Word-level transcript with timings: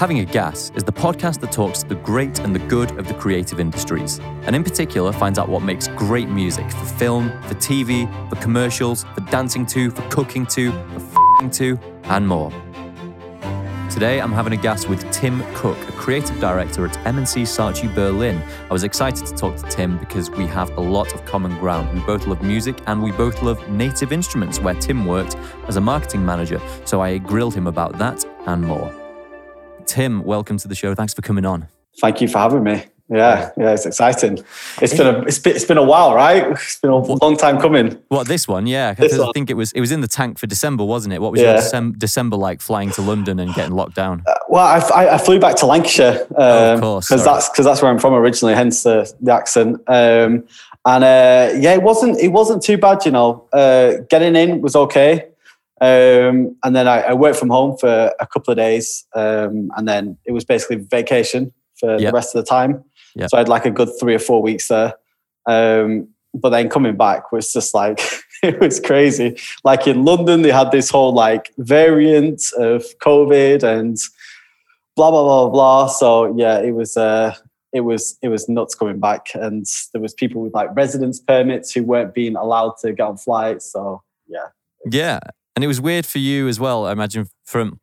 Having 0.00 0.20
a 0.20 0.24
Gas 0.24 0.72
is 0.74 0.82
the 0.82 0.92
podcast 0.92 1.40
that 1.40 1.52
talks 1.52 1.82
the 1.82 1.94
great 1.94 2.38
and 2.38 2.54
the 2.54 2.58
good 2.58 2.90
of 2.98 3.06
the 3.06 3.12
creative 3.12 3.60
industries, 3.60 4.18
and 4.44 4.56
in 4.56 4.64
particular 4.64 5.12
finds 5.12 5.38
out 5.38 5.46
what 5.46 5.62
makes 5.62 5.88
great 5.88 6.30
music 6.30 6.70
for 6.70 6.86
film, 6.86 7.28
for 7.42 7.54
TV, 7.56 8.08
for 8.30 8.36
commercials, 8.36 9.04
for 9.14 9.20
dancing 9.30 9.66
to, 9.66 9.90
for 9.90 10.00
cooking 10.08 10.46
to, 10.46 10.72
for 10.72 10.96
f***ing 10.96 11.50
to, 11.50 11.78
and 12.04 12.26
more. 12.26 12.50
Today, 13.90 14.22
I'm 14.22 14.32
having 14.32 14.54
a 14.54 14.56
gas 14.56 14.86
with 14.86 15.02
Tim 15.12 15.42
Cook, 15.52 15.76
a 15.86 15.92
creative 15.92 16.40
director 16.40 16.86
at 16.86 16.96
M&C 17.06 17.42
Saatchi 17.42 17.94
Berlin. 17.94 18.42
I 18.70 18.72
was 18.72 18.84
excited 18.84 19.26
to 19.26 19.34
talk 19.34 19.56
to 19.56 19.64
Tim 19.64 19.98
because 19.98 20.30
we 20.30 20.46
have 20.46 20.70
a 20.78 20.80
lot 20.80 21.12
of 21.12 21.26
common 21.26 21.58
ground. 21.58 21.92
We 21.92 22.00
both 22.06 22.26
love 22.26 22.40
music 22.40 22.78
and 22.86 23.02
we 23.02 23.12
both 23.12 23.42
love 23.42 23.68
native 23.68 24.12
instruments, 24.12 24.60
where 24.60 24.72
Tim 24.76 25.04
worked 25.04 25.36
as 25.68 25.76
a 25.76 25.80
marketing 25.82 26.24
manager. 26.24 26.58
So 26.86 27.02
I 27.02 27.18
grilled 27.18 27.54
him 27.54 27.66
about 27.66 27.98
that 27.98 28.24
and 28.46 28.62
more. 28.62 28.99
Tim, 29.90 30.22
welcome 30.22 30.56
to 30.58 30.68
the 30.68 30.76
show. 30.76 30.94
Thanks 30.94 31.12
for 31.12 31.20
coming 31.20 31.44
on. 31.44 31.66
Thank 32.00 32.20
you 32.20 32.28
for 32.28 32.38
having 32.38 32.62
me. 32.62 32.84
Yeah, 33.08 33.50
yeah, 33.56 33.72
it's 33.72 33.86
exciting. 33.86 34.38
It's 34.80 34.96
been 34.96 35.08
a 35.08 35.22
it's 35.22 35.40
been, 35.40 35.56
it's 35.56 35.64
been 35.64 35.78
a 35.78 35.82
while, 35.82 36.14
right? 36.14 36.46
It's 36.52 36.78
been 36.78 36.92
a 36.92 36.96
long 36.96 37.36
time 37.36 37.60
coming. 37.60 38.00
What 38.06 38.28
this 38.28 38.46
one? 38.46 38.68
Yeah, 38.68 38.94
this 38.94 39.18
I 39.18 39.32
think 39.32 39.50
it 39.50 39.54
was 39.54 39.72
it 39.72 39.80
was 39.80 39.90
in 39.90 40.00
the 40.00 40.06
tank 40.06 40.38
for 40.38 40.46
December, 40.46 40.84
wasn't 40.84 41.14
it? 41.14 41.20
What 41.20 41.32
was 41.32 41.40
yeah. 41.40 41.48
your 41.48 41.56
December, 41.56 41.98
December 41.98 42.36
like 42.36 42.60
flying 42.60 42.92
to 42.92 43.02
London 43.02 43.40
and 43.40 43.52
getting 43.52 43.74
locked 43.74 43.96
down? 43.96 44.22
Uh, 44.28 44.34
well, 44.48 44.64
I, 44.64 45.08
I, 45.08 45.18
flew 45.18 45.40
back 45.40 45.56
to 45.56 45.66
Lancashire 45.66 46.20
um, 46.20 46.34
oh, 46.36 46.74
of 46.74 46.80
course, 46.80 47.08
because 47.08 47.24
that's 47.24 47.48
because 47.48 47.64
that's 47.64 47.82
where 47.82 47.90
I'm 47.90 47.98
from 47.98 48.14
originally, 48.14 48.54
hence 48.54 48.84
the, 48.84 49.12
the 49.20 49.32
accent. 49.32 49.80
Um, 49.88 50.46
and 50.84 51.02
uh, 51.02 51.52
yeah, 51.58 51.74
it 51.74 51.82
wasn't 51.82 52.20
it 52.20 52.28
wasn't 52.28 52.62
too 52.62 52.78
bad, 52.78 53.04
you 53.04 53.10
know. 53.10 53.48
Uh, 53.52 53.94
getting 54.08 54.36
in 54.36 54.60
was 54.60 54.76
okay. 54.76 55.29
Um, 55.80 56.56
and 56.62 56.76
then 56.76 56.86
I, 56.86 57.00
I, 57.00 57.14
worked 57.14 57.38
from 57.38 57.48
home 57.48 57.78
for 57.78 58.12
a 58.20 58.26
couple 58.26 58.52
of 58.52 58.58
days, 58.58 59.06
um, 59.14 59.70
and 59.76 59.88
then 59.88 60.18
it 60.26 60.32
was 60.32 60.44
basically 60.44 60.76
vacation 60.76 61.54
for 61.78 61.92
yep. 61.92 62.10
the 62.10 62.12
rest 62.12 62.34
of 62.34 62.44
the 62.44 62.48
time. 62.48 62.84
Yep. 63.16 63.30
So 63.30 63.36
I 63.38 63.40
had 63.40 63.48
like 63.48 63.64
a 63.64 63.70
good 63.70 63.88
three 63.98 64.14
or 64.14 64.18
four 64.18 64.42
weeks 64.42 64.68
there. 64.68 64.92
Um, 65.46 66.08
but 66.34 66.50
then 66.50 66.68
coming 66.68 66.96
back 66.96 67.32
was 67.32 67.52
just 67.52 67.74
like 67.74 68.00
it 68.42 68.60
was 68.60 68.80
crazy. 68.80 69.38
Like 69.64 69.86
in 69.86 70.04
London, 70.04 70.42
they 70.42 70.50
had 70.50 70.70
this 70.70 70.90
whole 70.90 71.12
like 71.12 71.52
variant 71.58 72.42
of 72.58 72.84
COVID 73.02 73.62
and 73.62 73.96
blah 74.96 75.10
blah 75.10 75.22
blah 75.22 75.48
blah. 75.48 75.86
So 75.86 76.36
yeah, 76.36 76.58
it 76.58 76.72
was 76.72 76.96
uh, 76.96 77.34
it 77.72 77.80
was 77.80 78.18
it 78.22 78.28
was 78.28 78.48
nuts 78.48 78.74
coming 78.74 79.00
back, 79.00 79.28
and 79.34 79.66
there 79.92 80.02
was 80.02 80.14
people 80.14 80.42
with 80.42 80.54
like 80.54 80.74
residence 80.74 81.20
permits 81.20 81.72
who 81.72 81.82
weren't 81.84 82.14
being 82.14 82.36
allowed 82.36 82.74
to 82.82 82.92
get 82.92 83.06
on 83.06 83.16
flights. 83.16 83.72
So 83.72 84.02
yeah, 84.28 84.48
yeah, 84.90 85.20
and 85.54 85.64
it 85.64 85.68
was 85.68 85.80
weird 85.80 86.06
for 86.06 86.18
you 86.18 86.48
as 86.48 86.58
well. 86.60 86.86
I 86.86 86.92
imagine 86.92 87.28
from. 87.44 87.80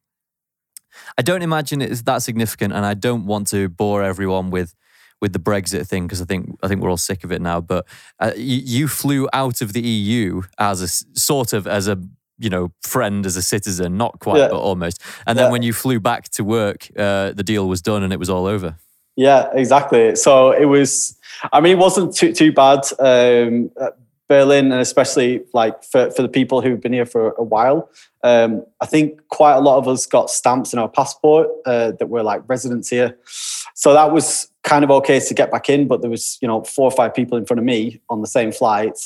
I 1.18 1.22
don't 1.22 1.44
imagine 1.44 1.82
it's 1.82 2.02
that 2.04 2.24
significant, 2.24 2.74
and 2.74 2.86
I 2.86 2.94
don't 2.94 3.26
want 3.26 3.48
to 3.50 3.70
bore 3.70 4.04
everyone 4.04 4.50
with 4.50 4.74
with 5.22 5.34
the 5.34 5.40
Brexit 5.40 5.88
thing 5.88 6.06
because 6.06 6.22
I 6.22 6.26
think 6.26 6.58
I 6.64 6.68
think 6.68 6.82
we're 6.82 6.90
all 6.90 6.98
sick 6.98 7.24
of 7.24 7.32
it 7.32 7.42
now. 7.42 7.62
But 7.62 7.86
uh, 8.20 8.32
you, 8.36 8.62
you, 8.64 8.88
flew 8.88 9.28
out 9.34 9.62
of 9.62 9.74
the 9.74 9.82
EU 9.82 10.44
as 10.58 10.82
a 10.82 10.88
sort 11.18 11.54
of 11.54 11.68
as 11.68 11.88
a 11.88 12.02
you 12.38 12.50
know 12.50 12.72
friend 12.82 13.26
as 13.26 13.36
a 13.36 13.42
citizen, 13.42 13.98
not 13.98 14.20
quite, 14.20 14.40
yeah. 14.40 14.48
but 14.48 14.60
almost. 14.60 15.02
And 15.26 15.38
then 15.38 15.46
yeah. 15.46 15.52
when 15.52 15.64
you 15.64 15.74
flew 15.74 16.00
back 16.00 16.30
to 16.30 16.44
work, 16.44 16.90
uh, 16.98 17.32
the 17.34 17.44
deal 17.44 17.68
was 17.68 17.82
done 17.82 18.04
and 18.04 18.14
it 18.14 18.20
was 18.20 18.30
all 18.30 18.46
over. 18.46 18.76
Yeah, 19.16 19.50
exactly. 19.54 20.16
So 20.16 20.52
it 20.52 20.66
was. 20.66 21.18
I 21.52 21.62
mean, 21.62 21.74
it 21.74 21.80
wasn't 21.80 22.16
too 22.16 22.34
too 22.34 22.52
bad. 22.52 22.82
Um, 23.00 23.72
Berlin, 24.28 24.72
and 24.72 24.82
especially 24.82 25.44
like 25.54 25.84
for, 25.84 26.12
for 26.12 26.22
the 26.22 26.30
people 26.30 26.62
who've 26.62 26.82
been 26.82 26.94
here 26.94 27.06
for 27.06 27.32
a 27.32 27.44
while, 27.44 27.90
um, 28.24 28.66
I 28.82 28.86
think 28.86 29.22
quite 29.30 29.54
a 29.54 29.62
lot 29.62 29.78
of 29.78 29.88
us 29.88 30.06
got 30.06 30.30
stamps 30.30 30.74
in 30.74 30.80
our 30.80 30.90
passport 30.90 31.48
uh, 31.66 31.92
that 31.92 32.08
were 32.08 32.24
like 32.24 32.42
residents 32.48 32.90
here. 32.90 33.18
So 33.74 33.94
that 33.94 34.12
was 34.12 34.52
kind 34.64 34.84
of 34.84 34.92
okay 34.92 35.20
to 35.20 35.34
get 35.34 35.50
back 35.50 35.70
in, 35.70 35.88
but 35.88 36.02
there 36.02 36.10
was 36.10 36.38
you 36.42 36.48
know 36.48 36.64
four 36.64 36.86
or 36.86 36.92
five 36.92 37.14
people 37.14 37.38
in 37.38 37.46
front 37.46 37.60
of 37.60 37.66
me 37.66 38.02
on 38.10 38.22
the 38.22 38.28
same 38.28 38.52
flight, 38.52 39.00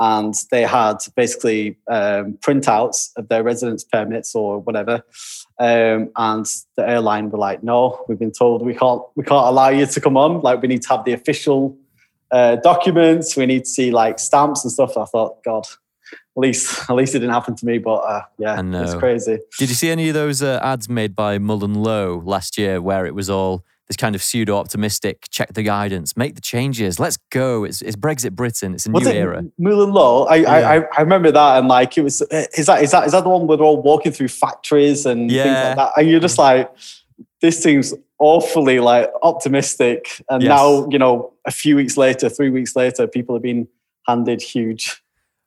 and 0.00 0.34
they 0.50 0.62
had 0.62 0.96
basically 1.16 1.76
um, 1.90 2.38
printouts 2.40 3.10
of 3.16 3.28
their 3.28 3.42
residence 3.42 3.84
permits 3.84 4.34
or 4.34 4.58
whatever. 4.60 5.02
Um, 5.58 6.10
and 6.16 6.46
the 6.76 6.88
airline 6.88 7.30
were 7.30 7.38
like, 7.38 7.62
"No, 7.62 8.04
we've 8.08 8.18
been 8.18 8.32
told 8.32 8.64
we 8.64 8.74
can't 8.74 9.02
we 9.16 9.24
can't 9.24 9.46
allow 9.46 9.68
you 9.68 9.86
to 9.86 10.00
come 10.00 10.16
on. 10.16 10.40
Like 10.40 10.62
we 10.62 10.68
need 10.68 10.82
to 10.82 10.88
have 10.88 11.04
the 11.04 11.12
official." 11.12 11.76
Uh, 12.32 12.56
documents. 12.56 13.36
We 13.36 13.46
need 13.46 13.64
to 13.64 13.70
see 13.70 13.90
like 13.90 14.18
stamps 14.18 14.64
and 14.64 14.72
stuff. 14.72 14.96
I 14.96 15.04
thought, 15.04 15.44
God, 15.44 15.66
at 15.66 16.40
least 16.40 16.78
at 16.90 16.96
least 16.96 17.14
it 17.14 17.20
didn't 17.20 17.34
happen 17.34 17.54
to 17.56 17.66
me. 17.66 17.78
But 17.78 17.96
uh, 17.96 18.22
yeah, 18.38 18.60
it's 18.82 18.94
crazy. 18.94 19.38
Did 19.58 19.68
you 19.68 19.74
see 19.74 19.90
any 19.90 20.08
of 20.08 20.14
those 20.14 20.42
uh, 20.42 20.58
ads 20.62 20.88
made 20.88 21.14
by 21.14 21.38
MullenLowe 21.38 22.24
last 22.24 22.58
year, 22.58 22.80
where 22.80 23.06
it 23.06 23.14
was 23.14 23.28
all 23.28 23.64
this 23.88 23.96
kind 23.96 24.14
of 24.14 24.22
pseudo 24.22 24.56
optimistic? 24.56 25.26
Check 25.30 25.52
the 25.52 25.62
guidance, 25.62 26.16
make 26.16 26.34
the 26.34 26.40
changes, 26.40 26.98
let's 26.98 27.18
go. 27.30 27.64
It's, 27.64 27.82
it's 27.82 27.96
Brexit 27.96 28.32
Britain. 28.32 28.74
It's 28.74 28.86
a 28.86 28.90
was 28.90 29.04
new 29.04 29.10
era. 29.10 29.44
MullenLowe. 29.60 30.28
I, 30.30 30.36
yeah. 30.36 30.50
I 30.50 30.74
I 30.96 31.00
remember 31.02 31.30
that, 31.30 31.58
and 31.58 31.68
like 31.68 31.98
it 31.98 32.02
was. 32.02 32.22
Is 32.22 32.66
that 32.66 32.82
is 32.82 32.90
that 32.92 33.06
is 33.06 33.12
that 33.12 33.24
the 33.24 33.30
one 33.30 33.46
where 33.46 33.56
they're 33.56 33.66
all 33.66 33.82
walking 33.82 34.12
through 34.12 34.28
factories 34.28 35.04
and 35.04 35.30
yeah. 35.30 35.42
things 35.42 35.54
like 35.54 35.76
that? 35.76 35.92
And 36.00 36.08
you're 36.08 36.20
just 36.20 36.38
like, 36.38 36.72
this 37.40 37.62
seems 37.62 37.92
awfully 38.22 38.78
like 38.78 39.10
optimistic. 39.22 40.22
And 40.30 40.42
yes. 40.42 40.48
now, 40.48 40.86
you 40.88 40.98
know, 40.98 41.34
a 41.44 41.50
few 41.50 41.74
weeks 41.74 41.96
later, 41.96 42.28
three 42.28 42.50
weeks 42.50 42.76
later, 42.76 43.08
people 43.08 43.34
have 43.34 43.42
been 43.42 43.66
handed 44.06 44.40
huge. 44.40 45.02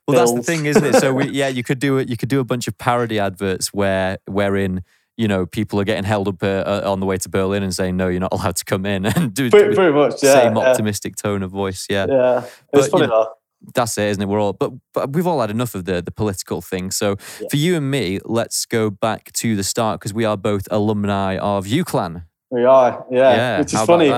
Well, 0.08 0.18
bills. 0.18 0.34
that's 0.34 0.46
the 0.46 0.52
thing, 0.52 0.66
isn't 0.66 0.84
it? 0.84 0.96
So 0.96 1.14
we, 1.14 1.30
yeah, 1.32 1.48
you 1.48 1.64
could 1.64 1.80
do 1.80 1.98
it. 1.98 2.10
You 2.10 2.18
could 2.18 2.30
do 2.30 2.42
a 2.42 2.44
bunch 2.44 2.68
of 2.68 2.78
parody 2.78 3.18
adverts 3.18 3.74
where 3.74 4.20
wherein 4.28 4.84
you 5.18 5.28
know 5.30 5.46
people 5.46 5.80
are 5.80 5.86
getting 5.86 6.04
held 6.04 6.28
up 6.28 6.44
uh, 6.44 6.64
uh, 6.66 6.82
on 6.86 7.00
the 7.00 7.06
way 7.06 7.18
to 7.18 7.30
Berlin 7.30 7.64
and 7.64 7.74
saying 7.74 7.96
no, 7.96 8.10
you're 8.10 8.20
not 8.20 8.34
allowed 8.34 8.58
to 8.58 8.66
come 8.66 8.86
in 8.86 9.06
and 9.16 9.34
do 9.34 9.50
pretty, 9.50 9.74
pretty 9.74 9.94
much 9.94 10.22
yeah, 10.22 10.34
same 10.34 10.58
yeah. 10.58 10.70
optimistic 10.70 11.16
tone 11.16 11.42
of 11.44 11.52
voice. 11.52 11.88
Yeah, 11.90 12.08
yeah, 12.10 12.46
it's 12.74 12.90
funny 12.90 13.06
you 13.06 13.10
know, 13.10 13.34
that's 13.74 13.98
it, 13.98 14.10
isn't 14.10 14.22
it? 14.22 14.28
We're 14.28 14.42
all, 14.42 14.54
but 14.54 14.74
but 14.94 15.14
we've 15.14 15.26
all 15.26 15.40
had 15.42 15.50
enough 15.50 15.74
of 15.76 15.86
the 15.86 16.02
the 16.02 16.12
political 16.12 16.62
thing. 16.62 16.92
So 16.92 17.16
yeah. 17.42 17.48
for 17.50 17.56
you 17.56 17.78
and 17.78 17.90
me, 17.90 18.20
let's 18.26 18.66
go 18.66 18.90
back 18.90 19.32
to 19.34 19.56
the 19.56 19.64
start 19.64 20.02
because 20.02 20.14
we 20.14 20.26
are 20.26 20.38
both 20.38 20.68
alumni 20.70 21.38
of 21.38 21.66
UCLan. 21.66 22.26
We 22.52 22.64
are, 22.64 23.06
yeah. 23.12 23.36
yeah 23.36 23.60
which 23.60 23.74
is 23.74 23.82
funny. 23.82 24.14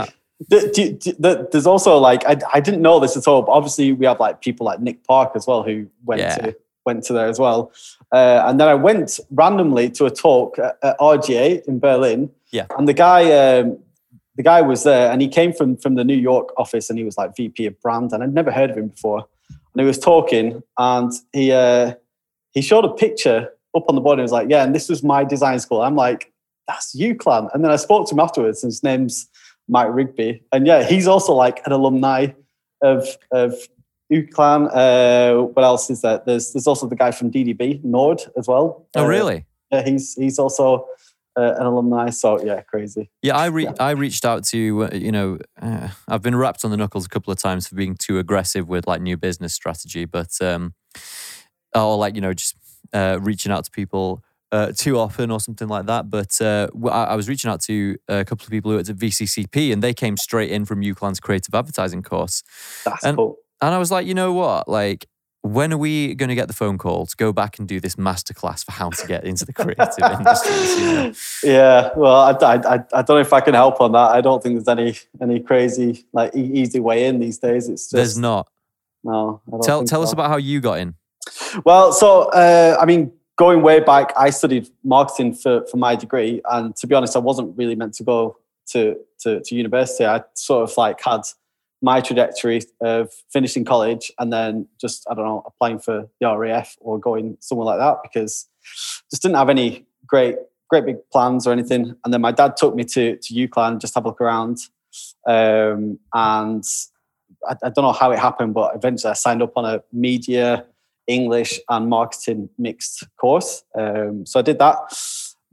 there's 0.50 1.66
also 1.66 1.98
like 1.98 2.26
I, 2.28 2.38
I 2.54 2.60
didn't 2.60 2.82
know 2.82 3.00
this 3.00 3.18
at 3.18 3.28
all, 3.28 3.42
but 3.42 3.52
obviously 3.52 3.92
we 3.92 4.06
have 4.06 4.20
like 4.20 4.42
people 4.42 4.66
like 4.66 4.80
Nick 4.80 5.04
Park 5.06 5.32
as 5.36 5.48
well 5.48 5.64
who 5.64 5.88
went 6.06 6.22
yeah. 6.22 6.36
to 6.38 6.56
went 6.88 7.04
to 7.04 7.14
there 7.14 7.28
as 7.28 7.38
well. 7.38 7.72
Uh, 8.12 8.44
and 8.46 8.60
then 8.60 8.68
I 8.68 8.74
went 8.74 9.20
randomly 9.30 9.92
to 9.92 10.06
a 10.06 10.10
talk 10.10 10.58
at, 10.58 10.78
at 10.82 10.98
RGA 11.00 11.68
in 11.68 11.80
Berlin. 11.80 12.32
Yeah. 12.52 12.66
And 12.78 12.88
the 12.88 12.94
guy, 12.94 13.32
um, 13.34 13.78
the 14.38 14.44
guy 14.44 14.62
was 14.62 14.84
there, 14.84 15.12
and 15.12 15.22
he 15.22 15.28
came 15.28 15.52
from 15.54 15.78
from 15.78 15.96
the 15.96 16.04
New 16.04 16.16
York 16.16 16.54
office, 16.58 16.90
and 16.90 16.98
he 16.98 17.04
was 17.04 17.18
like 17.18 17.36
VP 17.36 17.66
of 17.66 17.80
brand, 17.82 18.14
and 18.14 18.24
I'd 18.24 18.34
never 18.34 18.52
heard 18.52 18.70
of 18.72 18.78
him 18.78 18.88
before. 18.88 19.28
And 19.50 19.82
he 19.82 19.86
was 19.86 20.00
talking, 20.00 20.64
and 20.78 21.12
he 21.34 21.52
uh, 21.52 21.94
he 22.54 22.62
showed 22.62 22.86
a 22.86 22.94
picture 22.94 23.50
up 23.76 23.86
on 23.90 23.96
the 23.96 24.02
board, 24.02 24.14
and 24.14 24.22
he 24.22 24.24
was 24.24 24.32
like, 24.32 24.50
"Yeah, 24.50 24.64
and 24.64 24.74
this 24.74 24.90
was 24.90 25.04
my 25.04 25.24
design 25.24 25.60
school." 25.60 25.82
I'm 25.82 25.96
like, 25.96 26.32
that's 26.68 26.96
UCLan. 26.96 27.50
And 27.54 27.64
then 27.64 27.72
I 27.72 27.76
spoke 27.78 28.08
to 28.10 28.16
him 28.16 28.20
afterwards, 28.20 28.64
and 28.64 28.72
his 28.72 28.84
name's 28.84 29.28
Mike 29.68 29.90
Rigby. 29.92 30.44
And 30.52 30.68
yeah, 30.68 30.84
he's 30.84 31.08
also 31.08 31.34
like 31.34 31.66
an 31.66 31.72
alumni 31.72 32.28
of 32.82 33.08
of 33.32 33.56
UCLan. 34.12 34.70
Uh, 34.74 35.44
what 35.44 35.64
else 35.64 35.90
is 35.90 36.02
there? 36.02 36.22
There's 36.26 36.54
there's 36.54 36.68
also 36.68 36.88
the 36.88 36.96
guy 36.96 37.12
from 37.12 37.32
DDB 37.32 37.84
Nord 37.84 38.22
as 38.38 38.48
well. 38.48 38.88
Oh, 38.96 39.04
uh, 39.04 39.08
really? 39.08 39.46
Yeah, 39.72 39.84
he's 39.84 40.14
he's 40.14 40.40
also 40.40 40.88
uh, 41.38 41.56
an 41.58 41.66
alumni. 41.66 42.10
So 42.10 42.44
yeah, 42.44 42.62
crazy. 42.62 43.10
Yeah, 43.22 43.38
I 43.38 43.48
re- 43.48 43.66
yeah. 43.66 43.74
I 43.80 43.92
reached 43.92 44.26
out 44.26 44.44
to 44.46 44.86
uh, 44.86 44.90
you 44.94 45.12
know 45.12 45.38
uh, 45.62 45.90
I've 46.08 46.22
been 46.22 46.36
wrapped 46.36 46.64
on 46.66 46.72
the 46.72 46.78
knuckles 46.78 47.06
a 47.06 47.10
couple 47.10 47.32
of 47.32 47.40
times 47.40 47.68
for 47.68 47.76
being 47.76 47.96
too 47.96 48.20
aggressive 48.20 48.68
with 48.68 48.88
like 48.88 49.02
new 49.02 49.18
business 49.18 49.54
strategy, 49.54 50.06
but 50.06 50.42
um, 50.42 50.74
or 51.76 51.98
like 51.98 52.16
you 52.16 52.22
know 52.22 52.34
just 52.34 52.56
uh, 52.94 53.20
reaching 53.22 53.52
out 53.52 53.66
to 53.66 53.72
people 53.72 54.24
uh, 54.52 54.72
too 54.76 54.98
often 54.98 55.32
or 55.32 55.40
something 55.40 55.68
like 55.68 55.86
that. 55.88 56.10
But 56.10 56.40
uh, 56.42 56.68
I, 56.86 57.06
I, 57.06 57.16
was 57.16 57.28
reaching 57.28 57.50
out 57.50 57.62
to 57.64 57.98
a 58.08 58.24
couple 58.24 58.46
of 58.46 58.50
people 58.50 58.72
who 58.72 58.76
were 58.76 58.82
at 58.82 58.88
VCCP 58.88 59.74
and 59.74 59.84
they 59.84 59.94
came 59.94 60.18
straight 60.18 60.52
in 60.52 60.66
from 60.66 60.82
UCLan's 60.82 61.20
creative 61.20 61.54
advertising 61.54 62.04
course. 62.04 62.44
That's 62.86 63.04
and, 63.04 63.18
cool. 63.18 63.38
And 63.62 63.74
I 63.74 63.78
was 63.78 63.92
like, 63.92 64.08
you 64.08 64.14
know 64.14 64.34
what? 64.34 64.68
Like, 64.68 65.08
when 65.42 65.72
are 65.72 65.78
we 65.78 66.14
going 66.16 66.30
to 66.30 66.36
get 66.36 66.48
the 66.48 66.54
phone 66.54 66.78
call 66.78 67.06
to 67.06 67.16
go 67.16 67.32
back 67.32 67.60
and 67.60 67.68
do 67.68 67.80
this 67.80 67.96
masterclass 67.96 68.66
for 68.66 68.72
how 68.72 68.90
to 68.90 69.08
get 69.08 69.24
into 69.24 69.46
the 69.46 69.54
creative 69.54 69.88
industry? 70.20 70.84
You 70.84 70.94
know? 70.94 71.14
Yeah, 71.44 71.90
well, 71.96 72.16
I, 72.16 72.32
I, 72.32 72.74
I 72.94 73.02
don't 73.02 73.10
know 73.10 73.20
if 73.20 73.34
I 73.34 73.42
can 73.42 73.54
help 73.54 73.80
on 73.80 73.94
that. 73.94 74.12
I 74.12 74.22
don't 74.22 74.42
think 74.44 74.56
there's 74.56 74.68
any 74.68 74.98
any 75.22 75.40
crazy 75.40 76.06
like 76.12 76.36
easy 76.36 76.80
way 76.80 77.06
in 77.06 77.20
these 77.20 77.38
days. 77.38 77.70
It's 77.70 77.84
just, 77.84 77.94
there's 77.94 78.18
not. 78.18 78.50
No. 79.04 79.42
tell 79.64 79.86
tell 79.86 80.02
so. 80.02 80.04
us 80.04 80.14
about 80.14 80.30
how 80.30 80.38
you 80.38 80.60
got 80.60 80.80
in. 80.80 80.96
Well, 81.64 81.94
so 81.94 82.24
uh, 82.32 82.78
I 82.80 82.86
mean, 82.86 83.12
going 83.38 83.62
way 83.62 83.80
back, 83.80 84.12
I 84.18 84.30
studied 84.30 84.70
marketing 84.84 85.34
for, 85.34 85.66
for 85.68 85.78
my 85.78 85.96
degree. 85.96 86.42
And 86.50 86.76
to 86.78 86.88
be 86.88 86.96
honest, 86.96 87.16
I 87.16 87.20
wasn't 87.20 87.58
really 87.58 87.76
meant 87.76 87.94
to 87.96 88.04
go 88.04 88.38
to, 88.72 88.98
to, 89.22 89.42
to 89.42 89.56
university. 89.56 90.06
I 90.06 90.24
sort 90.34 90.70
of 90.70 90.76
like 90.76 91.02
had 91.02 91.22
my 91.82 92.02
trajectory 92.02 92.62
of 92.82 93.12
finishing 93.32 93.64
college 93.64 94.12
and 94.20 94.34
then 94.34 94.68
just, 94.82 95.06
I 95.10 95.14
don't 95.14 95.26
know, 95.26 95.44
applying 95.46 95.80
for 95.80 96.10
the 96.20 96.38
RAF 96.38 96.76
or 96.82 97.00
going 97.00 97.38
somewhere 97.40 97.66
like 97.66 97.80
that 97.80 97.98
because 98.04 98.48
just 99.10 99.22
didn't 99.22 99.38
have 99.38 99.50
any 99.50 99.86
great 100.06 100.38
great 100.70 100.86
big 100.86 100.98
plans 101.12 101.48
or 101.48 101.54
anything. 101.54 101.96
And 102.04 102.14
then 102.14 102.22
my 102.22 102.32
dad 102.32 102.58
took 102.58 102.76
me 102.76 102.84
to 102.86 103.18
to 103.18 103.34
UCLan 103.34 103.80
just 103.80 103.96
have 103.96 104.06
a 104.06 104.10
look 104.10 104.22
around, 104.22 104.58
um, 105.28 106.00
and 106.14 106.64
I, 107.48 107.56
I 107.64 107.70
don't 107.70 107.84
know 107.84 107.94
how 107.94 108.12
it 108.12 108.20
happened, 108.20 108.54
but 108.54 108.76
eventually 108.76 109.12
I 109.12 109.14
signed 109.14 109.42
up 109.42 109.54
on 109.56 109.66
a 109.66 109.84
media, 109.92 110.66
English, 111.08 111.60
and 111.70 111.90
marketing 111.90 112.50
mixed 112.58 113.04
course. 113.20 113.64
Um, 113.78 114.26
so 114.26 114.40
I 114.40 114.44
did 114.44 114.60
that. 114.60 114.78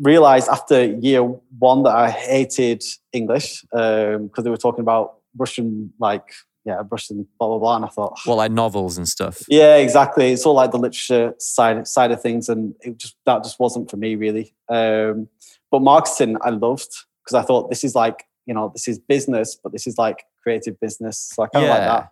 Realized 0.00 0.48
after 0.48 0.84
year 0.84 1.22
one 1.22 1.84
that 1.84 1.94
I 1.94 2.10
hated 2.10 2.82
English 3.12 3.62
because 3.70 4.16
um, 4.16 4.44
they 4.44 4.50
were 4.50 4.56
talking 4.56 4.80
about 4.80 5.18
Russian 5.36 5.92
like 6.00 6.32
yeah, 6.64 6.82
Russian 6.90 7.26
blah 7.38 7.48
blah 7.48 7.58
blah. 7.58 7.76
And 7.76 7.84
I 7.84 7.88
thought, 7.88 8.18
well, 8.26 8.36
like 8.36 8.50
novels 8.50 8.96
and 8.96 9.08
stuff. 9.08 9.42
Yeah, 9.48 9.76
exactly. 9.76 10.32
It's 10.32 10.46
all 10.46 10.54
like 10.54 10.70
the 10.70 10.78
literature 10.78 11.34
side 11.38 11.86
side 11.86 12.10
of 12.10 12.20
things, 12.20 12.48
and 12.48 12.74
it 12.80 12.98
just 12.98 13.16
that 13.26 13.42
just 13.44 13.60
wasn't 13.60 13.90
for 13.90 13.96
me 13.96 14.16
really. 14.16 14.54
Um, 14.68 15.28
but 15.70 15.80
marketing, 15.80 16.38
I 16.42 16.50
loved 16.50 16.90
because 17.22 17.34
I 17.34 17.42
thought 17.42 17.70
this 17.70 17.84
is 17.84 17.94
like 17.94 18.24
you 18.46 18.54
know 18.54 18.70
this 18.72 18.88
is 18.88 18.98
business, 18.98 19.58
but 19.62 19.72
this 19.72 19.86
is 19.86 19.98
like 19.98 20.24
creative 20.42 20.80
business. 20.80 21.30
So 21.34 21.42
I 21.42 21.48
kind 21.48 21.64
of 21.64 21.68
yeah. 21.68 21.74
like 21.74 21.88
that. 21.88 22.10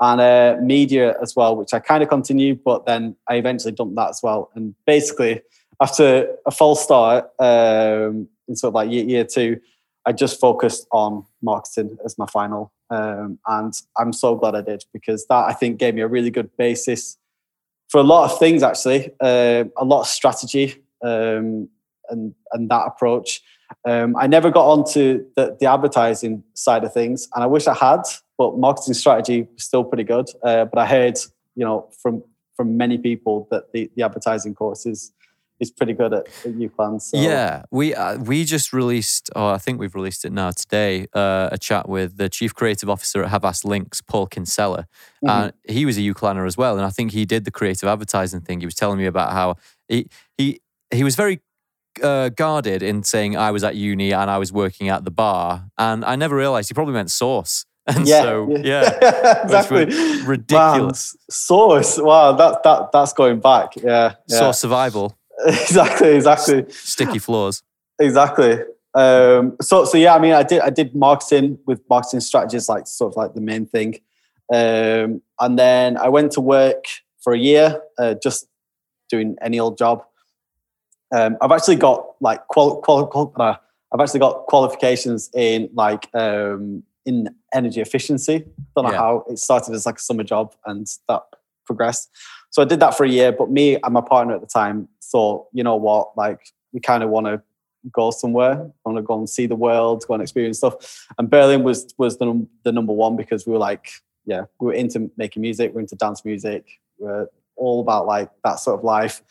And 0.00 0.20
uh, 0.20 0.56
media 0.62 1.14
as 1.20 1.36
well, 1.36 1.56
which 1.56 1.74
I 1.74 1.78
kind 1.78 2.02
of 2.02 2.08
continued, 2.08 2.64
but 2.64 2.86
then 2.86 3.16
I 3.28 3.34
eventually 3.34 3.72
dumped 3.72 3.96
that 3.96 4.08
as 4.08 4.20
well. 4.22 4.50
And 4.54 4.74
basically, 4.86 5.42
after 5.80 6.36
a 6.46 6.50
false 6.50 6.82
start 6.82 7.24
um, 7.38 8.28
in 8.48 8.56
sort 8.56 8.70
of 8.70 8.74
like 8.74 8.90
year, 8.90 9.04
year 9.04 9.24
two, 9.24 9.60
I 10.06 10.12
just 10.12 10.40
focused 10.40 10.86
on 10.90 11.26
marketing 11.42 11.98
as 12.04 12.16
my 12.16 12.26
final. 12.26 12.72
Um, 12.88 13.38
and 13.46 13.74
I'm 13.98 14.12
so 14.12 14.36
glad 14.36 14.54
I 14.54 14.62
did 14.62 14.84
because 14.92 15.26
that 15.26 15.44
I 15.46 15.52
think 15.52 15.78
gave 15.78 15.94
me 15.94 16.00
a 16.00 16.08
really 16.08 16.30
good 16.30 16.50
basis 16.56 17.18
for 17.88 17.98
a 17.98 18.04
lot 18.04 18.30
of 18.30 18.38
things, 18.38 18.62
actually, 18.62 19.10
uh, 19.20 19.64
a 19.76 19.84
lot 19.84 20.02
of 20.02 20.06
strategy 20.06 20.76
um, 21.02 21.68
and, 22.08 22.34
and 22.52 22.70
that 22.70 22.86
approach. 22.86 23.42
Um, 23.86 24.16
I 24.16 24.26
never 24.26 24.50
got 24.50 24.66
onto 24.66 25.26
the, 25.36 25.56
the 25.60 25.66
advertising 25.66 26.42
side 26.54 26.84
of 26.84 26.92
things, 26.92 27.28
and 27.34 27.44
I 27.44 27.46
wish 27.46 27.66
I 27.66 27.74
had, 27.74 28.02
but 28.40 28.56
marketing 28.56 28.94
strategy 28.94 29.46
was 29.52 29.62
still 29.62 29.84
pretty 29.84 30.02
good. 30.02 30.26
Uh, 30.42 30.64
but 30.64 30.78
I 30.78 30.86
heard, 30.86 31.18
you 31.56 31.64
know, 31.66 31.90
from 32.02 32.24
from 32.56 32.74
many 32.78 32.96
people 32.96 33.46
that 33.50 33.70
the, 33.74 33.90
the 33.94 34.02
advertising 34.02 34.54
course 34.54 34.86
is 34.86 35.12
is 35.60 35.70
pretty 35.70 35.92
good 35.92 36.14
at, 36.14 36.26
at 36.46 36.54
UCLan. 36.54 37.02
So. 37.02 37.18
Yeah, 37.18 37.64
we 37.70 37.94
uh, 37.94 38.16
we 38.16 38.44
just 38.44 38.72
released, 38.72 39.28
oh, 39.36 39.48
I 39.48 39.58
think 39.58 39.78
we've 39.78 39.94
released 39.94 40.24
it 40.24 40.32
now 40.32 40.52
today, 40.52 41.06
uh, 41.12 41.50
a 41.52 41.58
chat 41.58 41.86
with 41.86 42.16
the 42.16 42.30
chief 42.30 42.54
creative 42.54 42.88
officer 42.88 43.22
at 43.22 43.28
Havas 43.28 43.62
Lynx, 43.62 44.00
Paul 44.00 44.26
Kinsella. 44.26 44.86
Mm-hmm. 45.22 45.28
And 45.28 45.52
he 45.68 45.84
was 45.84 45.98
a 45.98 46.00
UCLaner 46.00 46.46
as 46.46 46.56
well, 46.56 46.78
and 46.78 46.86
I 46.86 46.90
think 46.90 47.12
he 47.12 47.26
did 47.26 47.44
the 47.44 47.50
creative 47.50 47.90
advertising 47.90 48.40
thing. 48.40 48.60
He 48.60 48.66
was 48.66 48.74
telling 48.74 48.96
me 48.96 49.04
about 49.04 49.32
how 49.32 49.56
he 49.86 50.08
he 50.38 50.62
he 50.90 51.04
was 51.04 51.14
very 51.14 51.40
uh, 52.02 52.30
guarded 52.30 52.82
in 52.82 53.02
saying 53.02 53.36
I 53.36 53.50
was 53.50 53.62
at 53.64 53.76
uni 53.76 54.14
and 54.14 54.30
I 54.30 54.38
was 54.38 54.50
working 54.50 54.88
at 54.88 55.04
the 55.04 55.10
bar, 55.10 55.66
and 55.76 56.06
I 56.06 56.16
never 56.16 56.36
realized 56.36 56.70
he 56.70 56.74
probably 56.74 56.94
meant 56.94 57.10
source. 57.10 57.66
And 57.96 58.06
yeah, 58.06 58.22
so, 58.22 58.56
yeah, 58.62 59.42
exactly. 59.44 59.86
Ridiculous. 60.24 61.14
Man, 61.14 61.20
source. 61.30 61.98
Wow, 61.98 62.32
that 62.32 62.62
that 62.62 62.92
that's 62.92 63.12
going 63.12 63.40
back. 63.40 63.76
Yeah, 63.76 64.14
yeah. 64.28 64.38
Source 64.38 64.60
survival. 64.60 65.16
exactly, 65.46 66.14
exactly. 66.14 66.66
Sticky 66.70 67.18
floors. 67.18 67.62
Exactly. 67.98 68.58
Um, 68.94 69.56
so, 69.60 69.84
so 69.84 69.96
yeah, 69.96 70.14
I 70.14 70.18
mean, 70.18 70.32
I 70.32 70.42
did, 70.42 70.60
I 70.60 70.70
did 70.70 70.94
marketing 70.94 71.58
with 71.66 71.80
marketing 71.88 72.20
strategies, 72.20 72.68
like 72.68 72.86
sort 72.86 73.12
of 73.12 73.16
like 73.16 73.34
the 73.34 73.40
main 73.40 73.66
thing. 73.66 74.00
Um, 74.52 75.22
and 75.38 75.58
then 75.58 75.96
I 75.96 76.08
went 76.08 76.32
to 76.32 76.40
work 76.40 76.84
for 77.22 77.32
a 77.32 77.38
year, 77.38 77.80
uh, 77.98 78.14
just 78.22 78.46
doing 79.08 79.36
any 79.40 79.60
old 79.60 79.78
job. 79.78 80.04
Um, 81.14 81.36
I've 81.40 81.52
actually 81.52 81.76
got 81.76 82.06
like 82.20 82.46
qual, 82.48 82.80
qual, 82.80 83.06
qual 83.06 83.32
uh, 83.36 83.54
I've 83.92 84.00
actually 84.00 84.20
got 84.20 84.46
qualifications 84.46 85.30
in 85.34 85.68
like 85.74 86.08
um, 86.14 86.82
in 87.04 87.28
energy 87.54 87.80
efficiency. 87.80 88.44
Don't 88.74 88.86
know 88.86 88.92
yeah. 88.92 88.98
how 88.98 89.24
it 89.28 89.38
started 89.38 89.74
as 89.74 89.86
like 89.86 89.96
a 89.96 90.02
summer 90.02 90.24
job 90.24 90.54
and 90.66 90.86
that 91.08 91.22
progressed. 91.66 92.10
So 92.50 92.62
I 92.62 92.64
did 92.64 92.80
that 92.80 92.96
for 92.96 93.04
a 93.04 93.08
year. 93.08 93.32
But 93.32 93.50
me 93.50 93.76
and 93.82 93.94
my 93.94 94.00
partner 94.00 94.34
at 94.34 94.40
the 94.40 94.46
time 94.46 94.88
thought, 95.02 95.46
you 95.52 95.62
know 95.62 95.76
what, 95.76 96.16
like 96.16 96.40
we 96.72 96.80
kind 96.80 97.02
of 97.02 97.10
want 97.10 97.26
to 97.26 97.42
go 97.92 98.10
somewhere, 98.10 98.70
want 98.84 98.98
to 98.98 99.02
go 99.02 99.18
and 99.18 99.28
see 99.28 99.46
the 99.46 99.56
world, 99.56 100.04
go 100.06 100.14
and 100.14 100.22
experience 100.22 100.58
stuff. 100.58 101.06
And 101.18 101.30
Berlin 101.30 101.62
was 101.62 101.94
was 101.98 102.18
the 102.18 102.46
the 102.64 102.72
number 102.72 102.92
one 102.92 103.16
because 103.16 103.46
we 103.46 103.52
were 103.52 103.58
like, 103.58 103.90
yeah, 104.26 104.42
we 104.60 104.66
were 104.66 104.74
into 104.74 105.10
making 105.16 105.42
music, 105.42 105.72
we 105.72 105.78
are 105.78 105.80
into 105.80 105.96
dance 105.96 106.24
music, 106.24 106.64
we 106.98 107.06
we're 107.06 107.28
all 107.56 107.80
about 107.80 108.06
like 108.06 108.30
that 108.42 108.58
sort 108.58 108.78
of 108.78 108.84
life. 108.84 109.22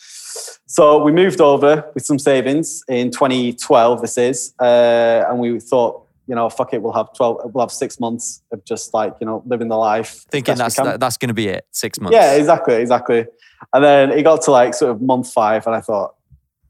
So 0.68 1.04
we 1.04 1.12
moved 1.12 1.42
over 1.42 1.90
with 1.94 2.06
some 2.06 2.20
savings 2.20 2.84
in 2.88 3.10
2012. 3.12 4.02
This 4.02 4.18
is, 4.18 4.54
uh, 4.60 5.26
and 5.28 5.40
we 5.40 5.60
thought 5.60 6.06
you 6.30 6.36
know, 6.36 6.48
fuck 6.48 6.76
it, 6.76 6.82
we'll 6.84 6.94
have 6.94 7.12
12, 7.14 7.54
we'll 7.56 7.64
have 7.64 7.72
six 7.72 8.00
months 8.00 8.44
of 8.52 8.64
just 8.64 8.94
like, 8.94 9.16
you 9.20 9.26
know, 9.26 9.42
living 9.48 9.68
the 9.68 9.76
life. 9.76 10.26
Thinking 10.30 10.56
that's, 10.56 10.76
that, 10.76 11.00
that's 11.00 11.18
going 11.18 11.30
to 11.30 11.34
be 11.34 11.48
it, 11.48 11.66
six 11.72 12.00
months. 12.00 12.14
Yeah, 12.14 12.34
exactly, 12.34 12.76
exactly. 12.76 13.26
And 13.74 13.84
then 13.84 14.12
it 14.12 14.22
got 14.22 14.44
to 14.44 14.52
like 14.52 14.76
sort 14.76 14.92
of 14.92 15.02
month 15.02 15.34
five 15.34 15.66
and 15.66 15.76
I 15.76 15.82
thought, 15.82 16.14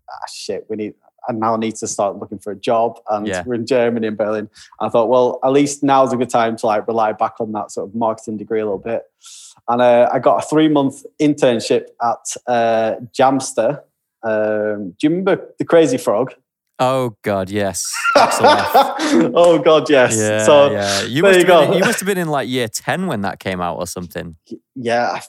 ah, 0.10 0.26
shit, 0.34 0.66
we 0.70 0.78
need, 0.78 0.94
I 1.28 1.34
now 1.34 1.58
need 1.58 1.76
to 1.76 1.88
start 1.88 2.16
looking 2.16 2.40
for 2.40 2.52
a 2.52 2.56
job. 2.56 3.02
And 3.10 3.28
yeah. 3.28 3.44
we're 3.46 3.56
in 3.56 3.66
Germany 3.66 4.08
in 4.08 4.16
Berlin. 4.16 4.50
I 4.80 4.88
thought, 4.88 5.10
well, 5.10 5.40
at 5.44 5.52
least 5.52 5.84
now's 5.84 6.14
a 6.14 6.18
good 6.18 6.30
time 6.30 6.56
to 6.56 6.66
like 6.66 6.88
rely 6.88 7.12
back 7.12 7.34
on 7.42 7.52
that 7.52 7.70
sort 7.72 7.90
of 7.90 7.96
marketing 7.96 8.38
degree 8.38 8.62
a 8.62 8.66
little 8.66 8.80
bit. 8.80 9.04
And 9.68 9.82
uh, 9.82 10.10
I 10.14 10.20
got 10.20 10.42
a 10.42 10.48
three 10.48 10.70
month 10.70 11.04
internship 11.22 11.88
at 12.02 12.34
uh, 12.48 12.96
Jamster. 13.14 13.82
Um, 14.24 14.92
do 14.92 15.08
you 15.08 15.10
remember 15.10 15.54
the 15.60 15.66
Crazy 15.66 15.98
Frog? 15.98 16.34
Oh 16.80 17.18
God, 17.24 17.50
yes. 17.50 17.92
oh 18.16 19.62
God, 19.64 19.90
yes. 19.90 20.18
Yeah, 20.18 20.44
so 20.46 20.72
yeah. 20.72 21.04
You 21.04 21.24
must, 21.24 21.40
you, 21.40 21.46
been, 21.46 21.74
you 21.74 21.80
must 21.80 22.00
have 22.00 22.08
been 22.08 22.18
in 22.18 22.30
like 22.30 22.48
year 22.48 22.70
ten 22.70 23.08
when 23.08 23.22
that 23.22 23.40
came 23.40 23.60
out 23.60 23.78
or 23.78 23.86
something. 23.86 24.38
Yeah, 24.76 25.20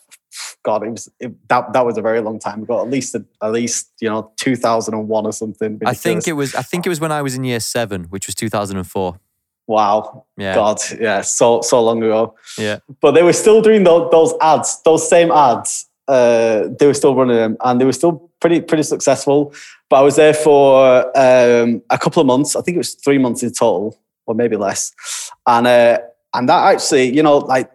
God, 0.63 0.85
it 0.85 0.91
was 0.91 1.09
it, 1.19 1.49
that 1.49 1.73
that 1.73 1.85
was 1.85 1.99
a 1.99 2.03
very 2.03 2.21
long 2.21 2.39
time 2.39 2.63
ago. 2.63 2.81
At 2.81 2.89
least 2.89 3.17
at 3.17 3.53
least 3.53 3.91
you 4.01 4.09
know 4.09 4.33
two 4.37 4.55
thousand 4.55 4.95
and 4.95 5.09
one 5.09 5.27
or 5.27 5.33
something. 5.33 5.81
I 5.85 5.95
think 5.95 6.29
it 6.29 6.35
was. 6.35 6.55
I 6.55 6.63
think 6.63 6.87
it 6.87 6.89
was 6.89 7.01
when 7.01 7.13
I 7.13 7.23
was 7.23 7.35
in 7.35 7.43
year 7.43 7.61
seven, 7.61 8.05
which 8.05 8.27
was 8.27 8.35
two 8.35 8.49
thousand 8.49 8.77
and 8.77 8.87
four. 8.87 9.19
Wow. 9.67 10.27
Yeah. 10.37 10.55
God. 10.55 10.81
Yeah. 11.01 11.23
So 11.23 11.63
so 11.63 11.83
long 11.83 12.03
ago. 12.03 12.35
Yeah. 12.59 12.79
But 13.01 13.13
they 13.13 13.23
were 13.23 13.33
still 13.33 13.61
doing 13.61 13.85
those, 13.85 14.11
those 14.11 14.35
ads, 14.41 14.81
those 14.83 15.09
same 15.09 15.31
ads. 15.31 15.87
Uh, 16.07 16.69
they 16.79 16.87
were 16.87 16.95
still 16.95 17.15
running 17.15 17.37
them, 17.37 17.57
and 17.65 17.81
they 17.81 17.85
were 17.85 17.93
still 17.93 18.30
pretty 18.41 18.61
pretty 18.61 18.83
successful. 18.83 19.55
But 19.89 19.97
I 19.97 20.03
was 20.03 20.17
there 20.17 20.35
for 20.35 21.07
um, 21.17 21.83
a 21.91 21.99
couple 21.99 22.21
of 22.21 22.27
months. 22.27 22.57
I 22.57 22.63
think 22.63 22.77
it 22.77 22.79
was 22.79 22.95
three 22.95 23.19
months 23.19 23.43
in 23.43 23.53
total, 23.53 24.01
or 24.27 24.35
maybe 24.35 24.57
less. 24.57 24.93
And 25.47 25.67
uh, 25.67 25.99
and 26.35 26.49
that 26.49 26.75
actually, 26.75 27.15
you 27.15 27.23
know, 27.23 27.39
like 27.39 27.71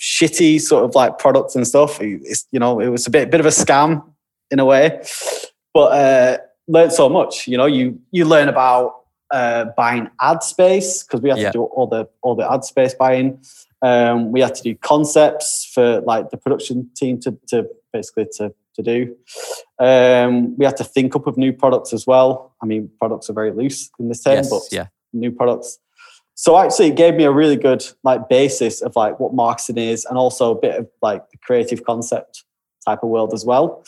shitty 0.00 0.60
sort 0.60 0.84
of 0.84 0.94
like 0.94 1.18
products 1.18 1.54
and 1.54 1.66
stuff. 1.66 2.00
It's, 2.00 2.46
you 2.50 2.58
know, 2.58 2.80
it 2.80 2.88
was 2.88 3.06
a 3.06 3.10
bit 3.10 3.30
bit 3.30 3.40
of 3.40 3.46
a 3.46 3.50
scam 3.50 4.02
in 4.50 4.58
a 4.58 4.64
way, 4.64 5.02
but 5.72 5.92
uh, 5.92 6.38
learned 6.68 6.92
so 6.92 7.08
much. 7.08 7.46
You 7.46 7.58
know, 7.58 7.66
you 7.66 8.00
you 8.10 8.24
learn 8.24 8.48
about 8.48 9.04
uh, 9.30 9.66
buying 9.76 10.10
ad 10.20 10.42
space 10.42 11.02
because 11.02 11.20
we 11.20 11.28
had 11.28 11.38
yeah. 11.38 11.48
to 11.48 11.52
do 11.52 11.62
all 11.64 11.86
the 11.86 12.08
all 12.22 12.34
the 12.34 12.50
ad 12.50 12.64
space 12.64 12.94
buying. 12.94 13.40
Um, 13.82 14.32
we 14.32 14.40
had 14.40 14.54
to 14.54 14.62
do 14.62 14.74
concepts 14.76 15.70
for 15.74 16.00
like 16.00 16.30
the 16.30 16.36
production 16.36 16.90
team 16.96 17.20
to 17.20 17.38
to 17.48 17.68
basically 17.92 18.26
to 18.38 18.54
to 18.74 18.82
do. 18.82 19.16
Um, 19.78 20.56
we 20.56 20.64
had 20.64 20.76
to 20.78 20.84
think 20.84 21.16
up 21.16 21.26
of 21.26 21.36
new 21.36 21.52
products 21.52 21.92
as 21.92 22.06
well. 22.06 22.54
I 22.62 22.66
mean, 22.66 22.90
products 22.98 23.28
are 23.30 23.32
very 23.32 23.52
loose 23.52 23.90
in 23.98 24.08
this 24.08 24.22
term, 24.22 24.36
yes, 24.36 24.50
but 24.50 24.62
yeah. 24.70 24.86
new 25.12 25.30
products. 25.30 25.78
So 26.34 26.58
actually, 26.58 26.88
it 26.88 26.96
gave 26.96 27.14
me 27.14 27.24
a 27.24 27.30
really 27.30 27.56
good 27.56 27.84
like 28.02 28.28
basis 28.28 28.82
of 28.82 28.96
like 28.96 29.20
what 29.20 29.34
marketing 29.34 29.78
is, 29.78 30.04
and 30.04 30.18
also 30.18 30.56
a 30.56 30.60
bit 30.60 30.76
of 30.76 30.88
like 31.02 31.28
the 31.30 31.38
creative 31.38 31.84
concept 31.84 32.44
type 32.84 33.02
of 33.02 33.08
world 33.08 33.32
as 33.32 33.44
well. 33.44 33.84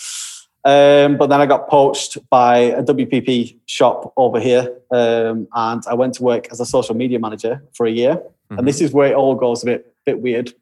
Um, 0.64 1.16
but 1.16 1.28
then 1.28 1.40
I 1.40 1.46
got 1.46 1.68
poached 1.68 2.18
by 2.28 2.58
a 2.58 2.82
WPP 2.82 3.60
shop 3.66 4.12
over 4.16 4.40
here, 4.40 4.76
um, 4.90 5.46
and 5.54 5.82
I 5.86 5.94
went 5.94 6.14
to 6.14 6.22
work 6.22 6.48
as 6.50 6.60
a 6.60 6.66
social 6.66 6.96
media 6.96 7.18
manager 7.18 7.62
for 7.72 7.86
a 7.86 7.90
year. 7.90 8.16
Mm-hmm. 8.16 8.58
And 8.58 8.68
this 8.68 8.80
is 8.80 8.92
where 8.92 9.12
it 9.12 9.14
all 9.14 9.34
goes 9.34 9.62
a 9.62 9.66
bit 9.66 9.94
bit 10.04 10.20
weird. 10.20 10.52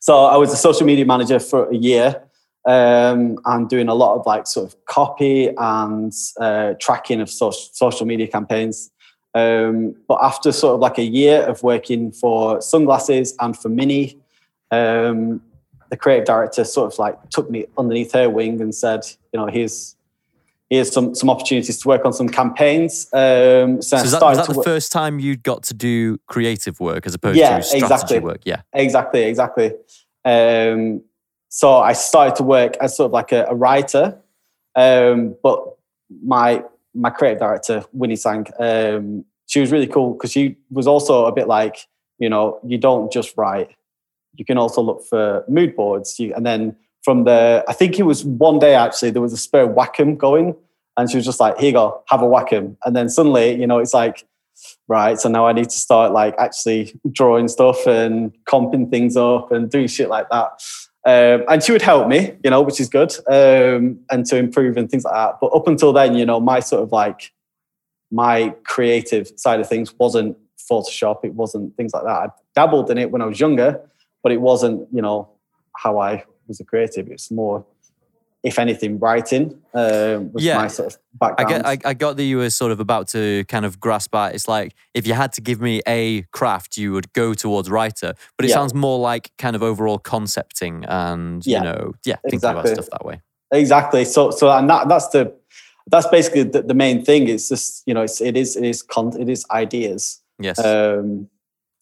So 0.00 0.26
I 0.26 0.36
was 0.36 0.52
a 0.52 0.56
social 0.56 0.86
media 0.86 1.04
manager 1.04 1.40
for 1.40 1.68
a 1.70 1.76
year, 1.76 2.22
um, 2.66 3.38
and 3.44 3.68
doing 3.68 3.88
a 3.88 3.94
lot 3.94 4.18
of 4.18 4.26
like 4.26 4.46
sort 4.46 4.72
of 4.72 4.84
copy 4.86 5.48
and 5.56 6.12
uh, 6.40 6.74
tracking 6.80 7.20
of 7.20 7.30
social, 7.30 7.70
social 7.72 8.06
media 8.06 8.26
campaigns. 8.26 8.90
Um, 9.34 9.96
but 10.06 10.18
after 10.22 10.52
sort 10.52 10.74
of 10.74 10.80
like 10.80 10.98
a 10.98 11.04
year 11.04 11.42
of 11.42 11.62
working 11.62 12.12
for 12.12 12.60
sunglasses 12.60 13.34
and 13.40 13.56
for 13.56 13.68
Mini, 13.68 14.18
um, 14.70 15.42
the 15.90 15.96
creative 15.96 16.26
director 16.26 16.64
sort 16.64 16.92
of 16.92 16.98
like 16.98 17.30
took 17.30 17.50
me 17.50 17.66
underneath 17.76 18.12
her 18.12 18.30
wing 18.30 18.60
and 18.60 18.74
said, 18.74 19.04
you 19.32 19.40
know, 19.40 19.46
here's 19.46 19.96
here's 20.70 20.90
some 20.90 21.14
some 21.14 21.30
opportunities 21.30 21.78
to 21.78 21.88
work 21.88 22.04
on 22.04 22.12
some 22.12 22.28
campaigns. 22.28 23.06
Um, 23.12 23.82
so, 23.82 23.98
so 23.98 24.10
that, 24.10 24.22
was 24.22 24.38
that 24.38 24.48
the 24.48 24.56
work. 24.56 24.64
first 24.64 24.92
time 24.92 25.18
you 25.18 25.36
got 25.36 25.62
to 25.64 25.74
do 25.74 26.18
creative 26.26 26.80
work 26.80 27.06
as 27.06 27.14
opposed 27.14 27.38
yeah, 27.38 27.58
to 27.58 27.62
strategy 27.62 27.84
exactly. 27.84 28.18
work? 28.20 28.40
Yeah, 28.44 28.62
exactly, 28.72 29.24
exactly. 29.24 29.72
Um, 30.24 31.02
so 31.54 31.78
I 31.78 31.92
started 31.92 32.34
to 32.34 32.42
work 32.42 32.76
as 32.80 32.96
sort 32.96 33.06
of 33.06 33.12
like 33.12 33.30
a, 33.30 33.44
a 33.48 33.54
writer, 33.54 34.18
um, 34.74 35.36
but 35.40 35.76
my 36.24 36.64
my 36.92 37.10
creative 37.10 37.38
director, 37.38 37.84
Winnie 37.92 38.16
Sang, 38.16 38.48
um, 38.58 39.24
she 39.46 39.60
was 39.60 39.70
really 39.70 39.86
cool 39.86 40.14
because 40.14 40.32
she 40.32 40.56
was 40.70 40.88
also 40.88 41.26
a 41.26 41.32
bit 41.32 41.46
like, 41.46 41.86
you 42.18 42.28
know, 42.28 42.58
you 42.66 42.76
don't 42.76 43.12
just 43.12 43.36
write. 43.36 43.70
You 44.34 44.44
can 44.44 44.58
also 44.58 44.82
look 44.82 45.04
for 45.04 45.44
mood 45.48 45.76
boards. 45.76 46.18
You, 46.18 46.34
and 46.34 46.44
then 46.44 46.74
from 47.04 47.22
the, 47.22 47.64
I 47.68 47.72
think 47.72 48.00
it 48.00 48.02
was 48.02 48.24
one 48.24 48.58
day 48.58 48.74
actually, 48.74 49.12
there 49.12 49.22
was 49.22 49.32
a 49.32 49.36
spare 49.36 49.68
Wacom 49.68 50.18
going. 50.18 50.56
And 50.96 51.08
she 51.08 51.16
was 51.16 51.24
just 51.24 51.38
like, 51.38 51.56
here 51.58 51.66
you 51.68 51.72
go, 51.72 52.02
have 52.08 52.22
a 52.22 52.26
Wacom. 52.26 52.76
And 52.84 52.96
then 52.96 53.08
suddenly, 53.08 53.54
you 53.60 53.66
know, 53.68 53.78
it's 53.78 53.94
like, 53.94 54.26
right, 54.88 55.20
so 55.20 55.28
now 55.28 55.46
I 55.46 55.52
need 55.52 55.70
to 55.70 55.78
start 55.78 56.12
like 56.12 56.34
actually 56.36 56.98
drawing 57.12 57.46
stuff 57.46 57.86
and 57.86 58.32
comping 58.44 58.90
things 58.90 59.16
up 59.16 59.52
and 59.52 59.70
doing 59.70 59.86
shit 59.86 60.08
like 60.08 60.28
that. 60.30 60.60
Um, 61.06 61.44
and 61.48 61.62
she 61.62 61.70
would 61.72 61.82
help 61.82 62.08
me, 62.08 62.34
you 62.42 62.50
know, 62.50 62.62
which 62.62 62.80
is 62.80 62.88
good, 62.88 63.12
um, 63.28 63.98
and 64.10 64.24
to 64.26 64.36
improve 64.36 64.76
and 64.78 64.90
things 64.90 65.04
like 65.04 65.14
that. 65.14 65.38
But 65.40 65.48
up 65.48 65.68
until 65.68 65.92
then, 65.92 66.14
you 66.14 66.24
know, 66.24 66.40
my 66.40 66.60
sort 66.60 66.82
of 66.82 66.92
like 66.92 67.32
my 68.10 68.54
creative 68.64 69.30
side 69.36 69.60
of 69.60 69.68
things 69.68 69.92
wasn't 69.98 70.36
Photoshop. 70.70 71.24
It 71.24 71.34
wasn't 71.34 71.76
things 71.76 71.92
like 71.92 72.04
that. 72.04 72.10
I 72.10 72.28
dabbled 72.54 72.90
in 72.90 72.96
it 72.96 73.10
when 73.10 73.20
I 73.20 73.26
was 73.26 73.38
younger, 73.38 73.80
but 74.22 74.32
it 74.32 74.40
wasn't, 74.40 74.88
you 74.92 75.02
know, 75.02 75.28
how 75.76 75.98
I 75.98 76.24
was 76.46 76.60
a 76.60 76.64
creative. 76.64 77.08
It's 77.08 77.30
more 77.30 77.66
if 78.44 78.58
anything, 78.58 78.98
writing 78.98 79.58
um, 79.72 80.30
was 80.32 80.44
yeah. 80.44 80.58
my 80.58 80.68
sort 80.68 80.92
of 80.92 80.98
background. 81.14 81.66
I, 81.66 81.76
get, 81.76 81.86
I, 81.86 81.90
I, 81.90 81.94
got 81.94 82.18
that 82.18 82.24
you 82.24 82.36
were 82.36 82.50
sort 82.50 82.72
of 82.72 82.78
about 82.78 83.08
to 83.08 83.44
kind 83.46 83.64
of 83.64 83.80
grasp 83.80 84.14
at. 84.14 84.34
It's 84.34 84.46
like 84.46 84.74
if 84.92 85.06
you 85.06 85.14
had 85.14 85.32
to 85.32 85.40
give 85.40 85.62
me 85.62 85.80
a 85.88 86.22
craft, 86.30 86.76
you 86.76 86.92
would 86.92 87.10
go 87.14 87.32
towards 87.32 87.70
writer. 87.70 88.14
But 88.36 88.44
it 88.44 88.50
yeah. 88.50 88.56
sounds 88.56 88.74
more 88.74 88.98
like 88.98 89.32
kind 89.38 89.56
of 89.56 89.62
overall 89.62 89.98
concepting 89.98 90.84
and 90.84 91.44
yeah. 91.46 91.58
you 91.58 91.64
know, 91.64 91.94
yeah, 92.04 92.16
thinking 92.16 92.36
exactly. 92.36 92.72
about 92.72 92.84
stuff 92.84 92.90
that 92.92 93.06
way. 93.06 93.22
Exactly. 93.50 94.04
So, 94.04 94.30
so 94.30 94.50
and 94.50 94.68
that 94.68 94.88
that's 94.88 95.08
the 95.08 95.34
that's 95.86 96.06
basically 96.08 96.42
the, 96.42 96.62
the 96.62 96.74
main 96.74 97.02
thing. 97.02 97.28
It's 97.28 97.48
just 97.48 97.82
you 97.86 97.94
know, 97.94 98.02
it's 98.02 98.20
it 98.20 98.36
is 98.36 98.56
it 98.56 98.64
is 98.64 98.82
con- 98.82 99.18
it 99.18 99.30
is 99.30 99.46
ideas. 99.50 100.20
Yes. 100.38 100.58
Um, 100.58 101.30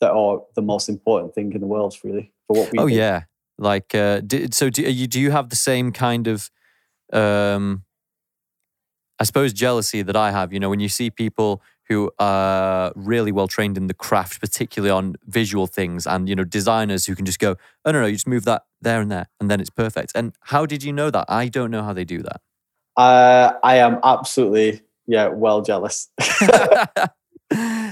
that 0.00 0.10
are 0.10 0.42
the 0.56 0.62
most 0.62 0.88
important 0.88 1.34
thing 1.34 1.52
in 1.52 1.60
the 1.60 1.66
world, 1.66 1.96
really, 2.04 2.32
for 2.46 2.56
what 2.56 2.72
we. 2.72 2.78
Oh 2.78 2.88
do. 2.88 2.94
yeah, 2.94 3.22
like, 3.62 3.94
uh, 3.94 4.20
do, 4.20 4.48
so 4.50 4.68
do 4.68 4.82
you 4.82 5.06
do 5.06 5.20
you 5.20 5.30
have 5.30 5.48
the 5.48 5.56
same 5.56 5.92
kind 5.92 6.26
of, 6.26 6.50
um, 7.12 7.84
I 9.18 9.24
suppose, 9.24 9.52
jealousy 9.52 10.02
that 10.02 10.16
I 10.16 10.30
have? 10.32 10.52
You 10.52 10.60
know, 10.60 10.68
when 10.68 10.80
you 10.80 10.88
see 10.88 11.10
people 11.10 11.62
who 11.88 12.10
are 12.18 12.92
really 12.94 13.32
well 13.32 13.48
trained 13.48 13.76
in 13.76 13.86
the 13.86 13.94
craft, 13.94 14.40
particularly 14.40 14.90
on 14.90 15.14
visual 15.26 15.66
things, 15.66 16.06
and 16.06 16.28
you 16.28 16.34
know, 16.34 16.44
designers 16.44 17.06
who 17.06 17.14
can 17.14 17.24
just 17.24 17.38
go, 17.38 17.56
oh 17.84 17.92
no, 17.92 18.00
no, 18.00 18.06
you 18.06 18.14
just 18.14 18.28
move 18.28 18.44
that 18.44 18.62
there 18.80 19.00
and 19.00 19.10
there, 19.10 19.28
and 19.40 19.50
then 19.50 19.60
it's 19.60 19.70
perfect. 19.70 20.12
And 20.14 20.34
how 20.40 20.66
did 20.66 20.82
you 20.82 20.92
know 20.92 21.10
that? 21.10 21.26
I 21.28 21.48
don't 21.48 21.70
know 21.70 21.82
how 21.82 21.92
they 21.92 22.04
do 22.04 22.22
that. 22.22 22.40
Uh, 22.96 23.54
I 23.62 23.76
am 23.76 23.98
absolutely 24.04 24.82
yeah, 25.06 25.28
well 25.28 25.62
jealous. 25.62 26.08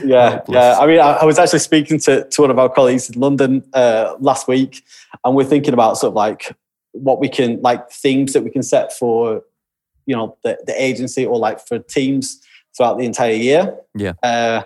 yeah, 0.05 0.41
oh, 0.47 0.53
yeah. 0.53 0.79
I 0.79 0.87
mean, 0.87 1.01
I, 1.01 1.13
I, 1.13 1.25
was 1.25 1.39
actually 1.39 1.59
speaking 1.61 1.99
to, 2.01 2.25
to 2.29 2.41
one 2.43 2.51
of 2.51 2.59
our 2.59 2.69
colleagues 2.69 3.11
in 3.11 3.21
London 3.21 3.63
uh, 3.73 4.15
last 4.21 4.49
week, 4.49 4.85
and 5.25 5.35
we're 5.35 5.45
thinking 5.45 5.75
about 5.75 5.99
sort 5.99 6.11
of 6.11 6.15
like 6.15 6.57
what 6.93 7.21
we 7.21 7.29
can 7.29 7.61
like 7.63 7.91
themes 7.91 8.33
that 8.33 8.43
we 8.43 8.51
can 8.51 8.63
set 8.63 8.93
for 8.93 9.43
you 10.07 10.17
know 10.17 10.37
the, 10.43 10.59
the 10.67 10.83
agency 10.83 11.25
or 11.25 11.39
like 11.39 11.65
for 11.67 11.79
teams 11.79 12.41
throughout 12.77 12.99
the 12.99 13.05
entire 13.05 13.33
year. 13.33 13.77
Yeah. 13.95 14.13
Uh, 14.23 14.63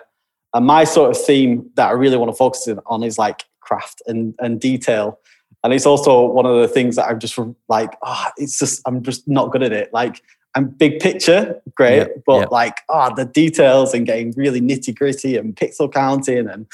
and 0.53 0.65
my 0.65 0.85
sort 0.85 1.11
of 1.11 1.21
theme 1.21 1.69
that 1.75 1.89
I 1.89 1.91
really 1.91 2.17
want 2.17 2.31
to 2.31 2.35
focus 2.35 2.67
in 2.67 2.79
on 2.85 3.03
is 3.03 3.17
like 3.17 3.43
craft 3.59 4.01
and 4.07 4.33
and 4.39 4.59
detail. 4.59 5.19
And 5.63 5.73
it's 5.73 5.85
also 5.85 6.25
one 6.25 6.45
of 6.45 6.61
the 6.61 6.67
things 6.67 6.95
that 6.95 7.07
I'm 7.07 7.19
just 7.19 7.39
like, 7.67 7.97
oh, 8.03 8.27
it's 8.37 8.59
just 8.59 8.81
I'm 8.85 9.01
just 9.01 9.27
not 9.27 9.51
good 9.51 9.63
at 9.63 9.73
it. 9.73 9.91
Like 9.93 10.21
and 10.55 10.77
big 10.77 10.99
picture, 10.99 11.61
great, 11.75 11.97
yeah, 11.97 12.07
but 12.25 12.39
yeah. 12.39 12.45
like 12.49 12.77
ah, 12.89 13.09
oh, 13.11 13.15
the 13.15 13.25
details 13.25 13.93
and 13.93 14.05
getting 14.05 14.33
really 14.37 14.61
nitty 14.61 14.95
gritty 14.95 15.37
and 15.37 15.55
pixel 15.55 15.91
counting, 15.91 16.47
and 16.47 16.65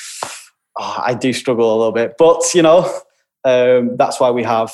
oh, 0.78 1.02
I 1.04 1.14
do 1.14 1.34
struggle 1.34 1.74
a 1.74 1.78
little 1.78 1.92
bit. 1.92 2.16
But 2.18 2.44
you 2.54 2.62
know, 2.62 2.82
um, 3.44 3.98
that's 3.98 4.20
why 4.20 4.30
we 4.32 4.44
have 4.44 4.74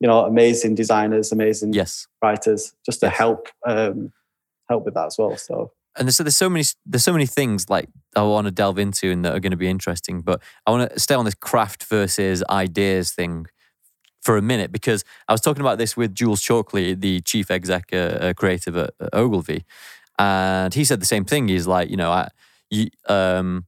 you 0.00 0.06
know 0.08 0.24
amazing 0.24 0.76
designers, 0.76 1.32
amazing 1.32 1.72
yes 1.72 2.06
writers, 2.22 2.72
just 2.86 3.00
to 3.00 3.06
yes. 3.06 3.16
help 3.16 3.48
um, 3.66 4.12
help 4.68 4.84
with 4.84 4.94
that 4.94 5.06
as 5.06 5.16
well. 5.18 5.36
So. 5.36 5.72
And 5.96 6.14
so 6.14 6.22
there's 6.22 6.36
so 6.36 6.48
many 6.48 6.64
there's 6.86 7.02
so 7.02 7.12
many 7.12 7.26
things 7.26 7.68
like 7.68 7.88
I 8.14 8.22
want 8.22 8.44
to 8.44 8.52
delve 8.52 8.78
into 8.78 9.10
and 9.10 9.24
that 9.24 9.34
are 9.34 9.40
going 9.40 9.50
to 9.50 9.56
be 9.56 9.68
interesting, 9.68 10.20
but 10.20 10.40
I 10.64 10.70
want 10.70 10.92
to 10.92 11.00
stay 11.00 11.16
on 11.16 11.24
this 11.24 11.34
craft 11.34 11.86
versus 11.86 12.44
ideas 12.48 13.10
thing 13.10 13.46
for 14.20 14.36
a 14.36 14.42
minute 14.42 14.72
because 14.72 15.04
I 15.28 15.32
was 15.32 15.40
talking 15.40 15.60
about 15.60 15.78
this 15.78 15.96
with 15.96 16.14
Jules 16.14 16.40
Chalkley, 16.40 16.98
the 16.98 17.20
chief 17.20 17.50
exec 17.50 17.90
uh, 17.92 17.96
uh, 17.96 18.32
creative 18.34 18.76
at, 18.76 18.90
at, 19.00 19.14
Ogilvy, 19.14 19.64
and 20.18 20.74
he 20.74 20.84
said 20.84 21.00
the 21.00 21.06
same 21.06 21.24
thing. 21.24 21.48
He's 21.48 21.66
like, 21.66 21.90
you 21.90 21.96
know, 21.96 22.10
I, 22.10 22.28
you, 22.70 22.88
um, 23.08 23.66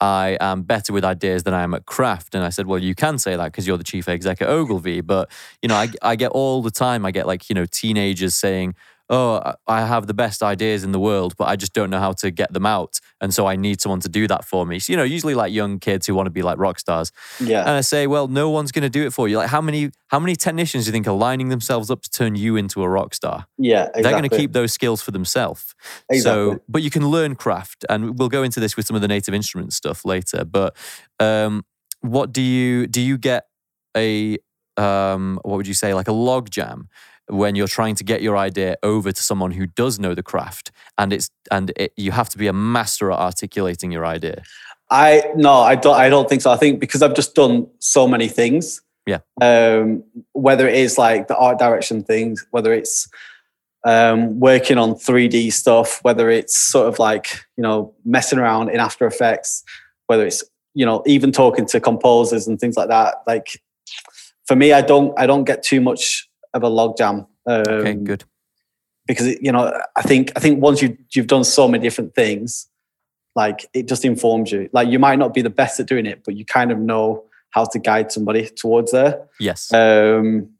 I 0.00 0.38
am 0.40 0.62
better 0.62 0.92
with 0.92 1.04
ideas 1.04 1.42
than 1.42 1.52
I 1.52 1.62
am 1.62 1.74
at 1.74 1.84
craft. 1.84 2.34
And 2.34 2.42
I 2.42 2.48
said, 2.48 2.66
well, 2.66 2.78
you 2.78 2.94
can 2.94 3.18
say 3.18 3.36
that 3.36 3.44
because 3.44 3.66
you're 3.66 3.76
the 3.76 3.84
chief 3.84 4.08
exec 4.08 4.40
at 4.40 4.48
Ogilvy, 4.48 5.02
but 5.02 5.30
you 5.62 5.68
know, 5.68 5.74
I, 5.74 5.88
I 6.00 6.16
get 6.16 6.30
all 6.30 6.62
the 6.62 6.70
time. 6.70 7.04
I 7.04 7.10
get 7.10 7.26
like 7.26 7.50
you 7.50 7.54
know 7.54 7.66
teenagers 7.66 8.34
saying, 8.34 8.74
oh, 9.10 9.54
I 9.66 9.84
have 9.84 10.06
the 10.06 10.14
best 10.14 10.40
ideas 10.40 10.84
in 10.84 10.92
the 10.92 11.00
world, 11.00 11.34
but 11.36 11.48
I 11.48 11.56
just 11.56 11.72
don't 11.72 11.90
know 11.90 11.98
how 11.98 12.12
to 12.12 12.30
get 12.30 12.52
them 12.52 12.64
out. 12.64 13.00
And 13.20 13.34
so 13.34 13.44
I 13.44 13.56
need 13.56 13.80
someone 13.80 13.98
to 14.00 14.08
do 14.08 14.28
that 14.28 14.44
for 14.44 14.64
me. 14.64 14.78
So, 14.78 14.92
you 14.92 14.96
know, 14.96 15.02
usually 15.02 15.34
like 15.34 15.52
young 15.52 15.80
kids 15.80 16.06
who 16.06 16.14
want 16.14 16.26
to 16.26 16.30
be 16.30 16.42
like 16.42 16.58
rock 16.58 16.78
stars. 16.78 17.10
Yeah. 17.40 17.62
And 17.62 17.70
I 17.70 17.80
say, 17.80 18.06
well, 18.06 18.28
no 18.28 18.50
one's 18.50 18.70
going 18.70 18.84
to 18.84 18.88
do 18.88 19.04
it 19.04 19.12
for 19.12 19.26
you. 19.26 19.36
Like 19.36 19.48
how 19.48 19.60
many, 19.60 19.90
how 20.08 20.20
many 20.20 20.36
technicians 20.36 20.84
do 20.84 20.88
you 20.88 20.92
think 20.92 21.08
are 21.08 21.12
lining 21.12 21.48
themselves 21.48 21.90
up 21.90 22.02
to 22.02 22.10
turn 22.10 22.36
you 22.36 22.54
into 22.54 22.84
a 22.84 22.88
rock 22.88 23.12
star? 23.12 23.46
Yeah. 23.58 23.80
Exactly. 23.80 24.02
They're 24.02 24.12
going 24.12 24.30
to 24.30 24.36
keep 24.36 24.52
those 24.52 24.72
skills 24.72 25.02
for 25.02 25.10
themselves. 25.10 25.74
Exactly. 26.08 26.20
So, 26.20 26.62
but 26.68 26.82
you 26.82 26.90
can 26.90 27.08
learn 27.08 27.34
craft 27.34 27.84
and 27.90 28.16
we'll 28.16 28.28
go 28.28 28.44
into 28.44 28.60
this 28.60 28.76
with 28.76 28.86
some 28.86 28.94
of 28.94 29.02
the 29.02 29.08
native 29.08 29.34
instrument 29.34 29.72
stuff 29.72 30.04
later. 30.04 30.44
But 30.44 30.76
um, 31.18 31.64
what 32.00 32.32
do 32.32 32.42
you, 32.42 32.86
do 32.86 33.00
you 33.00 33.18
get 33.18 33.46
a, 33.96 34.38
um, 34.76 35.40
what 35.42 35.56
would 35.56 35.66
you 35.66 35.74
say, 35.74 35.94
like 35.94 36.06
a 36.06 36.12
log 36.12 36.48
jam 36.48 36.88
when 37.30 37.54
you're 37.54 37.68
trying 37.68 37.94
to 37.94 38.04
get 38.04 38.22
your 38.22 38.36
idea 38.36 38.76
over 38.82 39.12
to 39.12 39.22
someone 39.22 39.52
who 39.52 39.66
does 39.66 39.98
know 39.98 40.14
the 40.14 40.22
craft 40.22 40.70
and 40.98 41.12
it's 41.12 41.30
and 41.50 41.72
it, 41.76 41.92
you 41.96 42.12
have 42.12 42.28
to 42.30 42.38
be 42.38 42.46
a 42.46 42.52
master 42.52 43.10
at 43.10 43.18
articulating 43.18 43.90
your 43.90 44.04
idea. 44.04 44.42
I 44.90 45.22
no 45.36 45.52
i 45.52 45.76
don't 45.76 45.96
i 45.96 46.08
don't 46.08 46.28
think 46.28 46.42
so. 46.42 46.50
I 46.50 46.56
think 46.56 46.80
because 46.80 47.00
i've 47.00 47.14
just 47.14 47.34
done 47.34 47.68
so 47.78 48.08
many 48.08 48.28
things 48.28 48.82
yeah. 49.06 49.20
um, 49.40 50.04
whether 50.32 50.68
it 50.68 50.74
is 50.74 50.98
like 50.98 51.28
the 51.28 51.36
art 51.36 51.58
direction 51.58 52.02
things 52.02 52.44
whether 52.50 52.72
it's 52.72 53.08
um, 53.84 54.38
working 54.40 54.78
on 54.78 54.94
3d 54.94 55.52
stuff 55.52 56.00
whether 56.02 56.28
it's 56.28 56.56
sort 56.56 56.88
of 56.88 56.98
like 56.98 57.44
you 57.56 57.62
know 57.62 57.94
messing 58.04 58.38
around 58.38 58.68
in 58.68 58.80
after 58.80 59.06
effects 59.06 59.64
whether 60.06 60.26
it's 60.26 60.44
you 60.74 60.84
know 60.84 61.02
even 61.06 61.32
talking 61.32 61.66
to 61.66 61.80
composers 61.80 62.46
and 62.46 62.60
things 62.60 62.76
like 62.76 62.88
that 62.88 63.16
like 63.26 63.60
for 64.46 64.56
me 64.56 64.72
i 64.72 64.82
don't 64.82 65.18
i 65.18 65.26
don't 65.26 65.44
get 65.44 65.62
too 65.62 65.80
much 65.80 66.29
of 66.54 66.62
a 66.62 66.68
logjam. 66.68 67.26
Um, 67.46 67.62
okay, 67.68 67.94
good. 67.94 68.24
Because 69.06 69.38
you 69.40 69.52
know, 69.52 69.72
I 69.96 70.02
think 70.02 70.32
I 70.36 70.40
think 70.40 70.62
once 70.62 70.82
you 70.82 70.96
you've 71.14 71.26
done 71.26 71.44
so 71.44 71.66
many 71.66 71.82
different 71.82 72.14
things, 72.14 72.68
like 73.34 73.66
it 73.72 73.88
just 73.88 74.04
informs 74.04 74.52
you. 74.52 74.68
Like 74.72 74.88
you 74.88 74.98
might 74.98 75.18
not 75.18 75.34
be 75.34 75.42
the 75.42 75.50
best 75.50 75.80
at 75.80 75.86
doing 75.86 76.06
it, 76.06 76.22
but 76.24 76.36
you 76.36 76.44
kind 76.44 76.70
of 76.70 76.78
know 76.78 77.24
how 77.50 77.64
to 77.64 77.78
guide 77.78 78.12
somebody 78.12 78.48
towards 78.48 78.92
there. 78.92 79.28
Yes. 79.38 79.72
Um, 79.72 80.50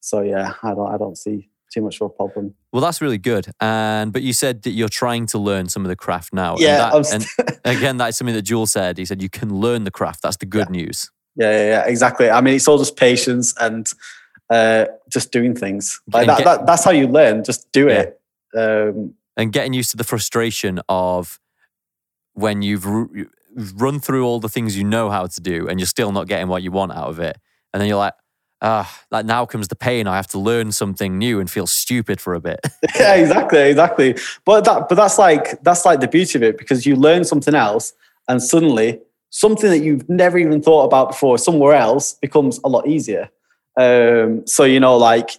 so 0.00 0.22
yeah, 0.22 0.54
I 0.62 0.74
don't 0.74 0.92
I 0.92 0.98
don't 0.98 1.16
see 1.16 1.48
too 1.72 1.82
much 1.82 2.00
of 2.00 2.06
a 2.06 2.08
problem. 2.10 2.54
Well, 2.72 2.82
that's 2.82 3.00
really 3.00 3.18
good. 3.18 3.46
And 3.60 4.12
but 4.12 4.22
you 4.22 4.32
said 4.32 4.62
that 4.62 4.70
you're 4.70 4.88
trying 4.88 5.26
to 5.26 5.38
learn 5.38 5.68
some 5.68 5.84
of 5.84 5.88
the 5.88 5.96
craft 5.96 6.32
now. 6.32 6.56
Yeah. 6.58 6.90
And, 6.94 7.04
that, 7.38 7.60
and 7.64 7.78
again, 7.78 7.96
that's 7.96 8.18
something 8.18 8.34
that 8.34 8.42
Jules 8.42 8.72
said. 8.72 8.98
He 8.98 9.04
said 9.04 9.22
you 9.22 9.30
can 9.30 9.54
learn 9.54 9.84
the 9.84 9.90
craft. 9.90 10.22
That's 10.22 10.36
the 10.36 10.46
good 10.46 10.66
yeah. 10.72 10.82
news. 10.82 11.10
Yeah, 11.36 11.50
yeah, 11.50 11.66
yeah, 11.66 11.86
exactly. 11.86 12.28
I 12.28 12.40
mean, 12.40 12.54
it's 12.54 12.66
all 12.66 12.78
just 12.78 12.96
patience 12.96 13.54
and 13.60 13.86
uh, 14.50 14.86
just 15.08 15.32
doing 15.32 15.54
things. 15.54 16.00
Like 16.12 16.26
that, 16.26 16.38
get, 16.38 16.44
that, 16.44 16.66
that's 16.66 16.84
how 16.84 16.90
you 16.90 17.06
learn. 17.06 17.44
Just 17.44 17.70
do 17.72 17.88
yeah. 17.88 18.00
it. 18.02 18.20
Um, 18.54 19.14
and 19.36 19.52
getting 19.52 19.72
used 19.72 19.92
to 19.92 19.96
the 19.96 20.04
frustration 20.04 20.80
of 20.88 21.40
when 22.34 22.62
you've 22.62 22.84
run 22.84 24.00
through 24.00 24.26
all 24.26 24.40
the 24.40 24.48
things 24.48 24.76
you 24.76 24.84
know 24.84 25.10
how 25.10 25.26
to 25.26 25.40
do 25.40 25.68
and 25.68 25.78
you're 25.78 25.86
still 25.86 26.12
not 26.12 26.26
getting 26.26 26.48
what 26.48 26.62
you 26.62 26.70
want 26.70 26.92
out 26.92 27.08
of 27.08 27.20
it. 27.20 27.38
And 27.72 27.80
then 27.80 27.88
you're 27.88 27.98
like, 27.98 28.14
ah, 28.62 29.00
like 29.10 29.24
now 29.24 29.46
comes 29.46 29.68
the 29.68 29.76
pain. 29.76 30.06
I 30.06 30.16
have 30.16 30.26
to 30.28 30.38
learn 30.38 30.72
something 30.72 31.18
new 31.18 31.40
and 31.40 31.50
feel 31.50 31.66
stupid 31.66 32.20
for 32.20 32.34
a 32.34 32.40
bit. 32.40 32.60
yeah, 32.98 33.14
exactly, 33.14 33.70
exactly. 33.70 34.16
But 34.44 34.64
that, 34.64 34.88
but 34.88 34.96
that's 34.96 35.18
like 35.18 35.62
that's 35.62 35.84
like 35.84 36.00
the 36.00 36.08
beauty 36.08 36.38
of 36.38 36.42
it 36.42 36.58
because 36.58 36.86
you 36.86 36.96
learn 36.96 37.24
something 37.24 37.54
else, 37.54 37.92
and 38.28 38.42
suddenly 38.42 39.00
something 39.30 39.70
that 39.70 39.78
you've 39.78 40.08
never 40.08 40.38
even 40.38 40.60
thought 40.60 40.84
about 40.84 41.10
before 41.10 41.38
somewhere 41.38 41.74
else 41.74 42.14
becomes 42.14 42.60
a 42.64 42.68
lot 42.68 42.86
easier. 42.86 43.30
Um, 43.80 44.46
so 44.46 44.64
you 44.64 44.78
know, 44.78 44.96
like 44.96 45.30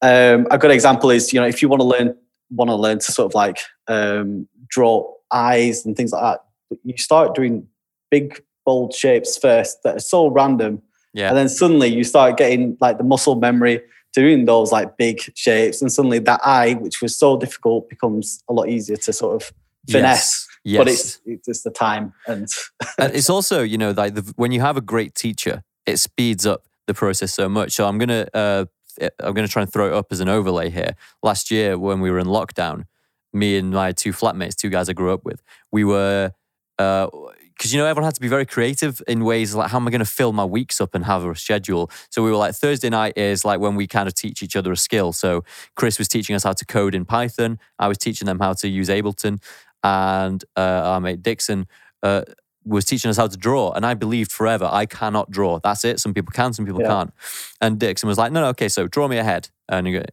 um, 0.00 0.46
a 0.50 0.58
good 0.58 0.70
example 0.70 1.10
is 1.10 1.32
you 1.32 1.40
know 1.40 1.46
if 1.46 1.60
you 1.60 1.68
want 1.68 1.80
to 1.80 1.86
learn 1.86 2.16
want 2.50 2.70
to 2.70 2.76
learn 2.76 2.98
to 2.98 3.12
sort 3.12 3.26
of 3.30 3.34
like 3.34 3.58
um, 3.88 4.48
draw 4.68 5.06
eyes 5.30 5.84
and 5.84 5.96
things 5.96 6.12
like 6.12 6.22
that, 6.22 6.78
you 6.82 6.96
start 6.96 7.34
doing 7.34 7.66
big 8.10 8.42
bold 8.64 8.94
shapes 8.94 9.36
first 9.36 9.82
that 9.84 9.96
are 9.96 10.00
so 10.00 10.28
random, 10.28 10.80
yeah, 11.12 11.28
and 11.28 11.36
then 11.36 11.48
suddenly 11.48 11.88
you 11.88 12.04
start 12.04 12.36
getting 12.38 12.76
like 12.80 12.96
the 12.96 13.04
muscle 13.04 13.34
memory 13.34 13.82
doing 14.14 14.46
those 14.46 14.72
like 14.72 14.96
big 14.96 15.20
shapes, 15.34 15.82
and 15.82 15.92
suddenly 15.92 16.18
that 16.20 16.40
eye, 16.44 16.74
which 16.74 17.02
was 17.02 17.18
so 17.18 17.36
difficult, 17.36 17.90
becomes 17.90 18.42
a 18.48 18.52
lot 18.52 18.68
easier 18.68 18.96
to 18.96 19.12
sort 19.12 19.42
of 19.42 19.52
finesse. 19.90 20.46
Yes. 20.64 20.78
But 20.78 20.88
it's 20.88 21.20
it's 21.24 21.46
just 21.46 21.64
the 21.64 21.70
time 21.70 22.12
and 22.26 22.46
and 22.98 23.14
it's 23.14 23.30
also 23.30 23.62
you 23.62 23.78
know 23.78 23.92
like 23.92 24.14
the, 24.14 24.32
when 24.36 24.52
you 24.52 24.60
have 24.60 24.76
a 24.76 24.82
great 24.82 25.14
teacher 25.14 25.62
it 25.86 25.96
speeds 25.98 26.44
up 26.44 26.67
the 26.88 26.94
process 26.94 27.32
so 27.32 27.48
much 27.48 27.72
so 27.72 27.86
i'm 27.86 27.98
gonna 27.98 28.26
uh, 28.34 28.64
i'm 29.20 29.34
gonna 29.34 29.46
try 29.46 29.62
and 29.62 29.72
throw 29.72 29.86
it 29.86 29.92
up 29.92 30.06
as 30.10 30.18
an 30.18 30.28
overlay 30.28 30.68
here 30.68 30.96
last 31.22 31.50
year 31.50 31.78
when 31.78 32.00
we 32.00 32.10
were 32.10 32.18
in 32.18 32.26
lockdown 32.26 32.84
me 33.32 33.56
and 33.56 33.70
my 33.70 33.92
two 33.92 34.12
flatmates 34.12 34.56
two 34.56 34.70
guys 34.70 34.88
i 34.88 34.92
grew 34.92 35.12
up 35.12 35.24
with 35.24 35.42
we 35.70 35.84
were 35.84 36.32
because 37.58 37.72
you 37.72 37.78
know 37.78 37.86
everyone 37.86 38.04
had 38.04 38.14
to 38.14 38.20
be 38.20 38.28
very 38.28 38.46
creative 38.46 39.02
in 39.08 39.24
ways 39.24 39.52
like 39.52 39.70
how 39.70 39.78
am 39.78 39.88
I 39.88 39.90
going 39.90 39.98
to 39.98 40.04
fill 40.04 40.32
my 40.32 40.44
weeks 40.44 40.80
up 40.80 40.94
and 40.94 41.04
have 41.04 41.24
a 41.24 41.34
schedule. 41.34 41.90
So 42.08 42.22
we 42.22 42.30
were 42.30 42.36
like 42.36 42.54
Thursday 42.54 42.88
night 42.88 43.14
is 43.18 43.44
like 43.44 43.58
when 43.58 43.74
we 43.74 43.88
kind 43.88 44.06
of 44.06 44.14
teach 44.14 44.44
each 44.44 44.54
other 44.54 44.70
a 44.70 44.76
skill. 44.76 45.12
So 45.12 45.42
Chris 45.74 45.98
was 45.98 46.06
teaching 46.06 46.36
us 46.36 46.44
how 46.44 46.52
to 46.52 46.64
code 46.64 46.94
in 46.94 47.04
Python. 47.04 47.58
I 47.80 47.88
was 47.88 47.98
teaching 47.98 48.26
them 48.26 48.38
how 48.38 48.52
to 48.52 48.68
use 48.68 48.88
Ableton, 48.88 49.42
and 49.82 50.44
uh, 50.56 50.60
our 50.60 51.00
mate 51.00 51.20
Dixon. 51.20 51.66
Uh, 52.00 52.22
was 52.68 52.84
teaching 52.84 53.08
us 53.10 53.16
how 53.16 53.26
to 53.26 53.36
draw, 53.36 53.72
and 53.72 53.84
I 53.86 53.94
believed 53.94 54.30
forever 54.32 54.68
I 54.70 54.86
cannot 54.86 55.30
draw. 55.30 55.58
That's 55.58 55.84
it. 55.84 55.98
Some 56.00 56.14
people 56.14 56.32
can, 56.32 56.52
some 56.52 56.64
people 56.66 56.82
Yeah. 56.82 56.88
can't. 56.88 57.14
And 57.60 57.78
Dixon 57.78 58.08
was 58.08 58.18
like, 58.18 58.30
"No, 58.32 58.40
no, 58.42 58.48
okay. 58.48 58.68
So 58.68 58.86
draw 58.86 59.08
me 59.08 59.18
a 59.18 59.24
head." 59.24 59.48
And 59.68 59.86
you 59.86 60.00
go, 60.00 60.04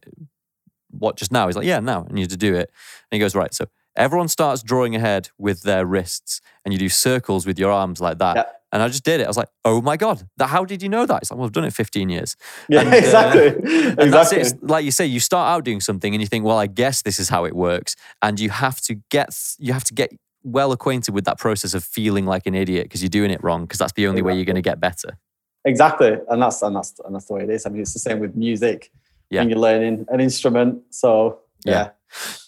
"What? 0.90 1.16
Just 1.16 1.32
now?" 1.32 1.46
He's 1.46 1.56
like, 1.56 1.66
"Yeah, 1.66 1.80
now." 1.80 2.04
And 2.08 2.18
you 2.18 2.26
to 2.26 2.36
do 2.36 2.54
it. 2.54 2.70
And 3.10 3.16
he 3.16 3.18
goes, 3.18 3.34
"Right." 3.34 3.52
So 3.54 3.66
everyone 3.96 4.28
starts 4.28 4.62
drawing 4.62 4.94
ahead 4.96 5.30
with 5.38 5.62
their 5.62 5.84
wrists, 5.86 6.40
and 6.64 6.72
you 6.72 6.78
do 6.78 6.88
circles 6.88 7.46
with 7.46 7.58
your 7.58 7.70
arms 7.70 8.00
like 8.00 8.18
that. 8.18 8.36
Yeah. 8.36 8.44
And 8.72 8.82
I 8.82 8.88
just 8.88 9.04
did 9.04 9.20
it. 9.20 9.24
I 9.24 9.28
was 9.28 9.36
like, 9.36 9.48
"Oh 9.64 9.80
my 9.80 9.96
god! 9.96 10.28
That, 10.38 10.48
how 10.48 10.64
did 10.64 10.82
you 10.82 10.88
know 10.88 11.06
that?" 11.06 11.22
It's 11.22 11.30
like, 11.30 11.38
"Well, 11.38 11.46
I've 11.46 11.52
done 11.52 11.64
it 11.64 11.72
15 11.72 12.08
years." 12.08 12.36
yeah, 12.68 12.80
And, 12.80 12.88
uh, 12.92 12.96
exactly, 12.96 13.46
And 14.02 14.12
that's 14.12 14.32
it. 14.32 14.40
It's 14.40 14.54
like 14.60 14.84
you 14.84 14.90
say, 14.90 15.06
you 15.06 15.20
start 15.20 15.48
out 15.54 15.64
doing 15.64 15.80
something 15.80 16.12
and 16.14 16.20
you 16.20 16.26
think, 16.26 16.44
well, 16.44 16.58
I 16.58 16.66
guess 16.66 17.02
this 17.02 17.18
is 17.20 17.28
how 17.28 17.44
it 17.46 17.54
works. 17.54 17.94
And 18.22 18.38
you 18.40 18.50
have 18.50 18.80
to 18.82 18.96
get 19.10 19.28
you 19.58 19.72
have 19.72 19.84
to 19.84 19.94
get 19.94 20.10
well 20.46 20.72
acquainted 20.72 21.12
with 21.12 21.24
that 21.24 21.38
process 21.38 21.74
of 21.74 21.84
feeling 21.84 22.24
like 22.24 22.46
an 22.46 22.54
idiot 22.54 22.84
because 22.84 23.02
you're 23.02 23.10
doing 23.10 23.30
it 23.30 23.42
wrong, 23.42 23.62
because 23.62 23.78
that's 23.78 23.92
the 23.92 24.06
only 24.06 24.22
way 24.22 24.34
you're 24.34 24.44
going 24.44 24.56
to 24.56 24.62
get 24.62 24.80
better. 24.80 25.18
Exactly, 25.64 26.16
and 26.30 26.40
that's 26.40 26.62
and 26.62 26.74
that's 26.76 26.94
and 27.04 27.14
that's 27.14 27.26
the 27.26 27.34
way 27.34 27.42
it 27.42 27.50
is. 27.50 27.66
I 27.66 27.70
mean, 27.70 27.82
it's 27.82 27.92
the 27.92 27.98
same 27.98 28.20
with 28.20 28.36
music 28.36 28.90
Yeah. 29.30 29.40
when 29.40 29.50
you're 29.50 29.58
learning 29.58 30.06
an 30.08 30.20
instrument. 30.20 30.82
So 30.90 31.40
Yeah. 31.64 31.72
yeah, 31.72 31.88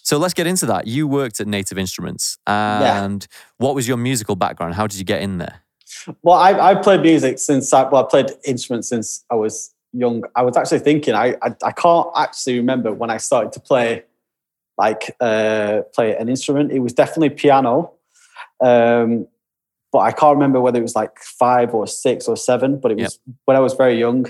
So 0.01 0.17
let's 0.17 0.33
get 0.33 0.47
into 0.47 0.65
that. 0.67 0.87
You 0.87 1.05
worked 1.07 1.41
at 1.41 1.47
Native 1.47 1.77
Instruments, 1.77 2.37
and 2.47 3.27
what 3.57 3.75
was 3.75 3.87
your 3.87 3.97
musical 3.97 4.35
background? 4.37 4.75
How 4.75 4.87
did 4.87 4.97
you 4.97 5.05
get 5.05 5.21
in 5.21 5.37
there? 5.37 5.61
well, 6.21 6.37
I 6.37 6.71
I 6.71 6.75
played 6.75 7.01
music 7.01 7.39
since 7.39 7.73
I 7.73 7.83
well, 7.89 8.05
I 8.05 8.09
played 8.09 8.31
instruments 8.45 8.87
since 8.87 9.25
I 9.29 9.35
was 9.35 9.73
young. 9.91 10.23
I 10.35 10.43
was 10.43 10.55
actually 10.55 10.79
thinking 10.79 11.13
I 11.15 11.35
I, 11.41 11.53
I 11.63 11.71
can't 11.73 12.07
actually 12.15 12.55
remember 12.57 12.93
when 12.93 13.09
I 13.09 13.17
started 13.17 13.51
to 13.53 13.59
play 13.59 14.03
like 14.79 15.15
uh, 15.19 15.81
play 15.93 16.15
an 16.15 16.29
instrument. 16.29 16.71
It 16.71 16.79
was 16.79 16.93
definitely 16.93 17.31
piano. 17.31 17.91
Um, 18.61 19.27
but 19.91 19.99
I 19.99 20.11
can't 20.11 20.35
remember 20.35 20.61
whether 20.61 20.79
it 20.79 20.83
was 20.83 20.95
like 20.95 21.19
five 21.19 21.73
or 21.73 21.85
six 21.85 22.27
or 22.27 22.37
seven, 22.37 22.79
but 22.79 22.91
it 22.91 22.97
was 22.97 23.19
when 23.45 23.57
I 23.57 23.59
was 23.59 23.73
very 23.73 23.99
young. 23.99 24.25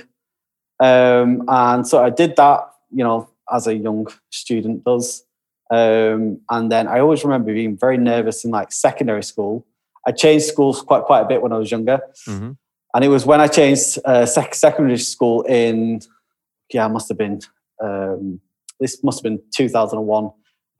Um, 0.80 1.44
and 1.48 1.88
so 1.88 2.04
I 2.04 2.10
did 2.10 2.36
that, 2.38 2.72
you 2.92 3.04
know, 3.04 3.30
as 3.54 3.68
a 3.68 3.76
young 3.76 4.08
student 4.32 4.84
does. 4.84 5.24
Um, 5.70 6.40
and 6.50 6.72
then 6.72 6.88
I 6.88 7.00
always 7.00 7.24
remember 7.24 7.54
being 7.54 7.78
very 7.78 7.98
nervous 7.98 8.44
in 8.44 8.52
like 8.52 8.72
secondary 8.72 9.24
school. 9.24 9.68
I 10.08 10.12
changed 10.12 10.46
schools 10.46 10.82
quite 10.82 11.04
quite 11.04 11.22
a 11.22 11.28
bit 11.28 11.42
when 11.42 11.54
I 11.54 11.58
was 11.58 11.70
younger, 11.70 12.00
hmm 12.26 12.52
and 12.96 13.06
it 13.06 13.10
was 13.10 13.24
when 13.24 13.40
I 13.40 13.48
changed 13.48 14.00
uh, 14.04 14.26
sec- 14.26 14.56
secondary 14.56 14.98
school 14.98 15.44
in 15.44 16.02
yeah, 16.74 16.88
it 16.88 16.90
must 16.90 17.08
have 17.10 17.20
been 17.20 17.40
um, 17.84 18.42
this 18.80 19.04
must 19.04 19.20
have 19.20 19.24
been 19.24 19.42
2001. 19.56 20.32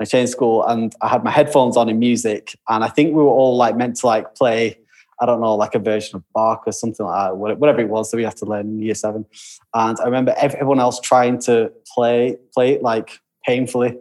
I 0.02 0.06
changed 0.06 0.32
school 0.32 0.66
and 0.66 0.94
I 1.02 1.10
had 1.10 1.24
my 1.24 1.32
headphones 1.32 1.76
on 1.76 1.90
in 1.90 2.00
music, 2.00 2.56
and 2.70 2.84
I 2.84 2.88
think 2.88 3.10
we 3.10 3.22
were 3.22 3.30
all 3.30 3.58
like 3.58 3.76
meant 3.76 3.98
to 3.98 4.08
like 4.08 4.36
play. 4.36 4.80
I 5.22 5.26
don't 5.26 5.42
know, 5.42 5.56
like 5.56 5.76
a 5.76 5.80
version 5.80 6.16
of 6.16 6.24
Bach 6.34 6.64
or 6.66 6.72
something 6.72 7.06
like 7.06 7.32
that, 7.32 7.36
whatever 7.36 7.82
it 7.82 7.90
was 7.90 8.10
that 8.10 8.16
we 8.16 8.24
had 8.24 8.38
to 8.38 8.46
learn 8.46 8.68
in 8.68 8.80
year 8.80 8.96
seven. 8.96 9.26
And 9.74 10.00
I 10.00 10.06
remember 10.06 10.34
everyone 10.38 10.80
else 10.80 10.98
trying 11.02 11.40
to 11.40 11.74
play 11.94 12.38
play 12.54 12.76
it 12.76 12.82
like 12.84 13.20
painfully. 13.46 13.98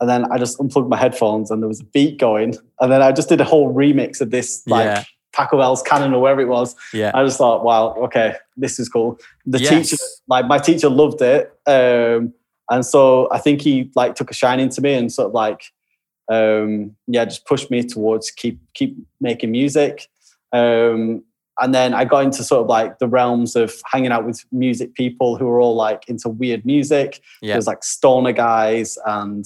And 0.00 0.08
then 0.08 0.30
I 0.30 0.38
just 0.38 0.60
unplugged 0.60 0.88
my 0.88 0.96
headphones 0.96 1.50
and 1.50 1.60
there 1.60 1.68
was 1.68 1.80
a 1.80 1.84
beat 1.84 2.18
going. 2.20 2.56
And 2.80 2.92
then 2.92 3.02
I 3.02 3.10
just 3.10 3.28
did 3.28 3.40
a 3.40 3.44
whole 3.44 3.74
remix 3.74 4.20
of 4.20 4.30
this 4.30 4.62
like 4.68 4.84
Yeah. 4.84 5.04
Pachelbel's 5.36 5.82
Canon 5.82 6.14
or 6.14 6.20
wherever 6.22 6.40
it 6.40 6.48
was. 6.48 6.76
Yeah. 6.92 7.10
I 7.12 7.24
just 7.24 7.38
thought, 7.38 7.64
wow, 7.64 7.94
okay, 8.04 8.36
this 8.56 8.78
is 8.78 8.88
cool. 8.88 9.18
The 9.46 9.58
Yes. 9.58 9.90
teacher, 9.90 10.02
like 10.28 10.46
my 10.46 10.58
teacher 10.58 10.88
loved 10.90 11.22
it. 11.22 11.50
Um, 11.66 12.34
and 12.72 12.86
so 12.86 13.28
I 13.30 13.38
think 13.38 13.60
he 13.60 13.90
like 13.94 14.14
took 14.14 14.30
a 14.30 14.34
shine 14.34 14.58
into 14.58 14.80
me 14.80 14.94
and 14.94 15.12
sort 15.12 15.26
of 15.26 15.34
like, 15.34 15.62
um, 16.30 16.96
yeah, 17.06 17.26
just 17.26 17.44
pushed 17.44 17.70
me 17.70 17.82
towards 17.82 18.30
keep, 18.30 18.58
keep 18.72 18.96
making 19.20 19.50
music. 19.50 20.08
Um, 20.52 21.22
and 21.60 21.74
then 21.74 21.92
I 21.92 22.06
got 22.06 22.24
into 22.24 22.42
sort 22.42 22.62
of 22.62 22.68
like 22.68 22.98
the 22.98 23.06
realms 23.06 23.56
of 23.56 23.74
hanging 23.84 24.10
out 24.10 24.24
with 24.24 24.42
music 24.52 24.94
people 24.94 25.36
who 25.36 25.44
were 25.44 25.60
all 25.60 25.76
like 25.76 26.08
into 26.08 26.30
weird 26.30 26.64
music. 26.64 27.20
Yeah. 27.42 27.54
There's 27.54 27.66
like 27.66 27.84
stoner 27.84 28.32
guys 28.32 28.96
and 29.04 29.44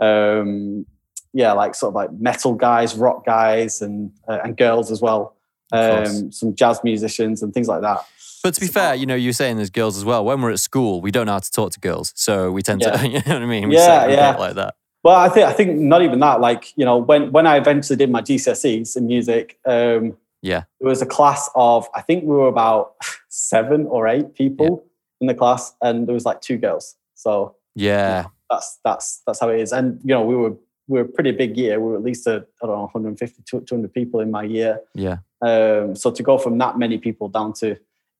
um, 0.00 0.86
yeah, 1.34 1.52
like 1.52 1.74
sort 1.74 1.90
of 1.90 1.94
like 1.94 2.12
metal 2.12 2.54
guys, 2.54 2.94
rock 2.94 3.26
guys, 3.26 3.82
and 3.82 4.12
uh, 4.26 4.38
and 4.42 4.56
girls 4.56 4.90
as 4.90 5.02
well. 5.02 5.36
Um, 5.72 6.32
some 6.32 6.54
jazz 6.54 6.80
musicians 6.82 7.42
and 7.42 7.52
things 7.52 7.68
like 7.68 7.82
that. 7.82 8.00
But 8.42 8.54
to 8.54 8.60
be 8.60 8.66
fair, 8.66 8.94
you 8.94 9.06
know, 9.06 9.14
you're 9.14 9.32
saying 9.32 9.56
there's 9.56 9.70
girls 9.70 9.96
as 9.96 10.04
well. 10.04 10.24
When 10.24 10.40
we're 10.42 10.50
at 10.50 10.58
school, 10.58 11.00
we 11.00 11.10
don't 11.10 11.26
know 11.26 11.32
how 11.32 11.38
to 11.38 11.50
talk 11.50 11.72
to 11.72 11.80
girls, 11.80 12.12
so 12.16 12.50
we 12.50 12.62
tend 12.62 12.80
Yeah. 12.82 12.96
to, 12.96 13.06
you 13.08 13.14
know 13.14 13.34
what 13.34 13.42
I 13.42 13.46
mean? 13.46 13.68
We 13.68 13.76
Yeah, 13.76 14.06
yeah. 14.08 14.30
like 14.36 14.54
that. 14.54 14.74
Well, 15.04 15.16
I 15.16 15.28
think 15.28 15.46
I 15.46 15.52
think 15.52 15.78
not 15.78 16.02
even 16.02 16.20
that. 16.20 16.40
Like 16.40 16.72
you 16.76 16.84
know, 16.84 16.96
when 16.98 17.32
when 17.32 17.46
I 17.46 17.56
eventually 17.56 17.96
did 17.96 18.10
my 18.10 18.20
GCSEs 18.22 18.96
in 18.96 19.06
music, 19.06 19.58
um, 19.66 20.16
Yeah. 20.42 20.62
there 20.80 20.88
was 20.88 21.02
a 21.02 21.06
class 21.06 21.50
of 21.54 21.88
I 21.94 22.02
think 22.02 22.22
we 22.24 22.34
were 22.36 22.48
about 22.48 22.94
seven 23.28 23.86
or 23.86 24.06
eight 24.08 24.34
people 24.34 24.84
in 25.20 25.26
the 25.26 25.34
class, 25.34 25.74
and 25.82 26.06
there 26.06 26.14
was 26.14 26.24
like 26.24 26.40
two 26.40 26.56
girls. 26.56 26.96
So 27.14 27.56
Yeah, 27.74 28.26
that's 28.50 28.78
that's 28.84 29.22
that's 29.26 29.40
how 29.40 29.48
it 29.48 29.60
is. 29.60 29.72
And 29.72 29.98
you 30.04 30.14
know, 30.14 30.22
we 30.24 30.36
were 30.36 30.52
we 30.88 30.98
were 31.00 31.04
a 31.04 31.08
pretty 31.08 31.32
big 31.32 31.56
year. 31.56 31.80
We 31.80 31.90
were 31.92 31.96
at 31.96 32.02
least 32.02 32.26
a, 32.26 32.44
I 32.62 32.66
don't 32.66 32.76
know 32.76 32.82
150 32.92 33.42
to 33.50 33.60
200 33.60 33.92
people 33.94 34.20
in 34.20 34.30
my 34.32 34.42
year. 34.42 34.80
yeah, 34.94 35.18
Um, 35.40 35.94
so 35.96 36.10
to 36.10 36.22
go 36.24 36.38
from 36.38 36.58
that 36.58 36.76
many 36.78 36.98
people 36.98 37.28
down 37.28 37.52
to 37.54 37.76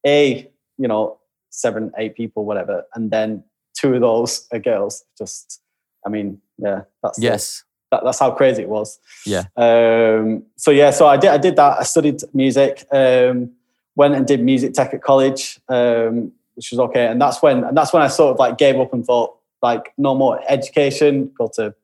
a 0.06 0.50
you 0.78 0.88
know 0.88 1.18
seven 1.50 1.92
eight 1.98 2.14
people 2.16 2.44
whatever, 2.44 2.84
and 2.94 3.10
then 3.10 3.44
two 3.74 3.94
of 3.94 4.00
those 4.00 4.46
are 4.52 4.58
girls. 4.58 5.04
Just 5.16 5.60
I 6.06 6.08
mean, 6.08 6.40
yeah, 6.58 6.82
that's 7.02 7.18
the- 7.18 7.24
yes, 7.24 7.64
that, 7.90 8.02
that's 8.04 8.18
how 8.18 8.30
crazy 8.30 8.62
it 8.62 8.68
was. 8.68 8.98
Yeah. 9.26 9.44
Um, 9.56 10.44
so 10.56 10.70
yeah, 10.70 10.90
so 10.90 11.06
I 11.06 11.16
did 11.16 11.30
I 11.30 11.38
did 11.38 11.56
that. 11.56 11.78
I 11.80 11.82
studied 11.84 12.20
music. 12.34 12.86
Um, 12.90 13.52
went 13.94 14.14
and 14.14 14.26
did 14.26 14.42
music 14.42 14.72
tech 14.72 14.94
at 14.94 15.02
college, 15.02 15.60
um, 15.68 16.32
which 16.54 16.70
was 16.70 16.80
okay. 16.80 17.06
And 17.06 17.20
that's 17.20 17.42
when 17.42 17.64
and 17.64 17.76
that's 17.76 17.92
when 17.92 18.02
I 18.02 18.08
sort 18.08 18.32
of 18.32 18.38
like 18.38 18.58
gave 18.58 18.78
up 18.80 18.92
and 18.92 19.04
thought 19.04 19.36
like 19.62 19.92
no 19.98 20.14
more 20.14 20.40
education. 20.48 21.30
Go 21.36 21.50
to 21.54 21.74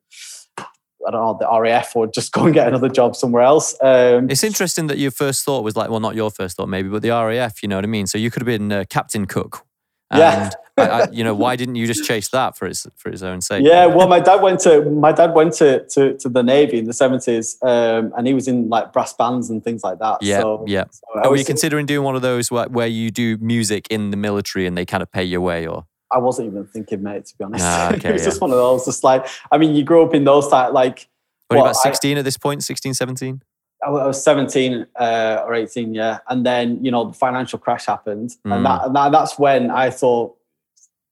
I 1.07 1.11
don't 1.11 1.21
know 1.23 1.37
the 1.39 1.59
RAF 1.59 1.95
or 1.95 2.07
just 2.07 2.31
go 2.33 2.45
and 2.45 2.53
get 2.53 2.67
another 2.67 2.89
job 2.89 3.15
somewhere 3.15 3.43
else. 3.43 3.75
Um, 3.81 4.29
It's 4.29 4.43
interesting 4.43 4.87
that 4.87 4.97
your 4.97 5.11
first 5.11 5.43
thought 5.45 5.63
was 5.63 5.75
like, 5.75 5.89
well, 5.89 5.99
not 5.99 6.15
your 6.15 6.31
first 6.31 6.57
thought 6.57 6.67
maybe, 6.69 6.89
but 6.89 7.01
the 7.01 7.09
RAF. 7.09 7.61
You 7.63 7.69
know 7.69 7.75
what 7.77 7.85
I 7.85 7.87
mean? 7.87 8.07
So 8.07 8.17
you 8.17 8.29
could 8.31 8.41
have 8.41 8.47
been 8.47 8.71
uh, 8.71 8.85
Captain 8.89 9.25
Cook. 9.25 9.65
And 10.11 10.19
Yeah. 10.19 10.49
I, 10.77 10.81
I, 11.03 11.07
you 11.11 11.23
know, 11.25 11.35
why 11.35 11.55
didn't 11.57 11.75
you 11.75 11.85
just 11.85 12.05
chase 12.05 12.29
that 12.29 12.57
for 12.57 12.65
its 12.65 12.87
for 12.95 13.09
its 13.09 13.21
own 13.21 13.41
sake? 13.41 13.65
yeah, 13.65 13.85
well, 13.85 14.07
my 14.07 14.21
dad 14.21 14.41
went 14.41 14.61
to 14.61 14.89
my 14.89 15.11
dad 15.11 15.33
went 15.35 15.53
to 15.55 15.85
to, 15.89 16.13
to 16.17 16.29
the 16.29 16.41
navy 16.41 16.79
in 16.79 16.85
the 16.85 16.93
seventies, 16.93 17.57
um, 17.63 18.13
and 18.17 18.25
he 18.25 18.33
was 18.33 18.47
in 18.47 18.69
like 18.69 18.93
brass 18.93 19.11
bands 19.13 19.49
and 19.49 19.61
things 19.61 19.83
like 19.83 19.99
that. 19.99 20.19
yeah, 20.21 20.39
so, 20.39 20.63
yeah. 20.67 20.85
so 20.89 21.01
Are 21.21 21.29
was- 21.31 21.41
you 21.41 21.45
considering 21.45 21.85
doing 21.85 22.03
one 22.05 22.15
of 22.15 22.21
those 22.21 22.49
where, 22.49 22.69
where 22.69 22.87
you 22.87 23.11
do 23.11 23.37
music 23.39 23.87
in 23.89 24.11
the 24.11 24.15
military 24.17 24.65
and 24.65 24.77
they 24.77 24.85
kind 24.85 25.03
of 25.03 25.11
pay 25.11 25.23
your 25.23 25.41
way, 25.41 25.67
or 25.67 25.85
I 26.11 26.17
wasn't 26.17 26.47
even 26.47 26.65
thinking, 26.65 27.03
mate, 27.03 27.25
to 27.25 27.37
be 27.37 27.43
honest. 27.43 27.63
Ah, 27.65 27.91
okay, 27.93 28.09
it 28.09 28.13
was 28.13 28.21
yeah. 28.21 28.27
just 28.27 28.41
one 28.41 28.51
of 28.51 28.57
those, 28.57 28.85
just 28.85 29.03
like, 29.03 29.27
I 29.51 29.57
mean, 29.57 29.75
you 29.75 29.83
grew 29.83 30.03
up 30.03 30.13
in 30.13 30.23
those 30.23 30.47
type, 30.47 30.73
like, 30.73 31.07
what, 31.47 31.55
are 31.55 31.57
you 31.57 31.63
Well, 31.63 31.71
about 31.71 31.85
I- 31.85 31.89
16 31.89 32.17
at 32.17 32.25
this 32.25 32.37
point? 32.37 32.63
16, 32.63 32.93
17? 32.93 33.41
I 33.81 33.87
I 33.87 34.07
was 34.07 34.21
17 34.23 34.87
uh, 34.99 35.43
or 35.45 35.53
18, 35.53 35.93
yeah. 35.93 36.19
And 36.27 36.45
then, 36.45 36.83
you 36.83 36.91
know, 36.91 37.05
the 37.05 37.13
financial 37.13 37.57
crash 37.59 37.85
happened. 37.85 38.31
Mm. 38.45 38.57
And, 38.57 38.65
that, 38.65 38.85
and 38.85 38.95
that, 38.95 39.11
that's 39.11 39.39
when 39.39 39.71
I 39.71 39.89
thought, 39.89 40.35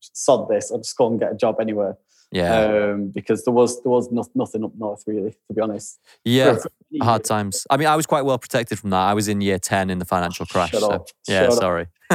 sod 0.02 0.50
this, 0.50 0.72
I'll 0.72 0.80
just 0.80 0.98
go 0.98 1.08
and 1.08 1.20
get 1.20 1.32
a 1.32 1.36
job 1.36 1.60
anywhere. 1.62 1.98
Yeah, 2.32 2.92
Um, 2.94 3.08
because 3.16 3.46
there 3.46 3.54
was 3.54 3.82
there 3.84 3.90
was 3.92 4.12
no, 4.12 4.24
nothing 4.36 4.64
up 4.66 4.72
north, 4.78 5.04
really, 5.08 5.32
to 5.48 5.54
be 5.54 5.62
honest. 5.62 6.00
yeah. 6.26 6.56
For- 6.56 6.60
for 7.00 7.04
Hard 7.04 7.24
times. 7.26 7.66
I 7.70 7.76
mean, 7.78 7.88
I 7.88 7.96
was 7.98 8.06
quite 8.06 8.24
well 8.24 8.38
protected 8.38 8.80
from 8.80 8.90
that. 8.92 9.00
I 9.02 9.14
was 9.14 9.28
in 9.28 9.42
year 9.42 9.60
10 9.60 9.90
in 9.90 10.00
the 10.00 10.06
financial 10.06 10.46
crash. 10.46 10.72
Shut 10.72 10.82
so- 10.82 10.90
up. 10.92 11.08
yeah, 11.28 11.44
Shut 11.44 11.54
sorry. 11.54 11.88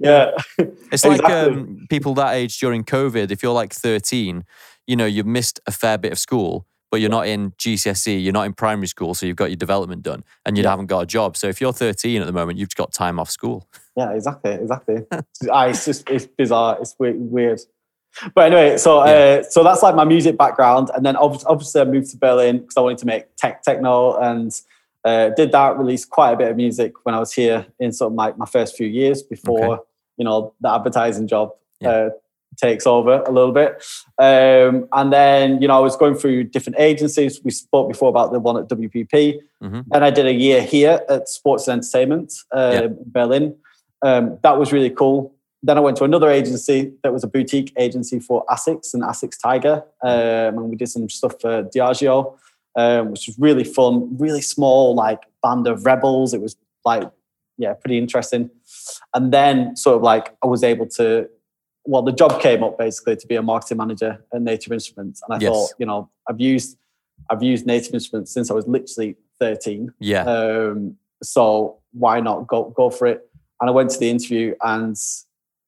yeah. 0.00 0.30
It's 0.92 1.04
like 1.04 1.24
um, 1.24 1.86
people 1.88 2.14
that 2.14 2.34
age 2.34 2.58
during 2.58 2.84
COVID. 2.84 3.30
If 3.30 3.42
you're 3.42 3.52
like 3.54 3.72
13, 3.72 4.44
you 4.86 4.96
know, 4.96 5.06
you've 5.06 5.26
missed 5.26 5.60
a 5.66 5.70
fair 5.72 5.98
bit 5.98 6.12
of 6.12 6.18
school, 6.18 6.66
but 6.90 7.00
you're 7.00 7.10
not 7.10 7.26
in 7.26 7.52
GCSE, 7.52 8.22
you're 8.22 8.32
not 8.32 8.46
in 8.46 8.52
primary 8.54 8.86
school, 8.88 9.14
so 9.14 9.24
you've 9.26 9.36
got 9.36 9.50
your 9.50 9.56
development 9.56 10.02
done 10.02 10.24
and 10.44 10.56
you 10.56 10.62
Yeah. 10.64 10.70
haven't 10.70 10.86
got 10.86 11.00
a 11.00 11.06
job. 11.06 11.36
So 11.36 11.48
if 11.48 11.60
you're 11.60 11.72
13 11.72 12.20
at 12.20 12.26
the 12.26 12.32
moment, 12.32 12.58
you've 12.58 12.74
got 12.74 12.92
time 12.92 13.18
off 13.20 13.30
school. 13.30 13.68
Yeah, 13.96 14.10
exactly, 14.12 14.52
exactly. 14.52 14.96
Ah, 15.52 15.66
it's 15.66 15.84
just 15.84 16.08
it's 16.10 16.26
bizarre. 16.26 16.78
It's 16.80 16.94
weird. 16.98 17.60
But 18.34 18.52
anyway, 18.52 18.76
so 18.78 19.00
uh, 19.00 19.42
so 19.42 19.62
that's 19.64 19.82
like 19.82 19.94
my 19.94 20.04
music 20.04 20.36
background, 20.38 20.90
and 20.94 21.04
then 21.04 21.16
obviously, 21.16 21.46
obviously 21.48 21.80
I 21.80 21.84
moved 21.84 22.10
to 22.10 22.16
Berlin 22.16 22.58
because 22.58 22.76
I 22.76 22.80
wanted 22.80 22.98
to 22.98 23.06
make 23.06 23.34
tech 23.36 23.62
techno, 23.62 24.16
and 24.18 24.52
uh, 25.04 25.30
did 25.30 25.52
that. 25.52 25.76
Released 25.78 26.10
quite 26.10 26.32
a 26.32 26.36
bit 26.36 26.50
of 26.50 26.56
music 26.56 26.92
when 27.04 27.14
I 27.14 27.18
was 27.18 27.32
here 27.32 27.66
in 27.80 27.92
sort 27.92 28.12
of 28.12 28.16
my, 28.16 28.32
my 28.36 28.46
first 28.46 28.76
few 28.76 28.86
years 28.86 29.22
before 29.22 29.82
you 30.16 30.24
know 30.24 30.54
the 30.60 30.70
advertising 30.72 31.26
job 31.26 31.52
Yeah. 31.80 31.90
uh, 31.90 32.10
takes 32.56 32.86
over 32.86 33.20
a 33.26 33.32
little 33.32 33.50
bit. 33.50 33.84
Um, 34.16 34.86
and 34.92 35.12
then 35.12 35.60
you 35.60 35.66
know 35.66 35.76
I 35.76 35.80
was 35.80 35.96
going 35.96 36.14
through 36.14 36.44
different 36.44 36.78
agencies. 36.78 37.40
We 37.42 37.50
spoke 37.50 37.88
before 37.88 38.08
about 38.10 38.30
the 38.32 38.38
one 38.38 38.56
at 38.56 38.68
WPP. 38.68 39.40
Mhm. 39.60 39.84
Then 39.88 40.02
I 40.04 40.10
did 40.10 40.26
a 40.26 40.32
year 40.32 40.62
here 40.62 41.00
at 41.08 41.28
Sports 41.28 41.66
and 41.66 41.80
Entertainment 41.82 42.32
uh, 42.54 42.70
Yeah. 42.72 42.80
in 42.82 42.98
Berlin. 43.06 43.56
Um, 44.02 44.38
that 44.42 44.56
was 44.56 44.72
really 44.72 44.90
cool. 44.90 45.33
Then 45.66 45.78
I 45.78 45.80
went 45.80 45.96
to 45.96 46.04
another 46.04 46.28
agency 46.28 46.92
that 47.02 47.10
was 47.10 47.24
a 47.24 47.26
boutique 47.26 47.72
agency 47.78 48.20
for 48.20 48.44
Asics 48.50 48.92
and 48.92 49.02
Asics 49.02 49.38
Tiger, 49.42 49.82
um, 50.02 50.58
and 50.58 50.68
we 50.68 50.76
did 50.76 50.90
some 50.90 51.08
stuff 51.08 51.40
for 51.40 51.64
Diageo, 51.74 52.36
um, 52.76 53.10
which 53.12 53.26
was 53.26 53.38
really 53.38 53.64
fun. 53.64 54.14
Really 54.18 54.42
small, 54.42 54.94
like 54.94 55.22
band 55.42 55.66
of 55.66 55.86
rebels. 55.86 56.34
It 56.34 56.42
was 56.42 56.54
like, 56.84 57.10
yeah, 57.56 57.72
pretty 57.72 57.96
interesting. 57.96 58.50
And 59.14 59.32
then 59.32 59.74
sort 59.74 59.96
of 59.96 60.02
like 60.02 60.36
I 60.42 60.46
was 60.48 60.62
able 60.62 60.86
to, 60.98 61.30
well, 61.86 62.02
the 62.02 62.12
job 62.12 62.42
came 62.42 62.62
up 62.62 62.76
basically 62.76 63.16
to 63.16 63.26
be 63.26 63.36
a 63.36 63.42
marketing 63.42 63.78
manager 63.78 64.22
at 64.34 64.42
Native 64.42 64.70
Instruments, 64.70 65.22
and 65.26 65.34
I 65.34 65.38
Yes. 65.40 65.50
thought, 65.50 65.70
you 65.78 65.86
know, 65.86 66.10
I've 66.28 66.40
used, 66.40 66.76
I've 67.30 67.42
used 67.42 67.64
Native 67.64 67.94
Instruments 67.94 68.30
since 68.32 68.50
I 68.50 68.54
was 68.54 68.66
literally 68.68 69.16
thirteen. 69.40 69.94
Yeah. 69.98 70.24
Um, 70.24 70.98
so 71.22 71.78
why 71.92 72.20
not 72.20 72.48
go 72.48 72.70
go 72.76 72.90
for 72.90 73.06
it? 73.06 73.26
And 73.60 73.70
I 73.70 73.72
went 73.72 73.88
to 73.90 73.98
the 73.98 74.10
interview, 74.10 74.54
and 74.60 74.94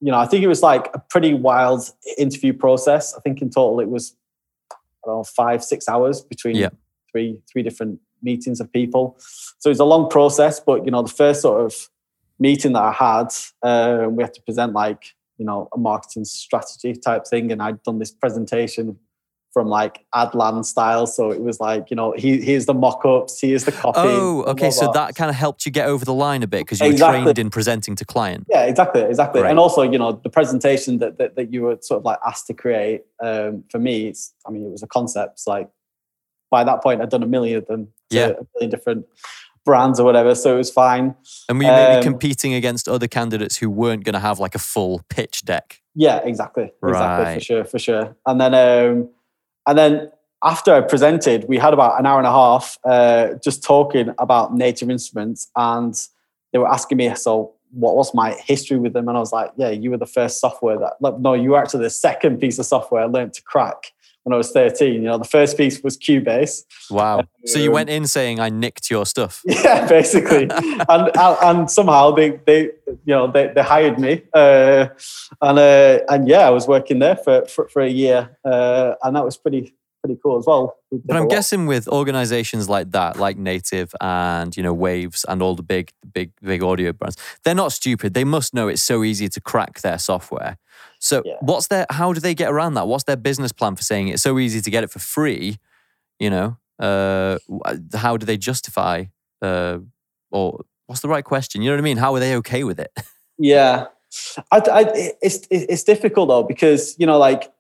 you 0.01 0.11
know, 0.13 0.19
I 0.19 0.27
think 0.27 0.45
it 0.45 0.49
was 0.49 0.63
like 0.63 0.89
a 0.95 0.99
pretty 0.99 1.35
wild 1.35 1.91
interview 2.19 2.53
process. 2.53 3.15
I 3.15 3.21
think 3.21 3.41
in 3.41 3.51
total 3.51 3.81
it 3.81 3.89
was 3.89 4.15
I 4.73 4.77
don't 5.07 5.17
know 5.19 5.25
five 5.25 5.65
six 5.65 5.89
hours 5.89 6.21
between 6.23 6.57
Yeah. 6.57 6.71
three 7.11 7.41
three 7.51 7.63
different 7.63 8.01
meetings 8.23 8.61
of 8.61 8.73
people. 8.73 9.17
So 9.59 9.69
it 9.69 9.73
was 9.73 9.81
a 9.81 9.85
long 9.85 10.09
process, 10.09 10.61
but 10.61 10.85
you 10.85 10.91
know, 10.91 11.03
the 11.03 11.09
first 11.09 11.43
sort 11.43 11.65
of 11.65 11.89
meeting 12.39 12.73
that 12.73 12.83
I 12.83 12.93
had, 12.93 13.29
uh, 13.63 14.09
we 14.09 14.23
had 14.23 14.35
to 14.35 14.43
present 14.43 14.73
like 14.73 15.15
you 15.39 15.45
know 15.45 15.69
a 15.75 15.79
marketing 15.79 16.25
strategy 16.25 16.95
type 16.95 17.27
thing, 17.27 17.53
and 17.53 17.63
I'd 17.63 17.83
done 17.83 17.99
this 17.99 18.11
presentation 18.13 18.99
from 19.57 19.69
like 19.69 20.05
Adlan 20.15 20.67
style. 20.67 21.07
So 21.07 21.31
it 21.31 21.41
was 21.41 21.61
like, 21.61 21.89
you 21.89 21.97
know, 21.97 22.13
he, 22.15 22.43
here's 22.43 22.67
the 22.67 22.75
mock-ups, 22.75 23.41
here's 23.41 23.65
the 23.65 23.73
copy. 23.73 24.01
Oh, 24.03 24.43
okay. 24.49 24.71
So 24.71 24.93
that 24.93 25.15
kind 25.15 25.31
of 25.31 25.35
helped 25.35 25.65
you 25.65 25.73
get 25.73 25.89
over 25.89 26.05
the 26.05 26.13
line 26.13 26.43
a 26.43 26.47
bit 26.47 26.61
because 26.67 26.79
you 26.79 26.89
were 26.89 26.93
Exactly. 26.93 27.23
trained 27.23 27.39
in 27.39 27.49
presenting 27.49 27.97
to 27.97 28.05
client. 28.05 28.45
Yeah, 28.51 28.65
exactly, 28.65 29.01
exactly. 29.01 29.41
Right. 29.41 29.49
And 29.49 29.59
also, 29.59 29.81
you 29.81 29.97
know, 29.97 30.13
the 30.23 30.29
presentation 30.29 30.99
that, 30.99 31.17
that 31.17 31.37
that 31.37 31.55
you 31.55 31.63
were 31.63 31.79
sort 31.81 32.01
of 32.01 32.05
like 32.05 32.19
asked 32.27 32.49
to 32.49 32.53
create. 32.53 33.05
Um, 33.25 33.65
for 33.71 33.79
me, 33.79 34.09
it's 34.09 34.35
I 34.47 34.51
mean, 34.51 34.67
it 34.67 34.71
was 34.71 34.83
a 34.83 34.87
concept. 34.87 35.33
It's 35.37 35.47
like 35.47 35.71
by 36.51 36.63
that 36.63 36.83
point, 36.83 37.01
I'd 37.01 37.09
done 37.09 37.23
a 37.23 37.27
million 37.27 37.57
of 37.57 37.65
them. 37.67 37.89
Yeah. 38.11 38.33
a 38.39 38.47
million 38.57 38.69
different 38.71 39.07
brands 39.65 39.99
or 39.99 40.05
whatever. 40.05 40.35
So 40.35 40.53
it 40.55 40.59
was 40.59 40.71
fine. 40.71 41.15
And 41.49 41.57
were 41.57 41.65
you 41.65 41.71
maybe 41.71 41.97
Um, 41.97 42.03
competing 42.03 42.53
against 42.53 42.89
other 42.91 43.09
candidates 43.09 43.57
who 43.57 43.71
weren't 43.71 44.05
going 44.05 44.13
to 44.13 44.21
have 44.21 44.39
like 44.39 44.55
a 44.55 44.59
full 44.61 45.01
pitch 45.09 45.47
deck? 45.47 45.81
Yeah, 45.95 46.19
exactly, 46.19 46.65
exactly, 46.85 47.25
Right. 47.25 47.35
for 47.37 47.41
sure, 47.41 47.65
for 47.65 47.79
sure. 47.79 48.17
And 48.27 48.39
then, 48.39 48.53
um, 48.55 49.09
and 49.67 49.77
then 49.77 50.11
after 50.45 50.73
I 50.73 50.81
presented, 50.81 51.47
we 51.49 51.59
had 51.59 51.73
about 51.73 51.99
an 51.99 52.07
hour 52.07 52.19
and 52.19 52.27
a 52.27 52.31
half 52.31 52.79
uh, 52.85 53.35
just 53.43 53.65
talking 53.65 54.15
about 54.19 54.55
Native 54.55 54.91
Instruments, 54.91 55.51
and 55.57 55.95
they 56.53 56.59
were 56.59 56.69
asking 56.69 56.99
me, 56.99 57.15
so 57.15 57.55
what 57.73 57.97
was 57.97 58.15
my 58.15 58.33
history 58.33 58.79
with 58.79 58.93
them? 58.93 59.09
And 59.09 59.17
I 59.17 59.21
was 59.21 59.33
like, 59.33 59.51
yeah, 59.57 59.71
you 59.71 59.91
were 59.91 59.97
the 59.97 60.07
first 60.07 60.41
software 60.41 60.79
that, 60.79 61.21
no, 61.21 61.35
you 61.35 61.51
were 61.51 61.59
actually 61.59 61.85
the 61.85 61.91
second 61.91 62.39
piece 62.39 62.59
of 62.59 62.67
software 62.67 63.03
I 63.03 63.07
learned 63.07 63.35
to 63.35 63.43
crack 63.43 63.93
when 64.27 64.35
I 64.35 64.39
was 64.39 64.51
13. 64.51 64.95
You 64.95 65.01
know, 65.03 65.19
the 65.19 65.25
first 65.25 65.57
piece 65.57 65.81
was 65.85 65.97
Cubase. 65.97 66.63
Wow. 66.91 67.23
So 67.45 67.61
you 67.61 67.69
Um, 67.71 67.75
went 67.75 67.91
in 67.91 68.09
saying, 68.09 68.41
I 68.41 68.49
nicked 68.51 68.91
your 68.91 69.07
stuff. 69.07 69.43
Yeah, 69.47 69.87
basically, 69.87 70.43
and, 70.89 71.11
and 71.17 71.37
and 71.43 71.71
somehow 71.71 72.11
they 72.11 72.31
they 72.47 72.61
you 73.05 73.15
know 73.15 73.31
they, 73.31 73.53
they 73.55 73.63
hired 73.63 73.99
me, 73.99 74.23
uh, 74.35 74.89
and 75.41 75.59
uh, 75.59 75.99
and 76.09 76.29
yeah, 76.29 76.47
I 76.47 76.51
was 76.51 76.67
working 76.67 76.99
there 76.99 77.17
for 77.17 77.45
for, 77.47 77.69
for 77.69 77.83
a 77.83 77.89
year, 77.89 78.37
uh, 78.45 78.95
and 79.03 79.15
that 79.17 79.25
was 79.25 79.37
pretty 79.37 79.75
pretty 80.03 80.21
cool 80.23 80.39
as 80.39 80.47
well. 80.47 80.77
We 80.91 80.99
But 81.05 81.17
I'm 81.17 81.29
guessing 81.29 81.67
with 81.67 81.89
organizations 81.89 82.69
like 82.69 82.91
that, 82.93 83.17
like 83.17 83.37
Native 83.39 83.95
and 84.01 84.57
you 84.57 84.63
know 84.63 84.75
Waves 84.75 85.25
and 85.29 85.41
all 85.43 85.55
the 85.55 85.63
big, 85.63 85.91
big, 86.13 86.31
big 86.43 86.63
audio 86.63 86.93
brands, 86.93 87.17
they're 87.45 87.55
not 87.55 87.73
stupid. 87.73 88.15
They 88.15 88.25
must 88.25 88.55
know 88.55 88.69
it's 88.69 88.83
so 88.83 89.03
easy 89.05 89.29
to 89.29 89.41
crack 89.41 89.81
their 89.81 89.99
software. 89.99 90.59
So 90.99 91.23
Yeah. 91.25 91.35
what's 91.41 91.69
their? 91.69 91.87
How 91.91 92.13
do 92.13 92.21
they 92.21 92.35
get 92.35 92.51
around 92.51 92.75
that? 92.75 92.89
What's 92.89 93.05
their 93.05 93.17
business 93.17 93.53
plan 93.53 93.77
for 93.77 93.83
saying 93.83 94.09
it's 94.09 94.23
so 94.23 94.39
easy 94.39 94.61
to 94.61 94.71
get 94.71 94.85
it 94.85 94.91
for 94.91 94.99
free? 94.99 95.59
You 96.19 96.31
know, 96.31 96.57
uh, 96.79 97.39
how 97.95 98.17
do 98.17 98.25
they 98.27 98.37
justify? 98.37 99.05
Uh, 99.43 99.79
or 100.31 100.65
what's 100.87 101.03
the 101.03 101.09
right 101.09 101.25
question? 101.25 101.63
You 101.63 101.71
know 101.71 101.77
what 101.77 101.81
I 101.81 101.85
mean? 101.85 101.97
How 101.99 102.15
are 102.15 102.21
they 102.21 102.37
okay 102.37 102.65
with 102.65 102.81
it? 102.81 102.91
Yeah, 103.39 103.89
I, 104.51 104.63
I, 104.73 105.13
it's 105.21 105.47
it's 105.51 105.85
difficult 105.85 106.29
though 106.29 106.43
because 106.43 106.97
you 106.99 107.05
know 107.05 107.19
like 107.19 107.53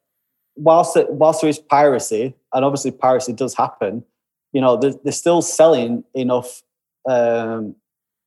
whilst 0.55 0.96
it, 0.96 1.11
whilst 1.12 1.42
there 1.42 1.51
is 1.51 1.59
piracy 1.59 2.35
and 2.55 2.64
obviously 2.64 2.92
piracy 2.92 3.35
does 3.35 3.55
happen, 3.55 4.03
you 4.55 4.62
know 4.62 4.79
they're, 4.79 4.94
they're 5.05 5.12
still 5.12 5.42
selling 5.42 6.03
enough 6.14 6.62
um, 7.07 7.77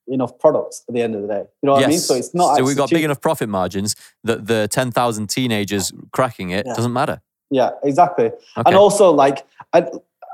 enough 0.09 0.37
products 0.39 0.83
at 0.87 0.93
the 0.95 1.01
end 1.01 1.15
of 1.15 1.21
the 1.21 1.27
day. 1.27 1.43
You 1.61 1.67
know 1.67 1.73
what 1.73 1.85
I 1.85 1.87
mean? 1.87 1.99
So 1.99 2.15
it's 2.15 2.33
not. 2.33 2.57
So 2.57 2.63
we've 2.63 2.75
got 2.77 2.89
cheap. 2.89 2.97
big 2.97 3.03
enough 3.05 3.21
profit 3.21 3.49
margins 3.49 3.95
that 4.23 4.47
the 4.47 4.67
ten 4.67 4.91
thousand 4.91 5.29
teenagers 5.29 5.91
cracking 6.11 6.49
it 6.51 6.65
Yeah. 6.65 6.73
doesn't 6.73 6.93
matter. 6.93 7.21
Yeah, 7.51 7.71
exactly. 7.83 8.25
Okay. 8.25 8.37
and 8.65 8.75
also 8.75 9.11
like 9.11 9.45
I, 9.73 9.85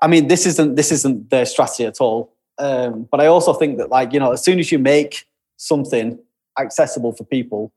I 0.01 0.07
mean 0.07 0.27
this 0.27 0.45
isn't 0.45 0.75
this 0.75 0.91
isn't 0.91 1.29
their 1.29 1.45
strategy 1.45 1.85
at 1.85 2.01
all 2.01 2.33
um, 2.57 3.07
but 3.09 3.19
i 3.21 3.25
also 3.27 3.53
think 3.53 3.77
that 3.77 3.89
like 3.89 4.11
you 4.13 4.19
know 4.19 4.31
as 4.33 4.43
soon 4.43 4.59
as 4.59 4.71
you 4.71 4.79
make 4.79 5.25
something 5.57 6.19
accessible 6.59 7.13
for 7.13 7.23
people 7.23 7.71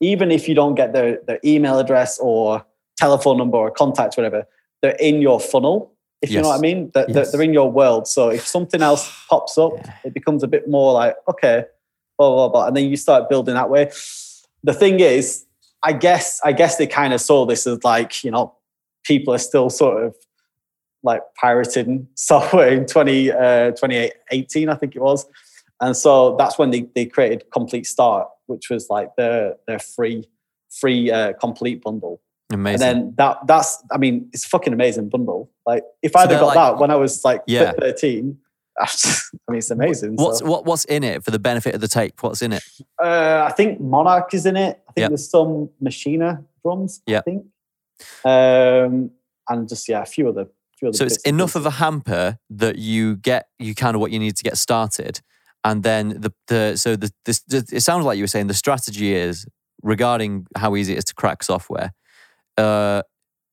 even 0.00 0.30
if 0.30 0.48
you 0.48 0.54
don't 0.54 0.74
get 0.74 0.92
their, 0.92 1.18
their 1.26 1.38
email 1.44 1.78
address 1.78 2.18
or 2.20 2.64
telephone 2.96 3.36
number 3.38 3.58
or 3.58 3.70
contact 3.70 4.16
whatever 4.16 4.44
they're 4.82 4.96
in 5.00 5.20
your 5.22 5.38
funnel 5.40 5.89
if 6.22 6.30
you 6.30 6.40
know 6.42 6.48
what 6.48 6.58
i 6.58 6.60
mean 6.60 6.90
they're, 6.94 7.06
they're- 7.06 7.16
Yes. 7.16 7.32
they're 7.32 7.42
in 7.42 7.52
your 7.54 7.70
world 7.70 8.06
so 8.06 8.28
if 8.30 8.46
something 8.46 8.82
else 8.82 9.10
pops 9.28 9.56
up 9.58 9.72
Yeah. 9.76 9.94
it 10.04 10.14
becomes 10.14 10.42
a 10.42 10.48
bit 10.48 10.68
more 10.68 10.92
like 10.92 11.16
okay 11.28 11.64
blah 12.18 12.30
blah 12.34 12.48
blah 12.48 12.66
and 12.66 12.76
then 12.76 12.88
you 12.90 12.96
start 12.96 13.28
building 13.28 13.54
that 13.54 13.70
way 13.70 13.90
the 14.62 14.74
thing 14.74 15.00
is 15.00 15.46
i 15.82 15.92
guess 15.92 16.40
i 16.44 16.52
guess 16.52 16.76
they 16.76 16.86
kind 16.86 17.12
of 17.14 17.20
saw 17.20 17.46
this 17.46 17.66
as 17.66 17.82
like 17.84 18.22
you 18.24 18.30
know 18.30 18.54
people 19.04 19.32
are 19.32 19.38
still 19.38 19.70
sort 19.70 20.04
of 20.04 20.14
like 21.02 21.22
pirating 21.40 22.06
software 22.14 22.68
in 22.68 22.84
20, 22.84 23.32
uh, 23.32 23.70
2018, 23.70 24.68
I 24.68 24.74
think 24.74 24.94
it 24.94 25.00
was. 25.00 25.26
And 25.80 25.96
so 25.96 26.36
that's 26.36 26.58
when 26.58 26.68
they, 26.72 26.82
they 26.94 27.06
created 27.06 27.44
Komplete 27.50 27.86
Start, 27.86 28.28
which 28.48 28.68
was 28.68 28.90
like 28.90 29.16
their 29.16 29.54
their 29.66 29.78
free 29.78 30.28
free 30.70 31.10
uh, 31.10 31.32
Komplete 31.40 31.80
bundle. 31.82 32.20
Amazing. 32.52 32.88
And 32.88 32.98
then 33.06 33.14
that 33.16 33.46
that's 33.46 33.82
I 33.92 33.98
mean 33.98 34.28
it's 34.32 34.44
fucking 34.44 34.72
amazing 34.72 35.08
bundle. 35.08 35.50
Like 35.66 35.84
if 36.02 36.12
So 36.12 36.18
I'd 36.20 36.30
have 36.30 36.40
got 36.40 36.46
like- 36.46 36.54
that 36.56 36.78
when 36.78 36.90
I 36.90 36.96
was 36.96 37.24
like 37.24 37.42
Yeah. 37.46 37.72
13, 37.72 38.38
I 38.80 38.86
mean 39.48 39.58
it's 39.58 39.70
amazing. 39.70 40.16
What's 40.16 40.38
So, 40.40 40.46
what, 40.46 40.64
what's 40.64 40.84
in 40.86 41.04
it 41.04 41.24
for 41.24 41.30
the 41.30 41.38
benefit 41.38 41.74
of 41.74 41.80
the 41.80 41.88
tape? 41.88 42.22
What's 42.22 42.42
in 42.42 42.52
it? 42.52 42.62
uh, 43.02 43.46
I 43.48 43.52
think 43.52 43.80
Monark 43.80 44.32
is 44.34 44.46
in 44.46 44.56
it. 44.56 44.80
I 44.88 44.92
think 44.92 45.02
Yep. 45.02 45.08
there's 45.10 45.30
some 45.30 45.70
Machina 45.80 46.44
drums. 46.62 47.02
I 47.08 47.20
think. 47.20 47.44
Um, 48.24 49.10
and 49.48 49.68
just 49.68 49.88
yeah, 49.88 50.02
a 50.02 50.06
few 50.06 50.28
other 50.28 50.46
few 50.78 50.88
other 50.88 50.96
So 50.96 51.04
it's 51.04 51.18
enough 51.18 51.54
of 51.54 51.66
a 51.66 51.70
hamper 51.70 52.38
that 52.50 52.76
you 52.78 53.16
get 53.16 53.48
you 53.58 53.74
kind 53.74 53.94
of 53.94 54.00
what 54.00 54.10
you 54.10 54.18
need 54.18 54.36
to 54.36 54.42
get 54.42 54.56
started, 54.56 55.20
and 55.64 55.82
then 55.82 56.08
the 56.20 56.32
the 56.48 56.76
so 56.76 56.96
the 56.96 57.10
this 57.24 57.42
it 57.50 57.82
sounds 57.82 58.04
like 58.04 58.16
you 58.16 58.24
were 58.24 58.28
saying 58.28 58.46
the 58.46 58.54
strategy 58.54 59.14
is 59.14 59.46
regarding 59.82 60.46
how 60.56 60.76
easy 60.76 60.94
it 60.94 60.98
is 60.98 61.04
to 61.04 61.14
crack 61.14 61.42
software. 61.42 61.92
Uh, 62.60 63.02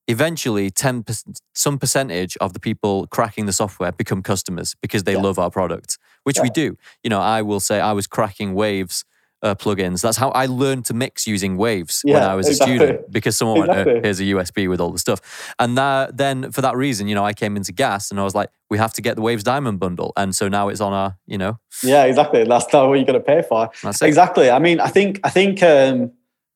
eventually, 0.08 0.70
ten 0.70 1.04
percent 1.04 1.40
some 1.54 1.78
percentage 1.78 2.38
of 2.38 2.54
the 2.54 2.60
people 2.60 3.08
cracking 3.08 3.46
the 3.46 3.54
software 3.54 3.92
become 3.92 4.22
customers 4.22 4.76
because 4.82 5.04
they 5.04 5.14
Yeah. 5.14 5.22
love 5.28 5.38
our 5.40 5.50
product, 5.52 5.98
which 6.24 6.40
we 6.42 6.50
do. 6.50 6.78
You 7.04 7.10
know, 7.10 7.20
I 7.22 7.42
will 7.42 7.60
say 7.60 7.80
I 7.80 7.94
was 7.94 8.08
cracking 8.08 8.54
Waves. 8.54 9.04
Uh, 9.44 9.54
plugins. 9.54 10.02
That's 10.02 10.18
how 10.18 10.30
I 10.32 10.48
learned 10.48 10.86
to 10.86 10.96
mix 10.96 11.28
using 11.28 11.58
Waves 11.58 12.02
when 12.04 12.24
I 12.24 12.34
was 12.34 12.48
exactly. 12.50 12.76
a 12.76 12.80
student 12.80 13.12
because 13.12 13.38
someone 13.38 13.60
went, 13.60 13.70
Exactly. 13.70 13.98
uh, 13.98 14.02
here's 14.02 14.20
a 14.20 14.24
USB 14.24 14.68
with 14.68 14.82
all 14.82 14.92
the 14.92 14.98
stuff. 14.98 15.54
And 15.60 15.78
that, 15.78 16.18
then 16.18 16.52
for 16.52 16.62
that 16.62 16.76
reason, 16.76 17.08
you 17.08 17.14
know, 17.14 17.24
I 17.24 17.34
came 17.34 17.56
into 17.56 17.72
gas 17.72 18.10
and 18.10 18.20
I 18.20 18.24
was 18.24 18.34
like, 18.34 18.50
we 18.72 18.80
have 18.80 18.94
to 18.94 19.02
get 19.04 19.16
the 19.16 19.22
Waves 19.22 19.44
Diamond 19.44 19.80
bundle. 19.80 20.12
And 20.18 20.36
so 20.36 20.48
now 20.48 20.70
it's 20.70 20.82
on 20.82 20.92
our, 20.92 21.18
you 21.28 21.38
know, 21.38 21.60
Yeah, 21.84 22.06
exactly. 22.06 22.46
That's 22.46 22.66
not 22.74 22.90
what 22.90 22.96
you're 22.96 23.06
going 23.06 23.20
to 23.24 23.24
pay 23.34 23.44
for. 23.48 23.70
that's 23.84 24.02
it. 24.02 24.08
Exactly. 24.08 24.50
I 24.50 24.58
mean, 24.58 24.80
I 24.80 24.88
think 24.88 25.20
I 25.24 25.30
think 25.30 25.62
um, 25.62 26.12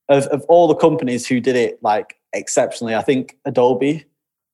of 0.10 0.26
of 0.36 0.42
all 0.50 0.68
the 0.68 0.74
companies 0.76 1.28
who 1.28 1.40
did 1.40 1.56
it 1.56 1.78
like 1.84 2.16
exceptionally, 2.34 2.96
I 2.96 3.02
think 3.02 3.38
Adobe 3.46 4.06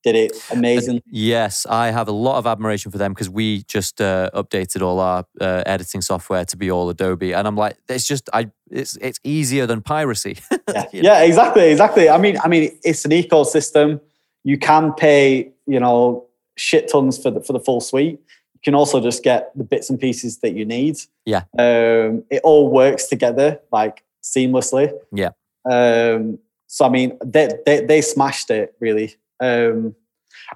did 0.03 0.15
it 0.15 0.31
amazing. 0.51 1.01
Yes, 1.05 1.65
I 1.65 1.91
have 1.91 2.07
a 2.07 2.11
lot 2.11 2.37
of 2.37 2.47
admiration 2.47 2.91
for 2.91 2.97
them 2.97 3.13
because 3.13 3.29
we 3.29 3.63
just 3.63 3.99
uh, 3.99 4.29
updated 4.33 4.81
all 4.81 4.99
our 4.99 5.25
uh, 5.41 5.63
editing 5.65 6.01
software 6.01 6.45
to 6.45 6.57
be 6.57 6.71
all 6.71 6.89
Adobe, 6.89 7.33
and 7.33 7.47
I'm 7.47 7.55
like, 7.55 7.77
it's 7.89 8.07
just 8.07 8.29
I, 8.33 8.51
it's 8.69 8.97
it's 8.97 9.19
easier 9.23 9.65
than 9.65 9.81
piracy. 9.81 10.37
yeah. 10.73 10.85
yeah, 10.91 11.21
exactly, 11.23 11.69
exactly. 11.71 12.09
I 12.09 12.17
mean, 12.17 12.37
I 12.43 12.47
mean, 12.47 12.77
it's 12.83 13.05
an 13.05 13.11
ecosystem. 13.11 13.99
You 14.43 14.57
can 14.57 14.93
pay, 14.93 15.51
you 15.65 15.79
know, 15.79 16.25
shit 16.55 16.89
tons 16.89 17.17
for 17.17 17.31
the 17.31 17.41
for 17.41 17.53
the 17.53 17.59
full 17.59 17.81
suite. 17.81 18.19
You 18.53 18.59
can 18.63 18.75
also 18.75 19.01
just 19.01 19.23
get 19.23 19.51
the 19.57 19.63
bits 19.63 19.89
and 19.89 19.99
pieces 19.99 20.39
that 20.39 20.53
you 20.53 20.65
need. 20.65 20.97
Yeah, 21.25 21.43
um, 21.57 22.23
it 22.29 22.41
all 22.43 22.69
works 22.69 23.07
together 23.07 23.59
like 23.71 24.03
seamlessly. 24.23 24.91
Yeah. 25.11 25.31
Um, 25.69 26.39
so 26.67 26.85
I 26.85 26.89
mean, 26.89 27.17
they 27.23 27.49
they, 27.65 27.85
they 27.85 28.01
smashed 28.01 28.49
it 28.51 28.75
really. 28.79 29.15
Um, 29.39 29.95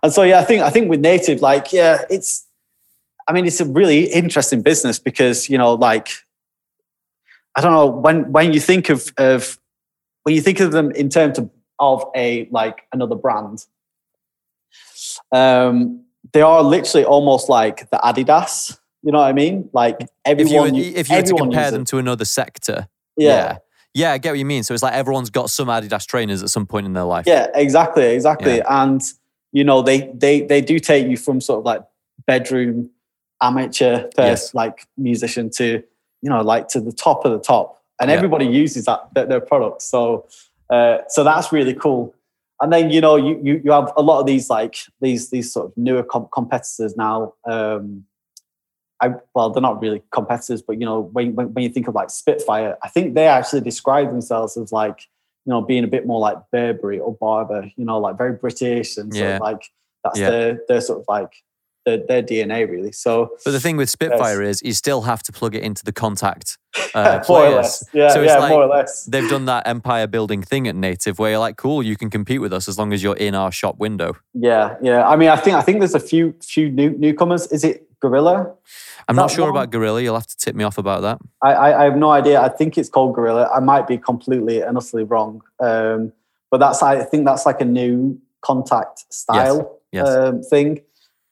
and 0.04 0.12
so 0.12 0.24
yeah, 0.24 0.40
I 0.40 0.44
think 0.44 0.62
I 0.62 0.70
think 0.70 0.90
with 0.90 1.00
native, 1.00 1.42
like 1.42 1.74
yeah, 1.74 2.04
it's. 2.10 2.46
I 3.28 3.34
mean, 3.34 3.46
it's 3.46 3.62
a 3.62 3.66
really 3.66 4.06
interesting 4.06 4.62
business 4.62 5.00
because 5.00 5.50
you 5.50 5.58
know, 5.58 5.74
like, 5.76 6.10
I 7.56 7.62
don't 7.62 7.72
know 7.72 7.86
when 7.86 8.32
when 8.32 8.52
you 8.52 8.60
think 8.60 8.90
of 8.90 9.14
of 9.18 9.58
when 10.24 10.36
you 10.36 10.42
think 10.42 10.60
of 10.60 10.72
them 10.72 10.92
in 10.92 11.08
terms 11.10 11.38
of, 11.38 11.50
of 11.80 12.04
a 12.16 12.50
like 12.52 12.82
another 12.92 13.16
brand, 13.16 13.66
um, 15.32 16.04
they 16.34 16.42
are 16.42 16.64
literally 16.64 17.06
almost 17.06 17.48
like 17.48 17.90
the 17.90 17.98
Adidas. 17.98 18.78
You 19.04 19.12
know 19.12 19.20
what 19.20 19.28
I 19.28 19.34
mean? 19.34 19.70
Like 19.72 20.08
everyone. 20.26 20.76
If 20.76 20.86
you 20.86 20.92
were, 20.92 21.00
if 21.00 21.10
you 21.10 21.16
were 21.16 21.22
to 21.22 21.36
compare 21.36 21.72
them 21.72 21.86
to 21.86 22.00
another 22.00 22.26
sector, 22.26 22.88
yeah. 23.18 23.30
yeah. 23.30 23.58
Yeah, 23.94 24.14
I 24.14 24.18
get 24.18 24.32
what 24.32 24.40
you 24.40 24.46
mean. 24.46 24.64
So 24.64 24.74
it's 24.74 24.84
like 24.84 24.94
everyone's 24.94 25.30
got 25.30 25.50
some 25.50 25.68
Adidas 25.68 26.06
trainers 26.06 26.42
at 26.42 26.50
some 26.50 26.66
point 26.66 26.86
in 26.86 26.94
their 26.94 27.04
life. 27.04 27.26
Yeah, 27.28 27.48
exactly, 27.54 28.06
exactly. 28.06 28.58
Yeah. 28.58 28.84
And 28.84 29.02
you 29.52 29.64
know, 29.64 29.82
they 29.82 30.12
they 30.14 30.42
they 30.42 30.62
do 30.62 30.80
take 30.80 31.08
you 31.08 31.18
from 31.18 31.42
sort 31.42 31.60
of 31.60 31.66
like 31.66 31.84
bedroom 32.26 32.90
amateur 33.42 34.08
yes. 34.18 34.54
like 34.54 34.88
musician 34.98 35.50
to 35.50 35.84
you 36.22 36.30
know 36.30 36.42
like 36.42 36.68
to 36.70 36.80
the 36.80 36.92
top 36.92 37.26
of 37.26 37.32
the 37.32 37.40
top, 37.40 37.82
and 38.00 38.10
yeah. 38.10 38.16
everybody 38.16 38.46
uses 38.46 38.86
that 38.86 39.14
their, 39.14 39.26
their 39.26 39.42
products. 39.42 39.86
So 39.86 40.28
uh, 40.70 41.00
so 41.10 41.24
that's 41.24 41.52
really 41.52 41.74
cool. 41.74 42.16
And 42.62 42.72
then 42.72 42.92
you 42.92 43.02
know 43.02 43.18
you, 43.18 43.40
you 43.44 43.62
you 43.66 43.72
have 43.72 43.92
a 43.98 44.02
lot 44.02 44.22
of 44.22 44.26
these 44.26 44.50
like 44.50 44.78
these 45.02 45.32
these 45.32 45.52
sort 45.52 45.68
of 45.68 45.78
newer 45.78 46.04
competitors 46.04 46.96
now. 46.96 47.34
Um, 47.46 48.06
I, 49.02 49.16
well, 49.34 49.50
they're 49.50 49.62
not 49.62 49.82
really 49.82 50.04
competitors, 50.12 50.62
but 50.62 50.80
you 50.80 50.86
know, 50.86 51.02
when, 51.02 51.36
when, 51.36 51.54
when 51.54 51.64
you 51.64 51.70
think 51.70 51.88
of 51.88 51.96
like 51.96 52.10
Spitfire, 52.10 52.78
I 52.84 52.90
think 52.90 53.16
they 53.16 53.28
actually 53.28 53.62
describe 53.62 54.10
themselves 54.10 54.56
as 54.58 54.72
like, 54.72 55.08
you 55.46 55.52
know, 55.52 55.62
being 55.62 55.84
a 55.84 55.88
bit 55.88 56.06
more 56.06 56.20
like 56.20 56.38
Burberry 56.52 57.00
or 57.00 57.16
Barbour, 57.16 57.70
you 57.76 57.86
know, 57.86 58.00
like 58.00 58.18
very 58.18 58.34
British 58.34 58.98
and 58.98 59.14
sort 59.14 59.32
of 59.32 59.42
like 59.42 59.64
that's 60.04 60.20
yeah. 60.20 60.30
their 60.30 60.60
their 60.68 60.82
sort 60.82 61.00
of 61.00 61.06
like 61.08 61.32
their, 61.86 61.98
their 62.06 62.22
DNA 62.22 62.70
really. 62.70 62.92
So, 62.92 63.32
but 63.44 63.52
the 63.52 63.60
thing 63.60 63.78
with 63.78 63.90
Spitfire 63.90 64.42
is 64.42 64.62
you 64.64 64.74
still 64.74 65.02
have 65.02 65.24
to 65.24 65.32
plug 65.32 65.56
it 65.56 65.64
into 65.64 65.84
the 65.84 65.92
Kontakt 65.92 66.58
uh, 66.94 67.24
more 67.28 67.46
or 67.46 67.50
less. 67.50 67.84
Yeah, 67.94 68.10
so 68.10 68.22
yeah, 68.22 68.38
like 68.38 68.50
more 68.50 68.64
or 68.64 68.68
less. 68.68 69.06
They've 69.06 69.30
done 69.30 69.46
that 69.46 69.68
empire 69.68 70.08
building 70.08 70.44
thing 70.44 70.68
at 70.68 70.76
Native 70.76 71.18
where 71.18 71.32
you're 71.32 71.40
like, 71.40 71.58
cool, 71.58 71.82
you 71.82 71.96
can 71.96 72.10
compete 72.10 72.42
with 72.42 72.54
us 72.54 72.68
as 72.68 72.78
long 72.78 72.94
as 72.94 73.02
you're 73.02 73.18
in 73.18 73.36
our 73.36 73.52
shop 73.52 73.78
window. 73.80 74.16
Yeah, 74.34 74.78
yeah. 74.82 75.08
I 75.08 75.16
mean, 75.16 75.30
I 75.30 75.38
think 75.38 75.56
I 75.56 75.62
think 75.62 75.80
there's 75.80 75.96
a 75.96 76.00
few 76.00 76.36
few 76.44 76.70
new 76.70 76.92
newcomers. 76.92 77.48
Is 77.48 77.64
it 77.64 77.88
Gorilla? 78.02 78.54
I'm 79.08 79.16
not 79.16 79.32
sure 79.32 79.46
one? 79.46 79.52
about 79.52 79.72
Gorilla. 79.72 80.02
You'll 80.02 80.16
have 80.16 80.28
to 80.28 80.38
tip 80.38 80.56
me 80.56 80.64
off 80.64 80.78
about 80.78 81.02
that. 81.02 81.20
I, 81.42 81.54
I, 81.54 81.82
I, 81.82 81.84
have 81.86 81.96
no 81.96 82.10
idea. 82.12 82.42
I 82.42 82.50
think 82.50 82.78
it's 82.78 82.90
called 82.90 83.16
Gorilla. 83.16 83.50
I 83.54 83.60
might 83.60 83.88
be 83.88 83.98
completely 83.98 84.62
and 84.62 84.78
utterly 84.78 85.04
wrong. 85.04 85.42
Um, 85.60 86.12
but 86.50 86.58
that's 86.58 86.84
I 86.84 87.04
think 87.04 87.26
that's 87.26 87.46
like 87.46 87.62
a 87.62 87.66
new 87.66 88.20
Kontakt 88.44 89.06
style 89.10 89.80
yes. 89.92 90.06
Yes. 90.06 90.08
Um, 90.08 90.42
thing. 90.42 90.82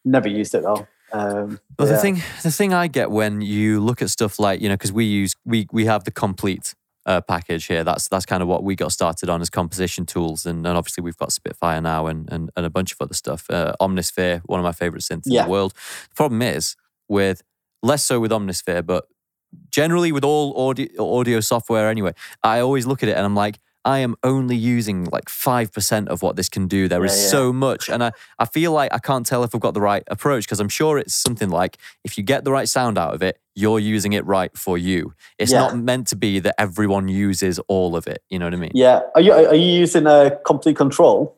Never 0.04 0.28
used 0.28 0.54
it 0.54 0.62
though. 0.62 0.86
Um, 1.12 1.60
but 1.76 1.88
yeah. 1.88 1.94
the 1.94 1.98
thing, 1.98 2.22
the 2.42 2.50
thing 2.52 2.72
I 2.72 2.86
get 2.86 3.10
when 3.10 3.40
you 3.40 3.80
look 3.80 4.00
at 4.00 4.10
stuff 4.10 4.38
like 4.38 4.60
you 4.60 4.68
know, 4.68 4.74
because 4.74 4.92
we 4.92 5.04
use 5.04 5.34
we 5.44 5.66
we 5.72 5.84
have 5.86 6.04
the 6.04 6.10
Komplete 6.10 6.74
uh, 7.10 7.20
package 7.20 7.66
here. 7.66 7.82
That's 7.82 8.08
that's 8.08 8.24
kind 8.24 8.42
of 8.42 8.48
what 8.48 8.62
we 8.62 8.76
got 8.76 8.92
started 8.92 9.28
on 9.28 9.40
as 9.40 9.50
composition 9.50 10.06
tools, 10.06 10.46
and, 10.46 10.66
and 10.66 10.76
obviously 10.76 11.02
we've 11.02 11.16
got 11.16 11.32
Spitfire 11.32 11.80
now 11.80 12.06
and 12.06 12.30
and, 12.32 12.50
and 12.56 12.66
a 12.66 12.70
bunch 12.70 12.92
of 12.92 12.98
other 13.00 13.14
stuff. 13.14 13.50
Uh, 13.50 13.74
Omnisphere, 13.80 14.42
one 14.46 14.60
of 14.60 14.64
my 14.64 14.72
favorite 14.72 15.02
synths 15.02 15.24
yeah. 15.26 15.40
in 15.40 15.46
the 15.46 15.50
world. 15.50 15.72
The 16.10 16.14
problem 16.14 16.42
is 16.42 16.76
with 17.08 17.42
less 17.82 18.04
so 18.04 18.20
with 18.20 18.30
Omnisphere, 18.30 18.86
but 18.86 19.06
generally 19.70 20.12
with 20.12 20.24
all 20.24 20.68
audio, 20.68 20.88
audio 20.98 21.40
software 21.40 21.88
anyway, 21.88 22.12
I 22.42 22.60
always 22.60 22.86
look 22.86 23.02
at 23.02 23.08
it 23.08 23.16
and 23.16 23.24
I'm 23.26 23.34
like, 23.34 23.58
I 23.84 23.98
am 23.98 24.16
only 24.22 24.56
using 24.56 25.04
like 25.06 25.26
5% 25.26 26.08
of 26.08 26.22
what 26.22 26.36
this 26.36 26.48
can 26.48 26.68
do. 26.68 26.88
There 26.88 27.04
is 27.04 27.16
yeah, 27.16 27.22
yeah. 27.22 27.28
so 27.28 27.52
much. 27.52 27.88
And 27.88 28.04
I, 28.04 28.12
I 28.38 28.44
feel 28.44 28.72
like 28.72 28.92
I 28.92 28.98
can't 28.98 29.24
tell 29.24 29.42
if 29.42 29.54
I've 29.54 29.60
got 29.60 29.74
the 29.74 29.80
right 29.80 30.02
approach 30.08 30.44
because 30.44 30.60
I'm 30.60 30.68
sure 30.68 30.98
it's 30.98 31.14
something 31.14 31.48
like 31.48 31.78
if 32.04 32.18
you 32.18 32.24
get 32.24 32.44
the 32.44 32.52
right 32.52 32.68
sound 32.68 32.98
out 32.98 33.14
of 33.14 33.22
it, 33.22 33.40
you're 33.54 33.78
using 33.78 34.12
it 34.12 34.24
right 34.26 34.56
for 34.56 34.76
you. 34.76 35.14
It's 35.38 35.52
yeah. 35.52 35.60
not 35.60 35.78
meant 35.78 36.08
to 36.08 36.16
be 36.16 36.40
that 36.40 36.54
everyone 36.58 37.08
uses 37.08 37.58
all 37.68 37.96
of 37.96 38.06
it. 38.06 38.22
You 38.28 38.38
know 38.38 38.46
what 38.46 38.54
I 38.54 38.58
mean? 38.58 38.72
Yeah. 38.74 39.00
Are 39.14 39.20
you, 39.20 39.32
are 39.32 39.54
you 39.54 39.78
using 39.80 40.06
a 40.06 40.38
Komplete 40.44 40.76
Kontrol? 40.76 41.32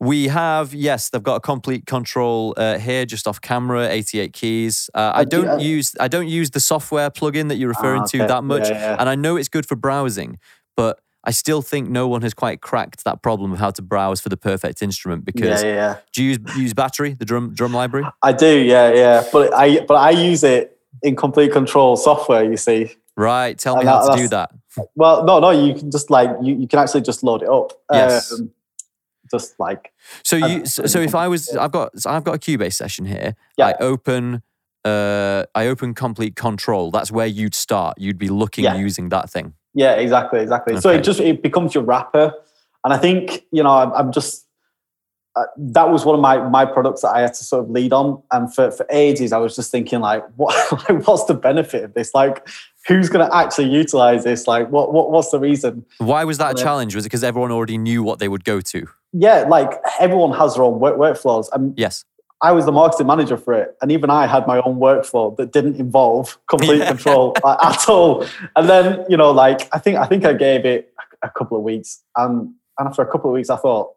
We 0.00 0.28
have, 0.28 0.74
yes, 0.74 1.10
they've 1.10 1.22
got 1.22 1.36
a 1.36 1.40
Komplete 1.40 1.84
Kontrol 1.86 2.54
uh, 2.56 2.78
here, 2.78 3.04
just 3.04 3.26
off 3.26 3.40
camera, 3.40 3.88
88 3.88 4.32
keys. 4.32 4.88
Uh, 4.94 5.12
I 5.14 5.24
don't 5.24 5.60
use 5.60 5.94
I 6.00 6.08
don't 6.08 6.28
use 6.28 6.50
the 6.50 6.60
software 6.60 7.10
plugin 7.10 7.48
that 7.48 7.56
you're 7.56 7.68
referring 7.68 8.02
ah, 8.02 8.04
okay. 8.04 8.18
to 8.18 8.26
that 8.26 8.44
much, 8.44 8.68
yeah, 8.68 8.78
yeah. 8.78 8.96
and 8.98 9.08
I 9.08 9.14
know 9.14 9.36
it's 9.36 9.48
good 9.48 9.66
for 9.66 9.76
browsing, 9.76 10.38
but 10.76 11.00
I 11.28 11.30
still 11.30 11.60
think 11.60 11.90
no 11.90 12.08
one 12.08 12.22
has 12.22 12.32
quite 12.32 12.62
cracked 12.62 13.04
that 13.04 13.22
problem 13.22 13.52
of 13.52 13.58
how 13.58 13.70
to 13.72 13.82
browse 13.82 14.18
for 14.18 14.30
the 14.30 14.36
perfect 14.38 14.80
instrument. 14.82 15.26
Because 15.26 15.62
yeah, 15.62 15.74
yeah. 15.74 15.96
do 16.14 16.24
you 16.24 16.30
use, 16.30 16.38
use 16.56 16.72
Battery, 16.72 17.12
the 17.12 17.26
drum 17.26 17.52
drum 17.52 17.74
library? 17.74 18.06
I 18.22 18.32
do, 18.32 18.58
yeah, 18.58 18.94
yeah. 18.94 19.24
But 19.30 19.52
I 19.52 19.80
but 19.80 19.96
I 19.96 20.12
use 20.12 20.42
it 20.42 20.78
in 21.02 21.16
Komplete 21.16 21.52
Kontrol 21.52 21.98
software. 21.98 22.50
You 22.50 22.56
see, 22.56 22.94
right? 23.14 23.58
Tell 23.58 23.74
me 23.74 23.80
and 23.80 23.90
how 23.90 24.06
that, 24.06 24.16
to 24.16 24.22
do 24.22 24.28
that. 24.28 24.52
Well, 24.94 25.22
no, 25.26 25.38
no. 25.38 25.50
You 25.50 25.74
can 25.74 25.90
just 25.90 26.08
like 26.08 26.30
you, 26.40 26.56
you 26.56 26.66
can 26.66 26.78
actually 26.78 27.02
just 27.02 27.22
load 27.22 27.42
it 27.42 27.50
up. 27.50 27.74
Yes. 27.92 28.32
Um, 28.32 28.50
just 29.30 29.60
like 29.60 29.92
so 30.24 30.36
you 30.36 30.64
so, 30.64 30.86
so 30.86 31.00
if 31.00 31.14
i 31.14 31.28
was 31.28 31.54
i've 31.54 31.70
got 31.70 31.92
i've 32.06 32.24
got 32.24 32.34
a 32.34 32.38
cubase 32.38 32.72
session 32.72 33.04
here 33.04 33.36
yeah. 33.58 33.66
i 33.66 33.74
open 33.74 34.42
uh 34.86 35.44
i 35.54 35.66
open 35.66 35.92
Komplete 35.92 36.34
Kontrol 36.34 36.90
that's 36.90 37.12
where 37.12 37.26
you'd 37.26 37.54
start 37.54 37.98
you'd 37.98 38.16
be 38.16 38.30
looking 38.30 38.64
yeah. 38.64 38.76
using 38.76 39.10
that 39.10 39.28
thing 39.28 39.52
yeah 39.74 39.94
exactly 39.94 40.40
exactly 40.40 40.74
okay. 40.74 40.80
so 40.80 40.90
it 40.90 41.02
just 41.02 41.20
it 41.20 41.42
becomes 41.42 41.74
your 41.74 41.84
wrapper 41.84 42.32
and 42.84 42.92
i 42.92 42.98
think 42.98 43.44
you 43.50 43.62
know 43.62 43.70
i'm, 43.70 43.92
I'm 43.92 44.12
just 44.12 44.44
uh, 45.36 45.44
that 45.56 45.90
was 45.90 46.04
one 46.04 46.16
of 46.16 46.20
my 46.20 46.38
my 46.48 46.64
products 46.64 47.02
that 47.02 47.10
I 47.10 47.20
had 47.20 47.34
to 47.34 47.44
sort 47.44 47.62
of 47.62 47.70
lead 47.70 47.92
on, 47.92 48.20
and 48.32 48.52
for 48.52 48.72
for 48.72 48.84
ages 48.90 49.32
I 49.32 49.38
was 49.38 49.54
just 49.54 49.70
thinking 49.70 50.00
like, 50.00 50.24
what 50.36 50.72
like, 50.72 51.06
what's 51.06 51.26
the 51.26 51.34
benefit 51.34 51.84
of 51.84 51.94
this? 51.94 52.12
Like, 52.12 52.48
who's 52.88 53.08
going 53.08 53.24
to 53.24 53.36
actually 53.36 53.68
utilize 53.68 54.24
this? 54.24 54.48
Like, 54.48 54.68
what 54.70 54.92
what 54.92 55.12
what's 55.12 55.30
the 55.30 55.38
reason? 55.38 55.84
Why 55.98 56.24
was 56.24 56.38
that 56.38 56.58
a 56.58 56.60
challenge? 56.60 56.96
Was 56.96 57.04
it 57.04 57.10
because 57.10 57.22
everyone 57.22 57.52
already 57.52 57.78
knew 57.78 58.02
what 58.02 58.18
they 58.18 58.26
would 58.26 58.42
go 58.42 58.60
to? 58.60 58.88
yeah, 59.12 59.44
like 59.48 59.70
everyone 60.00 60.36
has 60.36 60.54
their 60.54 60.64
own 60.64 60.80
work 60.80 60.96
workflows. 60.96 61.48
And 61.52 61.74
yes. 61.78 62.04
I 62.40 62.52
was 62.52 62.66
the 62.66 62.72
marketing 62.72 63.06
manager 63.08 63.36
for 63.36 63.52
it, 63.52 63.76
and 63.82 63.90
even 63.90 64.10
I 64.10 64.26
had 64.26 64.46
my 64.46 64.60
own 64.60 64.78
workflow 64.78 65.36
that 65.36 65.52
didn't 65.52 65.76
involve 65.76 66.38
complete 66.48 66.82
control 66.86 67.34
like, 67.42 67.58
at 67.64 67.88
all. 67.88 68.24
And 68.54 68.68
then, 68.68 69.04
you 69.08 69.16
know, 69.16 69.30
like 69.32 69.68
I 69.72 69.78
think 69.78 69.96
I 69.98 70.06
think 70.06 70.24
I 70.24 70.32
gave 70.32 70.64
it 70.64 70.92
a 71.22 71.30
couple 71.30 71.56
of 71.56 71.64
weeks, 71.64 72.02
and 72.16 72.52
and 72.78 72.88
after 72.88 73.02
a 73.02 73.10
couple 73.10 73.30
of 73.30 73.34
weeks, 73.34 73.50
I 73.50 73.56
thought, 73.56 73.92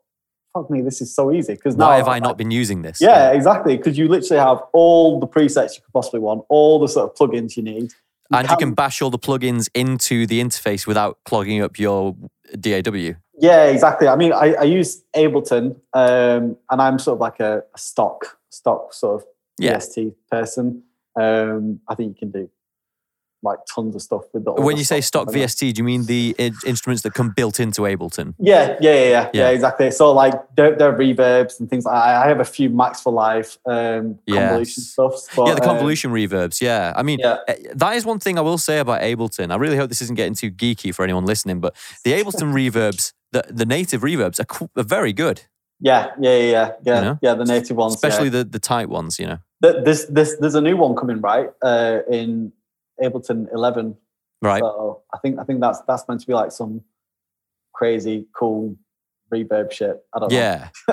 "Fuck 0.54 0.72
me, 0.72 0.82
this 0.82 1.02
is 1.02 1.14
so 1.14 1.32
easy." 1.32 1.54
Because 1.54 1.78
now 1.78 1.90
why 1.90 1.98
have 1.98 2.08
I 2.08 2.18
not 2.18 2.38
been 2.38 2.52
using 2.52 2.82
this? 2.82 3.00
Yeah, 3.00 3.10
yeah. 3.10 3.38
exactly. 3.38 3.78
Because 3.78 3.98
you 3.98 4.08
literally 4.08 4.42
have 4.42 4.62
all 4.74 5.20
the 5.20 5.28
presets 5.28 5.76
you 5.76 5.82
could 5.84 5.94
possibly 5.94 6.20
want, 6.20 6.44
all 6.50 6.80
the 6.80 6.88
sort 6.88 7.12
of 7.12 7.16
plugins 7.16 7.56
you 7.56 7.62
need, 7.62 7.94
you 8.32 8.38
and 8.38 8.48
can, 8.48 8.56
you 8.56 8.66
can 8.66 8.74
bash 8.74 9.02
all 9.02 9.12
the 9.12 9.20
plugins 9.20 9.70
into 9.76 10.26
the 10.26 10.42
interface 10.42 10.88
without 10.88 11.20
clogging 11.26 11.62
up 11.62 11.78
your 11.78 12.16
DAW. 12.60 13.14
Yeah, 13.42 13.66
exactly. 13.66 14.08
I 14.08 14.16
mean, 14.16 14.34
I, 14.34 14.54
I 14.54 14.64
use 14.64 15.04
Ableton, 15.16 15.76
um, 15.94 16.58
and 16.70 16.82
I'm 16.82 17.00
sort 17.00 17.16
of 17.16 17.22
like 17.22 17.40
a, 17.40 17.64
a 17.74 17.78
stock, 17.78 18.38
stock 18.50 18.94
sort 18.94 19.22
of 19.22 19.28
yeah. 19.58 19.80
Person. 20.30 20.84
Um, 21.20 21.82
I 21.88 21.96
think 21.96 22.10
you 22.10 22.16
can 22.20 22.32
do 22.32 22.50
like 23.44 23.60
tons 23.74 23.96
of 23.96 24.02
stuff 24.02 24.24
with 24.34 24.46
the. 24.46 24.54
When 24.54 24.78
you 24.78 24.84
say 24.84 25.02
stock 25.02 25.28
VST, 25.28 25.74
do 25.74 25.80
you 25.80 25.84
mean 25.84 26.06
the 26.06 26.36
instruments 26.66 27.04
that 27.04 27.14
come 27.14 27.32
built 27.36 27.60
into 27.60 27.82
Ableton? 27.82 28.36
Yeah, 28.40 28.78
yeah, 28.80 28.94
yeah, 28.94 29.10
yeah, 29.10 29.30
yeah 29.34 29.50
exactly. 29.50 29.92
So 29.92 30.12
like 30.12 30.34
they're, 30.56 30.76
they're, 30.76 30.94
reverbs 30.94 31.60
and 31.60 31.70
things. 31.70 31.86
Like 31.86 31.96
I 31.96 32.28
have 32.28 32.40
a 32.40 32.46
few 32.46 32.70
Max 32.70 33.02
for 33.02 33.12
Live 33.14 33.58
um, 33.66 34.20
convolution 34.30 34.82
yes. 34.82 34.92
stuff. 34.92 35.14
But, 35.36 35.48
yeah, 35.48 35.56
the 35.56 35.62
um, 35.62 35.68
convolution 35.68 36.12
reverbs. 36.12 36.62
Yeah, 36.62 36.94
I 36.96 37.04
mean. 37.04 37.20
Eh, 37.24 37.56
that 37.74 37.96
is 37.96 38.06
one 38.06 38.20
thing 38.20 38.38
I 38.38 38.42
will 38.42 38.58
say 38.58 38.80
about 38.80 39.02
Ableton. 39.02 39.52
I 39.52 39.56
really 39.56 39.78
hope 39.78 39.90
this 39.90 40.02
isn't 40.02 40.16
getting 40.16 40.36
too 40.36 40.52
geeky 40.52 40.94
for 40.94 41.04
anyone 41.04 41.26
listening, 41.26 41.60
but 41.60 41.76
the 42.04 42.12
Ableton 42.12 42.54
reverbs 42.54 43.14
the, 43.32 43.46
the 43.50 43.66
native 43.66 44.02
reverbs 44.02 44.40
are, 44.40 44.84
very 44.84 45.14
good. 45.14 45.44
Yeah, 45.80 46.12
yeah, 46.20 46.38
yeah, 46.38 46.72
yeah, 46.86 47.16
yeah. 47.22 47.34
The 47.34 47.46
native 47.46 47.76
ones, 47.76 47.96
especially 47.96 48.30
the 48.30 48.44
the 48.44 48.60
tight 48.60 48.88
ones. 48.88 49.18
You 49.18 49.28
know, 49.28 49.38
this 49.62 50.06
this 50.06 50.36
there's 50.40 50.54
a 50.54 50.62
new 50.62 50.78
one 50.78 50.96
coming 50.96 51.22
right 51.22 51.50
uh, 51.64 52.00
in 52.10 52.52
Ableton 53.02 53.48
11. 53.54 53.96
Right. 54.42 54.60
So 54.62 55.04
I 55.14 55.18
think 55.20 55.40
I 55.40 55.44
think 55.44 55.62
that's 55.62 55.82
that's 55.82 56.08
meant 56.08 56.22
to 56.22 56.28
be 56.28 56.34
like 56.34 56.52
some 56.52 56.82
crazy 57.74 58.28
cool 58.36 58.76
reverb 59.34 59.72
shit. 59.72 59.98
I 60.14 60.20
don't 60.20 60.32
know. 60.32 60.38
Yeah, 60.38 60.70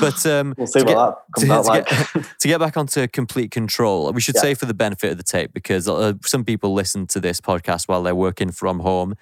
but 0.00 0.26
um, 0.26 0.54
we'll 0.56 0.66
see 0.66 0.80
to 0.80 0.84
what 0.86 0.94
get- 0.94 0.96
that 0.96 1.16
comes 1.36 1.46
to, 1.46 1.52
out 1.52 1.62
to 1.64 1.68
like. 1.68 1.88
get, 1.88 2.24
to 2.40 2.48
get 2.48 2.58
back 2.60 2.76
onto 2.76 3.06
Komplete 3.08 3.50
Kontrol, 3.50 4.12
we 4.14 4.20
should 4.20 4.34
Yeah. 4.36 4.40
say 4.40 4.54
for 4.54 4.66
the 4.66 4.74
benefit 4.74 5.12
of 5.12 5.16
the 5.18 5.22
tape, 5.22 5.52
because 5.52 5.88
uh, 5.88 6.14
some 6.24 6.44
people 6.44 6.72
listen 6.72 7.06
to 7.08 7.20
this 7.20 7.40
podcast 7.40 7.86
while 7.88 8.02
they're 8.02 8.14
working 8.14 8.50
from 8.50 8.80
home 8.80 9.14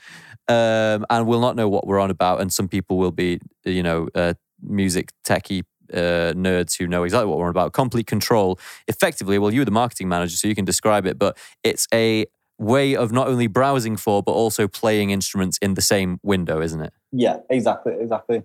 um, 0.49 1.05
and 1.11 1.27
will 1.27 1.41
not 1.41 1.57
know 1.57 1.69
what 1.69 1.87
we're 1.87 1.99
on 2.01 2.11
about. 2.11 2.41
And 2.41 2.53
some 2.53 2.69
people 2.69 2.97
will 2.97 3.11
be, 3.11 3.41
you 3.65 3.83
know, 3.83 4.09
uh, 4.15 4.35
music 4.63 5.11
techie 5.27 5.65
uh, 5.93 6.33
nerds 6.35 6.77
who 6.79 6.87
know 6.87 7.05
exactly 7.05 7.27
what 7.27 7.39
we're 7.39 7.49
about. 7.49 7.73
Komplete 7.73 8.07
Kontrol, 8.07 8.59
effectively, 8.89 9.39
well, 9.39 9.53
you're 9.53 9.65
the 9.65 9.71
marketing 9.71 10.09
manager, 10.09 10.37
so 10.37 10.49
you 10.49 10.55
can 10.55 10.65
describe 10.65 11.07
it, 11.07 11.19
but 11.19 11.37
it's 11.63 11.87
a 11.93 12.27
way 12.59 12.95
of 12.95 13.11
not 13.13 13.29
only 13.29 13.47
browsing 13.47 13.97
for, 13.97 14.23
but 14.23 14.33
also 14.33 14.69
playing 14.69 15.11
instruments 15.11 15.59
in 15.59 15.75
the 15.75 15.83
same 15.83 16.21
window, 16.23 16.61
isn't 16.61 16.81
it? 16.81 16.93
yeah, 17.13 17.39
exactly, 17.51 17.95
exactly. 18.01 18.43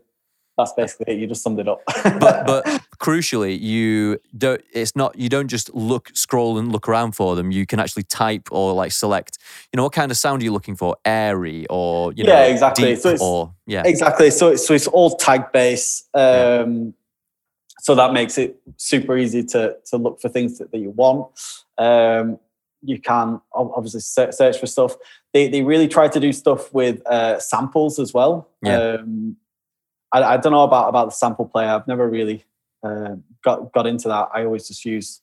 That's 0.58 0.74
basically 0.74 1.14
it. 1.14 1.20
You 1.20 1.28
just 1.28 1.44
summed 1.44 1.60
it 1.60 1.68
up. 1.68 1.82
but 2.04 2.46
but 2.48 2.66
crucially 3.00 3.60
you 3.60 4.18
don't 4.36 4.60
it's 4.74 4.96
not 4.96 5.16
you 5.16 5.30
don't 5.30 5.50
just 5.50 5.72
look 5.76 6.10
scroll 6.16 6.58
and 6.58 6.72
look 6.72 6.90
around 6.90 7.12
for 7.12 7.36
them 7.36 7.52
you 7.52 7.68
can 7.68 7.80
actually 7.80 8.02
type 8.02 8.50
or 8.52 8.74
like 8.74 8.92
select 8.92 9.38
you 9.72 9.78
know 9.78 9.84
what 9.84 9.94
kind 9.94 10.10
of 10.10 10.18
sound 10.18 10.42
are 10.42 10.46
you 10.46 10.52
looking 10.52 10.76
for 10.76 10.96
airy 11.06 11.68
or 11.70 12.12
you 12.14 12.24
know 12.24 12.34
Yeah, 12.34 12.46
exactly. 12.46 12.96
So 12.96 13.10
it's- 13.10 13.22
or 13.22 13.54
yeah 13.68 13.84
exactly. 13.86 14.32
So 14.32 14.48
it's 14.48 14.66
so 14.66 14.74
it's 14.74 14.88
all 14.88 15.16
tag 15.16 15.52
based. 15.52 16.10
Um, 16.16 16.96
So 17.88 17.96
that 17.96 18.12
makes 18.12 18.38
it 18.38 18.58
super 18.76 19.18
easy 19.18 19.46
to 19.46 19.78
to 19.86 19.96
look 19.96 20.20
for 20.20 20.28
things 20.28 20.58
that, 20.58 20.72
that 20.72 20.78
you 20.78 20.90
want. 20.90 21.32
Um, 21.78 22.38
you 22.82 23.00
can 23.00 23.40
obviously 23.54 24.02
search 24.02 24.60
for 24.60 24.68
stuff. 24.68 24.98
They 25.32 25.48
they 25.48 25.62
really 25.64 25.88
try 25.88 26.10
to 26.10 26.20
do 26.20 26.34
stuff 26.34 26.74
with 26.74 27.00
uh, 27.08 27.40
samples 27.40 27.98
as 27.98 28.14
well. 28.14 28.50
Yeah. 28.62 28.78
Um, 28.78 29.38
I, 30.12 30.22
I 30.22 30.36
don't 30.36 30.52
know 30.52 30.64
about 30.64 30.90
about 30.90 31.06
the 31.06 31.16
sample 31.16 31.46
player. 31.46 31.70
I've 31.70 31.88
never 31.88 32.10
really 32.10 32.44
uh, 32.84 33.16
got 33.42 33.72
got 33.72 33.88
into 33.88 34.10
that. 34.10 34.32
I 34.34 34.44
always 34.44 34.68
just 34.68 34.84
use 34.84 35.22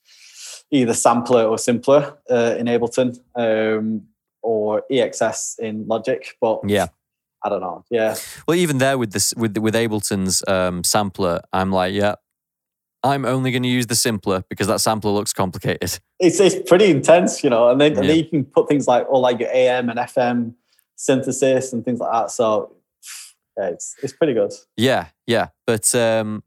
either 0.71 0.95
sampler 0.95 1.45
or 1.45 1.59
simpler 1.59 2.17
uh, 2.31 2.55
in 2.59 2.65
Ableton 2.65 3.21
um, 3.35 4.05
or 4.41 4.85
EXS 4.91 5.59
in 5.59 5.87
Logic. 5.87 6.35
But 6.41 6.61
yeah 6.67 6.87
I 7.45 7.51
don't 7.51 7.61
know. 7.61 7.85
Yeah, 7.91 8.17
well 8.49 8.57
even 8.57 8.79
there 8.79 8.97
with 8.97 9.13
this 9.13 9.35
with 9.37 9.59
with 9.59 9.75
ableton's 9.75 10.43
um, 10.49 10.83
sampler 10.83 11.43
i'm 11.53 11.71
like 11.71 11.93
yeah 11.93 12.15
i'm 13.05 13.25
only 13.25 13.53
going 13.53 13.63
to 13.63 13.69
use 13.69 13.87
the 13.87 13.95
simpler 13.95 14.43
because 14.49 14.67
that 14.67 14.81
sampler 14.81 15.13
looks 15.13 15.33
complicated 15.33 16.01
it's 16.25 16.41
it's 16.41 16.69
pretty 16.69 16.91
intense, 16.91 17.43
you 17.45 17.51
know. 17.51 17.71
And 17.71 17.81
then, 17.81 17.97
and 17.99 18.09
then 18.09 18.17
you 18.17 18.25
can 18.25 18.45
put 18.45 18.69
things 18.69 18.87
like 18.87 19.07
all 19.09 19.21
like 19.21 19.39
your 19.41 19.51
AM 19.53 19.89
and 19.89 19.99
FM 19.99 20.55
synthesis 20.97 21.73
and 21.73 21.85
things 21.85 22.01
like 22.01 22.13
that. 22.13 22.31
So 22.31 22.73
yeah, 23.59 23.69
it's 23.69 23.95
it's 24.03 24.13
pretty 24.13 24.35
good. 24.35 24.53
Yeah, 24.77 25.09
yeah. 25.27 25.49
But 25.67 25.95
um, 25.95 26.43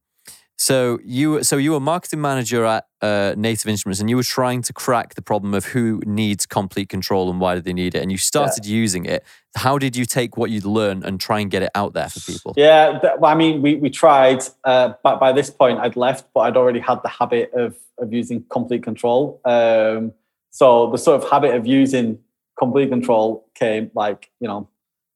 so 0.57 0.99
you 1.05 1.43
so 1.43 1.57
you 1.57 1.71
were 1.71 1.79
marketing 1.79 2.19
manager 2.19 2.65
at 2.65 2.87
uh, 3.01 3.35
Native 3.37 3.67
Instruments, 3.67 3.99
and 3.99 4.09
you 4.09 4.15
were 4.15 4.23
trying 4.23 4.63
to 4.63 4.73
crack 4.73 5.13
the 5.13 5.21
problem 5.21 5.53
of 5.53 5.65
who 5.65 6.01
needs 6.05 6.47
Komplete 6.47 6.89
Kontrol 6.89 7.29
and 7.29 7.39
why 7.39 7.53
do 7.53 7.61
they 7.61 7.73
need 7.73 7.93
it, 7.93 8.01
and 8.01 8.11
you 8.11 8.17
started 8.17 8.65
using 8.65 9.05
it. 9.05 9.23
How 9.55 9.77
did 9.77 9.95
you 9.95 10.05
take 10.05 10.35
what 10.35 10.49
you'd 10.49 10.65
learned 10.65 11.03
and 11.05 11.19
try 11.19 11.39
and 11.39 11.51
get 11.51 11.61
it 11.61 11.69
out 11.75 11.93
there 11.93 12.09
for 12.09 12.19
people? 12.19 12.53
Yeah, 12.57 12.97
th- 12.99 13.13
I 13.23 13.35
mean, 13.35 13.61
we 13.61 13.75
we 13.75 13.91
tried, 13.91 14.43
uh, 14.63 14.93
but 15.03 15.19
by 15.19 15.31
this 15.31 15.51
point 15.51 15.79
I'd 15.79 15.95
left, 15.95 16.25
but 16.33 16.41
I'd 16.41 16.57
already 16.57 16.79
had 16.79 17.03
the 17.03 17.09
habit 17.09 17.51
of 17.53 17.75
of 17.99 18.11
using 18.11 18.43
Komplete 18.49 18.81
Kontrol. 18.81 19.39
Um, 19.45 20.11
so 20.49 20.89
the 20.89 20.97
sort 20.97 21.21
of 21.21 21.29
habit 21.29 21.53
of 21.53 21.67
using 21.67 22.17
Komplete 22.57 22.89
Kontrol 22.89 23.43
came 23.53 23.91
like 23.93 24.31
you 24.39 24.47
know, 24.47 24.67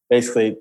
basically 0.07 0.57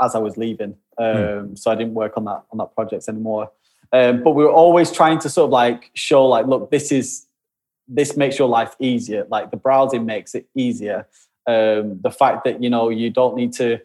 as 0.00 0.14
I 0.14 0.18
was 0.18 0.36
leaving. 0.36 0.76
Um, 0.98 1.56
So 1.56 1.70
I 1.70 1.74
didn't 1.74 1.94
work 1.94 2.16
on 2.16 2.24
that 2.26 2.44
on 2.52 2.58
that 2.58 2.72
project 2.76 3.08
anymore. 3.08 3.50
Um, 3.92 4.22
but 4.22 4.32
we 4.32 4.44
were 4.44 4.52
always 4.52 4.90
trying 4.90 5.18
to 5.20 5.30
sort 5.30 5.46
of 5.46 5.52
like 5.52 5.90
show 5.94 6.26
like, 6.26 6.46
look, 6.46 6.70
this 6.70 6.90
is 6.92 7.26
this 7.88 8.16
makes 8.16 8.38
your 8.38 8.48
life 8.48 8.74
easier. 8.80 9.26
Like 9.30 9.50
the 9.50 9.56
browsing 9.56 10.06
makes 10.06 10.34
it 10.34 10.48
easier. 10.54 11.06
Um, 11.46 12.00
the 12.02 12.10
fact 12.10 12.44
that 12.44 12.62
you 12.62 12.68
know 12.68 12.88
you 12.88 13.10
don't 13.10 13.36
need 13.36 13.52
to 13.54 13.78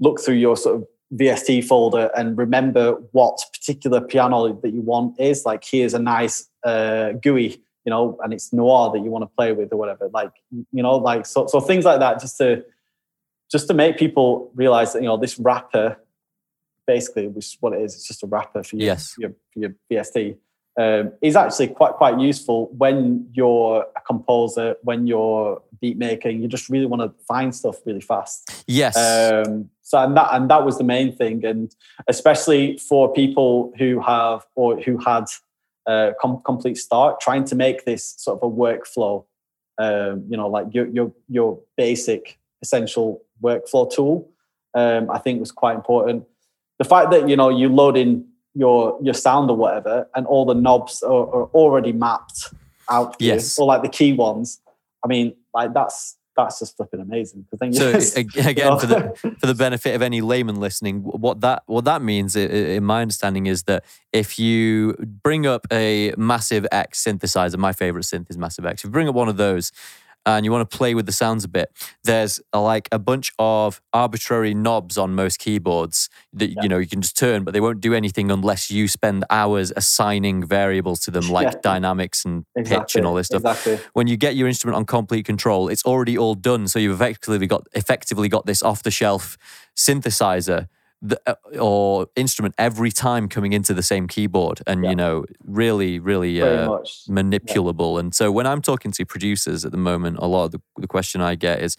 look 0.00 0.20
through 0.20 0.34
your 0.34 0.56
sort 0.56 0.76
of 0.76 0.88
VST 1.14 1.64
folder 1.64 2.10
and 2.16 2.36
remember 2.36 2.92
what 3.12 3.38
particular 3.52 4.00
piano 4.00 4.52
that 4.52 4.70
you 4.70 4.80
want 4.80 5.18
is. 5.20 5.44
Like 5.44 5.64
here's 5.64 5.94
a 5.94 5.98
nice 5.98 6.48
uh, 6.64 7.12
GUI, 7.12 7.62
you 7.84 7.90
know, 7.90 8.18
and 8.22 8.32
it's 8.32 8.52
noir 8.52 8.90
that 8.92 8.98
you 8.98 9.10
want 9.10 9.22
to 9.22 9.30
play 9.36 9.52
with 9.52 9.72
or 9.72 9.76
whatever. 9.76 10.10
Like 10.12 10.32
you 10.50 10.82
know, 10.82 10.96
like 10.96 11.26
so 11.26 11.46
so 11.46 11.60
things 11.60 11.84
like 11.84 12.00
that, 12.00 12.20
just 12.20 12.36
to 12.38 12.64
just 13.50 13.68
to 13.68 13.74
make 13.74 13.98
people 13.98 14.50
realize 14.54 14.92
that 14.92 15.02
you 15.02 15.08
know 15.08 15.16
this 15.16 15.38
wrapper, 15.38 15.96
basically, 16.86 17.28
which 17.28 17.46
is 17.46 17.56
what 17.60 17.72
it 17.72 17.82
is, 17.82 17.94
it's 17.94 18.06
just 18.06 18.22
a 18.22 18.26
wrapper 18.26 18.62
for 18.62 18.76
your 18.76 18.86
Yes. 18.86 19.14
your, 19.18 19.30
for 19.52 19.60
your 19.60 19.74
VST. 19.90 20.36
Um, 20.76 21.12
is 21.22 21.36
actually 21.36 21.68
quite 21.68 21.92
quite 21.92 22.18
useful 22.18 22.68
when 22.76 23.28
you're 23.32 23.86
a 23.96 24.00
composer, 24.00 24.74
when 24.82 25.06
you're 25.06 25.62
beat 25.80 25.96
making. 25.96 26.42
You 26.42 26.48
just 26.48 26.68
really 26.68 26.86
want 26.86 27.00
to 27.00 27.12
find 27.26 27.54
stuff 27.54 27.76
really 27.86 28.00
fast. 28.00 28.64
Yes. 28.66 28.96
Um, 28.96 29.70
so 29.82 29.98
and 29.98 30.16
that 30.16 30.30
and 30.32 30.50
that 30.50 30.64
was 30.64 30.76
the 30.78 30.82
main 30.82 31.14
thing, 31.14 31.44
and 31.44 31.72
especially 32.08 32.76
for 32.78 33.12
people 33.12 33.72
who 33.78 34.00
have 34.00 34.46
or 34.56 34.80
who 34.80 34.98
had 34.98 35.26
uh, 35.86 36.10
com- 36.20 36.42
Komplete 36.44 36.78
Start, 36.78 37.20
trying 37.20 37.44
to 37.44 37.54
make 37.54 37.84
this 37.84 38.14
sort 38.18 38.42
of 38.42 38.50
a 38.50 38.52
workflow. 38.52 39.24
Um, 39.78 40.24
you 40.28 40.36
know, 40.36 40.48
like 40.48 40.66
your 40.72 40.88
your 40.88 41.12
your 41.28 41.60
basic 41.76 42.40
essential 42.62 43.22
workflow 43.40 43.88
tool. 43.88 44.28
Um, 44.74 45.08
I 45.08 45.18
think 45.18 45.38
was 45.38 45.52
quite 45.52 45.76
important. 45.76 46.24
The 46.78 46.84
fact 46.84 47.10
that 47.12 47.28
you 47.28 47.36
know 47.36 47.48
you 47.50 47.68
load 47.68 47.96
in 47.96 48.26
your 48.54 48.98
your 49.02 49.14
sound 49.14 49.50
or 49.50 49.56
whatever, 49.56 50.08
and 50.14 50.26
all 50.26 50.44
the 50.44 50.54
knobs 50.54 51.02
are, 51.02 51.10
are 51.12 51.46
already 51.54 51.92
mapped 51.92 52.52
out. 52.90 53.16
for 53.16 53.22
you, 53.24 53.30
Yes. 53.32 53.58
or 53.58 53.66
like 53.66 53.82
the 53.82 53.88
key 53.88 54.12
ones. 54.12 54.60
I 55.04 55.08
mean, 55.08 55.34
like 55.52 55.72
that's 55.74 56.16
that's 56.36 56.58
just 56.58 56.76
flipping 56.76 56.98
amazing. 57.00 57.42
Because 57.42 57.58
then 57.60 57.72
you 57.72 57.78
so 57.78 57.92
just- 57.92 58.18
ag- 58.18 58.36
again, 58.46 58.76
for 58.78 58.86
the 58.86 59.36
for 59.40 59.46
the 59.46 59.54
benefit 59.54 59.94
of 59.94 60.02
any 60.02 60.20
layman 60.20 60.56
listening, 60.58 61.00
what 61.02 61.40
that 61.42 61.62
what 61.66 61.84
that 61.84 62.02
means, 62.02 62.34
in 62.34 62.82
my 62.84 63.02
understanding, 63.02 63.46
is 63.46 63.62
that 63.64 63.84
if 64.12 64.38
you 64.38 64.94
bring 65.22 65.46
up 65.46 65.66
a 65.72 66.12
Massive 66.16 66.66
X 66.72 67.04
synthesizer, 67.04 67.56
my 67.56 67.72
favorite 67.72 68.02
synth 68.04 68.30
is 68.30 68.36
Massive 68.38 68.66
X. 68.66 68.80
If 68.82 68.88
you 68.88 68.90
bring 68.90 69.08
up 69.08 69.14
one 69.14 69.28
of 69.28 69.36
those 69.36 69.70
and 70.26 70.44
you 70.44 70.50
want 70.52 70.68
to 70.68 70.76
play 70.76 70.94
with 70.94 71.06
the 71.06 71.12
sounds 71.12 71.44
a 71.44 71.48
bit, 71.48 71.70
there's 72.04 72.40
a, 72.52 72.60
like 72.60 72.88
a 72.92 72.98
bunch 72.98 73.32
of 73.38 73.80
arbitrary 73.92 74.54
knobs 74.54 74.96
on 74.96 75.14
most 75.14 75.38
keyboards 75.38 76.08
that 76.32 76.50
Yeah. 76.50 76.62
you 76.62 76.68
know 76.68 76.78
you 76.78 76.86
can 76.86 77.02
just 77.02 77.16
turn, 77.18 77.44
but 77.44 77.52
they 77.54 77.60
won't 77.60 77.80
do 77.80 77.92
anything 77.94 78.30
unless 78.30 78.70
you 78.70 78.88
spend 78.88 79.24
hours 79.30 79.72
assigning 79.76 80.44
variables 80.46 81.00
to 81.00 81.10
them, 81.10 81.28
like 81.28 81.46
Yeah. 81.52 81.60
dynamics 81.62 82.24
and 82.24 82.44
pitch 82.56 82.96
and 82.96 83.06
all 83.06 83.14
this 83.14 83.26
stuff 83.26 83.40
Exactly. 83.42 83.78
when 83.92 84.06
you 84.06 84.16
get 84.16 84.34
your 84.36 84.48
instrument 84.48 84.76
on 84.76 84.84
Komplete 84.84 85.26
Kontrol, 85.26 85.70
it's 85.70 85.84
already 85.84 86.16
all 86.16 86.34
done. 86.34 86.68
So 86.68 86.78
you've 86.78 86.94
effectively 87.00 87.46
got 87.46 87.66
effectively 87.74 88.28
got 88.28 88.46
this 88.46 88.62
off 88.62 88.82
the 88.82 88.90
shelf 88.90 89.36
synthesizer 89.76 90.68
th- 91.02 91.20
uh, 91.26 91.34
or 91.60 92.06
instrument 92.16 92.54
every 92.58 92.90
time 92.90 93.28
coming 93.28 93.52
into 93.52 93.74
the 93.74 93.82
same 93.82 94.06
keyboard, 94.08 94.60
and 94.66 94.82
Yeah. 94.84 94.90
you 94.90 94.96
know, 94.96 95.24
really, 95.44 95.98
really 95.98 96.40
uh, 96.42 96.68
manipulable. 97.08 97.98
And 98.00 98.14
so 98.14 98.30
when 98.32 98.46
I'm 98.46 98.60
talking 98.62 98.92
to 98.92 99.04
producers 99.06 99.64
at 99.64 99.72
the 99.72 99.78
moment, 99.78 100.18
a 100.20 100.26
lot 100.26 100.44
of 100.46 100.50
the, 100.52 100.60
the 100.76 100.86
question 100.86 101.20
I 101.20 101.34
get 101.34 101.62
is, 101.62 101.76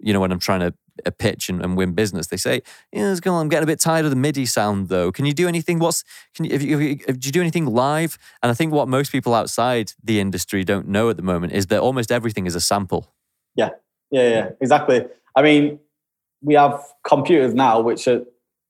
you 0.00 0.12
know, 0.12 0.20
when 0.20 0.32
I'm 0.32 0.38
trying 0.40 0.60
to 0.60 0.74
uh, 1.06 1.10
pitch 1.18 1.48
and, 1.48 1.60
and 1.62 1.76
win 1.76 1.92
business, 1.92 2.26
they 2.28 2.36
say, 2.36 2.62
"Yeah, 2.92 3.10
it's 3.10 3.20
going- 3.20 3.40
I'm 3.40 3.48
getting 3.48 3.64
a 3.64 3.66
bit 3.66 3.80
tired 3.80 4.04
of 4.04 4.10
the 4.10 4.16
MIDI 4.16 4.46
sound, 4.46 4.88
though. 4.88 5.10
Can 5.10 5.24
you 5.26 5.32
do 5.32 5.48
anything? 5.48 5.78
What's 5.78 6.04
can 6.34 6.44
you, 6.44 6.52
if 6.52 6.62
you, 6.62 6.78
if 6.78 6.82
you, 7.08 7.14
do 7.14 7.26
you 7.28 7.32
do 7.32 7.40
anything 7.40 7.66
live?" 7.66 8.16
And 8.42 8.50
I 8.50 8.54
think 8.54 8.72
what 8.72 8.86
most 8.88 9.10
people 9.10 9.34
outside 9.34 9.92
the 10.02 10.20
industry 10.20 10.62
don't 10.64 10.86
know 10.88 11.10
at 11.10 11.16
the 11.16 11.22
moment 11.22 11.52
is 11.52 11.66
that 11.66 11.80
almost 11.80 12.12
everything 12.12 12.46
is 12.46 12.54
a 12.54 12.60
sample. 12.60 13.12
Yeah. 13.56 13.70
Yeah, 14.10 14.28
yeah, 14.28 14.50
exactly. 14.60 15.04
I 15.34 15.42
mean, 15.42 15.80
we 16.42 16.54
have 16.54 16.80
computers 17.02 17.54
now 17.54 17.80
which 17.80 18.06
are 18.06 18.22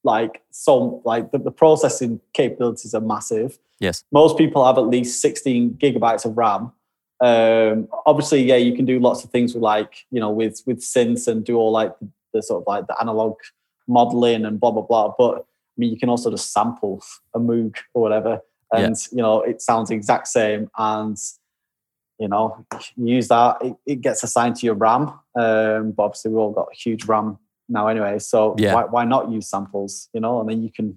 like 0.05 0.43
so 0.51 1.03
like 1.05 1.33
the, 1.33 1.39
the 1.39 1.51
processing 1.51 2.21
capabilities 2.33 2.95
are 2.95 3.01
massive. 3.01 3.59
Yes. 3.81 4.05
Most 4.13 4.39
people 4.39 4.65
have 4.65 4.79
at 4.79 4.87
least 4.87 5.21
16 5.21 5.75
gigabytes 5.75 6.25
of 6.25 6.37
RAM. 6.37 6.73
Um, 7.21 7.89
obviously, 8.07 8.43
yeah, 8.43 8.57
you 8.57 8.77
can 8.77 8.85
do 8.85 9.01
lots 9.01 9.25
of 9.25 9.31
things 9.31 9.55
with 9.55 9.63
like, 9.63 10.05
you 10.11 10.21
know, 10.21 10.31
with 10.31 10.63
with 10.67 10.81
synths 10.81 11.27
and 11.27 11.45
do 11.45 11.57
all 11.57 11.73
like 11.73 11.99
the, 11.99 12.09
the 12.35 12.43
sort 12.43 12.63
of 12.63 12.67
like 12.67 12.87
the 12.87 13.01
analog 13.01 13.37
modeling 13.89 14.45
and 14.45 14.61
blah 14.61 14.71
blah 14.71 14.83
blah. 14.83 15.15
But 15.17 15.39
I 15.39 15.77
mean 15.77 15.91
you 15.91 15.99
can 15.99 16.09
also 16.09 16.31
just 16.31 16.53
sample 16.53 17.03
a 17.35 17.41
Moog 17.41 17.77
or 17.95 18.03
whatever. 18.03 18.41
Yeah. 18.73 18.81
And 18.81 18.97
you 19.11 19.19
know, 19.19 19.41
it 19.41 19.63
sounds 19.63 19.89
the 19.89 19.95
exact 19.95 20.29
same 20.29 20.71
and 20.77 21.19
you 22.19 22.29
know, 22.29 22.65
you 22.97 23.17
use 23.17 23.29
that, 23.29 23.57
it, 23.61 23.77
it 23.87 24.01
gets 24.01 24.23
assigned 24.23 24.57
to 24.57 24.67
your 24.67 24.77
RAM. 24.77 25.09
Um, 25.37 25.93
but 25.93 26.05
obviously, 26.05 26.31
we've 26.31 26.39
all 26.39 26.53
got 26.53 26.73
huge 26.73 27.07
RAM 27.07 27.39
now 27.69 27.89
anyway. 27.89 28.19
So 28.19 28.55
Yeah. 28.59 28.75
why, 28.75 28.85
why 28.85 29.05
not 29.05 29.31
use 29.31 29.49
samples? 29.49 30.09
You 30.13 30.21
know, 30.21 30.41
and 30.41 30.49
then 30.49 30.63
you 30.63 30.71
can, 30.71 30.97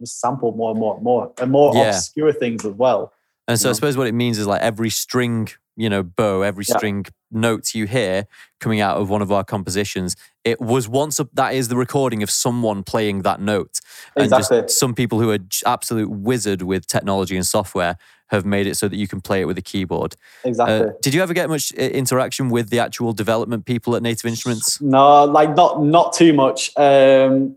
just 0.00 0.20
sample 0.20 0.52
more 0.52 0.70
and 0.70 0.78
more 0.78 0.94
and 0.94 1.02
more 1.02 1.32
and 1.40 1.50
more 1.50 1.74
Yeah. 1.74 1.88
obscure 1.88 2.32
things 2.32 2.64
as 2.64 2.72
well. 2.72 3.12
And 3.48 3.58
so 3.58 3.70
I 3.70 3.72
suppose 3.72 3.96
what 3.96 4.06
it 4.06 4.12
means 4.14 4.38
is 4.38 4.46
like 4.46 4.60
every 4.60 4.90
string 4.90 5.48
you 5.76 5.88
know 5.88 6.02
bow, 6.02 6.42
every 6.42 6.64
Yeah. 6.68 6.76
string 6.76 7.06
note 7.30 7.72
you 7.74 7.86
hear 7.86 8.26
coming 8.60 8.80
out 8.80 8.96
of 8.96 9.10
one 9.10 9.22
of 9.22 9.30
our 9.32 9.42
compositions, 9.44 10.16
it 10.44 10.60
was 10.60 10.88
once 10.88 11.18
a, 11.20 11.28
that 11.34 11.54
is 11.54 11.68
the 11.68 11.76
recording 11.76 12.22
of 12.22 12.30
someone 12.30 12.82
playing 12.82 13.22
that 13.22 13.40
note. 13.40 13.80
And 14.16 14.24
Exactly. 14.24 14.62
just 14.62 14.78
some 14.78 14.94
people 14.94 15.20
who 15.20 15.30
are 15.30 15.38
absolute 15.66 16.10
wizard 16.10 16.62
with 16.62 16.86
technology 16.86 17.36
and 17.36 17.46
software 17.46 17.96
have 18.30 18.44
made 18.44 18.66
it 18.66 18.76
so 18.76 18.88
that 18.88 18.96
you 18.96 19.08
can 19.08 19.20
play 19.20 19.40
it 19.40 19.46
with 19.46 19.58
a 19.58 19.62
keyboard. 19.62 20.14
Exactly. 20.44 20.88
Uh, 20.88 20.92
did 21.02 21.14
you 21.14 21.22
ever 21.22 21.34
get 21.34 21.48
much 21.48 21.72
uh, 21.76 21.80
interaction 21.80 22.50
with 22.50 22.70
the 22.70 22.78
actual 22.78 23.12
development 23.12 23.64
people 23.64 23.96
at 23.96 24.02
Native 24.02 24.26
Instruments? 24.26 24.80
No, 24.80 25.24
like 25.24 25.56
not 25.56 25.82
not 25.82 26.12
too 26.12 26.32
much. 26.32 26.70
Um, 26.76 27.56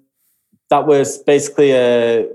that 0.70 0.88
was 0.88 1.18
basically 1.20 1.72
a, 1.72 2.28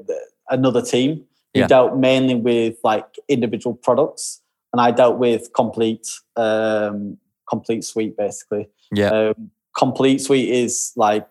another 0.50 0.82
team 0.82 1.24
who 1.54 1.60
Yeah. 1.60 1.66
dealt 1.66 1.96
mainly 1.96 2.34
with 2.34 2.76
like 2.84 3.06
individual 3.28 3.74
products, 3.74 4.42
and 4.72 4.80
I 4.80 4.90
dealt 4.90 5.18
with 5.18 5.52
Komplete 5.54 6.06
um, 6.36 7.16
Komplete 7.48 7.84
suite 7.84 8.16
basically. 8.16 8.68
Yeah. 8.92 9.08
Um, 9.08 9.50
Komplete 9.74 10.20
suite 10.20 10.48
is 10.48 10.92
like 10.96 11.26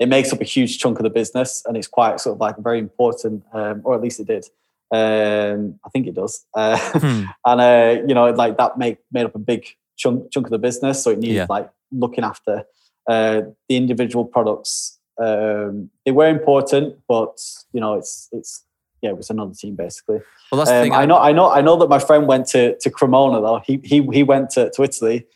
it 0.00 0.08
makes 0.08 0.32
up 0.32 0.40
a 0.40 0.44
huge 0.44 0.78
chunk 0.78 0.98
of 0.98 1.04
the 1.04 1.10
business, 1.10 1.62
and 1.66 1.76
it's 1.76 1.86
quite 1.86 2.18
sort 2.20 2.34
of 2.34 2.40
like 2.40 2.56
very 2.58 2.78
important, 2.78 3.44
um, 3.52 3.82
or 3.84 3.94
at 3.94 4.00
least 4.00 4.18
it 4.18 4.26
did. 4.26 4.46
Um, 4.92 5.78
I 5.84 5.88
think 5.90 6.06
it 6.06 6.14
does. 6.14 6.44
Uh, 6.54 6.78
Hmm. 6.98 7.24
and 7.46 7.60
uh, 7.60 8.02
you 8.08 8.14
know, 8.14 8.30
like 8.30 8.56
that 8.58 8.78
make 8.78 8.98
made 9.12 9.24
up 9.26 9.34
a 9.34 9.38
big 9.38 9.66
chunk 9.96 10.30
chunk 10.32 10.46
of 10.46 10.50
the 10.50 10.58
business, 10.58 11.02
so 11.02 11.10
it 11.10 11.18
needed 11.18 11.34
Yeah. 11.36 11.46
like 11.48 11.70
looking 11.92 12.24
after 12.24 12.64
uh, 13.08 13.42
the 13.68 13.76
individual 13.76 14.24
products. 14.24 14.98
Um, 15.22 15.90
they 16.04 16.12
were 16.12 16.28
important, 16.28 16.96
but 17.08 17.38
you 17.72 17.80
know, 17.80 17.94
it's 17.94 18.28
it's 18.32 18.64
yeah, 19.02 19.10
it 19.10 19.16
was 19.16 19.30
another 19.30 19.54
team 19.54 19.76
basically. 19.76 20.20
Well, 20.50 20.58
that's 20.58 20.70
the 20.70 20.76
Um, 20.78 20.82
thing. 20.82 20.92
I 20.94 21.06
know, 21.06 21.18
I 21.18 21.32
know, 21.32 21.50
I 21.50 21.60
know 21.60 21.76
that 21.76 21.88
my 21.88 21.98
friend 22.00 22.26
went 22.26 22.46
to 22.48 22.76
to 22.78 22.90
Cremona 22.90 23.40
though. 23.40 23.60
He 23.64 23.80
he 23.84 24.02
he 24.12 24.22
went 24.22 24.50
to, 24.50 24.70
to 24.70 24.82
Italy 24.82 25.26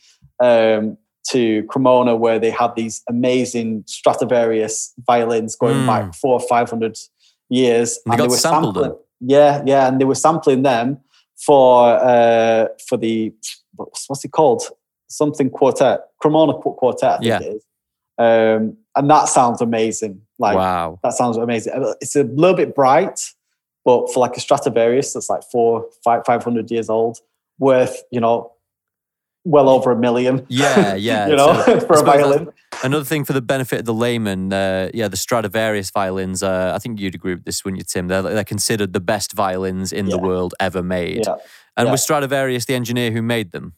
um, 0.42 0.98
to 1.30 1.62
Cremona 1.64 2.16
where 2.16 2.38
they 2.38 2.50
had 2.50 2.74
these 2.76 3.02
amazing 3.08 3.84
Stradivarius 3.86 4.92
violins 5.06 5.54
going 5.56 5.76
Mm. 5.82 5.86
back 5.86 6.14
four 6.14 6.34
or 6.34 6.40
five 6.48 6.68
hundred 6.70 6.98
years, 7.48 7.98
And 8.04 8.12
they 8.14 8.16
got 8.18 8.30
to 8.30 8.36
sample 8.36 8.72
them. 8.72 8.96
Yeah, 9.20 9.62
yeah, 9.64 9.88
and 9.88 10.00
they 10.00 10.04
were 10.04 10.14
sampling 10.14 10.62
them 10.62 10.98
for 11.36 11.88
uh, 11.88 12.68
for 12.88 12.96
the 12.96 13.32
what's, 13.76 14.24
it 14.24 14.32
called? 14.32 14.62
Something 15.08 15.50
quartet, 15.50 16.00
Cremona 16.20 16.54
Quartet. 16.54 17.04
I 17.04 17.16
think 17.18 17.26
Yeah. 17.26 17.40
it 17.40 17.56
is. 17.56 17.64
Um, 18.16 18.76
and 18.96 19.10
that 19.10 19.28
sounds 19.28 19.60
amazing. 19.60 20.20
Like 20.38 20.56
wow. 20.56 20.98
that 21.02 21.12
sounds 21.14 21.36
amazing. 21.36 21.72
It's 22.00 22.16
a 22.16 22.24
little 22.24 22.56
bit 22.56 22.74
bright, 22.74 23.32
but 23.84 24.12
for 24.12 24.20
like 24.20 24.36
a 24.36 24.40
Stradivarius 24.40 25.12
that's 25.12 25.28
like 25.28 25.42
four, 25.50 25.86
five, 26.04 26.22
five 26.26 26.42
hundred 26.42 26.70
years 26.70 26.88
old, 26.90 27.18
worth 27.58 28.02
you 28.10 28.20
know, 28.20 28.52
well 29.44 29.68
over 29.68 29.90
a 29.92 29.96
million. 29.96 30.46
Yeah, 30.48 30.94
yeah. 30.96 31.28
you 31.28 31.36
know, 31.36 31.62
So- 31.66 31.80
for 31.86 32.00
a 32.00 32.04
violin. 32.04 32.48
Another 32.84 33.04
thing 33.04 33.24
for 33.24 33.32
the 33.32 33.40
benefit 33.40 33.80
of 33.80 33.84
the 33.86 33.94
layman, 33.94 34.52
uh, 34.52 34.90
yeah, 34.92 35.08
the 35.08 35.16
Stradivarius 35.16 35.90
violins. 35.90 36.42
Uh, 36.42 36.72
I 36.74 36.78
think 36.78 37.00
you'd 37.00 37.14
agree 37.14 37.34
with 37.34 37.44
this, 37.44 37.64
wouldn't 37.64 37.78
you, 37.78 37.84
Tim? 37.84 38.08
They're, 38.08 38.20
they're 38.22 38.44
considered 38.44 38.92
the 38.92 39.00
best 39.00 39.32
violins 39.32 39.90
in 39.92 40.06
the 40.06 40.18
world 40.18 40.54
ever 40.60 40.82
made. 40.82 41.22
Yeah. 41.26 41.36
And 41.76 41.86
yeah. 41.86 41.92
was 41.92 42.02
Stradivarius 42.02 42.66
the 42.66 42.74
engineer 42.74 43.10
who 43.10 43.22
made 43.22 43.52
them? 43.52 43.74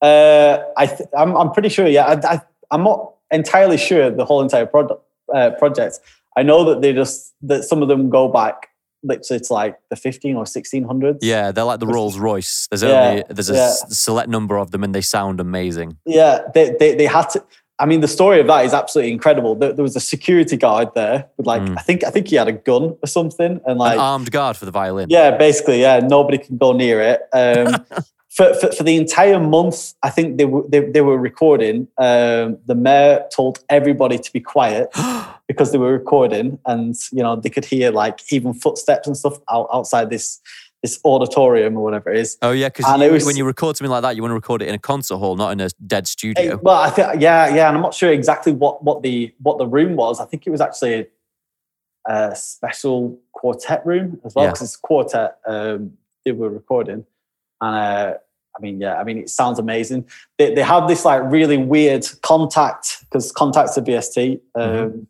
Uh, 0.00 0.58
I 0.76 0.86
th- 0.86 1.08
I'm, 1.16 1.36
I'm 1.36 1.50
pretty 1.50 1.68
sure. 1.68 1.86
Yeah, 1.86 2.06
I, 2.06 2.34
I, 2.34 2.40
I'm 2.70 2.84
not 2.84 3.14
entirely 3.30 3.76
sure 3.76 4.10
the 4.10 4.24
whole 4.24 4.40
entire 4.40 4.64
product, 4.64 5.02
uh, 5.34 5.50
project. 5.58 5.98
I 6.36 6.42
know 6.42 6.64
that 6.64 6.80
they 6.80 6.92
just 6.92 7.34
that 7.42 7.64
some 7.64 7.82
of 7.82 7.88
them 7.88 8.08
go 8.08 8.28
back 8.28 8.68
literally 9.02 9.40
to 9.40 9.52
like 9.52 9.78
the 9.88 9.96
15 9.96 10.36
or 10.36 10.44
1600s. 10.44 11.18
Yeah, 11.22 11.52
they're 11.52 11.64
like 11.64 11.80
the 11.80 11.86
Rolls 11.86 12.18
Royce. 12.18 12.68
There's 12.70 12.82
Yeah, 12.82 13.02
only 13.02 13.24
there's 13.28 13.50
a 13.50 13.54
yeah. 13.54 13.72
select 13.88 14.28
number 14.28 14.56
of 14.56 14.70
them, 14.70 14.84
and 14.84 14.94
they 14.94 15.00
sound 15.00 15.40
amazing. 15.40 15.98
Yeah, 16.06 16.40
they, 16.54 16.76
they, 16.78 16.94
they 16.94 17.06
had 17.06 17.28
to. 17.30 17.44
I 17.80 17.86
mean, 17.86 18.00
the 18.00 18.08
story 18.08 18.40
of 18.40 18.46
that 18.48 18.64
is 18.66 18.74
absolutely 18.74 19.12
incredible. 19.12 19.54
There, 19.54 19.72
there 19.72 19.82
was 19.82 19.96
a 19.96 20.00
security 20.00 20.56
guard 20.56 20.88
there 20.94 21.26
with 21.36 21.46
like, 21.46 21.62
Mm. 21.62 21.78
I 21.78 21.82
think, 21.82 22.04
I 22.04 22.10
think 22.10 22.28
he 22.28 22.36
had 22.36 22.46
a 22.48 22.52
gun 22.52 22.96
or 23.02 23.06
something, 23.06 23.60
and 23.66 23.78
like, 23.78 23.94
An 23.94 24.00
armed 24.00 24.30
guard 24.30 24.56
for 24.56 24.66
the 24.66 24.70
violin. 24.70 25.08
yeah, 25.10 25.36
basically, 25.36 25.80
yeah, 25.80 25.98
nobody 26.00 26.38
can 26.38 26.56
go 26.58 26.72
near 26.72 27.00
it. 27.00 27.20
Um, 27.32 27.84
for, 28.28 28.54
for 28.54 28.70
for 28.72 28.84
the 28.84 28.96
entire 28.96 29.40
month, 29.40 29.94
I 30.02 30.10
think 30.10 30.38
they 30.38 30.44
were 30.44 30.62
they, 30.68 30.80
they 30.80 31.00
were 31.00 31.18
recording. 31.18 31.88
Um, 31.98 32.58
the 32.66 32.76
mayor 32.76 33.24
told 33.34 33.58
everybody 33.68 34.18
to 34.18 34.32
be 34.32 34.40
quiet 34.40 34.88
because 35.48 35.72
they 35.72 35.78
were 35.78 35.92
recording, 35.92 36.58
and 36.66 36.94
you 37.12 37.22
know 37.24 37.34
they 37.36 37.50
could 37.50 37.64
hear 37.64 37.90
like 37.90 38.20
even 38.32 38.54
footsteps 38.54 39.06
and 39.08 39.16
stuff 39.16 39.38
out, 39.50 39.68
outside 39.72 40.10
this 40.10 40.40
this 40.82 40.98
auditorium 41.04 41.76
or 41.76 41.82
whatever 41.82 42.10
it 42.10 42.18
is. 42.18 42.38
Oh 42.42 42.52
yeah, 42.52 42.68
because 42.68 43.24
when 43.26 43.36
you 43.36 43.44
record 43.44 43.76
something 43.76 43.90
like 43.90 44.02
that, 44.02 44.16
you 44.16 44.22
want 44.22 44.30
to 44.30 44.34
record 44.36 44.62
it 44.62 44.68
in 44.68 44.74
a 44.74 44.78
concert 44.78 45.16
hall, 45.16 45.36
not 45.36 45.52
in 45.52 45.60
a 45.60 45.68
dead 45.86 46.06
studio. 46.06 46.58
Well, 46.62 46.76
I 46.76 46.90
think 46.90 47.20
yeah, 47.20 47.54
yeah, 47.54 47.68
and 47.68 47.76
I'm 47.76 47.82
not 47.82 47.94
sure 47.94 48.10
exactly 48.12 48.52
what 48.52 48.82
what 48.82 49.02
the 49.02 49.32
what 49.42 49.58
the 49.58 49.66
room 49.66 49.96
was. 49.96 50.20
I 50.20 50.24
think 50.24 50.46
it 50.46 50.50
was 50.50 50.60
actually 50.60 50.94
a, 52.08 52.12
a 52.30 52.36
special 52.36 53.18
quartet 53.32 53.84
room 53.84 54.20
as 54.24 54.34
well 54.34 54.46
Yeah. 54.46 54.52
because 54.52 54.68
it's 54.68 54.76
quartet 54.76 55.38
um, 55.46 55.92
they 56.24 56.32
were 56.32 56.48
recording, 56.48 57.04
and 57.60 57.76
uh, 57.76 58.14
I 58.56 58.60
mean, 58.60 58.80
yeah, 58.80 58.94
I 58.98 59.04
mean, 59.04 59.18
it 59.18 59.28
sounds 59.30 59.58
amazing. 59.58 60.08
They 60.38 60.54
they 60.54 60.62
have 60.62 60.88
this 60.88 61.04
like 61.04 61.22
really 61.24 61.58
weird 61.58 62.02
Kontakt 62.22 63.00
because 63.04 63.32
Kontakt's 63.32 63.76
a 63.76 63.82
VST. 63.82 64.40
Um, 64.54 64.62
Mhm. 64.62 65.06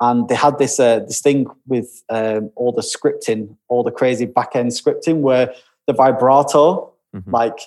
And 0.00 0.28
they 0.28 0.34
had 0.34 0.58
this 0.58 0.78
uh, 0.80 1.00
this 1.00 1.20
thing 1.20 1.46
with 1.66 2.02
um, 2.10 2.50
all 2.56 2.72
the 2.72 2.82
scripting, 2.82 3.56
all 3.68 3.82
the 3.84 3.90
crazy 3.92 4.26
back 4.26 4.54
end 4.56 4.70
scripting, 4.72 5.20
where 5.20 5.54
the 5.86 5.92
vibrato 5.92 6.90
Mhm. 7.14 7.32
like 7.32 7.58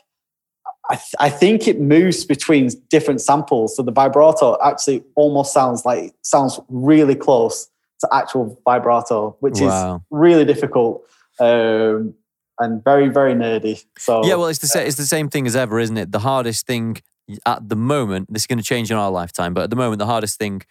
I, 0.90 0.96
th- 0.96 1.16
I 1.20 1.30
think 1.30 1.68
it 1.68 1.80
moves 1.80 2.26
between 2.26 2.70
different 2.90 3.22
samples 3.22 3.76
so 3.78 3.82
the 3.84 3.92
vibrato 3.94 4.58
actually 4.62 5.04
almost 5.16 5.54
sounds 5.54 5.86
like 5.86 6.14
sounds 6.22 6.60
really 6.70 7.16
close 7.16 7.70
to 8.02 8.08
actual 8.12 8.60
vibrato 8.68 9.38
which 9.40 9.60
Wow. 9.62 9.96
is 9.96 10.02
really 10.12 10.44
difficult 10.46 11.06
um, 11.40 12.14
and 12.60 12.84
very 12.84 13.08
very 13.08 13.34
nerdy 13.36 13.86
so 13.98 14.26
Yeah, 14.26 14.36
well, 14.36 14.48
it's 14.48 14.60
the 14.60 14.68
sa- 14.68 14.80
it's 14.80 14.98
the 14.98 15.06
same 15.06 15.30
thing 15.30 15.46
as 15.48 15.56
ever, 15.56 15.80
isn't 15.80 15.98
it? 15.98 16.12
The 16.12 16.20
hardest 16.20 16.66
thing 16.68 16.98
at 17.46 17.70
the 17.70 17.76
moment, 17.78 18.34
this 18.34 18.44
is 18.44 18.48
going 18.48 18.58
to 18.60 18.64
change 18.74 18.90
in 18.92 18.98
our 18.98 19.12
lifetime, 19.12 19.54
but 19.54 19.64
at 19.64 19.70
the 19.70 19.76
moment, 19.78 20.00
the 20.00 20.06
hardest 20.08 20.40
thing 20.40 20.62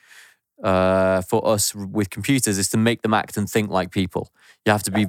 uh, 0.63 1.23
for 1.23 1.47
us 1.47 1.75
with 1.75 2.11
computers 2.11 2.59
is 2.59 2.69
to 2.71 2.77
make 2.77 3.03
them 3.03 3.13
act 3.15 3.37
and 3.37 3.49
think 3.49 3.71
like 3.71 3.91
people. 3.91 4.31
You 4.65 4.73
have 4.73 4.83
to 4.85 4.91
be 4.91 5.07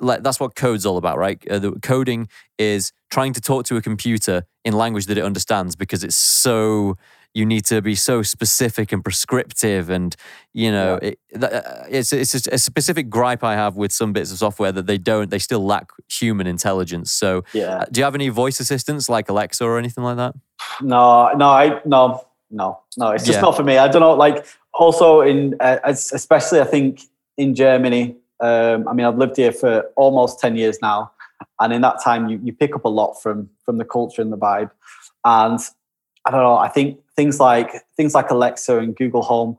like 0.00 0.22
that's 0.22 0.40
what 0.40 0.54
code's 0.54 0.84
all 0.84 0.96
about, 0.96 1.18
right? 1.18 1.38
Uh, 1.48 1.58
the 1.58 1.72
coding 1.80 2.28
is 2.58 2.92
trying 3.10 3.32
to 3.34 3.40
talk 3.40 3.64
to 3.66 3.76
a 3.76 3.82
computer 3.82 4.44
in 4.64 4.74
language 4.74 5.06
that 5.06 5.16
it 5.18 5.24
understands 5.24 5.76
because 5.76 6.02
it's 6.04 6.16
so 6.16 6.96
you 7.34 7.44
need 7.46 7.64
to 7.66 7.80
be 7.82 7.94
so 7.94 8.22
specific 8.22 8.90
and 8.90 9.04
prescriptive 9.04 9.90
and 9.90 10.16
you 10.54 10.72
know 10.72 10.94
it, 10.96 11.18
uh, 11.40 11.60
it's 11.88 12.12
it's 12.12 12.34
a, 12.48 12.54
a 12.54 12.58
specific 12.58 13.08
gripe 13.08 13.44
I 13.44 13.54
have 13.54 13.76
with 13.76 13.92
some 13.92 14.12
bits 14.12 14.32
of 14.32 14.38
software 14.38 14.72
that 14.72 14.86
they 14.86 14.98
don't 14.98 15.30
they 15.30 15.38
still 15.38 15.64
lack 15.64 15.90
human 16.10 16.46
intelligence. 16.46 17.12
So 17.12 17.44
yeah 17.52 17.78
uh, 17.78 17.84
do 17.92 18.00
you 18.00 18.04
have 18.04 18.14
any 18.16 18.30
voice 18.30 18.58
assistants 18.60 19.08
like 19.08 19.28
Alexa 19.28 19.64
or 19.64 19.78
anything 19.78 20.02
like 20.04 20.16
that? 20.16 20.34
no 20.80 21.30
no 21.36 21.48
i 21.50 21.80
no 21.84 22.24
no 22.50 22.80
no 22.96 23.10
it's 23.10 23.24
just 23.24 23.36
Yeah. 23.36 23.42
not 23.42 23.56
for 23.56 23.62
me 23.62 23.78
i 23.78 23.86
don't 23.88 24.00
know 24.02 24.14
like 24.14 24.44
also 24.78 25.20
in 25.20 25.54
uh, 25.60 25.78
especially 25.84 26.60
i 26.60 26.64
think 26.64 27.02
in 27.36 27.54
germany 27.54 28.16
um, 28.40 28.86
i 28.88 28.92
mean 28.92 29.06
i've 29.06 29.18
lived 29.18 29.36
here 29.36 29.52
for 29.52 29.82
almost 29.96 30.40
10 30.40 30.56
years 30.56 30.78
now 30.82 31.10
and 31.60 31.72
in 31.72 31.80
that 31.82 32.02
time 32.02 32.28
you, 32.28 32.40
you 32.42 32.52
pick 32.52 32.74
up 32.74 32.84
a 32.84 32.88
lot 32.88 33.14
from 33.22 33.48
from 33.64 33.78
the 33.78 33.84
culture 33.84 34.22
and 34.22 34.32
the 34.32 34.38
vibe 34.38 34.70
and 35.24 35.60
i 36.24 36.30
don't 36.30 36.42
know 36.42 36.56
i 36.56 36.68
think 36.68 36.98
things 37.16 37.40
like 37.40 37.72
things 37.96 38.14
like 38.14 38.30
alexa 38.30 38.78
and 38.78 38.96
google 38.96 39.22
home 39.22 39.56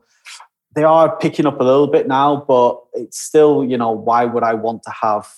they 0.74 0.84
are 0.84 1.16
picking 1.16 1.46
up 1.46 1.60
a 1.60 1.64
little 1.64 1.86
bit 1.88 2.06
now 2.08 2.44
but 2.48 2.80
it's 2.94 3.18
still 3.20 3.64
you 3.64 3.76
know 3.76 3.90
why 3.90 4.24
would 4.24 4.42
i 4.42 4.54
want 4.54 4.82
to 4.82 4.90
have 4.90 5.28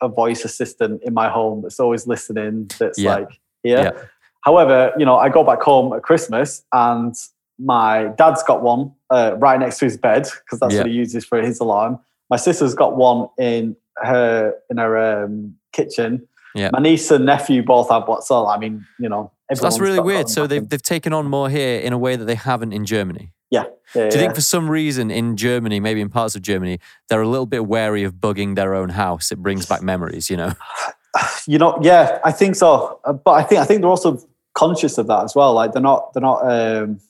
a 0.00 0.08
voice 0.08 0.44
assistant 0.44 1.02
in 1.02 1.12
my 1.12 1.28
home 1.28 1.62
that's 1.62 1.80
always 1.80 2.06
listening 2.06 2.70
that's 2.78 2.98
Yeah. 2.98 3.14
like 3.16 3.40
here 3.62 3.78
Yeah. 3.78 4.02
However, 4.42 4.92
you 4.96 5.04
know, 5.04 5.16
I 5.18 5.28
go 5.28 5.42
back 5.44 5.60
home 5.60 5.92
at 5.92 6.02
Christmas 6.04 6.64
and 6.72 7.14
my 7.58 8.04
dad's 8.16 8.42
got 8.42 8.62
one 8.62 8.92
uh, 9.10 9.34
right 9.38 9.58
next 9.58 9.78
to 9.78 9.84
his 9.86 9.96
bed 9.96 10.22
because 10.44 10.60
that's 10.60 10.74
Yeah. 10.74 10.80
what 10.80 10.88
he 10.88 10.92
uses 10.94 11.24
for 11.24 11.40
his 11.42 11.58
alarm. 11.60 11.98
My 12.30 12.36
sister's 12.36 12.74
got 12.74 12.96
one 12.96 13.28
in 13.38 13.76
her 13.96 14.54
in 14.70 14.76
her 14.78 15.24
um, 15.24 15.56
kitchen. 15.72 16.26
Yeah. 16.54 16.70
My 16.72 16.80
niece 16.80 17.10
and 17.10 17.26
nephew 17.26 17.62
both 17.62 17.90
have 17.90 18.06
one. 18.08 18.22
So 18.22 18.46
I 18.46 18.58
mean, 18.58 18.86
you 18.98 19.08
know, 19.08 19.30
So 19.54 19.62
that's 19.62 19.78
really 19.80 20.00
weird. 20.00 20.28
So 20.28 20.46
they've 20.46 20.66
they've 20.68 20.82
taken 20.82 21.12
on 21.12 21.26
more 21.26 21.48
here 21.50 21.80
in 21.80 21.92
a 21.92 21.98
way 21.98 22.16
that 22.16 22.24
they 22.26 22.34
haven't 22.36 22.72
in 22.72 22.84
Germany. 22.84 23.32
yeah, 23.50 23.64
yeah, 23.94 24.08
Do 24.10 24.16
you 24.16 24.22
think 24.22 24.34
for 24.34 24.40
some 24.42 24.70
reason 24.70 25.10
in 25.10 25.36
Germany, 25.36 25.80
maybe 25.80 26.00
in 26.00 26.10
parts 26.10 26.34
of 26.36 26.42
Germany, 26.42 26.78
they're 27.08 27.22
a 27.22 27.28
little 27.28 27.46
bit 27.46 27.66
wary 27.66 28.02
of 28.04 28.14
bugging 28.14 28.54
their 28.56 28.74
own 28.74 28.90
house? 28.90 29.32
It 29.32 29.38
brings 29.42 29.66
back 29.66 29.82
memories, 29.82 30.28
you 30.30 30.36
know. 30.36 30.52
you 31.46 31.58
know, 31.58 31.78
yeah, 31.82 32.18
I 32.24 32.30
think 32.32 32.56
so. 32.56 33.00
Uh, 33.04 33.14
But 33.14 33.32
I 33.32 33.42
think 33.42 33.60
I 33.60 33.64
think 33.64 33.80
they're 33.80 33.90
also 33.90 34.18
conscious 34.54 34.98
of 34.98 35.06
that 35.06 35.24
as 35.24 35.34
well. 35.34 35.54
Like 35.54 35.72
they're 35.72 35.82
not 35.82 36.12
they're 36.12 36.22
not 36.22 36.40
um, 36.50 37.00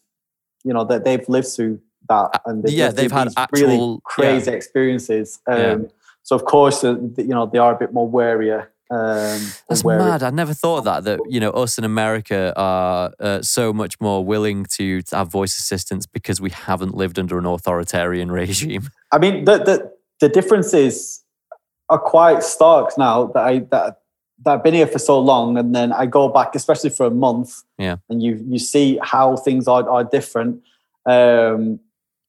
you 0.64 0.72
know 0.72 0.84
that 0.84 1.04
they've 1.04 1.28
lived 1.28 1.48
through 1.48 1.80
that 2.08 2.40
and 2.46 2.64
Uh, 2.64 2.68
yeah, 2.70 2.90
they've 2.90 3.12
had 3.12 3.28
actual- 3.36 3.58
really 3.58 3.98
crazy 4.04 4.50
experiences. 4.50 5.40
Um, 5.46 5.58
Yeah. 5.58 5.76
So 6.22 6.36
of 6.36 6.44
course, 6.44 6.84
uh, 6.84 6.96
you 7.16 7.28
know 7.36 7.46
they 7.46 7.58
are 7.58 7.74
a 7.74 7.78
bit 7.78 7.92
more 7.92 8.08
warier 8.08 8.66
Um, 8.90 9.40
That's 9.68 9.80
it- 9.84 9.86
mad. 9.86 10.22
I 10.22 10.30
never 10.30 10.54
thought 10.54 10.84
that. 10.84 11.04
That 11.04 11.18
you 11.28 11.40
know, 11.40 11.50
us 11.50 11.76
in 11.78 11.84
America 11.84 12.52
are 12.56 13.12
uh, 13.20 13.42
so 13.42 13.72
much 13.72 13.94
more 14.00 14.24
willing 14.24 14.64
to, 14.76 15.02
to 15.02 15.16
have 15.16 15.28
voice 15.28 15.58
assistants 15.58 16.06
because 16.06 16.40
we 16.40 16.50
haven't 16.50 16.94
lived 16.94 17.18
under 17.18 17.36
an 17.38 17.44
authoritarian 17.46 18.30
regime. 18.32 18.88
I 19.12 19.18
mean, 19.18 19.44
the 19.44 19.58
the 19.68 19.92
the 20.20 20.28
differences 20.28 21.22
are 21.90 21.98
quite 21.98 22.42
stark 22.42 22.96
now 22.98 23.26
that 23.34 23.44
I 23.44 23.58
that 23.70 24.00
that 24.44 24.54
I've 24.54 24.62
been 24.62 24.74
here 24.74 24.86
for 24.86 24.98
so 24.98 25.18
long, 25.18 25.56
and 25.58 25.74
then 25.74 25.92
I 25.92 26.06
go 26.06 26.28
back, 26.28 26.54
especially 26.54 26.90
for 26.90 27.06
a 27.06 27.10
month, 27.10 27.62
Yeah. 27.78 27.96
and 28.08 28.22
you 28.22 28.42
you 28.48 28.58
see 28.58 28.98
how 29.02 29.36
things 29.36 29.66
are 29.68 29.88
are 29.88 30.04
different. 30.04 30.62
Um, 31.06 31.80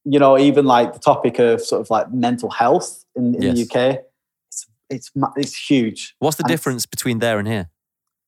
you 0.06 0.18
know, 0.18 0.38
even 0.38 0.66
like 0.66 0.94
the 0.94 1.00
topic 1.00 1.40
of 1.40 1.62
sort 1.62 1.82
of 1.82 1.90
like 1.90 2.12
mental 2.12 2.50
health 2.50 3.06
in, 3.16 3.36
in 3.36 3.42
Yes. 3.42 3.56
the 3.56 3.62
UK, 3.64 4.00
it's 4.48 4.68
it's 4.90 5.12
it's 5.36 5.70
huge. 5.70 6.16
What's 6.20 6.38
the 6.38 6.44
And- 6.44 6.50
difference 6.52 6.86
between 6.86 7.20
there 7.20 7.38
and 7.40 7.48
here? 7.48 7.70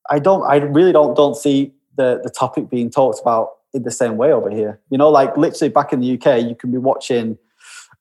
I 0.09 0.19
don't, 0.19 0.43
I 0.43 0.55
really 0.57 0.91
don't 0.91 1.15
don't 1.15 1.36
see 1.36 1.71
the 1.95 2.19
the 2.23 2.29
topic 2.29 2.69
being 2.69 2.89
talked 2.89 3.19
about 3.21 3.49
in 3.73 3.84
the 3.84 3.91
same 3.91 4.17
way 4.17 4.32
over 4.34 4.49
here. 4.49 4.79
You 4.89 4.97
know, 4.97 5.09
like 5.09 5.38
literally 5.38 5.69
back 5.69 5.93
in 5.93 6.01
the 6.01 6.13
UK, 6.17 6.43
you 6.49 6.55
can 6.55 6.71
be 6.71 6.77
watching, 6.77 7.38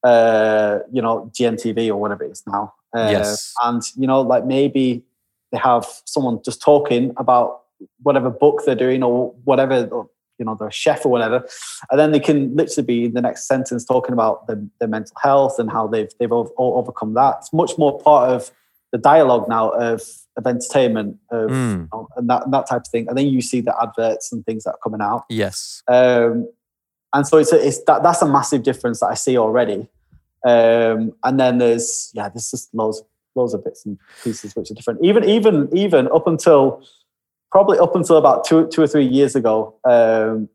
uh, 0.03 0.81
you 0.93 1.01
know, 1.01 1.31
GMTV 1.33 1.89
or 1.89 1.97
whatever 1.97 2.25
it 2.25 2.33
is 2.33 2.43
now. 2.47 2.75
Uh, 2.97 3.09
Yes. 3.13 3.55
And 3.63 3.83
you 3.97 4.07
know, 4.07 4.21
like 4.21 4.45
maybe 4.45 5.05
they 5.53 5.59
have 5.59 5.87
someone 6.05 6.41
just 6.45 6.61
talking 6.63 7.13
about 7.17 7.61
whatever 8.03 8.31
book 8.31 8.63
they're 8.65 8.75
doing 8.75 9.03
or 9.03 9.31
whatever, 9.45 9.87
or, 9.87 10.09
you 10.39 10.45
know, 10.45 10.55
they're 10.55 10.69
a 10.69 10.73
chef 10.73 11.05
or 11.05 11.11
whatever, 11.11 11.47
and 11.91 11.99
then 12.01 12.13
they 12.13 12.21
can 12.21 12.55
literally 12.57 12.87
be 12.87 13.05
in 13.07 13.15
the 13.15 13.21
next 13.21 13.47
sentence 13.47 13.85
talking 13.85 14.13
about 14.13 14.47
the, 14.47 14.69
their 14.79 14.89
mental 14.89 15.17
health 15.23 15.59
and 15.59 15.71
how 15.71 15.87
they've 15.87 16.11
they've 16.19 16.33
ov- 16.33 16.53
overcome 16.59 17.15
that. 17.15 17.37
It's 17.39 17.53
much 17.53 17.77
more 17.79 17.99
part 18.01 18.31
of 18.31 18.51
the 18.93 18.99
dialogue 18.99 19.49
now 19.49 19.71
of 19.71 20.03
of 20.37 20.47
entertainment 20.47 21.17
of 21.31 21.51
Mm. 21.51 21.73
you 21.73 21.89
know, 21.93 22.09
and 22.17 22.31
that 22.31 22.45
and 22.45 22.55
that 22.55 22.67
type 22.69 22.83
of 22.83 22.89
thing. 22.89 23.09
And 23.09 23.19
then 23.19 23.27
you 23.27 23.43
see 23.43 23.61
the 23.61 23.75
adverts 23.83 24.33
and 24.33 24.45
things 24.47 24.65
that 24.65 24.71
are 24.73 24.79
coming 24.83 25.01
out. 25.01 25.25
Yes. 25.29 25.83
Um, 25.89 26.49
and 27.13 27.27
so 27.27 27.39
it's 27.39 27.53
a, 27.53 27.67
it's 27.67 27.83
that 27.85 28.03
that's 28.03 28.23
a 28.23 28.29
massive 28.29 28.63
difference 28.63 29.01
that 29.01 29.09
I 29.09 29.15
see 29.15 29.37
already. 29.37 29.89
Um, 30.47 31.13
and 31.23 31.39
then 31.39 31.59
there's 31.59 32.11
yeah, 32.15 32.29
there's 32.29 32.51
just 32.51 32.75
loads 32.75 33.03
loads 33.35 33.55
of 33.55 33.65
bits 33.65 33.85
and 33.87 33.99
pieces 34.25 34.55
which 34.57 34.71
are 34.71 34.75
different. 34.75 35.03
Even 35.05 35.25
even 35.25 35.69
even 35.77 36.09
up 36.13 36.27
until 36.27 36.83
probably 37.53 37.79
up 37.79 37.95
until 37.95 38.17
about 38.17 38.45
two 38.45 38.67
two 38.69 38.83
or 38.83 38.87
three 38.87 39.07
years 39.07 39.35
ago, 39.35 39.75
um, 39.85 40.49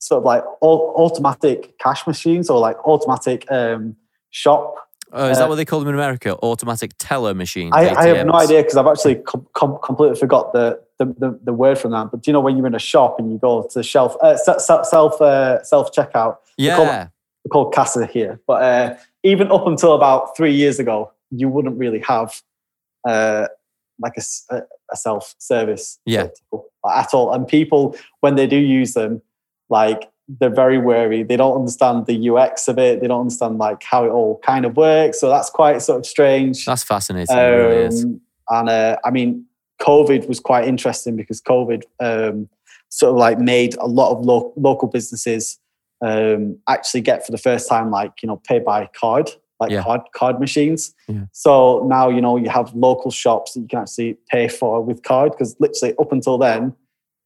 sort 0.00 0.18
of 0.18 0.24
like 0.24 0.44
au- 0.62 0.94
automatic 0.96 1.78
cash 1.78 2.06
machines 2.06 2.48
or 2.50 2.58
like 2.60 2.76
automatic 2.86 3.50
um, 3.50 3.96
shop 4.30 4.76
Oh, 5.10 5.30
is 5.30 5.38
Uh, 5.38 5.40
that 5.40 5.48
what 5.48 5.54
they 5.54 5.64
call 5.64 5.78
them 5.80 5.88
in 5.88 5.94
America? 5.94 6.36
Automatic 6.42 6.92
teller 6.98 7.32
machines. 7.32 7.72
I, 7.74 7.88
I 7.94 8.06
have 8.08 8.26
no 8.26 8.34
idea 8.34 8.60
because 8.62 8.76
I've 8.76 8.86
actually 8.86 9.16
com- 9.16 9.46
com- 9.54 9.78
completely 9.82 10.18
forgot 10.18 10.52
the, 10.52 10.78
the, 10.98 11.06
the, 11.06 11.38
the 11.44 11.52
word 11.54 11.78
from 11.78 11.92
that. 11.92 12.10
But 12.10 12.22
do 12.22 12.30
you 12.30 12.34
know 12.34 12.40
when 12.40 12.58
you're 12.58 12.66
in 12.66 12.74
a 12.74 12.78
shop 12.78 13.18
and 13.18 13.32
you 13.32 13.38
go 13.38 13.62
to 13.62 13.78
the 13.78 13.82
shelf, 13.82 14.16
uh, 14.20 14.36
se- 14.36 14.58
se- 14.58 14.82
self 14.84 15.18
uh, 15.22 15.62
self 15.62 15.92
checkout? 15.92 16.36
Yeah. 16.58 16.76
They're 16.76 17.10
called 17.50 17.72
Casa 17.72 18.04
here. 18.04 18.38
But 18.46 18.62
uh, 18.62 18.96
even 19.22 19.50
up 19.50 19.66
until 19.66 19.94
about 19.94 20.36
three 20.36 20.52
years 20.54 20.78
ago, 20.78 21.10
you 21.30 21.48
wouldn't 21.48 21.76
really 21.78 22.00
have 22.00 22.40
uh, 23.06 23.46
like 24.00 24.14
a 24.16 24.62
self 24.96 25.34
service 25.38 25.98
Yeah. 26.06 26.28
at 26.88 27.14
all. 27.14 27.32
And 27.32 27.46
people, 27.46 27.96
when 28.20 28.36
they 28.36 28.46
do 28.46 28.56
use 28.56 28.94
them, 28.94 29.22
like 29.68 30.08
they're 30.40 30.54
very 30.54 30.78
wary. 30.78 31.22
They 31.22 31.36
don't 31.36 31.56
understand 31.56 32.06
the 32.06 32.30
UX 32.30 32.68
of 32.68 32.78
it. 32.78 33.00
They 33.00 33.06
don't 33.06 33.20
understand 33.20 33.58
like 33.58 33.82
how 33.82 34.04
it 34.04 34.10
all 34.10 34.38
kind 34.44 34.64
of 34.66 34.76
works. 34.76 35.18
So 35.20 35.28
that's 35.28 35.48
quite 35.50 35.80
sort 35.82 36.00
of 36.00 36.06
strange. 36.06 36.64
That's 36.66 36.84
fascinating. 36.84 37.34
it 37.36 37.40
really. 37.40 37.86
Um, 38.02 38.20
and 38.50 38.68
uh, 38.68 38.96
I 39.04 39.10
mean, 39.10 39.46
COVID 39.80 40.28
was 40.28 40.38
quite 40.40 40.66
interesting 40.66 41.16
because 41.16 41.40
COVID 41.40 41.82
um, 42.00 42.48
sort 42.90 43.10
of 43.12 43.16
like 43.16 43.38
made 43.38 43.74
a 43.76 43.86
lot 43.86 44.12
of 44.12 44.24
lo- 44.24 44.52
local 44.56 44.88
businesses 44.88 45.58
um, 46.04 46.58
actually 46.68 47.00
get 47.00 47.24
for 47.26 47.32
the 47.32 47.38
first 47.38 47.68
time 47.68 47.90
like 47.90 48.12
you 48.22 48.26
know 48.26 48.36
pay 48.46 48.58
by 48.58 48.88
card, 48.98 49.30
like 49.60 49.70
Yeah. 49.70 49.82
card 49.82 50.00
card 50.14 50.40
machines. 50.40 50.94
Yeah. 51.08 51.22
So 51.32 51.84
now 51.88 52.08
you 52.08 52.20
know 52.20 52.36
you 52.36 52.48
have 52.50 52.74
local 52.74 53.10
shops 53.10 53.52
that 53.54 53.60
you 53.60 53.68
can 53.68 53.80
actually 53.80 54.16
pay 54.30 54.48
for 54.48 54.80
with 54.82 55.02
card 55.02 55.32
because 55.32 55.56
literally 55.60 55.94
up 55.98 56.12
until 56.12 56.38
then 56.38 56.74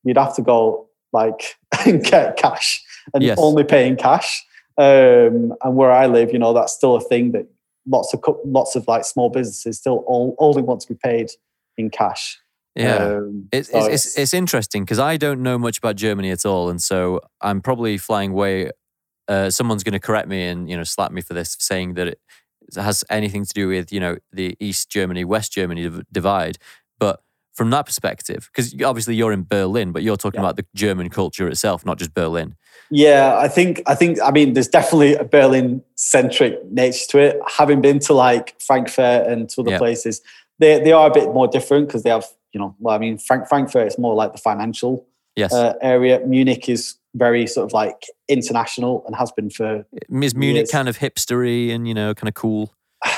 you'd 0.05 0.19
have 0.19 0.35
to 0.37 0.43
go 0.43 0.89
like 1.13 1.57
and 1.87 2.03
get 2.05 2.37
cash 2.37 2.83
and 3.15 3.23
Yes. 3.23 3.39
only 3.41 3.65
pay 3.65 3.87
in 3.87 3.97
cash. 3.97 4.45
Um, 4.79 5.53
and 5.63 5.77
where 5.77 5.93
I 5.93 6.07
live, 6.07 6.33
you 6.33 6.39
know, 6.39 6.53
that's 6.55 6.73
still 6.73 6.97
a 6.97 7.01
thing 7.01 7.33
that 7.33 7.47
lots 7.87 8.15
of 8.15 8.23
lots 8.45 8.75
of 8.77 8.89
like 8.89 9.05
small 9.05 9.29
businesses 9.29 9.79
still 9.79 10.05
all, 10.07 10.35
only 10.39 10.63
want 10.63 10.81
to 10.81 10.89
be 10.89 10.99
paid 11.03 11.29
in 11.77 11.91
cash. 11.91 12.39
Yeah. 12.75 12.97
Um, 12.97 13.49
It's, 13.53 13.71
so 13.71 13.85
it's, 13.85 14.07
it's, 14.07 14.19
it's 14.19 14.35
interesting 14.35 14.85
because 14.85 14.99
I 14.99 15.19
don't 15.19 15.43
know 15.43 15.59
much 15.59 15.77
about 15.77 15.97
Germany 15.97 16.31
at 16.31 16.47
all. 16.47 16.71
And 16.71 16.81
so 16.81 17.21
I'm 17.43 17.61
probably 17.61 17.99
flying 17.99 18.33
way. 18.33 18.71
Uh, 19.29 19.51
someone's 19.51 19.83
going 19.85 19.93
to 19.93 20.01
correct 20.01 20.29
me 20.29 20.47
and, 20.47 20.69
you 20.69 20.77
know, 20.77 20.85
slap 20.85 21.13
me 21.13 21.21
for 21.21 21.35
this, 21.35 21.57
saying 21.61 21.95
that 21.95 22.09
it 22.09 22.21
has 22.75 23.05
anything 23.11 23.45
to 23.45 23.53
do 23.55 23.69
with, 23.69 23.93
you 23.93 24.01
know, 24.01 24.17
the 24.33 24.57
East 24.61 24.91
Germany, 24.91 25.25
West 25.25 25.53
Germany 25.53 25.91
divide. 26.11 26.59
But 26.99 27.21
from 27.55 27.71
that 27.71 27.87
perspective, 27.87 28.49
because 28.53 28.75
obviously 28.83 29.15
you're 29.15 29.33
in 29.33 29.45
Berlin, 29.45 29.93
but 29.93 30.03
you're 30.03 30.17
talking 30.17 30.39
Yeah. 30.41 30.47
about 30.47 30.57
the 30.57 30.67
German 30.75 31.09
culture 31.11 31.47
itself, 31.49 31.85
not 31.85 31.99
just 31.99 32.15
Berlin. 32.15 32.57
Yeah, 32.91 33.37
I 33.39 33.49
think 33.49 33.83
I 33.87 33.95
think 33.95 34.19
I 34.23 34.31
mean 34.31 34.55
there's 34.55 34.69
definitely 34.69 35.15
a 35.15 35.25
Berlin 35.25 35.83
centric 35.97 36.65
nature 36.71 37.05
to 37.11 37.19
it. 37.19 37.41
Having 37.59 37.81
been 37.83 37.99
to 38.01 38.15
like 38.15 38.55
Frankfurt 38.61 39.27
and 39.27 39.49
to 39.51 39.61
other 39.63 39.73
Yeah. 39.73 39.79
places, 39.79 40.21
they 40.59 40.81
they 40.81 40.93
are 40.93 41.09
a 41.11 41.13
bit 41.13 41.33
more 41.33 41.47
different 41.49 41.87
because 41.89 42.03
they 42.03 42.11
have 42.11 42.27
you 42.53 42.61
know 42.61 42.75
well 42.81 42.95
I 42.95 42.99
mean 42.99 43.19
Frank, 43.19 43.49
Frankfurt 43.49 43.87
is 43.87 43.99
more 43.99 44.15
like 44.15 44.33
the 44.33 44.39
financial 44.39 45.07
Yes. 45.37 45.53
uh, 45.53 45.75
area. 45.81 46.21
Munich 46.27 46.69
is 46.69 46.97
very 47.15 47.47
sort 47.47 47.67
of 47.67 47.73
like 47.73 48.07
international 48.29 49.03
and 49.07 49.15
has 49.17 49.31
been 49.33 49.51
for 49.51 49.85
Is 50.23 50.35
Munich 50.35 50.63
yes. 50.63 50.71
kind 50.71 50.89
of 50.89 50.99
hipstery 50.99 51.71
and, 51.71 51.87
you 51.87 51.95
know, 51.95 52.15
kind 52.15 52.29
of 52.29 52.35
cool? 52.35 52.75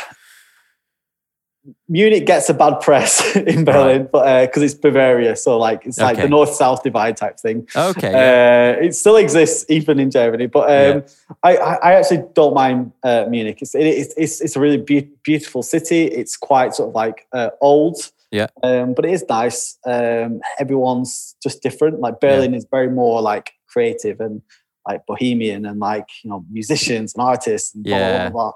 Munich 1.89 2.27
gets 2.27 2.51
a 2.51 2.55
bad 2.55 2.81
press 2.81 3.35
in 3.37 3.65
Berlin, 3.65 4.07
but 4.13 4.47
because 4.47 4.63
it's 4.63 4.75
Bavaria, 4.75 5.35
so 5.35 5.57
like 5.59 5.87
it's 5.87 5.99
like 5.99 6.19
the 6.19 6.29
north 6.29 6.53
south 6.55 6.83
divide 6.83 7.17
type 7.17 7.41
thing. 7.41 7.67
Okay. 7.75 8.11
yeah. 8.11 8.77
Uh, 8.79 8.85
it 8.85 8.95
still 8.95 9.17
exists 9.17 9.65
even 9.71 9.99
in 9.99 10.11
Germany, 10.11 10.47
but 10.47 10.69
um, 10.71 11.05
I, 11.43 11.57
I 11.57 11.75
I 11.77 11.93
actually 11.95 12.23
don't 12.35 12.53
mind 12.53 12.93
uh, 13.03 13.25
Munich. 13.31 13.59
It's, 13.63 13.75
it, 13.75 13.87
it's 13.87 14.15
it's 14.19 14.41
it's 14.43 14.57
a 14.57 14.61
really 14.61 14.77
be- 14.77 15.09
beautiful 15.23 15.63
city. 15.63 16.05
It's 16.05 16.37
quite 16.37 16.75
sort 16.75 16.91
of 16.91 16.95
like 16.95 17.27
uh, 17.33 17.49
old, 17.63 17.97
Yeah. 18.31 18.49
um, 18.63 18.93
but 18.93 19.07
it 19.07 19.13
is 19.13 19.25
nice. 19.31 19.79
Um, 19.87 20.41
everyone's 20.59 21.35
just 21.43 21.63
different. 21.63 21.99
Like 22.01 22.21
Berlin 22.21 22.53
is 22.53 22.67
very 22.71 22.91
more 22.91 23.23
like 23.23 23.53
creative 23.75 24.17
and 24.27 24.41
like 24.89 25.01
bohemian 25.07 25.61
and 25.67 25.79
like 25.91 26.09
you 26.23 26.29
know 26.31 26.41
musicians 26.59 27.15
and 27.15 27.23
artists 27.33 27.75
and 27.75 27.85
blah 27.85 27.97
Yeah. 27.99 28.29
blah 28.29 28.31
blah. 28.31 28.53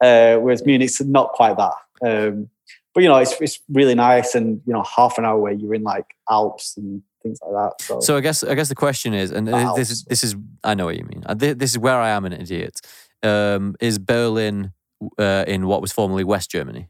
blah. 0.00 0.08
Uh, 0.08 0.34
whereas 0.42 0.62
Munich's 0.66 1.00
not 1.18 1.28
quite 1.38 1.56
that. 1.62 1.76
Um, 2.08 2.48
but 2.94 3.02
you 3.02 3.08
know, 3.10 3.18
it's 3.24 3.34
it's 3.40 3.58
really 3.68 3.94
nice, 3.94 4.34
and 4.38 4.60
you 4.66 4.72
know, 4.74 4.84
half 4.96 5.18
an 5.18 5.24
hour 5.24 5.38
where 5.44 5.52
you're 5.52 5.74
in 5.74 5.82
like 5.82 6.08
Alps 6.30 6.76
and 6.76 7.02
things 7.22 7.38
like 7.42 7.54
that. 7.60 7.72
So, 7.86 8.00
So 8.00 8.16
I 8.18 8.20
guess 8.20 8.44
I 8.44 8.54
guess 8.54 8.68
the 8.68 8.74
question 8.86 9.14
is, 9.14 9.30
and 9.32 9.48
this 9.48 9.90
is 9.90 10.04
this 10.04 10.22
is 10.22 10.36
I 10.62 10.74
know 10.74 10.84
what 10.86 10.96
you 10.98 11.04
mean. 11.04 11.22
Uh, 11.26 11.34
This 11.34 11.70
is 11.70 11.78
where 11.78 11.98
I 11.98 12.10
am 12.10 12.24
an 12.26 12.32
idiot. 12.34 12.80
Um, 13.22 13.76
is 13.80 13.98
Berlin 13.98 14.72
uh, 15.18 15.44
in 15.48 15.66
what 15.66 15.80
was 15.80 15.90
formerly 15.92 16.24
West 16.24 16.50
Germany? 16.50 16.88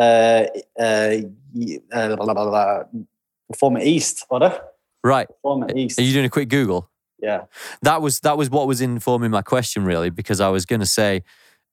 uh, 0.00 0.46
uh, 0.78 1.16
uh, 1.92 2.16
blah, 2.16 2.16
blah, 2.16 2.34
blah, 2.34 2.50
blah, 2.50 2.82
former 3.56 3.80
East, 3.80 4.26
oder? 4.30 4.60
Right. 5.04 5.28
Former 5.42 5.68
East. 5.76 5.98
Are 5.98 6.02
you 6.02 6.12
doing 6.12 6.24
a 6.26 6.30
quick 6.30 6.48
Google? 6.48 6.89
Yeah. 7.22 7.42
That 7.82 8.02
was 8.02 8.20
that 8.20 8.36
was 8.38 8.50
what 8.50 8.66
was 8.66 8.80
informing 8.80 9.30
my 9.30 9.42
question 9.42 9.84
really, 9.84 10.10
because 10.10 10.40
I 10.40 10.48
was 10.48 10.64
going 10.66 10.80
to 10.80 10.86
say 10.86 11.22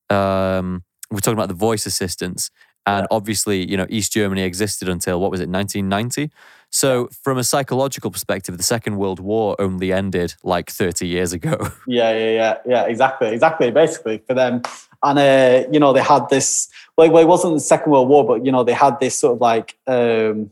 um, 0.09 0.83
we're 1.11 1.19
talking 1.19 1.37
about 1.37 1.47
the 1.49 1.53
voice 1.55 1.85
assistants, 1.85 2.49
and 2.85 3.03
Yeah. 3.03 3.07
obviously 3.11 3.69
you 3.69 3.77
know 3.77 3.85
East 3.89 4.11
Germany 4.13 4.41
existed 4.43 4.89
until 4.89 5.19
what 5.19 5.31
was 5.31 5.39
it 5.39 5.49
1990. 5.49 6.31
So 6.69 7.07
from 7.23 7.37
a 7.37 7.43
psychological 7.45 8.11
perspective, 8.11 8.57
the 8.57 8.63
Second 8.63 8.97
World 8.97 9.19
War 9.21 9.55
only 9.57 9.93
ended 9.93 10.35
like 10.43 10.69
30 10.69 11.07
years 11.07 11.31
ago. 11.33 11.55
Yeah, 11.87 12.11
yeah, 12.11 12.31
yeah, 12.31 12.53
yeah, 12.65 12.83
exactly, 12.83 13.29
exactly. 13.29 13.71
Basically, 13.71 14.17
for 14.27 14.33
them, 14.33 14.61
and 15.01 15.17
uh, 15.17 15.63
you 15.71 15.79
know, 15.79 15.93
they 15.93 16.01
had 16.01 16.27
this. 16.29 16.67
Well, 16.97 17.09
well, 17.11 17.23
it 17.23 17.27
wasn't 17.27 17.53
the 17.53 17.59
Second 17.61 17.91
World 17.93 18.09
War, 18.09 18.25
but 18.27 18.45
you 18.45 18.51
know, 18.51 18.63
they 18.65 18.73
had 18.73 18.99
this 18.99 19.17
sort 19.17 19.35
of 19.35 19.41
like 19.41 19.77
um, 19.87 20.51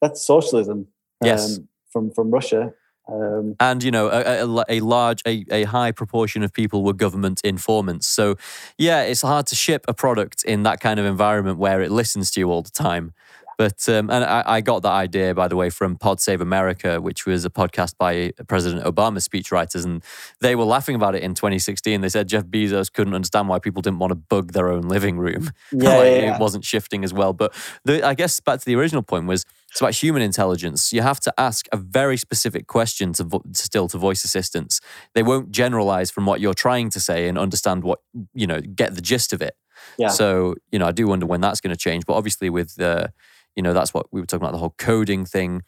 that's 0.00 0.22
socialism. 0.24 0.78
Um, 0.78 0.86
Yes. 1.26 1.58
from 1.90 2.10
from 2.12 2.30
Russia. 2.30 2.72
Um, 3.06 3.54
and 3.60 3.82
you 3.82 3.90
know 3.90 4.08
a, 4.08 4.46
a, 4.46 4.64
a 4.68 4.80
large 4.80 5.20
a, 5.26 5.44
a 5.50 5.64
high 5.64 5.92
proportion 5.92 6.42
of 6.42 6.54
people 6.54 6.82
were 6.82 6.94
government 6.94 7.42
informants 7.44 8.08
so 8.08 8.36
yeah 8.78 9.02
it's 9.02 9.20
hard 9.20 9.46
to 9.48 9.54
ship 9.54 9.84
a 9.86 9.92
product 9.92 10.42
in 10.44 10.62
that 10.62 10.80
kind 10.80 10.98
of 10.98 11.04
environment 11.04 11.58
where 11.58 11.82
it 11.82 11.90
listens 11.90 12.30
to 12.30 12.40
you 12.40 12.50
all 12.50 12.62
the 12.62 12.70
time 12.70 13.12
But 13.56 13.88
um, 13.88 14.10
and 14.10 14.24
I, 14.24 14.42
I, 14.46 14.60
got 14.60 14.82
that 14.82 14.92
idea, 14.92 15.34
by 15.34 15.48
the 15.48 15.56
way, 15.56 15.70
from 15.70 15.96
Pod 15.96 16.20
Save 16.20 16.40
America, 16.40 17.00
which 17.00 17.26
was 17.26 17.44
a 17.44 17.50
podcast 17.50 17.96
by 17.98 18.32
President 18.48 18.84
Obama's 18.84 19.28
speechwriters, 19.28 19.84
and 19.84 20.02
they 20.40 20.56
were 20.56 20.64
laughing 20.64 20.94
about 20.96 21.14
it 21.14 21.22
in 21.22 21.34
2016. 21.34 22.00
They 22.00 22.08
said 22.08 22.28
Jeff 22.28 22.44
Bezos 22.44 22.92
couldn't 22.92 23.14
understand 23.14 23.48
why 23.48 23.58
people 23.58 23.82
didn't 23.82 23.98
want 23.98 24.10
to 24.10 24.16
bug 24.16 24.52
their 24.52 24.70
own 24.70 24.82
living 24.82 25.18
room. 25.18 25.50
Yeah, 25.72 25.96
like 25.96 26.04
yeah, 26.04 26.18
yeah. 26.18 26.34
it 26.36 26.40
wasn't 26.40 26.64
shifting 26.64 27.04
as 27.04 27.12
well. 27.12 27.32
But 27.32 27.52
the, 27.84 28.06
I 28.06 28.14
guess 28.14 28.38
back 28.38 28.60
to 28.60 28.66
the 28.66 28.76
original 28.76 29.02
point 29.02 29.26
was 29.26 29.44
it's 29.74 29.80
about 29.80 29.92
human 29.92 30.22
intelligence. 30.22 30.92
You 30.92 31.02
have 31.02 31.18
to 31.20 31.34
ask 31.36 31.66
a 31.72 31.76
very 31.76 32.16
specific 32.16 32.68
question 32.68 33.12
to, 33.14 33.24
vo- 33.24 33.42
still 33.54 33.88
to 33.88 33.98
voice 33.98 34.22
assistants. 34.24 34.80
They 35.14 35.24
won't 35.24 35.50
generalize 35.50 36.12
from 36.12 36.26
what 36.26 36.40
you're 36.40 36.54
trying 36.54 36.90
to 36.90 37.00
say 37.00 37.26
and 37.26 37.36
understand 37.36 37.82
what 37.82 37.98
you 38.34 38.46
know, 38.46 38.60
get 38.60 38.94
the 38.94 39.00
gist 39.00 39.32
of 39.32 39.42
it. 39.42 39.56
Yeah. 39.98 40.10
So 40.10 40.54
you 40.70 40.78
know, 40.78 40.86
I 40.86 40.92
do 40.92 41.08
wonder 41.08 41.26
when 41.26 41.40
that's 41.40 41.60
going 41.60 41.72
to 41.72 41.76
change. 41.76 42.06
But 42.06 42.14
obviously, 42.14 42.50
with 42.50 42.76
the 42.76 43.12
you 43.56 43.64
know 43.64 43.72
that's 43.72 43.92
what 43.92 44.06
we 44.12 44.20
were 44.20 44.26
talking 44.26 44.44
about 44.44 44.52
the 44.52 44.58
whole 44.58 44.76
coding 44.78 45.24
thing 45.24 45.62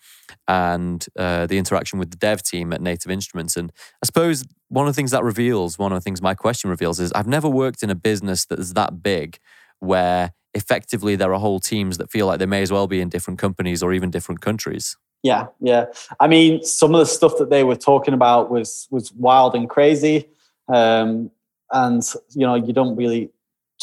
and 0.46 1.04
uh, 1.18 1.46
the 1.46 1.59
interaction 1.59 1.98
with 1.98 2.11
the 2.12 2.16
dev 2.16 2.44
team 2.44 2.72
at 2.72 2.80
native 2.80 3.12
instruments 3.12 3.57
and 3.57 3.70
i 4.02 4.07
suppose 4.07 4.44
one 4.68 4.88
of 4.88 4.92
the 4.92 4.96
things 4.96 5.12
that 5.12 5.22
reveals 5.22 5.78
one 5.78 5.92
of 5.92 5.96
the 5.96 6.00
things 6.00 6.20
my 6.20 6.34
question 6.34 6.68
reveals 6.68 6.98
is 6.98 7.12
i've 7.12 7.28
never 7.28 7.48
worked 7.48 7.84
in 7.84 7.90
a 7.90 7.94
business 7.94 8.44
that 8.46 8.59
is 8.59 8.74
that 8.74 9.04
big 9.04 9.38
where 9.78 10.32
effectively 10.57 11.16
there 11.16 11.32
are 11.32 11.38
whole 11.40 11.61
teams 11.61 11.98
that 11.98 12.11
feel 12.11 12.26
like 12.26 12.38
they 12.38 12.46
may 12.46 12.62
as 12.62 12.72
well 12.72 12.86
be 12.86 13.00
in 13.00 13.09
different 13.09 13.38
companies 13.38 13.82
or 13.82 13.92
even 13.92 14.11
different 14.11 14.40
countries 14.40 14.96
yeah 15.22 15.46
yeah 15.61 15.86
i 16.20 16.26
mean 16.26 16.62
some 16.62 16.94
of 16.94 16.98
the 16.98 17.07
stuff 17.07 17.38
that 17.38 17.50
they 17.50 17.64
were 17.64 17.76
talking 17.76 18.14
about 18.14 18.50
was 18.50 18.88
was 18.90 19.12
wild 19.12 19.54
and 19.54 19.68
crazy 19.68 20.28
um, 20.72 21.30
and 21.72 22.02
you 22.34 22.46
know 22.46 22.54
you 22.54 22.72
don't 22.72 22.96
really 22.96 23.30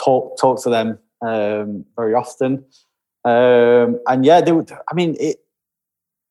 talk 0.03 0.38
talk 0.39 0.61
to 0.61 0.69
them 0.69 0.99
um, 1.21 1.86
very 1.95 2.13
often 2.13 2.65
um, 3.26 3.99
and 4.07 4.26
yeah, 4.26 4.41
they 4.41 4.51
would. 4.51 4.71
I 4.71 4.93
mean, 4.93 5.15
it, 5.19 5.38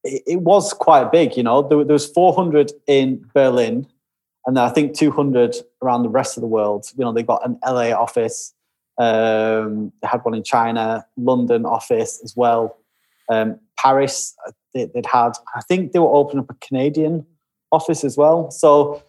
it, 0.05 0.40
was 0.43 0.72
quite 0.72 1.11
big. 1.11 1.36
You 1.36 1.43
know, 1.43 1.62
there, 1.62 1.84
there 1.84 1.95
was 1.95 2.07
400 2.07 2.72
in 2.86 3.24
Berlin, 3.34 3.86
and 4.47 4.57
then 4.57 4.64
I 4.64 4.68
think 4.68 4.95
200 4.95 5.57
around 5.82 6.03
the 6.03 6.11
rest 6.11 6.36
of 6.36 6.43
the 6.43 6.47
world. 6.47 6.86
You 6.97 7.05
know, 7.05 7.12
they 7.12 7.22
got 7.22 7.47
an 7.47 7.59
LA 7.64 7.93
office. 7.93 8.53
Um, 8.99 9.93
they 10.01 10.09
had 10.09 10.24
one 10.24 10.34
in 10.34 10.45
China, 10.45 11.07
London 11.16 11.64
office 11.64 12.20
as 12.22 12.34
well. 12.36 12.78
Um, 13.28 13.59
Paris, 13.78 14.34
uh, 14.47 14.53
they, 14.74 14.90
would 14.95 15.07
had. 15.07 15.32
I 15.55 15.61
think 15.62 15.93
they 15.93 15.99
were 15.99 16.14
opening 16.14 16.45
up 16.45 16.51
a 16.51 16.66
Canadian 16.66 17.26
office 17.70 18.05
as 18.05 18.16
well. 18.16 18.51
So, 18.51 19.03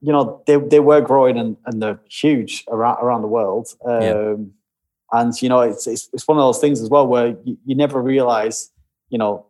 you 0.00 0.12
know, 0.12 0.42
they 0.46 0.56
they 0.56 0.80
were 0.80 1.00
growing 1.00 1.36
and, 1.38 1.56
and 1.66 1.82
they're 1.82 2.00
huge 2.08 2.64
around 2.68 2.98
around 3.02 3.22
the 3.22 3.28
world. 3.28 3.68
Um, 3.84 4.02
yeah 4.02 4.34
and 5.12 5.40
you 5.40 5.48
know, 5.48 5.60
it's 5.60 5.86
it's, 5.86 6.08
it's 6.12 6.26
one 6.26 6.38
of 6.38 6.42
those 6.42 6.58
things 6.58 6.80
as 6.80 6.90
well 6.90 7.06
where 7.06 7.36
you, 7.44 7.58
you 7.64 7.74
never 7.74 8.02
realize, 8.02 8.70
you 9.08 9.18
know, 9.18 9.46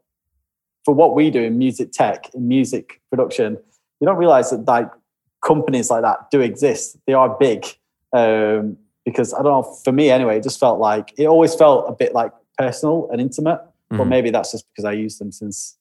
for 0.84 0.94
what 0.94 1.14
we 1.14 1.30
do 1.30 1.42
in 1.42 1.58
music 1.58 1.92
tech, 1.92 2.32
in 2.34 2.46
music 2.46 3.00
production, 3.10 3.58
you 4.00 4.06
don't 4.06 4.16
realize 4.16 4.50
that 4.50 4.64
like 4.66 4.90
companies 5.44 5.90
like 5.90 6.02
that 6.02 6.30
do 6.30 6.40
exist. 6.40 6.96
They 7.06 7.14
are 7.14 7.36
big. 7.38 7.66
Um, 8.12 8.76
because 9.06 9.32
I 9.32 9.38
don't 9.38 9.52
know, 9.52 9.62
for 9.62 9.92
me 9.92 10.10
anyway, 10.10 10.36
it 10.36 10.42
just 10.42 10.60
felt 10.60 10.78
like 10.78 11.14
it 11.16 11.26
always 11.26 11.54
felt 11.54 11.86
a 11.88 11.92
bit 11.92 12.12
like 12.12 12.32
personal 12.58 13.08
and 13.10 13.20
intimate. 13.20 13.60
Mm-hmm. 13.60 13.96
But 13.96 14.04
maybe 14.08 14.30
that's 14.30 14.52
just 14.52 14.66
because 14.68 14.84
I 14.84 14.92
used 14.92 15.18
them 15.20 15.32
since 15.32 15.78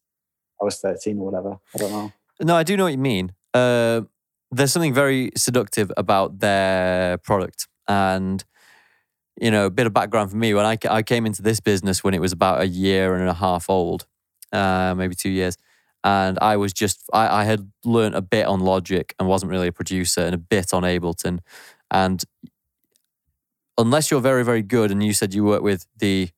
I 0.62 0.64
was 0.64 0.80
13 0.80 1.18
or 1.18 1.26
whatever. 1.26 1.58
I 1.74 1.78
don't 1.78 1.92
know. 1.92 2.14
No, 2.40 2.56
I 2.56 2.64
do 2.64 2.78
know 2.78 2.84
what 2.84 2.94
you 2.94 3.00
mean. 3.00 3.34
Uh, 3.54 4.02
there's 4.52 4.72
something 4.72 4.94
very 4.94 5.32
seductive 5.36 5.92
about 5.98 6.40
their 6.40 7.18
product. 7.18 7.68
And 7.88 8.44
you 9.42 9.52
know, 9.52 9.66
a 9.66 9.70
bit 9.70 9.86
of 9.86 9.94
background 9.94 10.32
for 10.32 10.38
me. 10.38 10.54
When 10.54 10.66
I, 10.66 10.78
I 10.90 11.04
came 11.04 11.26
into 11.26 11.42
this 11.42 11.60
business 11.60 12.04
when 12.04 12.14
it 12.14 12.22
was 12.22 12.32
about 12.32 12.62
a 12.62 12.68
year 12.68 13.16
and 13.16 13.28
a 13.28 13.34
half 13.34 13.70
old, 13.70 14.06
uh, 14.54 14.94
maybe 14.96 15.16
two 15.16 15.30
years. 15.30 15.58
And 16.04 16.38
I 16.40 16.56
was 16.56 16.72
just, 16.72 17.02
I, 17.12 17.42
I 17.42 17.44
had 17.46 17.72
learned 17.84 18.16
a 18.16 18.22
bit 18.22 18.46
on 18.46 18.60
Logic 18.60 19.14
and 19.20 19.28
wasn't 19.28 19.52
really 19.52 19.68
a 19.68 19.74
producer 19.74 20.22
and 20.22 20.36
a 20.36 20.38
bit 20.38 20.74
on 20.74 20.84
Ableton. 20.84 21.40
And 21.90 22.24
unless 23.78 24.12
you're 24.12 24.22
very, 24.22 24.44
very 24.44 24.62
good, 24.62 24.92
and 24.92 25.04
you 25.04 25.14
said 25.14 25.34
you 25.34 25.44
work 25.44 25.62
with 25.62 25.86
the 25.98 26.30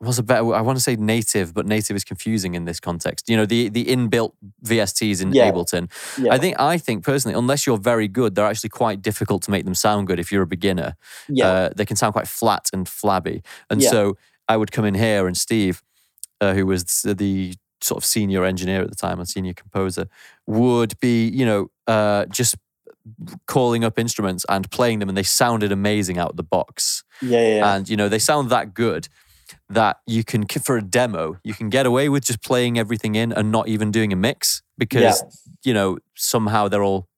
was 0.00 0.18
a 0.18 0.22
better 0.22 0.54
I 0.54 0.60
want 0.60 0.76
to 0.76 0.82
say 0.82 0.96
native, 0.96 1.54
but 1.54 1.66
native 1.66 1.96
is 1.96 2.04
confusing 2.04 2.54
in 2.54 2.64
this 2.64 2.80
context. 2.80 3.28
You 3.28 3.36
know, 3.36 3.46
the 3.46 3.68
the 3.68 3.84
inbuilt 3.86 4.32
VSTs 4.64 5.22
in 5.22 5.32
yeah. 5.32 5.50
Ableton. 5.50 5.90
Yeah. 6.18 6.32
I 6.32 6.38
think 6.38 6.58
I 6.60 6.78
think 6.78 7.04
personally, 7.04 7.36
unless 7.36 7.66
you're 7.66 7.78
very 7.78 8.08
good, 8.08 8.34
they're 8.34 8.46
actually 8.46 8.70
quite 8.70 9.02
difficult 9.02 9.42
to 9.42 9.50
make 9.50 9.64
them 9.64 9.74
sound 9.74 10.06
good 10.06 10.18
if 10.18 10.30
you're 10.30 10.42
a 10.42 10.46
beginner. 10.46 10.96
Yeah. 11.28 11.46
Uh, 11.46 11.70
they 11.74 11.86
can 11.86 11.96
sound 11.96 12.12
quite 12.12 12.28
flat 12.28 12.70
and 12.72 12.88
flabby. 12.88 13.42
And 13.70 13.80
yeah. 13.80 13.90
so 13.90 14.16
I 14.48 14.56
would 14.56 14.72
come 14.72 14.84
in 14.84 14.94
here 14.94 15.26
and 15.26 15.36
Steve, 15.36 15.82
uh, 16.40 16.54
who 16.54 16.66
was 16.66 17.02
the 17.02 17.54
sort 17.80 18.02
of 18.02 18.04
senior 18.04 18.44
engineer 18.44 18.82
at 18.82 18.90
the 18.90 18.96
time 18.96 19.18
and 19.18 19.28
senior 19.28 19.52
composer, 19.52 20.08
would 20.46 20.98
be, 21.00 21.28
you 21.28 21.44
know, 21.44 21.70
uh, 21.86 22.26
just 22.26 22.56
calling 23.46 23.84
up 23.84 23.98
instruments 23.98 24.44
and 24.48 24.70
playing 24.70 24.98
them 24.98 25.08
and 25.08 25.16
they 25.18 25.22
sounded 25.22 25.72
amazing 25.72 26.18
out 26.18 26.30
of 26.30 26.36
the 26.36 26.42
box. 26.42 27.04
Yeah, 27.20 27.56
yeah. 27.56 27.74
And 27.74 27.88
you 27.88 27.96
know, 27.96 28.08
they 28.08 28.18
sound 28.18 28.50
that 28.50 28.74
good 28.74 29.08
that 29.68 29.98
you 30.06 30.24
can 30.24 30.46
for 30.46 30.76
a 30.76 30.82
demo 30.82 31.38
you 31.44 31.54
can 31.54 31.68
get 31.68 31.86
away 31.86 32.08
with 32.08 32.24
just 32.24 32.42
playing 32.42 32.78
everything 32.78 33.14
in 33.14 33.32
and 33.32 33.52
not 33.52 33.68
even 33.68 33.90
doing 33.90 34.12
a 34.12 34.16
mix 34.16 34.62
because 34.78 35.02
yeah. 35.02 35.14
you 35.64 35.74
know 35.74 35.98
somehow 36.14 36.68
they're 36.68 36.82
all 36.82 37.08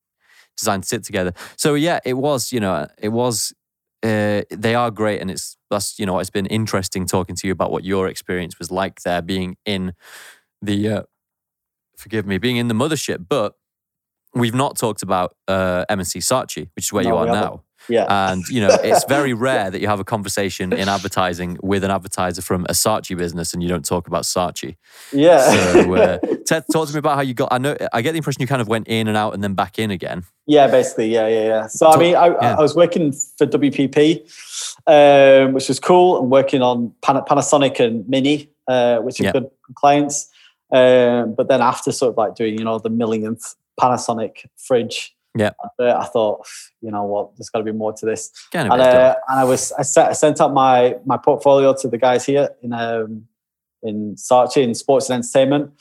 designed 0.56 0.82
to 0.82 0.88
sit 0.88 1.04
together 1.04 1.32
so 1.56 1.74
yeah 1.74 2.00
it 2.04 2.14
was 2.14 2.52
you 2.52 2.60
know 2.60 2.86
it 2.98 3.10
was 3.10 3.52
uh, 4.02 4.42
they 4.50 4.74
are 4.74 4.90
great 4.90 5.20
and 5.20 5.30
it's 5.30 5.56
that's 5.70 5.98
you 5.98 6.06
know 6.06 6.18
it's 6.18 6.30
been 6.30 6.46
interesting 6.46 7.06
talking 7.06 7.34
to 7.34 7.46
you 7.46 7.52
about 7.52 7.70
what 7.70 7.84
your 7.84 8.06
experience 8.08 8.58
was 8.58 8.70
like 8.70 9.00
there 9.02 9.22
being 9.22 9.56
in 9.64 9.92
the 10.62 10.88
uh, 10.88 11.02
forgive 11.96 12.26
me 12.26 12.38
being 12.38 12.56
in 12.56 12.68
the 12.68 12.74
mothership 12.74 13.26
but 13.28 13.54
we've 14.38 14.54
not 14.54 14.76
talked 14.76 15.02
about 15.02 15.36
uh, 15.48 15.84
M&C 15.88 16.20
Saatchi 16.20 16.68
which 16.74 16.86
is 16.86 16.92
where 16.92 17.04
no, 17.04 17.10
you 17.10 17.16
are 17.16 17.26
now 17.26 17.62
yeah. 17.88 18.30
And, 18.30 18.46
you 18.48 18.60
know, 18.60 18.76
it's 18.82 19.04
very 19.04 19.32
rare 19.48 19.70
that 19.70 19.80
you 19.80 19.86
have 19.86 20.00
a 20.00 20.04
conversation 20.04 20.72
in 20.72 20.88
advertising 20.96 21.58
with 21.62 21.84
an 21.84 21.90
advertiser 21.90 22.42
from 22.42 22.64
a 22.64 22.72
Saatchi 22.72 23.16
business 23.16 23.52
and 23.52 23.62
you 23.62 23.68
don't 23.68 23.84
talk 23.84 24.06
about 24.06 24.24
Saatchi. 24.24 24.76
Yeah. 25.12 25.72
So, 25.72 25.94
uh, 25.94 26.18
Ted, 26.46 26.64
talk 26.72 26.88
to 26.88 26.94
me 26.94 26.98
about 26.98 27.16
how 27.16 27.22
you 27.22 27.34
got, 27.34 27.52
I 27.52 27.58
know, 27.58 27.76
I 27.92 28.02
get 28.02 28.12
the 28.12 28.18
impression 28.18 28.42
you 28.42 28.48
kind 28.48 28.62
of 28.62 28.68
went 28.68 28.88
in 28.88 29.08
and 29.08 29.16
out 29.16 29.34
and 29.34 29.42
then 29.42 29.54
back 29.54 29.78
in 29.78 29.90
again. 29.90 30.24
Yeah, 30.46 30.68
basically. 30.68 31.12
Yeah, 31.12 31.28
yeah, 31.28 31.44
yeah. 31.44 31.66
So, 31.66 31.88
I 31.88 31.96
mean, 31.96 32.14
I, 32.14 32.28
yeah. 32.28 32.56
I 32.56 32.60
was 32.60 32.76
working 32.76 33.12
for 33.12 33.46
WPP, 33.46 34.22
um, 34.86 35.52
which 35.52 35.68
was 35.68 35.80
cool. 35.80 36.20
and 36.20 36.30
working 36.30 36.62
on 36.62 36.92
Pan- 37.02 37.22
Panasonic 37.28 37.80
and 37.80 38.08
Mini, 38.08 38.50
uh, 38.68 38.98
which 38.98 39.20
are 39.20 39.24
yeah. 39.24 39.32
good 39.32 39.50
clients. 39.74 40.30
Um, 40.72 41.34
but 41.34 41.48
then 41.48 41.60
after 41.60 41.92
sort 41.92 42.10
of 42.10 42.16
like 42.16 42.34
doing, 42.34 42.58
you 42.58 42.64
know, 42.64 42.78
the 42.78 42.90
millionth 42.90 43.54
Panasonic 43.80 44.46
fridge, 44.56 45.16
yeah. 45.36 45.50
I 45.78 46.04
thought, 46.04 46.46
you 46.80 46.90
know 46.90 47.04
what, 47.04 47.36
there's 47.36 47.50
got 47.50 47.58
to 47.58 47.64
be 47.64 47.72
more 47.72 47.92
to 47.92 48.06
this. 48.06 48.30
And, 48.54 48.72
uh, 48.72 49.16
and, 49.28 49.40
I 49.40 49.44
was, 49.44 49.72
I, 49.72 49.82
set, 49.82 50.10
I, 50.10 50.12
sent 50.12 50.40
up 50.40 50.52
my 50.52 50.96
my 51.04 51.18
portfolio 51.18 51.74
to 51.74 51.88
the 51.88 51.98
guys 51.98 52.24
here 52.24 52.48
in 52.62 52.72
um, 52.72 53.26
in 53.82 54.14
Saatchi 54.14 54.62
in 54.62 54.74
sports 54.74 55.10
and 55.10 55.22
entertainment. 55.22 55.72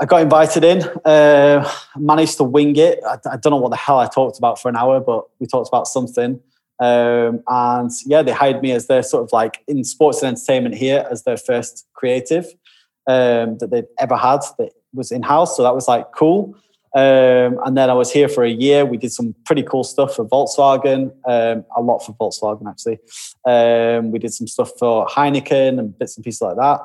I 0.00 0.06
got 0.06 0.22
invited 0.22 0.64
in, 0.64 0.82
uh, 1.04 1.70
managed 1.94 2.38
to 2.38 2.44
wing 2.44 2.74
it. 2.76 3.00
I, 3.06 3.18
I, 3.32 3.36
don't 3.36 3.50
know 3.50 3.58
what 3.58 3.68
the 3.68 3.76
hell 3.76 3.98
I 3.98 4.06
talked 4.06 4.38
about 4.38 4.58
for 4.58 4.70
an 4.70 4.76
hour, 4.76 4.98
but 4.98 5.24
we 5.38 5.46
talked 5.46 5.68
about 5.68 5.86
something. 5.86 6.40
Um, 6.80 7.42
and 7.46 7.90
yeah, 8.06 8.22
they 8.22 8.32
hired 8.32 8.62
me 8.62 8.72
as 8.72 8.86
their 8.86 9.02
sort 9.02 9.24
of 9.24 9.32
like 9.32 9.62
in 9.68 9.84
sports 9.84 10.22
and 10.22 10.28
entertainment 10.28 10.74
here 10.74 11.06
as 11.10 11.24
their 11.24 11.36
first 11.36 11.86
creative 11.92 12.46
um, 13.06 13.58
that 13.58 13.68
they'd 13.70 13.88
ever 13.98 14.16
had 14.16 14.40
that 14.58 14.72
was 14.94 15.12
in 15.12 15.22
house. 15.22 15.54
So 15.54 15.62
that 15.62 15.74
was 15.74 15.86
like 15.86 16.06
cool. 16.16 16.56
Um, 16.94 17.58
and 17.64 17.76
then 17.76 17.88
I 17.88 17.94
was 17.94 18.12
here 18.12 18.28
for 18.28 18.42
a 18.42 18.50
year. 18.50 18.84
We 18.84 18.96
did 18.96 19.12
some 19.12 19.34
pretty 19.44 19.62
cool 19.62 19.84
stuff 19.84 20.16
for 20.16 20.24
Volkswagen, 20.24 21.12
um, 21.26 21.64
a 21.76 21.82
lot 21.82 22.00
for 22.00 22.12
Volkswagen 22.14 22.68
actually. 22.68 22.98
Um, 23.44 24.10
we 24.10 24.18
did 24.18 24.32
some 24.32 24.48
stuff 24.48 24.72
for 24.78 25.06
Heineken 25.06 25.78
and 25.78 25.96
bits 25.96 26.16
and 26.16 26.24
pieces 26.24 26.42
like 26.42 26.56
that. 26.56 26.80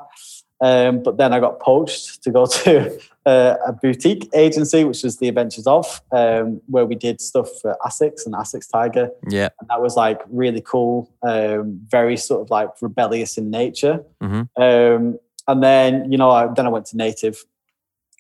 Um, 0.62 1.04
but 1.04 1.18
then 1.18 1.34
I 1.34 1.40
got 1.40 1.60
poached 1.60 2.24
to 2.24 2.32
go 2.32 2.46
to 2.64 3.00
uh, 3.26 3.56
a 3.66 3.74
boutique 3.74 4.30
agency, 4.34 4.84
which 4.84 5.04
was 5.04 5.18
the 5.18 5.28
Adventures 5.28 5.68
of, 5.68 6.02
um, 6.12 6.62
where 6.68 6.86
we 6.86 6.96
did 6.96 7.20
stuff 7.20 7.50
for 7.62 7.76
Asics 7.86 8.26
and 8.26 8.36
Asics 8.36 8.70
Tiger. 8.72 9.10
Yeah, 9.28 9.50
and 9.60 9.70
that 9.70 9.82
was 9.82 9.96
like 9.96 10.22
really 10.30 10.62
cool, 10.62 11.12
um, 11.24 11.82
very 11.90 12.16
sort 12.16 12.42
of 12.42 12.50
like 12.50 12.70
rebellious 12.82 13.38
in 13.38 13.50
nature. 13.50 14.04
Mm-hmm. 14.24 15.16
and 15.48 15.64
then 15.64 16.12
you 16.12 16.18
know, 16.18 16.30
I, 16.30 16.48
then 16.48 16.66
I 16.66 16.70
went 16.70 16.86
to 16.88 16.98
Native 16.98 17.44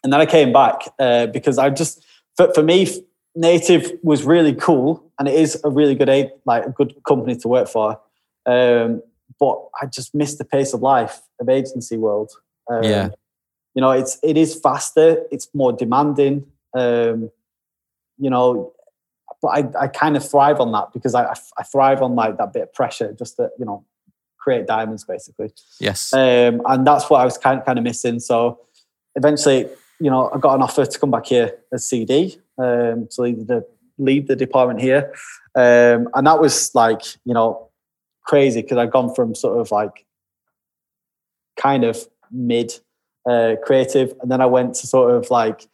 and 0.05 0.13
then 0.13 0.21
I 0.21 0.27
came 0.27 0.53
back 0.53 0.81
uh, 0.99 1.25
because 1.25 1.57
I 1.57 1.71
just, 1.71 2.05
for, 2.37 2.53
for 2.53 2.61
me, 2.61 2.87
Native 3.33 3.91
was 4.03 4.23
really 4.23 4.53
cool, 4.53 5.03
and 5.17 5.27
it 5.27 5.33
is 5.33 5.59
a 5.63 5.69
really 5.71 5.95
good 5.95 6.31
like 6.45 6.63
a 6.63 6.69
good 6.69 6.93
company 7.07 7.35
to 7.37 7.47
work 7.47 7.67
for. 7.67 7.99
Um, 8.45 9.01
but 9.39 9.67
I 9.81 9.87
just 9.87 10.13
missed 10.13 10.37
the 10.37 10.45
pace 10.45 10.75
of 10.75 10.83
life 10.83 11.21
of 11.39 11.49
agency 11.49 11.97
world. 11.97 12.31
Um, 12.69 12.83
yeah, 12.83 13.09
you 13.73 13.81
know, 13.81 13.89
it's 13.89 14.19
it 14.21 14.37
is 14.37 14.53
faster, 14.53 15.23
it's 15.31 15.49
more 15.55 15.73
demanding. 15.73 16.45
Um, 16.77 17.31
you 18.19 18.29
know, 18.29 18.73
but 19.41 19.47
I, 19.47 19.85
I 19.85 19.87
kind 19.87 20.15
of 20.15 20.29
thrive 20.29 20.59
on 20.59 20.71
that 20.73 20.93
because 20.93 21.15
I, 21.15 21.33
I 21.57 21.63
thrive 21.63 22.03
on 22.03 22.13
like 22.13 22.37
that 22.37 22.53
bit 22.53 22.61
of 22.61 22.73
pressure, 22.75 23.11
just 23.11 23.37
to 23.37 23.49
you 23.57 23.65
know, 23.65 23.83
create 24.37 24.67
diamonds 24.67 25.03
basically. 25.03 25.51
Yes. 25.79 26.13
Um, 26.13 26.61
and 26.67 26.85
that's 26.85 27.09
what 27.09 27.21
I 27.21 27.25
was 27.25 27.39
kind 27.39 27.65
kind 27.65 27.79
of 27.79 27.83
missing. 27.83 28.19
So 28.19 28.59
eventually, 29.15 29.67
you 29.99 30.09
know, 30.09 30.29
I 30.33 30.37
got 30.37 30.55
an 30.55 30.61
offer 30.61 30.85
to 30.85 30.99
come 30.99 31.11
back 31.11 31.27
here 31.27 31.57
as 31.71 31.87
CD 31.87 32.37
um, 32.57 33.07
to 33.11 33.21
lead 33.21 33.47
the 33.47 33.65
lead 33.97 34.27
the 34.27 34.35
department 34.35 34.81
here, 34.81 35.13
um, 35.55 36.09
and 36.13 36.27
that 36.27 36.39
was 36.39 36.73
like 36.75 37.01
you 37.25 37.33
know 37.33 37.69
crazy 38.23 38.61
because 38.61 38.77
I'd 38.77 38.91
gone 38.91 39.13
from 39.13 39.35
sort 39.35 39.59
of 39.59 39.71
like 39.71 40.05
kind 41.57 41.83
of 41.83 42.07
mid 42.31 42.73
uh, 43.29 43.55
creative, 43.63 44.13
and 44.21 44.31
then 44.31 44.41
I 44.41 44.45
went 44.45 44.75
to 44.75 44.87
sort 44.87 45.11
of 45.15 45.29
like 45.31 45.67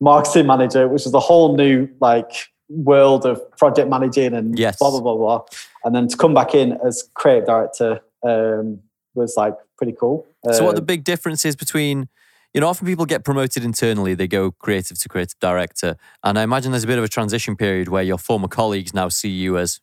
marketing 0.00 0.46
manager, 0.46 0.88
which 0.88 1.04
was 1.04 1.14
a 1.14 1.20
whole 1.20 1.56
new 1.56 1.88
like 2.00 2.30
world 2.68 3.24
of 3.24 3.40
project 3.56 3.88
managing 3.88 4.34
and 4.34 4.58
Yes. 4.58 4.78
blah 4.78 4.90
blah 4.90 5.00
blah 5.00 5.16
blah. 5.16 5.44
And 5.84 5.94
then 5.94 6.08
to 6.08 6.16
come 6.16 6.34
back 6.34 6.54
in 6.54 6.72
as 6.84 7.08
creative 7.14 7.46
director 7.46 8.00
um, 8.24 8.80
was 9.14 9.36
like 9.36 9.54
pretty 9.76 9.92
cool. 9.98 10.26
So, 10.52 10.64
what 10.64 10.72
are 10.72 10.74
the 10.76 10.82
big 10.82 11.04
differences 11.04 11.56
between, 11.56 12.08
you 12.56 12.60
know, 12.60 12.68
often 12.68 12.86
people 12.86 13.04
get 13.04 13.22
promoted 13.22 13.62
internally, 13.64 14.14
they 14.14 14.26
go 14.26 14.50
creative 14.50 14.98
to 14.98 15.08
creative 15.10 15.38
director. 15.40 15.94
And 16.24 16.38
I 16.38 16.42
imagine 16.42 16.72
there's 16.72 16.84
a 16.84 16.86
bit 16.86 16.96
of 16.96 17.04
a 17.04 17.08
transition 17.08 17.54
period 17.54 17.88
where 17.88 18.02
your 18.02 18.16
former 18.16 18.48
colleagues 18.48 18.94
now 18.94 19.10
see 19.10 19.28
you 19.28 19.58
as, 19.58 19.78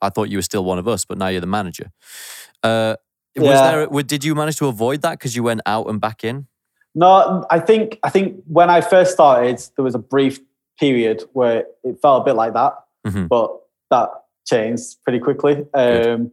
I 0.00 0.08
thought 0.08 0.28
you 0.28 0.38
were 0.38 0.42
still 0.42 0.64
one 0.64 0.78
of 0.78 0.86
us, 0.86 1.04
but 1.04 1.18
now 1.18 1.26
you're 1.26 1.40
the 1.40 1.48
manager. 1.48 1.90
Uh, 2.62 2.94
was 3.34 3.60
there, 3.60 4.02
did 4.04 4.22
you 4.22 4.36
manage 4.36 4.56
to 4.58 4.66
avoid 4.68 5.02
that 5.02 5.18
because 5.18 5.34
you 5.34 5.42
went 5.42 5.62
out 5.66 5.88
and 5.88 6.00
back 6.00 6.22
in? 6.22 6.46
No, 6.94 7.44
I 7.50 7.58
think 7.58 7.98
I 8.04 8.10
think 8.10 8.40
when 8.46 8.70
I 8.70 8.82
first 8.82 9.12
started, 9.14 9.60
there 9.74 9.84
was 9.84 9.96
a 9.96 9.98
brief 9.98 10.38
period 10.78 11.24
where 11.32 11.64
it 11.82 11.98
felt 12.00 12.22
a 12.22 12.24
bit 12.24 12.36
like 12.36 12.52
that, 12.52 12.74
Mhm. 13.04 13.26
but 13.28 13.50
that 13.90 14.10
changed 14.46 15.02
pretty 15.02 15.18
quickly. 15.18 15.66
Um, 15.74 16.30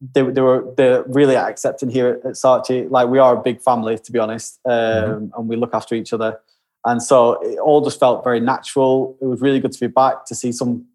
they, 0.00 0.22
they 0.22 0.40
were 0.40 0.64
they're 0.76 1.02
really 1.04 1.36
accepting 1.36 1.90
here 1.90 2.08
at, 2.08 2.26
at 2.26 2.32
Saatchi. 2.34 2.90
Like 2.90 3.08
we 3.08 3.18
are 3.18 3.36
a 3.36 3.42
big 3.42 3.60
family, 3.60 3.98
to 3.98 4.12
be 4.12 4.18
honest, 4.18 4.58
um, 4.64 4.72
Mm-hmm. 4.72 5.38
and 5.38 5.48
we 5.48 5.56
look 5.56 5.74
after 5.74 5.94
each 5.94 6.12
other. 6.12 6.40
And 6.86 7.02
so 7.02 7.32
it 7.42 7.58
all 7.58 7.82
just 7.82 8.00
felt 8.00 8.24
very 8.24 8.40
natural. 8.40 9.16
It 9.20 9.26
was 9.26 9.40
really 9.42 9.60
good 9.60 9.72
to 9.72 9.80
be 9.80 9.86
back 9.86 10.24
to 10.26 10.34
see 10.34 10.52
some 10.52 10.86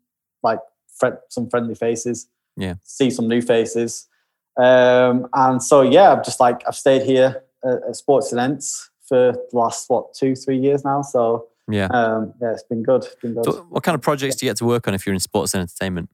like 0.42 0.60
fri 0.98 1.12
some 1.30 1.50
friendly 1.50 1.76
faces. 1.76 2.28
Yeah. 2.58 2.76
see 2.84 3.10
some 3.12 3.28
new 3.28 3.42
faces. 3.42 4.08
Um, 4.58 5.28
and 5.34 5.62
so 5.62 5.82
yeah, 5.82 6.14
I'm 6.14 6.24
just 6.24 6.40
like 6.40 6.64
I've 6.68 6.76
stayed 6.76 7.04
here 7.04 7.44
at, 7.64 7.84
at 7.90 7.96
Sports 7.96 8.32
Events 8.32 8.90
for 9.08 9.34
the 9.34 9.58
last 9.58 9.90
what 9.90 10.14
two 10.14 10.36
three 10.36 10.58
years 10.58 10.84
now. 10.86 11.02
So 11.04 11.48
Yeah. 11.70 11.88
um, 11.88 12.34
yeah, 12.42 12.54
it's 12.54 12.64
been 12.64 12.82
good. 12.82 13.04
It's 13.04 13.16
been 13.16 13.34
good. 13.36 13.46
So 13.46 13.66
what 13.70 13.84
kind 13.84 13.94
of 13.96 14.02
projects 14.02 14.38
do 14.38 14.46
you 14.46 14.50
get 14.52 14.58
to 14.58 14.66
work 14.66 14.88
on 14.88 14.94
if 14.94 15.06
you're 15.06 15.14
in 15.14 15.20
sports 15.20 15.54
and 15.54 15.62
entertainment? 15.62 16.10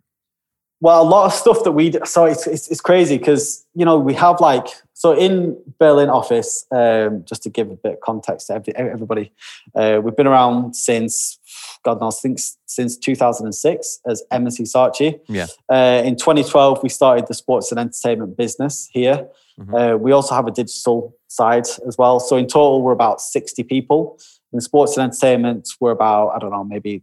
Well, 0.81 1.01
a 1.01 1.07
lot 1.07 1.25
of 1.27 1.33
stuff 1.33 1.63
that 1.63 1.73
we 1.73 1.91
do, 1.91 1.99
so 2.05 2.25
it's 2.25 2.47
it's, 2.47 2.67
it's 2.71 2.81
crazy 2.81 3.17
because 3.19 3.65
you 3.75 3.85
know 3.85 3.97
we 3.99 4.13
have 4.15 4.39
like 4.41 4.65
so 4.93 5.13
in 5.15 5.55
Berlin 5.79 6.09
office. 6.09 6.65
Um, 6.71 7.23
just 7.25 7.43
to 7.43 7.49
give 7.49 7.69
a 7.69 7.75
bit 7.75 7.93
of 7.93 7.99
context 8.01 8.47
to 8.47 8.55
every, 8.55 8.75
everybody, 8.75 9.31
uh, 9.75 9.99
we've 10.03 10.15
been 10.15 10.27
around 10.27 10.75
since 10.75 11.37
God 11.83 11.99
knows, 12.01 12.17
I 12.19 12.21
think 12.21 12.39
s- 12.39 12.57
since 12.65 12.97
2006 12.97 13.99
as 14.07 14.23
M&C 14.31 14.63
Saatchi. 14.63 15.19
Yeah. 15.27 15.47
Uh, 15.71 16.01
in 16.05 16.15
2012, 16.15 16.81
we 16.83 16.89
started 16.89 17.27
the 17.27 17.33
sports 17.33 17.71
and 17.71 17.79
entertainment 17.79 18.37
business 18.37 18.89
here. 18.91 19.27
Mhm. 19.59 19.93
Uh, 19.93 19.97
we 19.97 20.11
also 20.11 20.33
have 20.35 20.47
a 20.47 20.51
digital 20.51 21.15
side 21.27 21.65
as 21.87 21.95
well. 21.97 22.19
So 22.19 22.37
in 22.37 22.45
total, 22.47 22.81
we're 22.83 22.91
about 22.93 23.21
60 23.21 23.63
people. 23.63 24.17
In 24.53 24.61
sports 24.61 24.97
and 24.97 25.03
entertainment, 25.03 25.67
we're 25.79 25.91
about 25.91 26.29
I 26.35 26.39
don't 26.39 26.51
know 26.51 26.63
maybe 26.63 27.01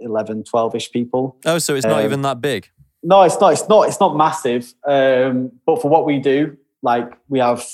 11, 0.00 0.44
12 0.44 0.74
ish 0.76 0.90
people. 0.92 1.36
Oh, 1.44 1.58
so 1.58 1.74
it's 1.74 1.86
not 1.86 2.00
Um, 2.00 2.04
even 2.06 2.22
that 2.22 2.40
big. 2.40 2.68
No, 3.02 3.22
it's 3.22 3.40
not. 3.40 3.52
It's 3.52 3.68
not. 3.68 3.88
It's 3.88 4.00
not 4.00 4.16
massive. 4.16 4.72
Um, 4.86 5.52
but 5.64 5.80
for 5.80 5.88
what 5.88 6.04
we 6.04 6.18
do, 6.18 6.56
like 6.82 7.12
we 7.28 7.38
have 7.38 7.64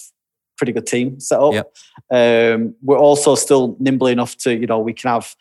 pretty 0.56 0.72
good 0.72 0.86
team 0.86 1.20
set 1.20 1.38
up. 1.38 1.52
Yep. 1.52 1.76
Um, 2.10 2.74
we're 2.82 2.98
also 2.98 3.34
still 3.34 3.76
nimble 3.78 4.06
enough 4.06 4.36
to, 4.38 4.54
you 4.54 4.66
know, 4.66 4.78
we 4.78 4.92
can 4.92 5.10
have, 5.10 5.34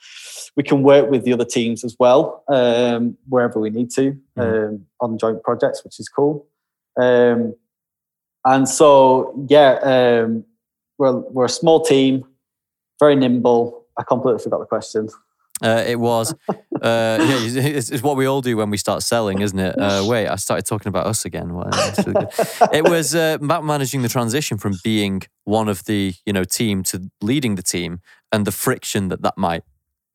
we 0.55 0.63
can 0.63 0.83
work 0.83 1.09
with 1.09 1.23
the 1.23 1.33
other 1.33 1.45
teams 1.45 1.83
as 1.83 1.95
well 1.99 2.43
um, 2.47 3.17
wherever 3.29 3.59
we 3.59 3.69
need 3.69 3.89
to 3.91 4.17
um, 4.38 4.86
on 4.99 5.17
joint 5.17 5.41
projects, 5.43 5.83
which 5.83 5.99
is 5.99 6.09
cool. 6.09 6.45
Um, 6.99 7.55
and 8.45 8.69
so, 8.69 9.45
yeah, 9.49 9.79
um, 9.81 10.45
we're 10.97 11.15
we're 11.15 11.45
a 11.45 11.49
small 11.49 11.83
team, 11.83 12.25
very 12.99 13.15
nimble. 13.15 13.86
I 13.97 14.03
completely 14.03 14.41
forgot 14.41 14.59
the 14.59 14.65
question. 14.65 15.09
Uh, 15.63 15.83
it 15.86 15.99
was, 15.99 16.36
uh, 16.82 17.17
yeah, 17.21 17.38
it's, 17.41 17.89
it's 17.89 18.03
what 18.03 18.15
we 18.17 18.26
all 18.26 18.41
do 18.41 18.57
when 18.57 18.69
we 18.69 18.78
start 18.78 19.03
selling, 19.03 19.41
isn't 19.41 19.57
it? 19.59 19.76
Uh, 19.80 20.03
wait, 20.07 20.28
I 20.28 20.36
started 20.36 20.65
talking 20.65 20.89
about 20.89 21.07
us 21.07 21.26
again. 21.26 21.49
It 22.73 22.84
was 22.89 23.15
uh, 23.15 23.38
about 23.41 23.63
managing 23.65 24.01
the 24.01 24.09
transition 24.09 24.57
from 24.57 24.73
being 24.84 25.21
one 25.43 25.69
of 25.69 25.86
the 25.86 26.13
you 26.26 26.34
know 26.34 26.43
team 26.43 26.84
to 26.84 27.09
leading 27.21 27.55
the 27.55 27.63
team 27.63 27.99
and 28.32 28.45
the 28.45 28.51
friction 28.51 29.09
that 29.09 29.21
that 29.21 29.38
might 29.38 29.63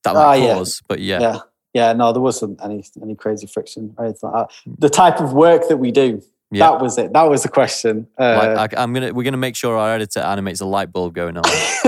that 0.04 0.16
Ah, 0.16 0.30
might 0.30 0.36
yeah. 0.42 0.54
cause. 0.54 0.82
But 0.88 1.00
yeah, 1.00 1.20
yeah 1.20 1.38
yeah 1.72 1.92
no 1.92 2.12
there 2.12 2.20
wasn't 2.22 2.58
any 2.64 2.84
any 3.00 3.14
crazy 3.14 3.46
friction 3.46 3.94
or 3.96 4.06
anything 4.06 4.28
like 4.28 4.48
that 4.48 4.54
the 4.78 4.88
type 4.90 5.20
of 5.20 5.32
work 5.32 5.68
that 5.68 5.76
we 5.76 5.92
do 5.92 6.20
Yeah. 6.52 6.70
that 6.70 6.80
was 6.82 6.98
it 6.98 7.12
that 7.12 7.22
was 7.30 7.42
the 7.44 7.48
question 7.48 8.08
uh, 8.18 8.54
like, 8.56 8.74
I, 8.76 8.82
I'm 8.82 8.92
gonna 8.92 9.12
we're 9.12 9.22
gonna 9.22 9.36
make 9.36 9.54
sure 9.54 9.76
our 9.76 9.94
editor 9.94 10.18
animates 10.20 10.60
a 10.60 10.66
light 10.66 10.92
bulb 10.92 11.14
going 11.14 11.36
on. 11.36 11.44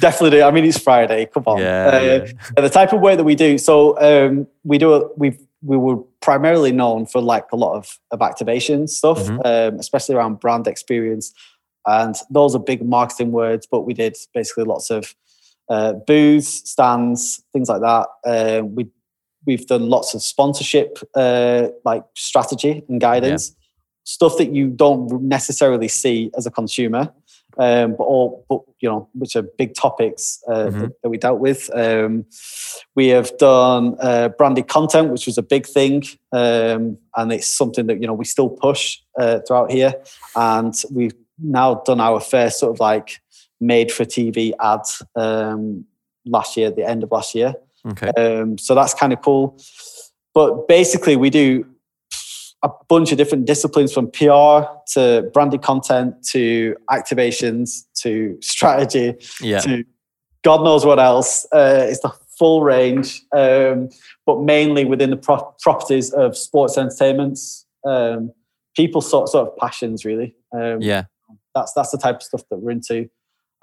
definitely 0.00 0.30
do 0.30 0.42
i 0.42 0.50
mean 0.50 0.64
it's 0.64 0.78
friday 0.78 1.26
come 1.26 1.42
on 1.46 1.58
Yeah, 1.58 1.90
Uh, 1.92 2.00
yeah. 2.00 2.60
the 2.62 2.68
type 2.70 2.92
of 2.92 3.00
work 3.00 3.16
that 3.16 3.24
we 3.24 3.34
do 3.34 3.58
so 3.58 3.98
um 4.00 4.46
we 4.64 4.78
do 4.78 4.92
a, 4.94 5.08
we've 5.16 5.38
we 5.62 5.76
were 5.76 5.96
primarily 6.20 6.70
known 6.70 7.04
for 7.04 7.20
like 7.20 7.46
a 7.52 7.56
lot 7.56 7.74
of, 7.76 7.98
of 8.12 8.22
activation 8.22 8.86
stuff 8.86 9.18
Mhm. 9.18 9.40
um, 9.44 9.78
especially 9.80 10.14
around 10.14 10.38
brand 10.40 10.66
experience 10.68 11.32
and 11.86 12.14
those 12.30 12.54
are 12.54 12.60
big 12.60 12.84
marketing 12.84 13.32
words 13.32 13.66
but 13.70 13.80
we 13.80 13.92
did 13.94 14.16
basically 14.34 14.64
lots 14.64 14.90
of 14.90 15.14
uh, 15.70 15.92
booths, 16.06 16.70
stands, 16.70 17.42
things 17.52 17.68
like 17.68 17.82
that. 17.82 18.06
Uh, 18.24 18.62
we 18.64 18.86
we've 19.46 19.66
done 19.66 19.88
lots 19.88 20.14
of 20.14 20.22
sponsorship, 20.22 20.98
uh, 21.14 21.68
like 21.84 22.04
strategy 22.14 22.82
and 22.88 23.00
guidance, 23.00 23.54
stuff 24.04 24.36
that 24.38 24.52
you 24.52 24.68
don't 24.68 25.22
necessarily 25.22 25.88
see 25.88 26.30
as 26.36 26.46
a 26.46 26.50
consumer, 26.50 27.12
um, 27.58 27.94
but 27.96 28.04
all 28.04 28.44
but 28.48 28.60
you 28.80 28.88
know 28.88 29.08
which 29.14 29.36
are 29.36 29.42
big 29.42 29.74
topics 29.74 30.42
uh, 30.48 30.68
Mhm. 30.68 30.80
that, 30.80 30.92
that 31.02 31.08
we 31.08 31.18
dealt 31.18 31.40
with. 31.40 31.70
Um, 31.74 32.24
we 32.94 33.08
have 33.08 33.36
done 33.38 33.96
uh, 34.00 34.28
branded 34.30 34.68
content, 34.68 35.10
which 35.10 35.26
was 35.26 35.38
a 35.38 35.42
big 35.42 35.66
thing, 35.66 36.04
um, 36.32 36.98
and 37.16 37.32
it's 37.32 37.48
something 37.48 37.86
that 37.86 38.00
you 38.00 38.06
know 38.06 38.14
we 38.14 38.24
still 38.24 38.48
push 38.48 38.98
uh, 39.18 39.40
throughout 39.46 39.70
here, 39.70 39.94
and 40.36 40.74
we've 40.92 41.14
now 41.38 41.74
done 41.86 42.00
our 42.00 42.20
first 42.20 42.58
sort 42.60 42.72
of 42.74 42.80
like 42.80 43.20
made 43.60 43.90
for 43.92 44.04
TV 44.04 44.52
ad 44.60 44.82
um, 45.16 45.84
last 46.24 46.56
year, 46.56 46.68
at 46.68 46.76
the 46.76 46.84
end 46.88 47.02
of 47.02 47.10
last 47.10 47.34
year. 47.34 47.54
Okay, 47.90 48.10
Um, 48.16 48.58
so 48.58 48.74
that's 48.74 48.94
kind 48.94 49.12
of 49.12 49.22
cool. 49.22 49.58
But 50.34 50.68
basically, 50.68 51.16
we 51.16 51.30
do 51.30 51.64
a 52.62 52.70
bunch 52.88 53.12
of 53.12 53.18
different 53.18 53.46
disciplines 53.46 53.92
from 53.92 54.10
PR 54.10 54.66
to 54.92 55.30
branded 55.32 55.62
content 55.62 56.14
to 56.30 56.76
activations 56.90 57.84
to 57.94 58.36
strategy 58.40 59.14
yeah, 59.40 59.60
to 59.60 59.84
God 60.42 60.64
knows 60.64 60.84
what 60.84 60.98
else. 60.98 61.46
Uh, 61.52 61.86
it's 61.88 62.00
the 62.00 62.12
full 62.38 62.62
range, 62.62 63.22
um, 63.36 63.88
but 64.26 64.40
mainly 64.40 64.84
within 64.84 65.10
the 65.10 65.16
pro- 65.16 65.54
properties 65.60 66.12
of 66.12 66.36
sports 66.36 66.78
entertainments. 66.78 67.66
Um, 67.86 68.32
people 68.76 69.00
sort 69.00 69.28
sort 69.28 69.48
of 69.48 69.56
passions 69.56 70.04
really. 70.04 70.34
Um, 70.54 70.80
yeah. 70.80 71.04
that's 71.54 71.72
that's 71.74 71.90
the 71.90 71.98
type 71.98 72.16
of 72.16 72.22
stuff 72.22 72.42
that 72.50 72.58
we're 72.58 72.70
into. 72.70 73.08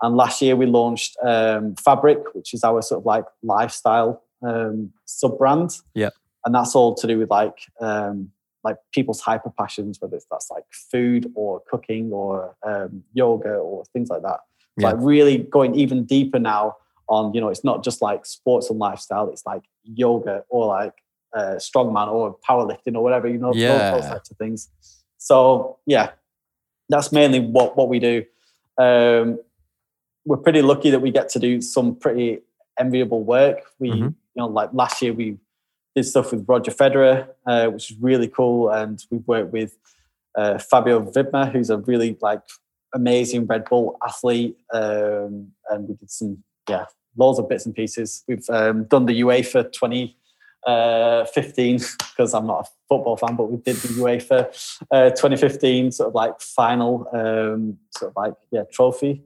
And 0.02 0.16
last 0.18 0.42
year 0.42 0.56
we 0.56 0.66
launched 0.66 1.16
um, 1.26 1.76
Fabric, 1.76 2.20
which 2.34 2.54
is 2.54 2.64
our 2.64 2.82
sort 2.82 3.02
of 3.02 3.06
like 3.06 3.26
lifestyle 3.44 4.24
um, 4.46 4.92
sub 5.06 5.38
brand. 5.38 5.72
Yeah. 5.94 6.10
and 6.46 6.54
that's 6.54 6.76
all 6.76 6.94
to 6.96 7.08
do 7.08 7.18
with 7.20 7.30
like 7.30 7.58
um, 7.82 8.30
like 8.64 8.78
people's 8.94 9.22
hyper 9.22 9.52
passions, 9.58 10.02
whether 10.02 10.16
it's 10.16 10.26
that's 10.30 10.50
like 10.52 10.64
food 10.72 11.32
or 11.36 11.62
cooking 11.70 12.12
or 12.12 12.56
um, 12.66 13.04
yoga 13.14 13.54
or 13.56 13.86
things 13.94 14.10
like 14.10 14.22
that. 14.24 14.40
Yeah. 14.78 14.88
Like 14.90 14.98
really 15.00 15.38
going 15.38 15.76
even 15.76 16.04
deeper 16.06 16.40
now 16.40 16.76
on 17.08 17.34
you 17.36 17.40
know 17.42 17.50
it's 17.50 17.64
not 17.64 17.84
just 17.84 18.02
like 18.02 18.26
sports 18.26 18.70
and 18.70 18.80
lifestyle. 18.80 19.30
It's 19.30 19.46
like 19.46 19.64
yoga 19.84 20.44
or 20.50 20.66
like 20.68 20.94
uh, 21.36 21.56
strongman 21.58 22.08
or 22.12 22.38
powerlifting 22.48 22.96
or 22.96 23.04
whatever 23.04 23.28
you 23.28 23.38
know 23.38 23.54
those- 23.54 23.62
those 24.02 24.10
types 24.10 24.32
of 24.32 24.38
things. 24.38 24.70
So 25.18 25.78
yeah, 25.86 26.12
that's 26.90 27.12
mainly 27.12 27.40
what 27.40 27.78
what 27.78 27.88
we 27.90 28.00
do. 28.00 28.26
Um, 28.78 29.40
we're 30.26 30.38
pretty 30.38 30.62
lucky 30.62 30.90
that 30.90 31.00
we 31.00 31.12
get 31.12 31.30
to 31.30 31.40
do 31.40 31.62
some 31.62 31.96
pretty 31.96 32.40
enviable 32.80 33.24
work. 33.24 33.60
We, 33.80 33.92
Mhm. 33.92 34.02
you 34.10 34.16
know, 34.36 34.48
like 34.48 34.72
last 34.74 35.02
year 35.02 35.14
we 35.14 35.38
did 35.96 36.04
stuff 36.04 36.32
with 36.32 36.46
Roger 36.48 36.72
Federer, 36.72 37.28
uh, 37.46 37.68
which 37.68 37.92
is 37.92 37.98
really 38.00 38.28
cool, 38.28 38.70
and 38.70 39.02
we've 39.10 39.28
worked 39.28 39.54
with 39.54 39.78
uh, 40.38 40.58
Fabio 40.58 41.00
Wibmer, 41.00 41.50
who's 41.50 41.70
a 41.70 41.78
really 41.78 42.18
like 42.22 42.42
amazing 42.94 43.46
Red 43.46 43.64
Bull 43.70 43.98
athlete, 44.06 44.58
um, 44.74 45.52
and 45.70 45.88
we 45.88 45.96
did 45.96 46.12
some 46.12 46.44
yeah 46.70 46.86
loads 47.16 47.40
of 47.40 47.48
bits 47.48 47.66
and 47.66 47.74
pieces. 47.74 48.24
We've 48.28 48.44
um, 48.50 48.84
done 48.86 49.06
the 49.06 49.22
UEFA 49.22 49.72
20 49.72 50.18
uh, 50.68 51.24
15 51.26 51.78
because 52.00 52.34
I'm 52.34 52.48
not 52.48 52.68
a 52.68 52.70
football 52.90 53.16
fan, 53.16 53.38
but 53.38 53.46
we 53.50 53.58
did 53.58 53.78
the 53.78 53.88
UEFA 54.02 54.84
uh, 54.92 55.12
2015 55.12 55.92
sort 55.94 56.10
of 56.10 56.16
like 56.16 56.42
final 56.42 57.08
um, 57.14 57.78
sort 57.98 58.12
of 58.12 58.18
like 58.18 58.34
yeah 58.52 58.64
trophy 58.74 59.24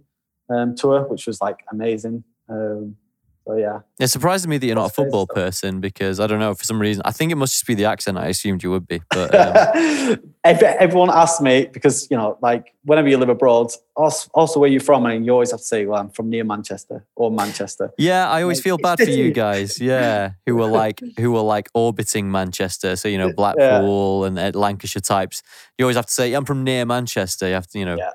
um, 0.50 0.76
tour, 0.76 1.04
which 1.08 1.28
was 1.28 1.42
like 1.42 1.60
amazing. 1.72 2.24
Um, 2.50 2.96
so 3.48 3.56
yeah, 3.56 3.80
It 4.00 4.10
surprises 4.10 4.46
me 4.48 4.60
that 4.60 4.66
you're 4.68 4.76
not 4.76 4.92
a 4.92 4.94
football 4.94 5.26
person 5.26 5.80
because 5.80 6.20
I 6.20 6.28
don't 6.28 6.40
know 6.40 6.54
for 6.54 6.66
some 6.66 6.80
reason. 6.80 7.02
I 7.04 7.12
think 7.12 7.32
it 7.32 7.36
must 7.36 7.54
just 7.54 7.66
be 7.66 7.74
the 7.74 7.86
accent. 7.86 8.16
I 8.18 8.28
assumed 8.28 8.62
you 8.62 8.70
would 8.70 8.88
be, 8.88 9.02
but 9.10 9.34
um, 9.34 10.18
everyone 10.44 11.10
asks 11.10 11.42
me 11.42 11.68
because 11.72 12.08
you 12.12 12.18
know, 12.18 12.38
like 12.44 12.76
whenever 12.84 13.08
you 13.08 13.18
live 13.18 13.30
abroad, 13.30 13.72
also, 13.96 14.30
also 14.36 14.60
where 14.60 14.70
you're 14.70 14.80
from, 14.82 15.06
and 15.08 15.26
you 15.26 15.32
always 15.32 15.50
have 15.50 15.62
to 15.62 15.66
say, 15.66 15.88
"Well, 15.88 16.00
I'm 16.00 16.12
from 16.12 16.30
near 16.30 16.44
Manchester 16.44 17.08
or 17.16 17.32
Manchester." 17.32 17.92
yeah, 17.98 18.30
I 18.30 18.44
always 18.44 18.60
Like, 18.60 18.64
feel 18.64 18.78
bad 18.84 19.00
for 19.00 19.10
you 19.10 19.32
guys. 19.32 19.82
Yeah, 19.82 20.34
who 20.46 20.56
were 20.56 20.68
like 20.84 21.02
who 21.18 21.32
were 21.32 21.42
like 21.42 21.70
orbiting 21.74 22.30
Manchester. 22.32 22.96
So 22.98 23.08
you 23.08 23.18
know 23.18 23.34
Blackpool 23.34 24.26
and 24.26 24.38
uh, 24.38 24.52
Lancashire 24.54 25.02
types. 25.02 25.42
You 25.80 25.86
always 25.86 25.96
have 25.96 26.06
to 26.06 26.14
say 26.14 26.34
I'm 26.34 26.46
from 26.46 26.64
near 26.64 26.86
Manchester. 26.86 27.48
You 27.48 27.54
have 27.56 27.68
to, 27.68 27.80
you 27.80 27.86
know. 27.86 27.98
Yeah. 27.98 28.12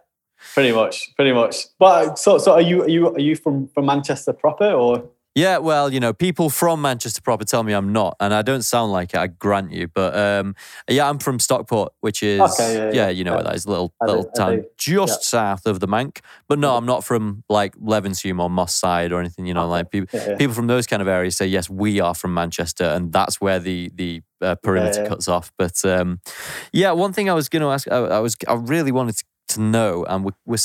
Pretty 0.55 0.73
much, 0.73 1.15
pretty 1.17 1.33
much. 1.33 1.67
But 1.79 2.19
so, 2.19 2.39
so 2.39 2.53
are 2.53 2.61
you? 2.61 2.83
Are 2.85 2.89
you? 2.89 3.09
Are 3.09 3.19
you 3.21 3.35
from 3.35 3.67
from 3.69 3.87
Manchester 3.87 4.33
proper 4.33 4.71
or? 4.71 5.05
Yeah, 5.37 5.59
well, 5.59 5.93
you 5.93 5.99
know, 5.99 6.13
people 6.13 6.49
from 6.49 6.81
Manchester 6.81 7.21
proper 7.21 7.45
tell 7.45 7.65
me 7.65 7.73
I'm 7.73 7.93
not, 7.93 8.15
and 8.21 8.33
I 8.33 8.43
don't 8.43 8.63
sound 8.63 8.93
like 8.93 9.15
it. 9.15 9.19
I 9.19 9.27
grant 9.27 9.73
you, 9.73 9.89
but 9.89 10.17
um, 10.17 10.55
yeah, 10.89 11.09
I'm 11.09 11.19
from 11.19 11.41
Stockport, 11.41 11.93
which 12.03 12.23
is 12.23 12.41
Okay, 12.41 12.77
yeah, 12.77 13.07
yeah, 13.07 13.09
you 13.09 13.25
know 13.25 13.33
yeah. 13.33 13.37
where 13.39 13.45
that 13.47 13.57
is, 13.57 13.65
a 13.65 13.71
little 13.71 13.93
I 14.01 14.05
little 14.07 14.31
I 14.33 14.39
town 14.39 14.57
do. 14.59 14.67
just 14.79 15.25
south 15.25 15.67
of 15.67 15.81
the 15.81 15.89
Mank. 15.89 16.21
But 16.47 16.61
no, 16.61 16.77
I'm 16.77 16.87
not 16.87 17.03
from 17.03 17.43
like 17.49 17.75
Levenshulme 17.79 18.41
or 18.41 18.49
Moss 18.49 18.77
Side 18.77 19.11
or 19.11 19.19
anything. 19.19 19.47
You 19.47 19.55
know, 19.55 19.67
like 19.67 19.91
people 19.91 20.21
people 20.39 20.55
from 20.55 20.69
those 20.69 20.87
kind 20.87 21.03
of 21.03 21.09
areas 21.09 21.37
say 21.37 21.49
yes, 21.49 21.69
we 21.69 21.99
are 21.99 22.15
from 22.15 22.33
Manchester, 22.33 22.85
and 22.85 23.13
that's 23.13 23.41
where 23.41 23.59
the 23.59 23.91
the 23.93 24.23
uh, 24.41 24.55
perimeter 24.63 25.05
cuts 25.05 25.27
off. 25.27 25.51
But 25.59 25.85
um, 25.85 26.21
yeah, 26.73 26.93
one 26.93 27.13
thing 27.13 27.29
I 27.29 27.35
was 27.35 27.49
going 27.49 27.63
to 27.63 27.71
ask, 27.71 27.91
I, 27.91 27.97
I 27.97 28.19
was 28.21 28.37
I 28.47 28.55
really 28.55 28.93
wanted 28.93 29.17
to, 29.17 29.25
to 29.49 29.61
know, 29.61 30.05
and 30.05 30.25
we're, 30.25 30.33
we're 30.47 30.57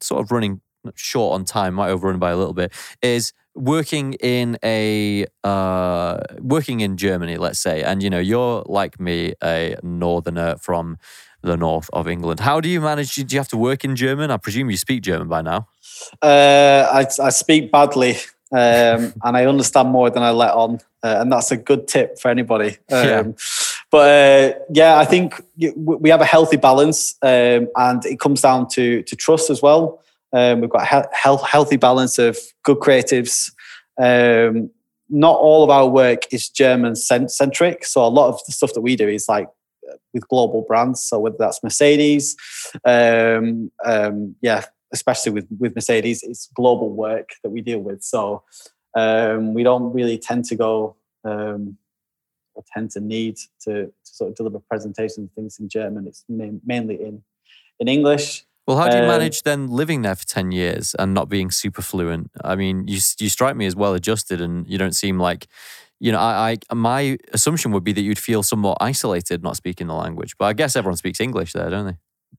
sort 0.00 0.20
of 0.22 0.30
running 0.30 0.60
short 0.94 1.34
on 1.34 1.44
time, 1.44 1.74
might 1.74 1.90
overrun 1.90 2.18
by 2.18 2.30
a 2.30 2.36
little 2.36 2.54
bit, 2.54 2.72
is 3.02 3.32
working 3.54 4.14
in 4.14 4.58
a 4.64 5.26
uh, 5.44 6.18
working 6.38 6.80
in 6.80 6.96
Germany, 6.96 7.36
let's 7.36 7.60
say, 7.60 7.82
and 7.82 8.02
you 8.02 8.10
know 8.10 8.18
you're 8.18 8.62
like 8.66 9.00
me, 9.00 9.34
a 9.42 9.76
northerner 9.82 10.56
from 10.56 10.98
the 11.42 11.56
north 11.56 11.88
of 11.92 12.06
England. 12.06 12.40
How 12.40 12.60
do 12.60 12.68
you 12.68 12.80
manage? 12.80 13.14
Do 13.14 13.24
you 13.28 13.38
have 13.38 13.48
to 13.48 13.56
work 13.56 13.84
in 13.84 13.96
German? 13.96 14.30
I 14.30 14.36
presume 14.36 14.70
you 14.70 14.76
speak 14.76 15.02
German 15.02 15.28
by 15.28 15.42
now. 15.42 15.68
Uh, 16.22 16.88
I, 16.92 17.06
I 17.22 17.30
speak 17.30 17.70
badly, 17.70 18.16
um, 18.52 19.12
and 19.22 19.36
I 19.36 19.46
understand 19.46 19.90
more 19.90 20.10
than 20.10 20.22
I 20.22 20.30
let 20.30 20.52
on, 20.52 20.80
uh, 21.02 21.18
and 21.20 21.32
that's 21.32 21.50
a 21.50 21.56
good 21.56 21.88
tip 21.88 22.18
for 22.18 22.30
anybody. 22.30 22.78
Um, 22.90 23.04
Yeah. 23.06 23.22
But 23.90 24.08
uh, 24.08 24.58
yeah, 24.72 24.98
I 24.98 25.04
think 25.04 25.42
we 25.76 26.10
have 26.10 26.20
a 26.20 26.26
healthy 26.26 26.56
balance, 26.56 27.16
um, 27.22 27.68
and 27.76 28.04
it 28.04 28.20
comes 28.20 28.40
down 28.40 28.68
to 28.68 29.02
to 29.02 29.16
trust 29.16 29.50
as 29.50 29.62
well. 29.62 30.02
Um, 30.32 30.60
we've 30.60 30.70
got 30.70 30.82
a 30.82 31.10
he- 31.22 31.44
healthy 31.44 31.76
balance 31.76 32.18
of 32.18 32.38
good 32.62 32.78
creatives. 32.78 33.50
Um, 34.00 34.70
not 35.08 35.36
all 35.36 35.64
of 35.64 35.70
our 35.70 35.88
work 35.88 36.22
is 36.32 36.48
German 36.48 36.94
centric, 36.94 37.84
so 37.84 38.04
a 38.04 38.08
lot 38.08 38.28
of 38.28 38.40
the 38.46 38.52
stuff 38.52 38.74
that 38.74 38.80
we 38.80 38.94
do 38.94 39.08
is 39.08 39.28
like 39.28 39.48
with 40.14 40.28
global 40.28 40.62
brands. 40.62 41.02
So 41.02 41.18
whether 41.18 41.36
that's 41.38 41.62
Mercedes, 41.62 42.36
um, 42.84 43.72
um, 43.84 44.36
yeah, 44.40 44.64
especially 44.92 45.32
with 45.32 45.48
with 45.58 45.74
Mercedes, 45.74 46.22
it's 46.22 46.48
global 46.54 46.90
work 46.90 47.30
that 47.42 47.50
we 47.50 47.60
deal 47.60 47.80
with. 47.80 48.04
So 48.04 48.44
um, 48.94 49.52
we 49.54 49.62
don't 49.62 49.92
really 49.92 50.18
tend 50.18 50.44
to 50.46 50.54
go 50.54 50.96
um, 51.24 51.76
tend 52.74 52.90
to 52.92 53.00
need 53.00 53.36
to, 53.64 53.86
to 53.86 53.92
sort 54.02 54.30
of 54.30 54.36
deliver 54.36 54.58
presentations 54.60 55.18
and 55.18 55.32
things 55.32 55.58
in 55.58 55.68
German. 55.68 56.06
It's 56.06 56.24
main, 56.28 56.60
mainly 56.64 56.96
in 56.96 57.22
in 57.78 57.88
English. 57.88 58.44
Well, 58.66 58.76
how 58.76 58.88
do 58.88 58.96
you 58.96 59.02
Um, 59.02 59.08
manage 59.08 59.42
then 59.42 59.68
living 59.68 60.02
there 60.02 60.14
for 60.14 60.26
10 60.26 60.52
years 60.52 60.94
and 60.98 61.12
not 61.14 61.28
being 61.28 61.50
super 61.50 61.82
fluent? 61.82 62.30
I 62.44 62.54
mean, 62.56 62.86
you 62.86 63.00
you 63.18 63.28
strike 63.28 63.56
me 63.56 63.66
as 63.66 63.74
well 63.74 63.94
adjusted 63.94 64.40
and 64.40 64.66
you 64.68 64.78
don't 64.78 64.94
seem 64.94 65.18
like, 65.18 65.48
you 65.98 66.12
know, 66.12 66.18
I, 66.18 66.58
I 66.70 66.74
my 66.74 67.18
assumption 67.32 67.72
would 67.72 67.82
be 67.84 67.92
that 67.92 68.02
you'd 68.02 68.18
feel 68.18 68.42
somewhat 68.42 68.78
isolated 68.80 69.42
not 69.42 69.56
speaking 69.56 69.88
the 69.88 69.94
language. 69.94 70.36
But 70.38 70.44
I 70.46 70.52
guess 70.52 70.76
everyone 70.76 70.96
speaks 70.98 71.20
English 71.20 71.52
there, 71.52 71.68
don't 71.70 71.86
they? 71.86 71.96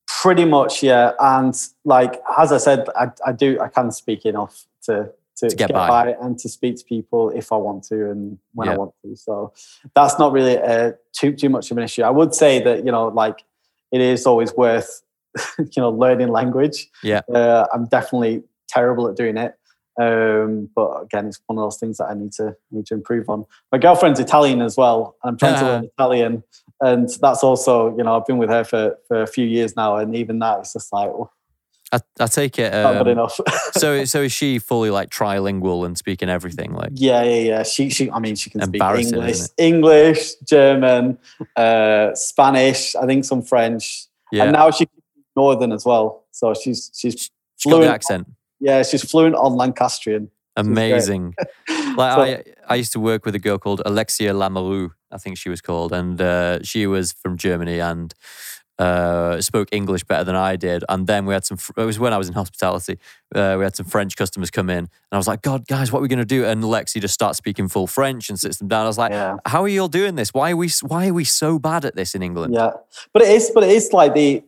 Pretty 0.08 0.46
much, 0.46 0.84
yeah. 0.84 1.12
And 1.20 1.54
like 1.84 2.22
as 2.38 2.52
I 2.52 2.58
said, 2.58 2.88
I, 2.96 3.12
I 3.26 3.32
do 3.34 3.60
I 3.60 3.68
can 3.68 3.92
speak 3.92 4.26
enough 4.26 4.66
to 4.84 5.12
to, 5.42 5.50
To 5.50 5.56
get 5.56 5.72
by. 5.74 6.16
and 6.22 6.38
to 6.40 6.50
speak 6.50 6.78
to 6.78 6.84
people 6.86 7.30
if 7.32 7.52
I 7.52 7.58
want 7.58 7.84
to 7.90 8.10
and 8.12 8.38
when 8.54 8.68
Yeah. 8.68 8.74
I 8.74 8.78
want 8.78 8.94
to. 9.04 9.16
So 9.16 9.54
that's 9.96 10.18
not 10.18 10.32
really 10.32 10.58
uh, 10.58 10.94
too 11.14 11.34
too 11.34 11.50
much 11.50 11.70
of 11.72 11.78
an 11.78 11.84
issue. 11.84 12.04
I 12.04 12.10
would 12.10 12.34
say 12.34 12.62
that 12.64 12.86
you 12.86 12.92
know 12.92 13.08
like 13.10 13.44
it 13.92 14.02
is 14.02 14.26
always 14.26 14.54
worth 14.56 15.02
you 15.60 15.66
know 15.82 15.90
learning 15.90 16.30
language. 16.30 16.88
Yeah. 17.04 17.22
uh, 17.34 17.66
I'm 17.74 17.86
definitely 17.88 18.44
terrible 18.68 19.08
at 19.08 19.16
doing 19.16 19.38
it. 19.38 19.54
Um, 20.00 20.70
but 20.74 20.90
again, 21.04 21.28
it's 21.28 21.42
one 21.48 21.58
of 21.58 21.64
those 21.66 21.78
things 21.78 21.98
that 21.98 22.06
I 22.06 22.14
need 22.14 22.32
to 22.34 22.56
need 22.72 22.86
to 22.88 22.94
improve 22.94 23.30
on. 23.30 23.46
My 23.72 23.78
girlfriend's 23.78 24.20
Italian 24.22 24.62
as 24.62 24.78
well, 24.78 25.18
and 25.24 25.32
I'm 25.32 25.38
trying 25.38 25.60
to 25.60 25.66
learn 25.66 25.84
Italian, 25.98 26.44
and 26.80 27.10
that's 27.22 27.44
also 27.44 27.96
you 27.98 28.04
know 28.04 28.16
I've 28.18 28.26
been 28.26 28.38
with 28.38 28.50
her 28.50 28.64
for 28.64 28.98
for 29.08 29.22
a 29.22 29.28
few 29.28 29.46
years 29.46 29.76
now, 29.76 29.98
and 29.98 30.16
even 30.16 30.40
that 30.40 30.60
it's 30.60 30.74
just 30.74 30.94
like 30.94 31.10
oh, 31.10 31.30
I, 31.94 32.00
I 32.20 32.28
take 32.28 32.58
it. 32.58 32.72
not 32.72 32.94
good 32.94 33.02
Um, 33.02 33.08
enough. 33.10 33.40
so 33.74 34.06
so 34.06 34.22
is 34.22 34.32
she 34.32 34.60
fully 34.60 34.90
like 34.90 35.10
trilingual 35.10 35.86
and 35.86 35.98
speaking 35.98 36.30
everything? 36.30 36.74
Like 36.74 36.92
yeah, 36.94 37.24
yeah, 37.24 37.40
yeah. 37.42 37.64
She 37.64 37.90
she 37.90 38.10
I 38.10 38.20
mean 38.20 38.36
she 38.36 38.50
can 38.50 38.62
speak 38.62 38.82
English, 38.82 39.40
English, 39.58 40.36
German, 40.48 41.18
uh, 41.56 42.14
Spanish. 42.16 42.96
I 42.96 43.06
think 43.06 43.26
some 43.26 43.42
French, 43.42 44.06
yeah, 44.32 44.44
and 44.44 44.54
now 44.54 44.72
she's 44.72 44.88
northern 45.36 45.72
as 45.74 45.86
well. 45.86 46.24
So 46.32 46.54
she's 46.54 46.92
she's 46.96 47.14
she's 47.14 47.30
got 47.66 47.70
the 47.72 47.76
fluent. 47.84 47.94
accent. 47.94 48.28
Yeah, 48.60 48.84
she's 48.84 49.04
fluent 49.10 49.36
on 49.36 49.56
Lancastrian. 49.56 50.30
Amazing. 50.56 51.36
Like 51.98 52.14
So- 52.16 52.22
I, 52.22 52.44
I 52.70 52.76
used 52.76 52.94
to 52.94 53.02
work 53.02 53.26
with 53.26 53.36
a 53.36 53.40
girl 53.40 53.58
called 53.58 53.82
Alexia 53.86 54.34
Lamoureux, 54.34 54.92
I 55.12 55.18
think 55.18 55.38
she 55.38 55.50
was 55.50 55.60
called, 55.60 55.92
and 55.92 56.22
uh, 56.22 56.64
she 56.64 56.88
was 56.88 57.12
from 57.12 57.36
Germany 57.38 57.80
and 57.80 58.14
uh, 58.82 59.40
spoke 59.42 59.70
English 59.72 60.04
better 60.06 60.24
than 60.24 60.36
I 60.36 60.56
did. 60.56 60.84
And 60.90 61.06
then 61.06 61.26
we 61.28 61.34
had 61.34 61.46
some. 61.46 61.58
It 61.78 61.86
was 61.86 62.00
when 62.00 62.14
I 62.14 62.18
was 62.18 62.28
in 62.28 62.34
hospitality. 62.34 62.98
Uh, 63.36 63.56
we 63.58 63.64
had 63.64 63.76
some 63.76 63.86
French 63.86 64.16
customers 64.16 64.50
come 64.50 64.70
in, 64.70 64.78
and 64.80 64.90
I 65.12 65.18
was 65.18 65.28
like, 65.28 65.42
"God, 65.42 65.68
guys, 65.68 65.92
what 65.92 66.00
are 66.00 66.02
we 66.02 66.08
going 66.08 66.20
to 66.20 66.26
do?" 66.38 66.46
And 66.46 66.64
Alexia 66.64 67.02
just 67.02 67.14
starts 67.14 67.38
speaking 67.38 67.68
full 67.68 67.88
French 67.88 68.30
and 68.30 68.40
sits 68.40 68.58
them 68.58 68.68
down. 68.68 68.86
I 68.86 68.88
was 68.88 68.98
like, 68.98 69.12
Yeah. 69.12 69.38
"How 69.46 69.62
are 69.64 69.68
you 69.68 69.82
all 69.82 69.88
doing 70.02 70.16
this? 70.16 70.34
Why 70.34 70.52
are 70.52 70.58
we? 70.58 70.70
Why 70.82 71.08
are 71.10 71.14
we 71.14 71.26
so 71.26 71.60
bad 71.60 71.86
at 71.86 71.96
this 71.96 72.16
in 72.16 72.24
England?" 72.24 72.54
Yeah, 72.56 72.72
but 73.14 73.22
it 73.22 73.30
is, 73.30 73.52
but 73.54 73.64
it 73.64 73.70
is 73.72 73.94
like 73.94 74.14
the 74.14 74.44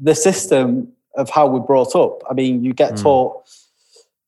the 0.00 0.14
system 0.14 0.88
of 1.16 1.28
how 1.30 1.46
we're 1.46 1.60
brought 1.72 1.94
up. 1.94 2.22
I 2.30 2.34
mean, 2.34 2.64
you 2.64 2.72
get 2.72 2.92
Mm. 2.94 3.02
taught. 3.02 3.32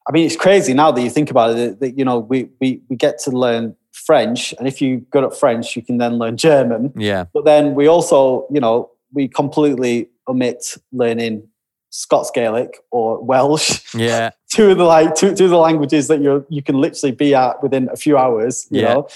I 0.09 0.13
mean, 0.13 0.27
it's 0.27 0.37
crazy 0.37 0.75
now 0.75 0.91
that 0.93 1.01
you 1.03 1.11
think 1.11 1.31
about 1.31 1.51
it. 1.51 1.57
That, 1.57 1.81
that, 1.81 1.99
you 1.99 2.05
know, 2.05 2.19
we 2.19 2.49
we 2.61 2.81
we 2.89 2.97
get 2.97 3.19
to 3.25 3.31
learn 3.31 3.75
French, 3.93 4.53
and 4.59 4.67
if 4.67 4.81
you 4.83 4.99
good 5.11 5.25
at 5.25 5.35
French, 5.37 5.77
you 5.77 5.83
can 5.83 5.99
then 5.99 6.19
learn 6.19 6.37
German. 6.37 6.93
Yeah, 6.97 7.25
But 7.33 7.45
then 7.45 7.75
we 7.75 7.87
also, 7.89 8.47
you 8.51 8.61
know, 8.61 8.91
we 9.13 9.29
completely 9.29 10.09
omit 10.29 10.77
learning 10.93 11.49
Scots 11.91 12.31
Gaelic 12.35 12.79
or 12.91 13.23
Welsh. 13.23 13.81
yeah, 13.95 14.31
Two 14.55 14.71
of 14.71 14.79
the 14.79 14.85
like 14.85 15.15
two, 15.15 15.35
two 15.35 15.45
of 15.45 15.51
the 15.51 15.57
languages 15.59 16.09
that 16.09 16.21
you 16.21 16.45
you 16.49 16.63
can 16.63 16.81
literally 16.81 17.15
be 17.15 17.35
at 17.35 17.63
within 17.63 17.89
a 17.93 17.97
few 17.97 18.17
hours. 18.19 18.67
You 18.71 18.83
Yeah. 18.83 18.95
know, 18.95 19.09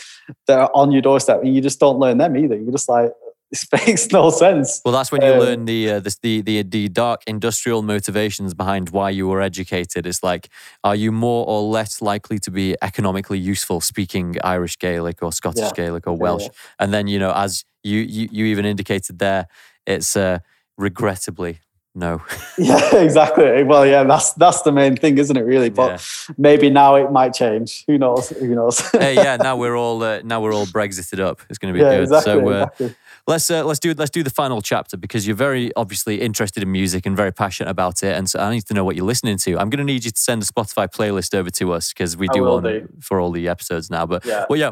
that 0.47 0.59
are 0.59 0.71
on 0.75 0.93
your 0.93 1.03
doorstep, 1.03 1.43
and 1.43 1.55
you 1.55 1.61
just 1.61 1.79
don't 1.81 1.99
learn 1.99 2.19
them 2.19 2.37
either. 2.37 2.57
You're 2.57 2.73
just 2.73 2.89
like, 2.89 3.13
this 3.51 3.67
makes 3.73 4.11
no 4.13 4.31
sense. 4.31 4.81
Well, 4.85 4.93
that's 4.93 5.13
when 5.13 5.23
you 5.23 5.33
Um, 5.33 5.39
learn 5.39 5.65
the, 5.67 5.91
uh, 5.93 6.01
the 6.01 6.17
the 6.23 6.41
the 6.43 6.63
the 6.63 6.89
dark 6.89 7.23
industrial 7.27 7.83
motivations 7.83 8.55
behind 8.55 8.91
why 8.91 9.11
you 9.11 9.29
were 9.29 9.41
educated. 9.41 10.07
It's 10.07 10.23
like, 10.23 10.49
are 10.85 10.97
you 10.97 11.13
more 11.13 11.47
or 11.47 11.63
less 11.63 12.03
likely 12.03 12.39
to 12.41 12.51
be 12.51 12.75
economically 12.83 13.39
useful 13.39 13.81
speaking 13.81 14.37
Irish 14.43 14.79
Gaelic 14.79 15.23
or 15.23 15.33
Scottish 15.33 15.61
Yeah. 15.63 15.73
Gaelic 15.75 16.07
or 16.07 16.15
Yeah, 16.15 16.23
Welsh? 16.23 16.43
yeah. 16.45 16.49
And 16.79 16.93
then 16.93 17.07
you 17.09 17.19
know, 17.19 17.33
as 17.35 17.65
you 17.85 17.99
you, 18.01 18.29
you 18.33 18.45
even 18.47 18.65
indicated 18.65 19.19
there, 19.19 19.47
it's 19.87 20.17
uh, 20.17 20.41
regrettably 20.77 21.61
no. 21.97 22.23
Yeah, 22.59 22.95
exactly. 23.03 23.63
Well, 23.65 23.87
yeah, 23.87 24.03
that's 24.05 24.33
that's 24.35 24.63
the 24.63 24.73
main 24.73 24.97
thing, 24.97 25.19
isn't 25.19 25.37
it? 25.37 25.43
Really, 25.43 25.69
but 25.71 25.93
Yeah. 26.29 26.35
maybe 26.39 26.71
now 26.71 26.95
it 26.97 27.11
might 27.13 27.33
change. 27.35 27.85
Who 27.87 27.99
knows? 27.99 28.29
Who 28.31 28.55
knows? 28.55 28.79
hey, 28.93 29.15
yeah, 29.15 29.37
now 29.37 29.57
we're 29.57 29.77
all 29.77 30.03
uh, 30.03 30.21
now 30.23 30.41
we're 30.43 30.55
all 30.55 30.67
Brexited 30.67 31.21
up. 31.21 31.41
It's 31.51 31.59
going 31.59 31.73
to 31.75 31.79
be 31.79 31.85
yeah, 31.85 31.97
good. 31.97 32.03
exactly. 32.05 32.33
so 32.33 32.49
uh, 32.49 32.53
exactly. 32.63 32.95
let's 33.27 33.51
uh, 33.51 33.65
let's 33.65 33.81
do 33.81 33.95
let's 33.95 34.11
do 34.11 34.23
the 34.23 34.31
final 34.31 34.61
chapter 34.63 34.97
because 34.97 35.27
you're 35.27 35.37
very 35.37 35.71
obviously 35.77 36.21
interested 36.21 36.63
in 36.63 36.71
music 36.73 37.05
and 37.07 37.17
very 37.17 37.33
passionate 37.33 37.71
about 37.71 38.03
it, 38.03 38.15
and 38.17 38.29
so 38.29 38.39
I 38.41 38.51
need 38.51 38.67
to 38.67 38.75
know 38.75 38.85
what 38.85 38.97
you're 38.97 39.07
listening 39.07 39.37
to. 39.39 39.59
I'm 39.59 39.69
going 39.71 39.79
to 39.79 39.85
need 39.85 40.05
you 40.05 40.11
to 40.11 40.21
send 40.21 40.43
a 40.43 40.47
Spotify 40.47 40.89
playlist 40.91 41.35
over 41.35 41.51
to 41.51 41.73
us 41.73 41.93
because 41.93 42.17
we 42.17 42.29
do 42.29 42.61
do. 42.63 42.89
for 43.01 43.21
all 43.21 43.31
the 43.31 43.49
episodes 43.49 43.91
now. 43.91 44.07
But 44.07 44.25
Yeah. 44.25 44.45
well, 44.51 44.59
yeah, 44.59 44.71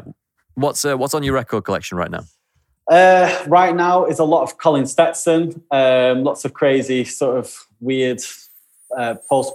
what's 0.55 0.83
uh, 0.85 0.95
what's 0.95 1.13
on 1.13 1.23
your 1.23 1.33
record 1.35 1.63
collection 1.63 1.97
right 1.97 2.11
now? 2.11 2.25
Uh, 2.89 3.43
right 3.47 3.75
now 3.75 4.05
is 4.05 4.19
a 4.19 4.23
lot 4.23 4.43
of 4.43 4.57
Colin 4.57 4.85
Stetson, 4.85 5.63
um, 5.71 6.23
lots 6.23 6.45
of 6.45 6.53
crazy 6.53 7.03
sort 7.03 7.37
of 7.37 7.65
weird 7.79 8.21
uh, 8.97 9.15
post 9.27 9.53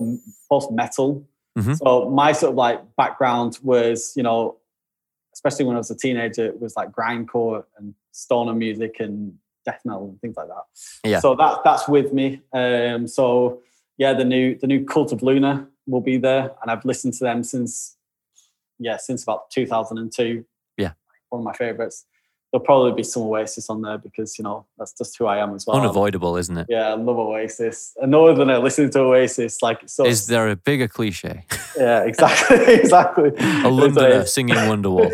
post 0.48 0.70
metal. 0.72 1.24
Mhm. 1.56 1.78
So 1.78 2.10
my 2.10 2.32
sort 2.32 2.50
of 2.50 2.56
like 2.56 2.80
background 2.96 3.58
was, 3.62 4.12
you 4.16 4.22
know, 4.22 4.56
especially 5.32 5.64
when 5.64 5.76
I 5.76 5.78
was 5.78 5.90
a 5.90 5.96
teenager, 5.96 6.46
it 6.46 6.60
was 6.60 6.76
like 6.76 6.90
grindcore 6.90 7.64
and 7.78 7.94
stoner 8.12 8.52
music 8.52 8.96
and 8.98 9.38
death 9.64 9.80
metal 9.84 10.08
and 10.08 10.20
things 10.20 10.36
like 10.36 10.48
that. 10.48 10.64
Yeah. 11.08 11.20
So 11.20 11.34
that 11.36 11.60
that's 11.64 11.88
with 11.88 12.12
me. 12.12 12.42
Um, 12.52 13.06
so 13.06 13.62
yeah, 13.96 14.12
the 14.12 14.24
new 14.24 14.56
the 14.56 14.66
new 14.66 14.84
Cult 14.84 15.12
of 15.12 15.22
Luna 15.22 15.68
will 15.86 16.00
be 16.00 16.16
there, 16.16 16.52
and 16.62 16.70
I've 16.70 16.84
listened 16.84 17.14
to 17.14 17.24
them 17.24 17.44
since 17.44 17.96
yeah 18.78 18.96
since 18.96 19.22
about 19.22 19.50
2002. 19.50 20.44
Yeah. 20.76 20.92
one 21.28 21.42
of 21.42 21.44
my 21.44 21.52
favorites. 21.52 22.06
There'll 22.52 22.64
probably 22.64 22.92
be 22.92 23.04
some 23.04 23.22
Oasis 23.22 23.70
on 23.70 23.82
there 23.82 23.98
because 23.98 24.38
you 24.38 24.42
know 24.42 24.66
that's 24.76 24.92
just 24.92 25.16
who 25.16 25.26
I 25.26 25.38
am 25.38 25.54
as 25.54 25.66
well. 25.66 25.76
Unavoidable, 25.76 26.36
isn't 26.36 26.56
it? 26.56 26.66
Yeah, 26.68 26.88
I 26.88 26.94
love 26.94 27.16
Oasis. 27.16 27.92
And 27.96 28.06
A 28.06 28.10
northerner 28.10 28.58
listening 28.58 28.90
to 28.90 29.00
Oasis, 29.00 29.62
like 29.62 29.82
so 29.86 30.04
Is 30.04 30.26
there 30.26 30.48
a 30.48 30.56
bigger 30.56 30.88
cliche? 30.88 31.44
yeah, 31.76 32.02
exactly, 32.02 32.56
exactly. 32.74 33.30
A 33.38 33.68
Londoner 33.68 34.26
singing 34.26 34.56
Wonderwall. 34.56 35.12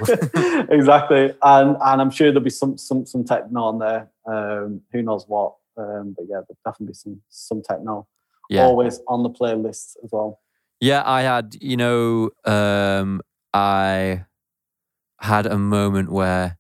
exactly, 0.70 1.34
and 1.42 1.76
and 1.80 2.00
I'm 2.00 2.10
sure 2.10 2.28
there'll 2.28 2.42
be 2.42 2.50
some 2.50 2.78
some 2.78 3.04
some 3.04 3.24
techno 3.24 3.64
on 3.64 3.78
there. 3.78 4.10
Um, 4.26 4.80
who 4.92 5.02
knows 5.02 5.26
what? 5.28 5.54
Um, 5.76 6.14
but 6.16 6.24
yeah, 6.28 6.40
there'll 6.40 6.58
definitely 6.64 6.92
be 6.92 6.94
some 6.94 7.20
some 7.28 7.62
techno. 7.62 8.06
Yeah. 8.48 8.62
Always 8.62 9.00
on 9.08 9.22
the 9.22 9.30
playlist 9.30 9.96
as 10.02 10.10
well. 10.12 10.40
Yeah, 10.80 11.02
I 11.04 11.22
had, 11.22 11.56
you 11.60 11.76
know, 11.76 12.30
um, 12.44 13.22
I 13.54 14.24
had 15.20 15.46
a 15.46 15.58
moment 15.58 16.12
where 16.12 16.58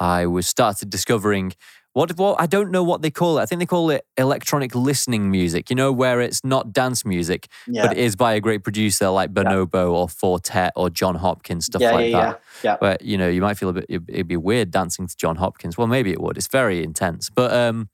I 0.00 0.26
was 0.26 0.46
started 0.48 0.90
discovering 0.90 1.52
what 1.92 2.16
what 2.16 2.40
I 2.40 2.46
don't 2.46 2.70
know 2.70 2.82
what 2.84 3.02
they 3.02 3.10
call 3.10 3.38
it. 3.38 3.42
I 3.42 3.46
think 3.46 3.58
they 3.58 3.66
call 3.66 3.90
it 3.90 4.06
electronic 4.16 4.74
listening 4.74 5.30
music. 5.30 5.70
You 5.70 5.76
know, 5.76 5.92
where 5.92 6.20
it's 6.20 6.44
not 6.44 6.72
dance 6.72 7.04
music, 7.04 7.48
Yeah, 7.66 7.88
but 7.88 7.96
it 7.96 8.02
is 8.02 8.16
by 8.16 8.34
a 8.34 8.40
great 8.40 8.62
producer 8.62 9.08
like 9.08 9.34
Bonobo 9.34 9.92
or 9.92 10.08
Four 10.08 10.38
Tet 10.40 10.72
or 10.76 10.88
Jon 10.88 11.16
Hopkins, 11.16 11.66
stuff 11.66 11.82
yeah, 11.82 11.92
like 11.92 12.10
yeah, 12.10 12.20
that. 12.20 12.40
yeah, 12.62 12.70
yeah. 12.70 12.76
Where 12.78 12.96
you 13.00 13.18
know 13.18 13.28
you 13.28 13.40
might 13.42 13.58
feel 13.58 13.68
a 13.68 13.72
bit 13.72 13.86
it'd, 13.88 14.08
it'd 14.08 14.28
be 14.28 14.36
weird 14.36 14.70
dancing 14.70 15.06
to 15.06 15.16
Jon 15.16 15.36
Hopkins. 15.36 15.76
Well, 15.76 15.88
maybe 15.88 16.10
it 16.12 16.20
would. 16.20 16.36
It's 16.38 16.48
very 16.48 16.82
intense, 16.82 17.28
but 17.30 17.52
um, 17.52 17.88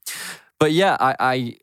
but 0.59 0.71
yeah, 0.71 0.95
I. 0.99 1.15
I 1.19 1.57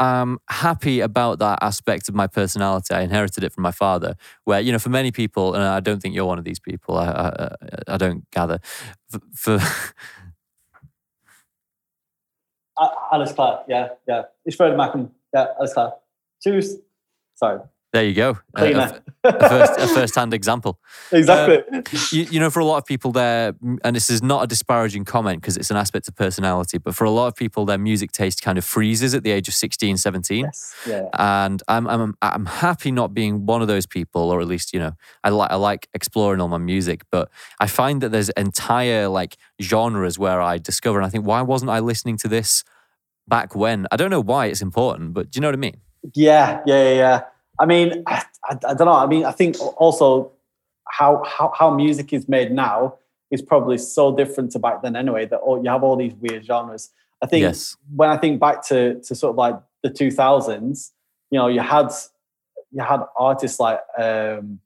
I'm 0.00 0.38
happy 0.48 1.00
about 1.00 1.38
that 1.40 1.58
aspect 1.62 2.08
of 2.08 2.14
my 2.14 2.26
personality. 2.26 2.94
I 2.94 3.02
inherited 3.02 3.44
it 3.44 3.52
from 3.52 3.62
my 3.62 3.70
father. 3.70 4.16
Where 4.44 4.58
you 4.58 4.72
know, 4.72 4.78
for 4.78 4.88
many 4.88 5.12
people, 5.12 5.54
and 5.54 5.62
I 5.62 5.80
don't 5.80 6.00
think 6.00 6.14
you're 6.14 6.24
one 6.24 6.38
of 6.38 6.44
these 6.44 6.58
people. 6.58 6.96
I 6.96 7.10
I, 7.10 7.94
I 7.94 7.96
don't 7.98 8.28
gather. 8.30 8.60
For, 9.10 9.20
for 9.34 9.58
uh, 12.78 12.88
Alice 13.12 13.32
Clark. 13.32 13.66
Yeah, 13.68 13.88
yeah. 14.08 14.22
It's 14.46 14.56
Freddie 14.56 14.76
Mackin. 14.76 15.10
Yeah, 15.34 15.46
Alice 15.58 15.74
Clark. 15.74 15.94
Choose. 16.42 16.76
Sorry, 17.34 17.60
there 17.92 18.04
you 18.04 18.14
go, 18.14 18.38
a, 18.54 18.58
cleaner. 18.58 19.02
a, 19.24 19.28
a 19.28 19.48
first 19.48 19.80
a 19.80 19.88
first-hand 19.94 20.32
example. 20.32 20.78
exactly. 21.10 21.58
Um, 21.72 21.82
you, 22.12 22.22
you 22.30 22.40
know, 22.40 22.48
for 22.48 22.60
a 22.60 22.64
lot 22.64 22.76
of 22.76 22.86
people, 22.86 23.10
there, 23.10 23.54
and 23.82 23.96
this 23.96 24.10
is 24.10 24.22
not 24.22 24.44
a 24.44 24.46
disparaging 24.46 25.04
comment 25.04 25.40
because 25.40 25.56
it's 25.56 25.72
an 25.72 25.76
aspect 25.76 26.06
of 26.06 26.14
personality, 26.14 26.78
but 26.78 26.94
for 26.94 27.04
a 27.04 27.10
lot 27.10 27.26
of 27.26 27.34
people, 27.34 27.64
their 27.64 27.78
music 27.78 28.12
taste 28.12 28.42
kind 28.42 28.58
of 28.58 28.64
freezes 28.64 29.12
at 29.12 29.24
the 29.24 29.32
age 29.32 29.48
of 29.48 29.54
16, 29.54 29.96
17. 29.96 30.44
yes. 30.44 30.76
Yeah. 30.86 31.08
And 31.14 31.62
I'm, 31.66 31.88
I'm, 31.88 32.14
I'm 32.22 32.46
happy 32.46 32.92
not 32.92 33.12
being 33.12 33.44
one 33.44 33.60
of 33.60 33.66
those 33.66 33.86
people, 33.86 34.30
or 34.30 34.40
at 34.40 34.46
least, 34.46 34.72
you 34.72 34.78
know, 34.78 34.92
I 35.24 35.30
like, 35.30 35.50
I 35.50 35.56
like 35.56 35.88
exploring 35.92 36.40
all 36.40 36.48
my 36.48 36.58
music, 36.58 37.02
but 37.10 37.28
I 37.58 37.66
find 37.66 38.00
that 38.02 38.10
there's 38.10 38.28
entire 38.30 39.08
like 39.08 39.36
genres 39.60 40.16
where 40.16 40.40
I 40.40 40.58
discover, 40.58 40.98
and 40.98 41.06
I 41.06 41.10
think, 41.10 41.26
why 41.26 41.42
wasn't 41.42 41.70
I 41.70 41.80
listening 41.80 42.16
to 42.18 42.28
this 42.28 42.62
back 43.26 43.56
when? 43.56 43.88
I 43.90 43.96
don't 43.96 44.10
know 44.10 44.20
why 44.22 44.46
it's 44.46 44.62
important, 44.62 45.12
but 45.12 45.32
do 45.32 45.38
you 45.38 45.40
know 45.40 45.48
what 45.48 45.54
I 45.54 45.58
mean? 45.58 45.80
Yeah, 46.14 46.60
yeah, 46.66 46.82
yeah, 46.84 46.94
yeah. 46.94 47.20
I 47.60 47.66
mean, 47.66 48.02
I, 48.06 48.24
I, 48.44 48.52
I 48.70 48.74
don't 48.74 48.86
know. 48.86 48.92
I 48.92 49.06
mean, 49.06 49.24
I 49.24 49.32
think 49.32 49.56
also 49.76 50.32
how, 50.88 51.22
how 51.24 51.52
how 51.56 51.70
music 51.72 52.12
is 52.12 52.28
made 52.28 52.50
now 52.50 52.96
is 53.30 53.42
probably 53.42 53.78
so 53.78 54.16
different 54.16 54.50
to 54.52 54.58
back 54.58 54.82
then 54.82 54.96
anyway. 54.96 55.26
That 55.26 55.36
all, 55.38 55.62
you 55.62 55.70
have 55.70 55.82
all 55.84 55.96
these 55.96 56.14
weird 56.14 56.44
genres. 56.44 56.90
I 57.22 57.26
think 57.26 57.42
Yes. 57.42 57.76
when 57.94 58.08
I 58.10 58.16
think 58.16 58.40
back 58.40 58.66
to 58.68 59.00
to 59.02 59.14
sort 59.14 59.30
of 59.32 59.36
like 59.36 59.56
the 59.84 59.90
two 59.90 60.10
thousands, 60.10 60.92
you 61.30 61.38
know, 61.38 61.46
you 61.48 61.60
had 61.60 61.90
you 62.72 62.82
had 62.82 63.00
artists 63.18 63.60
like 63.60 63.80
um 63.98 64.58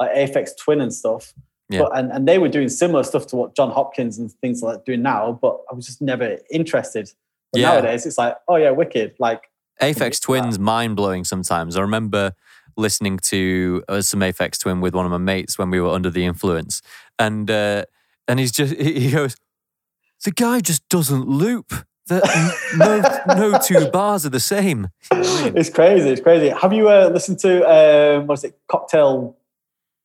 like 0.00 0.12
Aphex 0.14 0.56
Twin 0.56 0.80
and 0.80 0.92
stuff. 0.92 1.34
Yeah. 1.68 1.80
But, 1.82 1.98
and, 1.98 2.10
and 2.10 2.26
they 2.26 2.38
were 2.38 2.48
doing 2.48 2.68
similar 2.68 3.04
stuff 3.04 3.26
to 3.28 3.36
what 3.36 3.54
Jon 3.54 3.70
Hopkins 3.70 4.18
and 4.18 4.32
things 4.40 4.60
like 4.62 4.78
that 4.78 4.84
doing 4.86 5.02
now, 5.02 5.38
but 5.40 5.60
I 5.70 5.74
was 5.74 5.86
just 5.86 6.02
never 6.02 6.38
interested. 6.50 7.12
But 7.52 7.60
Yeah. 7.60 7.74
nowadays 7.74 8.06
it's 8.06 8.18
like, 8.18 8.36
oh 8.48 8.56
yeah, 8.56 8.70
wicked. 8.70 9.14
Like 9.20 9.42
Aphex 9.80 10.20
Twin's 10.20 10.58
mind 10.58 10.96
blowing 10.96 11.24
sometimes. 11.24 11.76
I 11.76 11.80
remember 11.80 12.32
listening 12.76 13.18
to 13.18 13.82
uh, 13.88 14.00
some 14.00 14.20
Aphex 14.20 14.58
Twin 14.58 14.80
with 14.80 14.94
one 14.94 15.04
of 15.04 15.10
my 15.10 15.18
mates 15.18 15.58
when 15.58 15.70
we 15.70 15.80
were 15.80 15.90
under 15.90 16.10
the 16.10 16.24
influence, 16.24 16.82
and 17.18 17.50
uh, 17.50 17.84
and 18.28 18.38
he's 18.38 18.52
just 18.52 18.74
he 18.80 19.10
goes, 19.10 19.36
the 20.24 20.30
guy 20.32 20.60
just 20.60 20.88
doesn't 20.88 21.28
loop. 21.28 21.72
The, 22.06 22.20
no, 22.76 23.50
no 23.50 23.58
two 23.58 23.88
bars 23.90 24.26
are 24.26 24.30
the 24.30 24.40
same. 24.40 24.88
You 25.12 25.20
know 25.20 25.30
what 25.30 25.40
I 25.40 25.44
mean? 25.44 25.56
it's 25.56 25.70
crazy. 25.70 26.08
It's 26.10 26.20
crazy. 26.20 26.48
Have 26.48 26.72
you 26.72 26.88
uh, 26.88 27.08
listened 27.12 27.38
to 27.40 27.62
um, 27.68 28.26
what 28.26 28.38
is 28.38 28.44
it, 28.44 28.58
Cocktail 28.68 29.36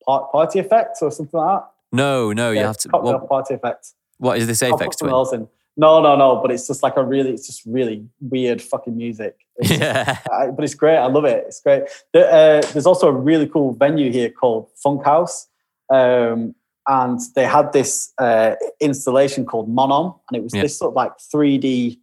Party 0.06 0.60
Effect 0.60 0.98
or 1.02 1.10
something 1.12 1.40
like 1.40 1.62
that? 1.62 1.68
No, 1.92 2.32
no, 2.32 2.52
you 2.52 2.60
have 2.60 2.78
to. 2.78 2.90
Cocktail 2.90 3.14
What, 3.14 3.30
Party 3.30 3.54
Effect. 3.56 3.94
what 4.18 4.38
is 4.38 4.46
this 4.46 4.62
Aphex 4.62 4.98
Twin? 5.00 5.48
No, 5.78 6.02
no, 6.02 6.16
no. 6.16 6.42
But 6.42 6.52
it's 6.52 6.68
just 6.68 6.82
like 6.84 6.96
a 6.98 7.04
really, 7.04 7.32
it's 7.32 7.48
just 7.48 7.64
really 7.66 8.06
weird 8.22 8.62
fucking 8.62 8.96
music. 8.96 9.36
It's 9.58 9.72
Yeah, 9.80 10.18
I- 10.32 10.48
but 10.52 10.64
it's 10.64 10.76
great. 10.76 10.98
I 10.98 11.08
love 11.08 11.26
it. 11.26 11.44
It's 11.48 11.62
great. 11.62 11.84
The, 12.14 12.26
uh, 12.28 12.62
there's 12.74 12.86
also 12.86 13.08
a 13.08 13.12
really 13.12 13.48
cool 13.48 13.74
venue 13.74 14.12
here 14.12 14.30
called 14.30 14.70
Funkhaus. 14.84 15.48
Um, 15.90 16.56
and 16.88 17.20
they 17.36 17.46
had 17.46 17.74
this 17.74 18.14
uh, 18.20 18.56
installation 18.80 19.46
called 19.46 19.68
Monom, 19.74 20.20
and 20.30 20.38
it 20.38 20.44
was 20.44 20.54
Yeah. 20.54 20.62
this 20.62 20.78
sort 20.78 20.92
of 20.92 20.96
like 20.96 21.14
3D 21.34 22.00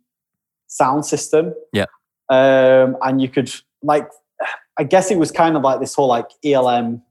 sound 0.67 1.07
system. 1.07 1.55
Yeah. 1.73 1.87
Um, 2.29 2.97
and 3.03 3.21
you 3.23 3.29
could 3.29 3.53
like, 3.83 4.09
I 4.79 4.85
guess 4.85 5.11
it 5.11 5.19
was 5.19 5.31
kind 5.31 5.57
of 5.57 5.63
like 5.63 5.79
this 5.81 5.95
whole 5.95 6.09
like 6.09 6.29
ELM, 6.45 7.03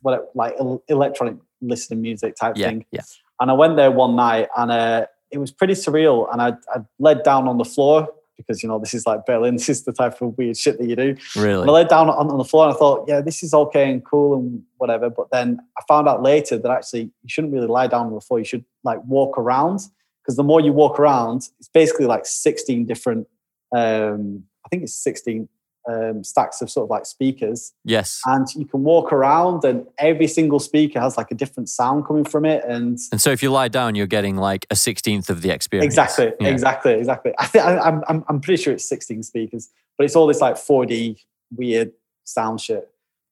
what 0.00 0.30
like 0.34 0.54
electronic 0.88 1.36
listening 1.60 2.00
music 2.02 2.36
type 2.36 2.56
yeah, 2.56 2.68
thing. 2.68 2.86
yeah. 2.90 3.02
And 3.40 3.50
I 3.50 3.54
went 3.54 3.76
there 3.76 3.90
one 3.90 4.16
night, 4.16 4.48
and 4.56 4.70
uh, 4.70 5.06
it 5.34 5.38
was 5.38 5.50
pretty 5.50 5.74
surreal. 5.74 6.32
And 6.32 6.40
I, 6.40 6.50
I 6.74 6.80
led 6.98 7.24
down 7.24 7.48
on 7.48 7.58
the 7.58 7.64
floor 7.64 8.08
because 8.36 8.62
you 8.62 8.68
know 8.68 8.78
this 8.78 8.94
is 8.94 9.06
like 9.06 9.26
Berlin. 9.26 9.54
This 9.58 9.68
is 9.68 9.84
the 9.84 9.92
type 9.92 10.20
of 10.22 10.38
weird 10.38 10.56
shit 10.56 10.78
that 10.78 10.88
you 10.88 10.96
do. 10.96 11.16
And 11.62 11.70
I 11.70 11.72
laid 11.72 11.88
down 11.88 12.08
on, 12.08 12.30
on 12.30 12.38
the 12.38 12.44
floor 12.44 12.66
and 12.66 12.74
I 12.74 12.78
thought, 12.78 13.04
yeah, 13.08 13.20
this 13.20 13.42
is 13.42 13.52
okay 13.52 13.90
and 13.90 14.04
cool 14.04 14.38
and 14.38 14.62
whatever. 14.78 15.10
But 15.10 15.30
then 15.30 15.58
I 15.78 15.82
found 15.88 16.08
out 16.08 16.22
later 16.22 16.56
that 16.56 16.70
actually 16.70 17.02
you 17.02 17.28
shouldn't 17.28 17.52
really 17.52 17.66
lie 17.66 17.88
down 17.88 18.06
on 18.06 18.14
the 18.14 18.20
floor. 18.20 18.38
You 18.38 18.44
should 18.44 18.64
like 18.84 19.02
walk 19.04 19.36
around 19.36 19.80
because 20.22 20.36
the 20.36 20.44
more 20.44 20.60
you 20.60 20.72
walk 20.72 20.98
around, 20.98 21.48
it's 21.58 21.68
basically 21.68 22.06
like 22.06 22.26
16 22.26 22.86
different, 22.86 23.26
um, 23.74 24.44
I 24.64 24.68
think 24.68 24.84
it's 24.84 24.94
16 24.94 25.48
um, 25.88 26.24
stacks 26.24 26.62
of 26.62 26.70
sort 26.70 26.84
of 26.84 26.90
like 26.90 27.04
speakers. 27.06 27.72
Yes. 27.84 28.20
And 28.26 28.46
you 28.54 28.64
can 28.66 28.82
walk 28.84 29.12
around 29.12 29.64
and 29.64 29.86
every 29.98 30.26
single 30.26 30.58
speaker 30.58 30.98
has 31.00 31.16
like 31.16 31.30
a 31.30 31.34
different 31.34 31.68
sound 31.68 32.06
coming 32.06 32.24
from 32.24 32.44
it. 32.44 32.64
And 32.64 32.98
And 33.12 33.20
so 33.20 33.30
if 33.30 33.42
you 33.42 33.50
lie 33.50 33.68
down, 33.68 33.94
you're 33.94 34.06
getting 34.06 34.36
like 34.36 34.66
a 34.70 34.76
sixteenth 34.76 35.28
of 35.28 35.42
the 35.42 35.50
experience. 35.50 35.92
Exactly, 35.92 36.32
Yeah. 36.40 36.48
exactly, 36.48 36.92
exactly. 36.94 37.32
I 37.38 37.46
think 37.46 37.64
I, 37.64 37.78
I'm, 37.78 38.02
I'm, 38.08 38.24
I'm 38.28 38.40
pretty 38.40 38.62
sure 38.62 38.72
it's 38.72 38.88
16 38.88 39.22
speakers, 39.24 39.68
but 39.98 40.04
it's 40.04 40.16
all 40.16 40.26
this 40.26 40.40
like 40.40 40.54
4D 40.54 41.18
weird 41.54 41.92
sound 42.24 42.60
shit, 42.60 42.88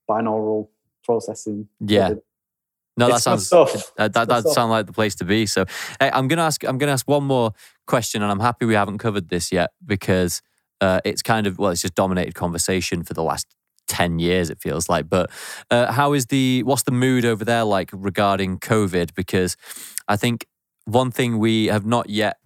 binaural 0.09 0.69
processing. 1.05 1.69
Yeah. 1.81 2.15
No, 2.99 3.09
that 3.09 3.15
It's 3.15 3.25
sounds 3.25 3.47
stuff. 3.47 3.73
that 3.97 4.13
that, 4.13 4.29
good 4.29 4.35
that 4.37 4.41
stuff. 4.43 4.53
sound 4.53 4.71
like 4.71 4.85
the 4.85 4.93
place 4.93 5.15
to 5.15 5.25
be. 5.25 5.47
So, 5.47 5.65
hey, 5.99 6.11
I'm 6.13 6.29
gonna 6.29 6.43
ask 6.43 6.63
I'm 6.65 6.77
gonna 6.77 6.93
ask 6.93 7.09
one 7.09 7.25
more 7.25 7.53
question, 7.87 8.23
and 8.23 8.31
I'm 8.31 8.41
happy 8.41 8.67
we 8.67 8.75
haven't 8.75 8.99
covered 8.99 9.31
this 9.31 9.51
yet 9.51 9.71
because 9.87 10.43
uh, 10.83 11.01
it's 11.05 11.23
kind 11.23 11.47
of 11.47 11.59
well, 11.59 11.71
it's 11.71 11.83
just 11.83 11.95
dominated 11.95 12.35
conversation 12.35 13.05
for 13.05 13.15
the 13.15 13.23
last 13.23 13.47
ten 13.87 14.19
years. 14.19 14.51
It 14.51 14.61
feels 14.61 14.89
like. 14.89 15.09
But 15.09 15.31
uh, 15.71 15.93
how 15.93 16.13
is 16.13 16.27
the 16.27 16.63
what's 16.65 16.83
the 16.83 16.93
mood 16.93 17.25
over 17.25 17.45
there 17.45 17.65
like 17.65 17.91
regarding 17.93 18.59
COVID? 18.59 19.15
Because 19.15 19.57
I 20.09 20.17
think 20.17 20.47
one 20.85 21.11
thing 21.11 21.39
we 21.39 21.67
have 21.67 21.87
not 21.87 22.11
yet 22.11 22.37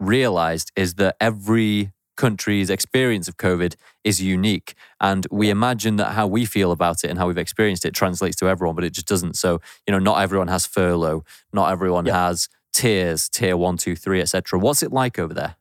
realized 0.00 0.72
is 0.76 0.94
that 0.94 1.16
every 1.20 1.92
country's 2.16 2.70
experience 2.70 3.28
of 3.28 3.36
COVID 3.36 3.74
is 4.04 4.20
unique. 4.20 4.74
And 5.00 5.26
we 5.30 5.50
imagine 5.50 5.96
that 5.96 6.12
how 6.12 6.26
we 6.26 6.44
feel 6.44 6.70
about 6.72 7.04
it 7.04 7.10
and 7.10 7.18
how 7.18 7.26
we've 7.26 7.38
experienced 7.38 7.84
it 7.84 7.94
translates 7.94 8.36
to 8.36 8.46
everyone, 8.46 8.74
but 8.76 8.84
it 8.84 8.92
just 8.92 9.08
doesn't. 9.08 9.36
So, 9.36 9.60
you 9.86 9.92
know, 9.92 9.98
not 9.98 10.20
everyone 10.22 10.48
has 10.48 10.66
furlough, 10.66 11.24
not 11.52 11.70
everyone 11.72 12.06
Yeah. 12.06 12.28
has 12.28 12.48
tiers, 12.72 13.28
tier 13.28 13.56
one, 13.56 13.76
two, 13.76 13.96
three, 13.96 14.20
etc. 14.20 14.58
What's 14.58 14.82
it 14.82 14.92
like 14.92 15.18
over 15.18 15.34
there? 15.34 15.56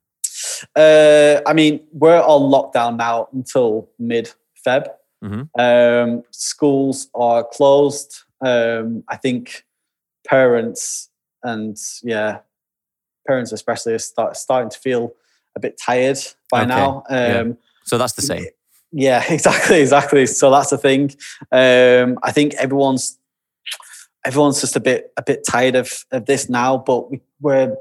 Uh, 0.75 1.41
I 1.45 1.53
mean, 1.53 1.81
we're 1.91 2.21
on 2.21 2.41
lockdown 2.51 2.97
now 2.97 3.27
until 3.33 3.89
mid 3.99 4.31
Feb. 4.65 4.87
Mhm. 5.23 5.49
Um, 5.59 6.23
schools 6.31 7.07
are 7.13 7.43
closed. 7.43 8.23
Um, 8.43 9.03
I 9.07 9.17
think 9.17 9.65
parents 10.27 11.09
and 11.43 11.77
yeah, 12.03 12.39
parents 13.27 13.51
especially 13.51 13.93
are 13.93 13.99
start, 13.99 14.35
starting 14.37 14.69
to 14.71 14.79
feel 14.79 15.13
a 15.55 15.59
bit 15.59 15.79
tired 15.79 16.17
by 16.49 16.61
Okay, 16.61 16.67
now. 16.69 17.03
yeah. 17.09 17.37
Um, 17.39 17.57
So 17.85 17.97
that's 17.97 18.13
the 18.13 18.21
same. 18.21 18.45
Yeah, 18.91 19.23
exactly, 19.29 19.79
exactly. 19.81 20.25
So 20.25 20.49
that's 20.51 20.69
the 20.69 20.77
thing. 20.77 21.11
Um, 21.51 22.17
I 22.23 22.31
think 22.31 22.53
everyone's 22.55 23.17
everyone's 24.25 24.61
just 24.61 24.75
a 24.75 24.79
bit 24.79 25.11
a 25.17 25.23
bit 25.23 25.45
tired 25.47 25.75
of 25.75 26.05
of 26.11 26.25
this 26.25 26.49
now. 26.49 26.77
But 26.77 27.09
we, 27.11 27.21
we're 27.41 27.75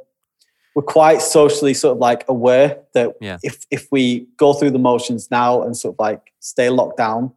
we're 0.74 0.82
quite 0.82 1.20
socially 1.20 1.74
sort 1.74 1.92
of 1.96 1.98
like 1.98 2.24
aware 2.28 2.78
that 2.94 3.14
Yeah. 3.20 3.38
if 3.42 3.66
if 3.70 3.88
we 3.90 4.26
go 4.36 4.52
through 4.52 4.70
the 4.70 4.78
motions 4.78 5.30
now 5.30 5.62
and 5.62 5.76
sort 5.76 5.94
of 5.94 5.98
like 5.98 6.32
stay 6.40 6.68
locked 6.70 6.96
down, 6.96 7.32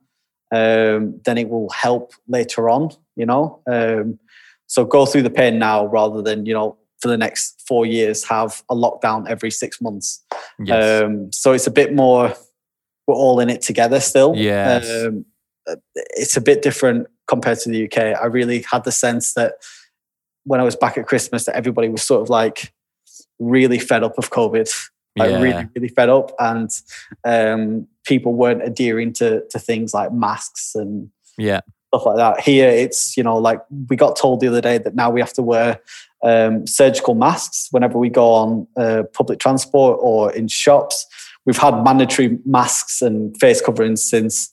um, 0.52 1.20
then 1.26 1.38
it 1.38 1.50
will 1.50 1.70
help 1.70 2.14
later 2.28 2.70
on. 2.70 2.90
You 3.16 3.26
know, 3.26 3.60
um, 3.68 4.20
so 4.68 4.86
go 4.86 5.06
through 5.06 5.24
the 5.24 5.30
pain 5.30 5.60
now 5.60 5.86
rather 5.86 6.22
than 6.22 6.46
you 6.46 6.54
know 6.54 6.78
for 7.02 7.10
the 7.10 7.18
next 7.18 7.62
four 7.68 7.86
years 7.86 8.24
have 8.24 8.64
a 8.70 8.76
lockdown 8.76 9.28
every 9.30 9.52
six 9.52 9.82
months. 9.82 10.24
Yes. 10.64 11.04
Um, 11.04 11.32
so 11.34 11.52
it's 11.52 11.68
a 11.68 11.72
bit 11.72 11.94
more, 11.94 12.34
we're 13.08 13.16
all 13.16 13.42
in 13.42 13.50
it 13.50 13.62
together 13.62 14.00
still. 14.00 14.34
Yes. 14.38 14.90
Um, 14.90 15.26
it's 15.96 16.38
a 16.38 16.42
bit 16.42 16.62
different 16.62 17.08
compared 17.28 17.60
to 17.60 17.70
the 17.70 17.86
UK. 17.86 17.98
I 18.22 18.26
really 18.28 18.64
had 18.72 18.86
the 18.86 18.92
sense 18.94 19.34
that 19.34 19.56
when 20.46 20.62
I 20.62 20.64
was 20.64 20.78
back 20.78 20.98
at 20.98 21.06
Christmas, 21.06 21.44
that 21.46 21.58
everybody 21.58 21.90
was 21.90 22.04
sort 22.04 22.22
of 22.22 22.30
like 22.30 22.74
really 23.40 23.80
fed 23.80 24.04
up 24.04 24.18
of 24.18 24.30
COVID. 24.30 24.72
Like 25.16 25.30
Yeah. 25.30 25.42
really, 25.42 25.68
really 25.76 25.88
fed 25.90 26.10
up, 26.10 26.32
and 26.40 26.72
um, 27.24 27.88
people 28.04 28.34
weren't 28.34 28.64
adhering 28.64 29.14
to 29.14 29.44
to 29.50 29.60
things 29.60 29.94
like 29.94 30.12
masks 30.12 30.74
and 30.74 31.10
yeah. 31.38 31.60
stuff 31.94 32.08
like 32.08 32.16
that. 32.18 32.40
Here, 32.40 32.68
it's 32.70 33.16
you 33.16 33.22
know 33.24 33.38
like 33.38 33.62
we 33.90 33.96
got 33.96 34.16
told 34.16 34.40
the 34.40 34.48
other 34.48 34.62
day 34.62 34.80
that 34.80 34.96
now 34.96 35.12
we 35.12 35.20
have 35.20 35.34
to 35.34 35.44
wear 35.44 35.80
um, 36.24 36.66
surgical 36.66 37.14
masks 37.14 37.68
whenever 37.70 38.00
we 38.00 38.10
go 38.10 38.34
on 38.34 38.68
uh, 38.76 39.04
public 39.14 39.38
transport 39.40 40.00
or 40.02 40.32
in 40.34 40.48
shops. 40.48 41.06
We've 41.46 41.58
had 41.58 41.84
mandatory 41.84 42.40
masks 42.46 43.02
and 43.04 43.38
face 43.40 43.62
coverings 43.62 44.02
since 44.02 44.52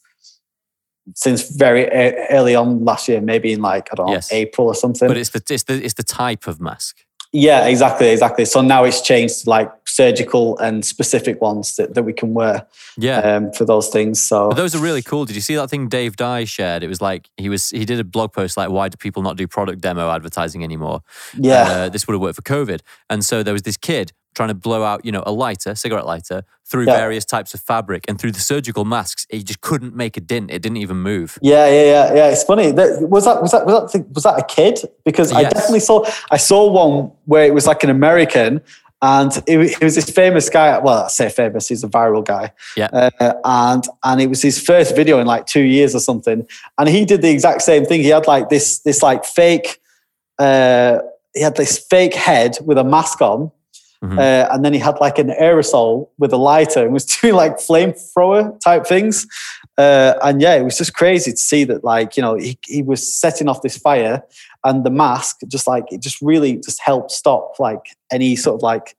since 1.14 1.48
very 1.56 1.88
early 2.30 2.54
on 2.54 2.84
last 2.84 3.08
year, 3.08 3.20
maybe 3.22 3.52
in 3.52 3.62
like 3.62 3.88
I 3.92 3.94
don't 3.94 4.06
know 4.06 4.12
Yes. 4.12 4.30
April 4.30 4.66
or 4.66 4.74
something. 4.74 5.08
But 5.08 5.16
it's 5.16 5.30
the 5.30 5.42
it's 5.48 5.62
the 5.62 5.82
it's 5.82 5.94
the 5.94 6.02
type 6.02 6.46
of 6.46 6.60
mask. 6.60 6.98
Yeah, 7.32 7.66
exactly, 7.66 8.08
exactly. 8.08 8.44
So 8.44 8.60
now 8.60 8.84
it's 8.84 9.00
changed 9.00 9.44
to 9.44 9.50
like 9.50 9.70
surgical 9.86 10.56
and 10.58 10.84
specific 10.84 11.40
ones 11.40 11.76
that, 11.76 11.94
that 11.94 12.02
we 12.04 12.12
can 12.12 12.32
wear 12.34 12.66
Yeah. 12.96 13.18
um, 13.20 13.52
for 13.52 13.64
those 13.64 13.88
things. 13.88 14.20
So 14.22 14.48
But 14.48 14.56
those 14.56 14.74
are 14.74 14.78
really 14.78 15.02
cool. 15.02 15.24
Did 15.24 15.34
you 15.36 15.42
see 15.42 15.54
that 15.56 15.68
thing 15.70 15.88
Dave 15.88 16.16
Dye 16.16 16.44
shared? 16.44 16.82
It 16.82 16.88
was 16.88 17.00
like 17.00 17.28
he 17.36 17.48
was 17.48 17.70
he 17.70 17.84
did 17.84 18.00
a 18.00 18.04
blog 18.04 18.32
post 18.32 18.56
like 18.56 18.70
why 18.70 18.88
do 18.88 18.96
people 18.96 19.22
not 19.22 19.36
do 19.36 19.46
product 19.46 19.80
demo 19.80 20.10
advertising 20.10 20.64
anymore? 20.64 21.02
yeah, 21.36 21.62
Uh, 21.70 21.88
this 21.88 22.06
would 22.06 22.14
have 22.14 22.20
worked 22.22 22.36
for 22.36 22.42
COVID. 22.42 22.80
And 23.08 23.24
so 23.24 23.42
there 23.42 23.52
was 23.52 23.62
this 23.62 23.76
kid 23.76 24.12
trying 24.34 24.48
to 24.48 24.54
blow 24.54 24.82
out, 24.84 25.04
you 25.04 25.12
know, 25.12 25.22
a 25.26 25.32
lighter, 25.32 25.74
cigarette 25.74 26.06
lighter, 26.06 26.44
through 26.64 26.86
Yeah. 26.86 26.96
various 26.96 27.24
types 27.24 27.52
of 27.52 27.60
fabric 27.60 28.04
and 28.08 28.18
through 28.18 28.30
the 28.32 28.40
surgical 28.40 28.84
masks, 28.84 29.26
he 29.28 29.42
just 29.42 29.60
couldn't 29.60 29.94
make 29.94 30.16
a 30.16 30.20
dent. 30.20 30.50
It 30.50 30.62
didn't 30.62 30.76
even 30.78 30.98
move. 30.98 31.38
Yeah, 31.42 31.66
yeah, 31.68 31.84
yeah, 31.84 32.14
yeah. 32.14 32.28
It's 32.30 32.44
funny. 32.44 32.70
That, 32.70 33.08
was 33.08 33.24
that 33.24 33.42
was 33.42 33.50
that 33.50 33.66
was 33.66 33.92
that 33.92 34.08
was 34.14 34.22
that 34.24 34.38
a 34.38 34.44
kid? 34.44 34.80
Because 35.04 35.32
I 35.32 35.42
definitely 35.42 35.80
saw 35.80 36.04
I 36.30 36.36
saw 36.36 36.70
one 36.70 37.10
where 37.24 37.44
it 37.44 37.54
was 37.54 37.66
like 37.66 37.82
an 37.82 37.90
American, 37.90 38.60
and 39.02 39.32
it, 39.48 39.58
it 39.58 39.82
was 39.82 39.96
this 39.96 40.08
famous 40.10 40.48
guy. 40.48 40.78
Well, 40.78 41.04
I 41.04 41.08
say 41.08 41.28
famous. 41.28 41.66
He's 41.68 41.82
a 41.82 41.88
viral 41.88 42.24
guy. 42.24 42.52
Yeah. 42.76 42.88
Uh, 42.92 43.32
and 43.44 43.84
and 44.04 44.20
it 44.20 44.28
was 44.28 44.40
his 44.42 44.62
first 44.62 44.94
video 44.94 45.18
in 45.18 45.26
like 45.26 45.46
two 45.46 45.62
years 45.62 45.94
or 45.94 46.00
something. 46.00 46.46
And 46.78 46.88
he 46.88 47.04
did 47.04 47.20
the 47.22 47.30
exact 47.30 47.62
same 47.62 47.84
thing. 47.84 48.02
He 48.02 48.08
had 48.10 48.28
like 48.28 48.48
this 48.48 48.78
this 48.80 49.02
like 49.02 49.24
fake. 49.24 49.80
Uh, 50.38 50.98
he 51.34 51.40
had 51.42 51.56
this 51.56 51.78
fake 51.78 52.14
head 52.14 52.58
with 52.64 52.78
a 52.78 52.84
mask 52.84 53.20
on. 53.20 53.50
Mhm. 54.02 54.18
Uh, 54.18 54.48
and 54.50 54.64
then 54.64 54.72
he 54.72 54.78
had 54.78 54.98
like 54.98 55.18
an 55.18 55.28
aerosol 55.28 56.08
with 56.18 56.32
a 56.32 56.36
lighter 56.38 56.82
and 56.84 56.92
was 56.92 57.04
doing 57.20 57.34
like 57.34 57.56
flamethrower 57.56 58.58
type 58.60 58.86
things. 58.86 59.26
Uh, 59.76 60.14
and 60.22 60.40
yeah, 60.40 60.54
it 60.54 60.62
was 60.62 60.78
just 60.78 60.94
crazy 60.94 61.30
to 61.32 61.36
see 61.36 61.64
that, 61.64 61.84
like, 61.84 62.16
you 62.16 62.22
know, 62.22 62.34
he, 62.36 62.58
he 62.66 62.82
was 62.82 63.14
setting 63.14 63.46
off 63.48 63.60
this 63.62 63.76
fire 63.76 64.22
and 64.64 64.84
the 64.84 64.90
mask 64.90 65.36
just 65.48 65.66
like, 65.66 65.84
it 65.90 66.00
just 66.00 66.18
really 66.22 66.56
just 66.56 66.80
helped 66.80 67.10
stop 67.10 67.52
like 67.58 67.80
any 68.10 68.36
sort 68.36 68.56
of 68.56 68.62
like 68.62 68.94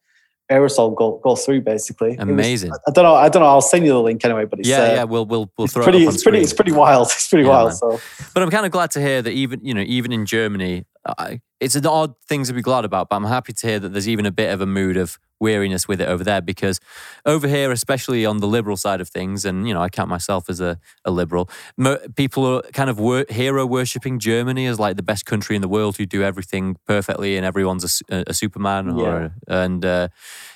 aerosol 0.51 0.95
go, 0.95 1.19
go 1.23 1.35
through 1.35 1.61
basically. 1.61 2.11
It 2.13 2.19
was- 2.19 2.29
Amazing. 2.29 2.71
I 2.87 2.91
don't 2.91 3.03
know. 3.03 3.15
I 3.15 3.29
don't 3.29 3.41
know. 3.41 3.47
I'll 3.49 3.61
send 3.61 3.85
you 3.85 3.93
the 3.93 4.01
link 4.01 4.23
anyway, 4.25 4.45
but 4.45 4.59
it's, 4.59 4.67
yeah, 4.67 4.81
uh, 4.81 4.93
yeah, 4.93 5.03
we'll 5.05 5.25
we'll 5.25 5.51
we'll 5.57 5.67
throw 5.67 5.83
pretty, 5.83 6.03
it 6.03 6.07
up 6.07 6.13
it's 6.13 6.23
pretty, 6.23 6.37
screen. 6.37 6.43
it's 6.43 6.53
pretty 6.53 6.71
wild. 6.73 7.07
It's 7.11 7.27
pretty 7.27 7.45
Yeah, 7.45 7.49
wild. 7.51 7.67
man. 7.69 7.75
So 7.75 7.99
But 8.33 8.43
I'm 8.43 8.49
kind 8.49 8.65
of 8.65 8.71
glad 8.71 8.91
to 8.91 9.01
hear 9.01 9.21
that 9.21 9.31
even 9.31 9.61
you 9.63 9.73
know 9.73 9.81
even 9.81 10.11
in 10.11 10.25
Germany, 10.25 10.85
I, 11.05 11.41
it's 11.59 11.75
an 11.75 11.85
odd 11.85 12.15
thing 12.27 12.43
to 12.45 12.53
be 12.53 12.61
glad 12.61 12.85
about. 12.85 13.09
But 13.09 13.17
I'm 13.17 13.25
happy 13.25 13.53
to 13.53 13.67
hear 13.67 13.79
that 13.79 13.89
there's 13.89 14.09
even 14.09 14.25
a 14.25 14.31
bit 14.31 14.51
of 14.51 14.61
a 14.61 14.65
mood 14.65 14.97
of 14.97 15.19
weariness 15.39 15.87
with 15.87 15.99
it 15.99 16.07
over 16.07 16.23
there 16.23 16.41
because 16.41 16.79
over 17.25 17.47
here, 17.47 17.71
especially 17.71 18.25
on 18.25 18.37
the 18.37 18.47
liberal 18.47 18.77
side 18.77 19.01
of 19.01 19.09
things, 19.09 19.43
and 19.43 19.67
you 19.67 19.73
know 19.73 19.81
I 19.81 19.89
count 19.89 20.09
myself 20.09 20.49
as 20.49 20.61
a, 20.61 20.79
a 21.03 21.11
liberal, 21.11 21.49
mo- 21.77 21.99
people 22.15 22.45
are 22.45 22.61
kind 22.73 22.89
of 22.89 22.99
wor- 22.99 23.25
hero 23.29 23.65
worshipping 23.65 24.19
Germany 24.19 24.67
as 24.67 24.79
like 24.79 24.95
the 24.95 25.03
best 25.03 25.25
country 25.25 25.55
in 25.55 25.61
the 25.61 25.67
world 25.67 25.97
who 25.97 26.05
do 26.05 26.23
everything 26.23 26.77
perfectly 26.85 27.35
and 27.35 27.45
everyone's 27.45 28.03
a, 28.09 28.23
a, 28.27 28.33
Superman. 28.33 28.89
Or, 28.91 29.33
and 29.47 29.83
uh, 29.83 30.07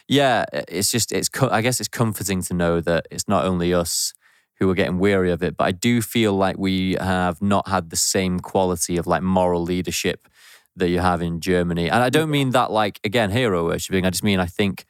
yeah, 0.08 0.46
it's 0.54 0.91
just 0.91 1.12
it's 1.12 1.30
co- 1.30 1.50
I 1.50 1.62
guess 1.62 1.80
it's 1.80 1.89
comforting 1.89 2.43
to 2.43 2.54
know 2.54 2.82
that 2.82 3.08
it's 3.10 3.28
not 3.28 3.46
only 3.46 3.74
us 3.74 4.14
who 4.60 4.70
are 4.70 4.76
getting 4.76 5.00
weary 5.00 5.32
of 5.32 5.43
it. 5.43 5.58
But 5.58 5.66
I 5.66 5.72
do 5.72 6.02
feel 6.02 6.34
like 6.34 6.58
we 6.58 6.93
have 7.00 7.41
not 7.41 7.68
had 7.68 7.89
the 7.89 7.96
same 7.96 8.39
quality 8.39 8.98
of 8.98 9.06
like 9.06 9.22
moral 9.22 9.62
leadership 9.62 10.28
that 10.76 10.89
you 10.89 10.99
have 10.99 11.21
in 11.21 11.39
Germany. 11.39 11.89
And 11.89 12.03
I 12.03 12.09
don't 12.09 12.30
mean 12.30 12.51
that 12.51 12.71
like 12.71 12.99
again 13.03 13.32
hero 13.32 13.65
worshipping. 13.65 14.05
I 14.05 14.09
just 14.09 14.23
mean 14.23 14.39
I 14.39 14.45
think 14.45 14.86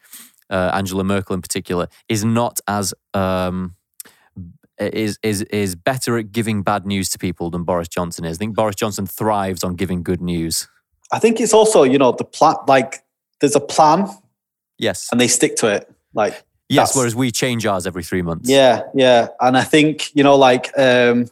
uh, 0.50 0.72
Angela 0.74 1.04
Merkel 1.04 1.34
in 1.36 1.42
particular 1.42 1.88
is 2.10 2.24
not 2.26 2.60
as 2.68 2.94
um, 3.14 3.76
is 4.80 5.18
is 5.24 5.42
is 5.44 5.76
better 5.76 6.18
at 6.18 6.32
giving 6.32 6.64
bad 6.64 6.86
news 6.86 7.10
to 7.10 7.18
people 7.18 7.50
than 7.50 7.64
Boris 7.64 7.88
Johnson 7.88 8.26
is. 8.26 8.38
I 8.38 8.40
think 8.40 8.56
Boris 8.56 8.76
Johnson 8.76 9.06
thrives 9.06 9.64
on 9.64 9.76
giving 9.76 10.04
good 10.04 10.22
news. 10.22 10.68
I 11.12 11.20
think 11.20 11.40
it's 11.40 11.54
also, 11.54 11.84
you 11.84 11.98
know, 12.00 12.12
the 12.12 12.26
plan, 12.26 12.56
like, 12.68 13.04
there's 13.40 13.56
a 13.56 13.60
plan 13.60 14.10
Yes. 14.80 15.08
and 15.12 15.22
they 15.22 15.28
stick 15.28 15.56
to 15.58 15.68
it. 15.68 15.90
Like, 16.14 16.44
Yes, 16.68 16.96
whereas 16.96 17.16
we 17.16 17.32
change 17.32 17.66
ours 17.68 17.86
every 17.86 18.04
three 18.04 18.24
months. 18.24 18.50
Yeah, 18.50 18.82
yeah. 18.96 19.28
And 19.40 19.56
I 19.56 19.64
think, 19.64 20.14
you 20.16 20.24
know, 20.24 20.36
like 20.36 20.72
um 20.78 21.28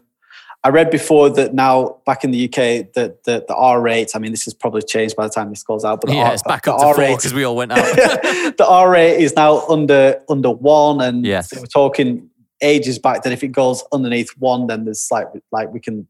I 0.66 0.70
read 0.70 0.90
before 0.90 1.30
that 1.32 1.54
now 1.54 1.98
back 2.06 2.24
in 2.24 2.32
the 2.32 2.46
UK 2.46 2.94
that 2.94 3.24
the, 3.26 3.44
the 3.48 3.56
R 3.56 3.82
rate, 3.82 4.12
I 4.16 4.20
mean, 4.20 4.32
this 4.32 4.46
has 4.46 4.54
probably 4.54 4.82
changed 4.82 5.16
by 5.18 5.28
the 5.28 5.34
time 5.34 5.50
this 5.50 5.62
goes 5.64 5.84
out, 5.84 6.00
but 6.02 6.10
the 6.10 6.16
Yeah, 6.16 6.28
R, 6.30 6.34
it's 6.34 6.44
back 6.44 6.68
up 6.70 6.80
to 6.80 6.86
R 6.86 6.96
rate, 6.98 7.18
because 7.18 7.34
we 7.34 7.44
all 7.44 7.56
went 7.58 7.72
out. 7.74 7.84
the 7.86 8.66
R 8.68 8.90
rate 8.90 9.18
is 9.22 9.36
now 9.36 9.66
under 9.68 10.22
under 10.30 10.50
one, 10.52 11.02
and 11.02 11.26
Yes. 11.26 11.50
they 11.50 11.60
were 11.60 11.68
talking 11.68 12.30
ages 12.62 12.98
back 12.98 13.24
that 13.24 13.34
if 13.34 13.44
it 13.44 13.50
goes 13.50 13.84
underneath 13.92 14.30
one, 14.40 14.68
then 14.68 14.86
there's 14.86 15.08
like 15.12 15.28
like 15.52 15.74
we 15.74 15.80
can 15.82 16.08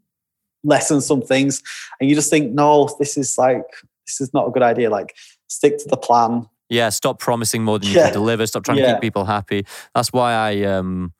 lessen 0.63 1.01
some 1.01 1.21
things, 1.21 1.61
and 1.99 2.09
you 2.09 2.15
just 2.15 2.29
think, 2.29 2.53
no, 2.53 2.87
this 2.99 3.17
is 3.17 3.37
like 3.37 3.65
this 4.05 4.21
is 4.21 4.33
not 4.33 4.47
a 4.47 4.51
good 4.51 4.63
idea. 4.63 4.89
Like 4.89 5.15
stick 5.47 5.77
to 5.79 5.85
the 5.89 5.97
plan. 5.97 6.47
Yeah, 6.69 6.89
stop 6.89 7.19
promising 7.19 7.63
more 7.63 7.79
than 7.79 7.89
you 7.89 7.95
Yeah. 7.95 8.03
can 8.05 8.13
deliver. 8.13 8.45
Stop 8.47 8.63
trying 8.63 8.77
to 8.77 8.85
keep 8.93 9.01
people 9.01 9.25
happy. 9.25 9.65
That's 9.95 10.13
why 10.13 10.33
I 10.33 10.61
um 10.63 11.13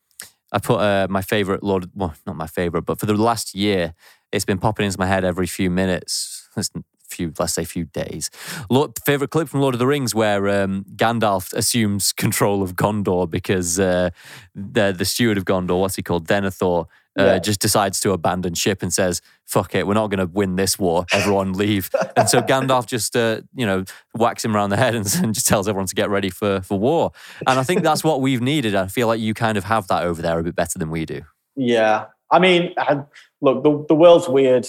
I 0.54 0.60
put 0.60 0.80
uh, 0.80 1.08
my 1.10 1.22
favorite 1.22 1.64
Lord, 1.64 1.90
well, 1.96 2.14
not 2.26 2.36
my 2.36 2.48
favorite, 2.48 2.84
but 2.84 3.00
for 3.00 3.08
the 3.08 3.16
last 3.16 3.56
year, 3.56 3.94
it's 4.32 4.46
been 4.46 4.60
popping 4.60 4.86
into 4.86 5.00
my 5.00 5.08
head 5.08 5.26
every 5.26 5.48
few 5.48 5.70
minutes. 5.70 6.48
It's 6.56 6.70
few, 7.14 7.34
let's 7.40 7.54
say, 7.54 7.66
few 7.66 7.86
days. 7.86 8.30
Lord, 8.70 8.92
favorite 9.06 9.30
clip 9.30 9.50
from 9.50 9.62
Lord 9.62 9.76
of 9.76 9.80
the 9.80 9.88
Rings 9.88 10.16
where 10.16 10.48
um, 10.50 10.86
Gandalf 10.96 11.54
assumes 11.54 12.14
control 12.14 12.62
of 12.64 12.76
Gondor 12.76 13.30
because 13.30 13.80
uh, 13.80 14.10
the 14.56 14.94
the 14.98 15.06
steward 15.06 15.38
of 15.38 15.46
Gondor, 15.46 15.80
what's 15.80 15.96
he 15.96 16.04
called, 16.04 16.28
Denethor. 16.28 16.86
Uh, 17.18 17.24
Yeah. 17.24 17.40
Just 17.40 17.60
decides 17.60 18.00
to 18.02 18.12
abandon 18.12 18.54
ship 18.56 18.82
and 18.82 18.92
says, 18.92 19.22
"Fuck 19.46 19.76
it, 19.76 19.86
we're 19.86 19.94
not 19.94 20.08
going 20.10 20.20
to 20.20 20.26
win 20.34 20.56
this 20.56 20.80
war. 20.80 21.06
Everyone 21.14 21.54
leave." 21.64 21.90
and 22.18 22.28
so 22.28 22.42
Gandalf 22.42 22.88
just, 22.88 23.16
uh, 23.16 23.42
you 23.54 23.66
know, 23.66 23.84
whacks 24.14 24.44
him 24.44 24.56
around 24.56 24.72
the 24.72 24.78
head 24.78 24.96
and, 24.96 25.06
and 25.24 25.34
just 25.34 25.48
tells 25.48 25.68
everyone 25.68 25.88
to 25.88 25.96
get 25.96 26.10
ready 26.10 26.30
for 26.30 26.62
for 26.62 26.80
war. 26.80 27.12
And 27.48 27.60
I 27.60 27.64
think 27.64 27.84
that's 27.84 28.04
what 28.04 28.22
we've 28.22 28.42
needed. 28.42 28.74
I 28.76 28.88
feel 28.88 29.08
like 29.08 29.20
you 29.20 29.34
kind 29.34 29.58
of 29.58 29.64
have 29.66 29.88
that 29.90 30.04
over 30.04 30.22
there 30.22 30.40
a 30.40 30.44
bit 30.44 30.56
better 30.56 30.80
than 30.80 30.90
we 30.90 31.06
do. 31.06 31.22
Yeah, 31.56 32.06
I 32.32 32.40
mean, 32.40 32.74
I- 32.78 33.04
look, 33.42 33.64
the 33.64 33.86
the 33.90 33.96
world's 33.96 34.28
weird. 34.28 34.66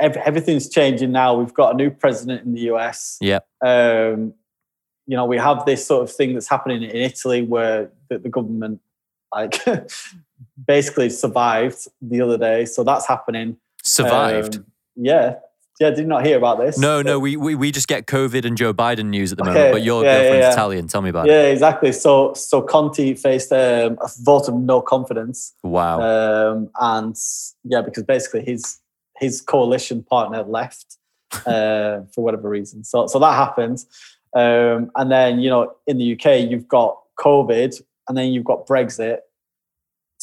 Ev- 0.00 0.16
everything's 0.18 0.68
changing 0.68 1.10
now. 1.12 1.34
We've 1.34 1.54
got 1.54 1.72
a 1.74 1.76
new 1.76 1.90
president 1.90 2.44
in 2.44 2.52
the 2.54 2.60
US. 2.72 3.16
Yeah. 3.20 3.38
Um, 3.64 4.34
you 5.06 5.16
know, 5.16 5.24
we 5.24 5.38
have 5.38 5.64
this 5.66 5.86
sort 5.86 6.02
of 6.02 6.14
thing 6.14 6.34
that's 6.34 6.48
happening 6.48 6.82
in 6.82 6.90
Italy 6.96 7.40
where 7.42 7.90
the, 8.10 8.18
the 8.18 8.28
government, 8.28 8.80
like, 9.34 9.62
basically 10.66 11.10
survived 11.10 11.88
the 12.00 12.20
other 12.20 12.38
day. 12.38 12.64
So 12.64 12.84
that's 12.84 13.06
happening. 13.06 13.56
Survived. 13.82 14.56
Um, 14.56 14.66
yeah. 14.96 15.36
Yeah. 15.80 15.90
Did 15.90 15.98
you 16.00 16.06
not 16.06 16.24
hear 16.24 16.38
about 16.38 16.58
this? 16.58 16.78
no, 16.78 17.02
no, 17.02 17.18
we, 17.18 17.36
we 17.36 17.54
we 17.54 17.70
just 17.70 17.86
get 17.86 18.06
COVID 18.06 18.46
and 18.46 18.56
Joe 18.56 18.72
Biden 18.72 19.06
news 19.06 19.32
at 19.32 19.38
the 19.38 19.44
Okay, 19.44 19.52
moment. 19.52 19.72
But 19.72 19.82
your 19.82 20.02
yeah, 20.02 20.10
yeah, 20.10 20.18
girlfriend's 20.18 20.44
yeah. 20.44 20.52
Italian. 20.52 20.88
Tell 20.88 21.02
me 21.02 21.10
about 21.10 21.28
it. 21.28 21.32
Yeah, 21.32 21.42
exactly. 21.42 21.92
So, 21.92 22.32
so 22.32 22.62
Conte 22.62 23.14
faced 23.14 23.52
um, 23.52 23.98
a 24.00 24.08
vote 24.20 24.48
of 24.48 24.54
no 24.54 24.80
confidence. 24.80 25.54
Wow. 25.62 26.00
um, 26.00 26.70
and 26.80 27.14
yeah, 27.64 27.82
because 27.82 28.04
basically 28.04 28.42
his 28.44 28.78
his 29.18 29.40
coalition 29.42 30.02
partner 30.02 30.42
left 30.42 30.96
uh, 31.46 32.00
for 32.14 32.24
whatever 32.24 32.48
reason. 32.48 32.82
So 32.82 33.06
so 33.06 33.18
that 33.18 33.34
happened, 33.34 33.84
um, 34.34 34.90
and 34.96 35.10
then 35.10 35.40
you 35.40 35.50
know 35.50 35.74
in 35.86 35.98
the 35.98 36.14
UK 36.14 36.48
you've 36.50 36.68
got 36.68 36.98
COVID, 37.18 37.82
and 38.08 38.16
then 38.16 38.32
you've 38.32 38.44
got 38.44 38.66
Brexit. 38.66 39.18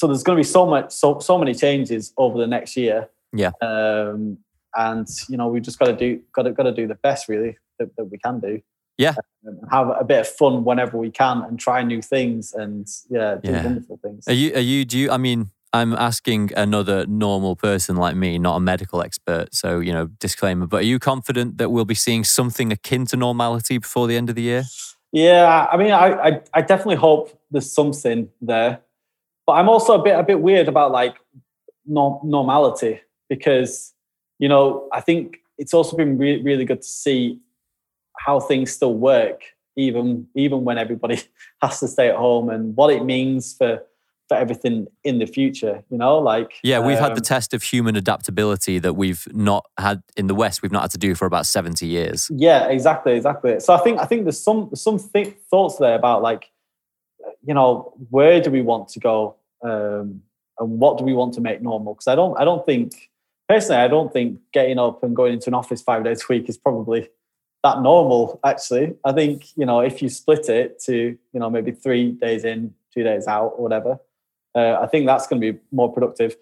So 0.04 0.08
there's 0.08 0.22
going 0.22 0.36
to 0.36 0.40
be 0.42 0.44
so 0.44 0.66
much 0.66 0.92
so 0.92 1.20
so 1.20 1.38
many 1.38 1.54
changes 1.54 2.12
over 2.18 2.38
the 2.38 2.46
next 2.46 2.76
year. 2.76 3.08
Yeah. 3.32 3.52
Um, 3.62 4.38
and 4.76 5.08
you 5.30 5.38
know 5.38 5.48
we've 5.48 5.64
just 5.64 5.80
got 5.80 5.86
to 5.86 5.96
do 5.96 6.20
got 6.34 6.42
to 6.42 6.52
got 6.52 6.64
to 6.64 6.74
do 6.74 6.88
the 6.88 6.96
best 6.96 7.30
really 7.30 7.58
that, 7.80 7.96
that 7.96 8.04
we 8.12 8.18
can 8.18 8.42
do. 8.42 8.60
Yeah, 8.98 9.14
and 9.46 9.58
have 9.72 9.88
a 9.98 10.04
bit 10.04 10.20
of 10.20 10.28
fun 10.28 10.66
whenever 10.66 10.98
we 10.98 11.10
can, 11.10 11.42
and 11.44 11.58
try 11.58 11.84
new 11.84 12.02
things, 12.02 12.52
and 12.52 12.86
yeah, 13.10 13.36
do 13.42 13.50
Yeah. 13.50 13.64
wonderful 13.64 13.98
things. 14.04 14.28
Are 14.28 14.34
you? 14.34 14.54
Are 14.56 14.60
you? 14.60 14.84
Do 14.84 15.00
you? 15.00 15.10
I 15.10 15.16
mean, 15.16 15.52
I'm 15.72 15.94
asking 15.94 16.52
another 16.58 17.06
normal 17.08 17.56
person 17.56 17.96
like 17.96 18.18
me, 18.18 18.38
not 18.38 18.58
a 18.58 18.60
medical 18.60 19.02
expert. 19.02 19.56
So 19.56 19.80
you 19.80 19.94
know, 19.94 20.08
disclaimer. 20.20 20.68
But 20.68 20.82
are 20.82 20.86
you 20.86 21.00
confident 21.00 21.60
that 21.60 21.70
we'll 21.70 21.86
be 21.86 21.96
seeing 21.96 22.26
something 22.26 22.74
akin 22.74 23.06
to 23.06 23.16
normality 23.16 23.78
before 23.78 24.08
the 24.08 24.18
end 24.18 24.30
of 24.30 24.36
the 24.36 24.42
year? 24.44 24.66
Yeah, 25.14 25.66
I 25.72 25.78
mean, 25.78 25.92
I, 25.92 26.08
I 26.28 26.42
I 26.56 26.62
definitely 26.62 26.98
hope 26.98 27.40
there's 27.52 27.72
something 27.72 28.28
there, 28.42 28.82
but 29.46 29.54
I'm 29.54 29.70
also 29.70 30.00
a 30.00 30.04
bit 30.04 30.18
a 30.18 30.24
bit 30.24 30.42
weird 30.42 30.68
about 30.68 30.92
like 30.92 31.16
norm, 31.86 32.20
normality 32.24 33.02
because 33.30 33.94
you 34.40 34.48
know 34.48 34.88
I 34.92 35.02
think 35.02 35.40
it's 35.58 35.74
also 35.74 35.96
been 35.96 36.18
re- 36.18 36.42
really 36.42 36.66
good 36.66 36.82
to 36.82 36.88
see 36.88 37.40
how 38.20 38.40
things 38.40 38.72
still 38.72 38.96
work 38.96 39.42
even 39.76 40.28
even 40.36 40.64
when 40.64 40.78
everybody 40.78 41.22
has 41.62 41.80
to 41.80 41.88
stay 41.88 42.10
at 42.10 42.16
home 42.16 42.50
and 42.50 42.76
what 42.76 42.92
it 42.92 43.04
means 43.04 43.56
for 43.56 43.82
for 44.30 44.38
everything 44.38 44.88
in 45.04 45.20
the 45.20 45.26
future. 45.26 45.84
You 45.90 45.98
know, 45.98 46.18
like 46.18 46.54
Yeah, 46.64 46.80
we've 46.80 47.00
had 47.00 47.12
the 47.12 47.22
um, 47.22 47.24
test 47.24 47.54
of 47.54 47.64
human 47.64 47.96
adaptability 47.96 48.80
that 48.80 48.94
we've 48.94 49.28
not 49.34 49.66
had 49.78 50.02
in 50.16 50.28
the 50.28 50.36
West. 50.36 50.62
We've 50.62 50.72
not 50.72 50.84
had 50.84 50.92
to 50.92 50.98
do 50.98 51.16
for 51.16 51.26
about 51.26 51.46
seventy 51.46 51.88
years. 51.88 52.30
Yeah, 52.34 52.68
exactly, 52.68 53.14
exactly. 53.14 53.60
So 53.60 53.74
I 53.74 53.80
think 53.80 54.00
I 54.00 54.06
think 54.06 54.24
there's 54.24 54.40
some 54.40 54.70
some 54.76 55.00
th- 55.00 55.36
thoughts 55.50 55.78
there 55.78 55.96
about 55.96 56.22
like, 56.22 56.52
you 57.44 57.54
know, 57.54 57.94
where 58.10 58.42
do 58.42 58.52
we 58.52 58.62
want 58.62 58.90
to 58.90 59.00
go, 59.00 59.36
um, 59.64 60.22
and 60.60 60.80
what 60.80 60.98
do 60.98 61.04
we 61.04 61.14
want 61.14 61.34
to 61.36 61.42
make 61.42 61.62
normal? 61.62 61.94
Because 61.94 62.08
I 62.08 62.16
don't 62.16 62.38
I 62.40 62.46
don't 62.46 62.66
think 62.66 63.10
personally 63.48 63.82
I 63.82 63.88
don't 63.88 64.12
think 64.12 64.40
getting 64.54 64.80
up 64.80 65.04
and 65.04 65.16
going 65.16 65.34
into 65.34 65.50
an 65.50 65.54
office 65.54 65.82
five 65.82 66.04
days 66.04 66.24
a 66.24 66.34
week 66.34 66.50
is 66.50 66.58
probably 66.58 67.10
that 67.64 67.82
normal. 67.82 68.40
Actually, 68.46 68.96
I 69.04 69.12
think 69.12 69.56
you 69.56 69.66
know 69.66 69.80
if 69.80 70.02
you 70.02 70.10
split 70.10 70.50
it 70.50 70.80
to 70.84 71.18
you 71.34 71.40
know 71.40 71.50
maybe 71.50 71.72
three 71.72 72.12
days 72.12 72.44
in, 72.46 72.74
two 72.94 73.04
days 73.04 73.28
out, 73.28 73.54
or 73.58 73.64
whatever, 73.64 74.00
uh, 74.56 74.80
I 74.82 74.88
think 74.88 75.06
that's 75.06 75.28
going 75.28 75.42
to 75.42 75.54
be 75.54 75.60
more 75.72 75.92
productive. 75.92 76.36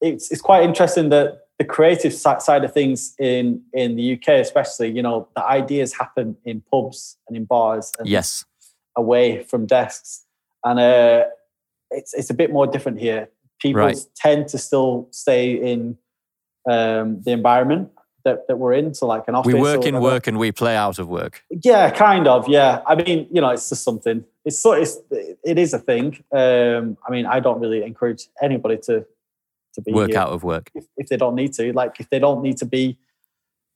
It's 0.00 0.30
it's 0.30 0.40
quite 0.40 0.62
interesting 0.64 1.08
that 1.10 1.48
the 1.58 1.64
creative 1.64 2.14
side 2.14 2.64
of 2.64 2.72
things 2.72 3.14
in 3.18 3.62
in 3.72 3.96
the 3.96 4.14
UK, 4.14 4.28
especially, 4.40 4.90
you 4.90 5.02
know, 5.02 5.28
the 5.34 5.44
ideas 5.44 5.92
happen 5.92 6.36
in 6.44 6.62
pubs 6.70 7.18
and 7.26 7.36
in 7.36 7.44
bars 7.44 7.92
and 7.98 8.08
Yes. 8.08 8.44
away 8.96 9.42
from 9.42 9.66
desks, 9.66 10.24
and 10.64 10.78
uh, 10.78 11.24
it's 11.90 12.14
it's 12.14 12.30
a 12.30 12.34
bit 12.34 12.52
more 12.52 12.66
different 12.66 12.98
here. 13.00 13.28
People 13.60 13.82
Right. 13.82 13.98
tend 14.16 14.48
to 14.48 14.58
still 14.58 15.08
stay 15.10 15.52
in 15.52 15.98
um, 16.70 17.22
the 17.22 17.32
environment 17.32 17.90
that, 18.24 18.46
that 18.46 18.58
we're 18.58 18.74
in, 18.74 18.94
so 18.94 19.06
like 19.06 19.24
an 19.26 19.34
office. 19.34 19.52
We 19.52 19.58
or 19.58 19.62
work 19.62 19.86
in 19.86 20.00
work 20.00 20.26
and 20.26 20.38
we 20.38 20.52
play 20.52 20.76
out 20.76 20.98
of 20.98 21.08
work. 21.08 21.42
Yeah, 21.64 21.90
kind 21.90 22.28
of. 22.28 22.48
Yeah, 22.48 22.82
I 22.86 22.94
mean, 22.94 23.26
you 23.32 23.40
know, 23.40 23.50
it's 23.50 23.68
just 23.68 23.82
something. 23.82 24.24
It's 24.44 24.58
so 24.58 24.72
it's 24.72 24.98
it 25.44 25.58
is 25.58 25.72
a 25.74 25.78
thing. 25.78 26.22
Um, 26.32 26.96
I 27.06 27.10
mean, 27.10 27.26
I 27.26 27.40
don't 27.40 27.60
really 27.60 27.82
encourage 27.82 28.28
anybody 28.42 28.78
to 28.84 29.04
to 29.74 29.82
be 29.82 29.92
Work 29.92 30.10
here 30.10 30.18
out 30.18 30.28
of 30.30 30.44
work. 30.44 30.70
if, 30.74 30.84
if 30.96 31.08
they 31.08 31.16
don't 31.16 31.34
need 31.34 31.52
to. 31.54 31.72
Like 31.72 32.00
if 32.00 32.10
they 32.10 32.18
don't 32.18 32.42
need 32.42 32.56
to 32.58 32.66
be 32.66 32.98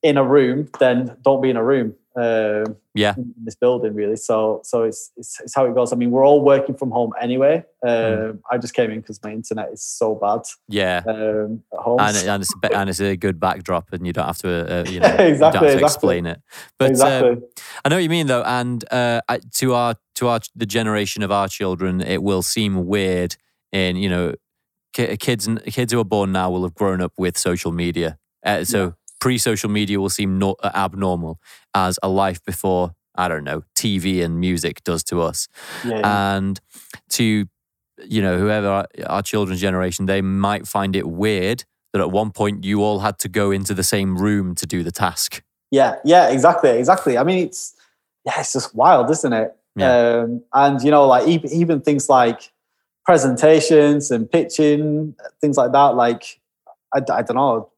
in 0.02 0.16
a 0.16 0.24
room, 0.24 0.68
then 0.80 1.16
don't 1.22 1.40
be 1.42 1.50
in 1.50 1.56
a 1.56 1.64
room. 1.64 1.94
Um, 2.14 2.76
Yeah. 2.94 3.14
in 3.16 3.32
this 3.43 3.55
building 3.55 3.94
really. 3.94 4.16
So 4.16 4.60
so 4.64 4.82
it's, 4.82 5.10
it's 5.16 5.40
it's 5.40 5.55
how 5.55 5.64
it 5.64 5.74
goes. 5.74 5.93
I 5.93 5.97
mean, 5.97 6.10
we're 6.10 6.26
all 6.26 6.43
working 6.43 6.74
from 6.74 6.90
home 6.90 7.12
anyway. 7.20 7.64
Hmm. 7.82 7.89
Um, 7.89 8.40
I 8.51 8.59
just 8.59 8.74
came 8.74 8.90
in 8.90 9.01
because 9.01 9.18
my 9.22 9.32
internet 9.32 9.72
is 9.72 9.82
so 9.82 10.14
bad 10.14 10.43
Yeah. 10.68 11.02
um, 11.09 11.62
at 11.72 11.78
home. 11.80 12.01
And, 12.01 12.16
and, 12.16 12.43
it's 12.43 12.55
and 12.74 12.90
it's 12.90 13.01
a 13.01 13.16
good 13.16 13.40
backdrop, 13.40 13.93
and 13.93 14.06
you 14.06 14.12
don't 14.12 14.26
have 14.26 14.39
to, 14.39 14.51
uh, 14.51 14.84
you 14.90 15.01
know, 15.01 15.06
Exactly, 15.09 15.28
you 15.32 15.39
don't 15.39 15.52
have 15.55 15.60
to 15.62 15.66
exactly. 15.66 15.82
explain 15.84 16.26
it. 16.26 16.43
But 16.78 16.90
exactly. 16.90 17.30
um, 17.30 17.43
I 17.84 17.89
know 17.89 17.97
what 17.97 18.02
you 18.02 18.10
mean, 18.10 18.26
though, 18.26 18.43
and 18.43 18.84
uh, 18.90 19.20
to 19.55 19.74
our 19.74 19.94
to 20.16 20.28
our 20.28 20.40
the 20.55 20.66
generation 20.66 21.22
of 21.22 21.30
our 21.32 21.48
children, 21.48 22.01
it 22.02 22.22
will 22.22 22.43
seem 22.43 22.86
weird. 22.86 23.36
In 23.72 23.97
you 23.97 24.10
know, 24.10 24.34
ki- 24.93 25.16
kids 25.16 25.48
kids 25.66 25.93
who 25.94 25.98
are 26.01 26.05
born 26.05 26.30
now 26.32 26.51
will 26.51 26.62
have 26.64 26.74
grown 26.74 27.01
up 27.01 27.12
with 27.16 27.39
social 27.39 27.72
media, 27.72 28.18
uh, 28.44 28.64
so 28.64 28.94
pre-social 29.22 29.70
media 29.70 30.00
will 30.00 30.10
seem 30.10 30.36
no, 30.36 30.56
uh, 30.64 30.70
abnormal 30.74 31.38
as 31.74 31.96
a 32.02 32.08
life 32.08 32.42
before. 32.44 32.92
I 33.14 33.28
don't 33.28 33.44
know, 33.44 33.62
TV 33.76 34.24
and 34.24 34.40
music 34.40 34.82
does 34.82 35.04
to 35.04 35.20
us, 35.20 35.46
yeah. 35.84 36.34
and 36.34 36.58
to 37.10 37.46
you 38.04 38.20
know 38.20 38.36
whoever 38.36 38.66
our, 38.66 38.86
our 39.06 39.22
children's 39.22 39.60
generation, 39.60 40.06
they 40.06 40.22
might 40.22 40.66
find 40.66 40.96
it 40.96 41.06
weird 41.06 41.64
that 41.92 42.00
at 42.00 42.10
one 42.10 42.32
point 42.32 42.64
you 42.64 42.82
all 42.82 42.98
had 43.00 43.20
to 43.20 43.28
go 43.28 43.52
into 43.52 43.74
the 43.74 43.84
same 43.84 44.16
room 44.16 44.56
to 44.56 44.66
do 44.66 44.82
the 44.82 44.90
task. 44.90 45.44
Yeah, 45.70 45.96
yeah, 46.04 46.30
exactly, 46.30 46.70
exactly. 46.70 47.16
I 47.16 47.22
mean, 47.22 47.46
it's 47.46 47.74
yeah, 48.24 48.40
it's 48.40 48.54
just 48.54 48.74
wild, 48.74 49.08
isn't 49.08 49.32
it? 49.32 49.54
Yeah. 49.76 50.24
Um, 50.24 50.42
and 50.52 50.82
you 50.82 50.90
know, 50.90 51.06
like 51.06 51.28
even, 51.28 51.52
even 51.52 51.80
things 51.80 52.08
like 52.08 52.50
presentations 53.04 54.10
and 54.10 54.28
pitching, 54.28 55.14
things 55.40 55.56
like 55.56 55.70
that. 55.70 55.94
Like, 55.94 56.40
I, 56.92 56.98
I 56.98 57.22
don't 57.22 57.36
know. 57.36 57.71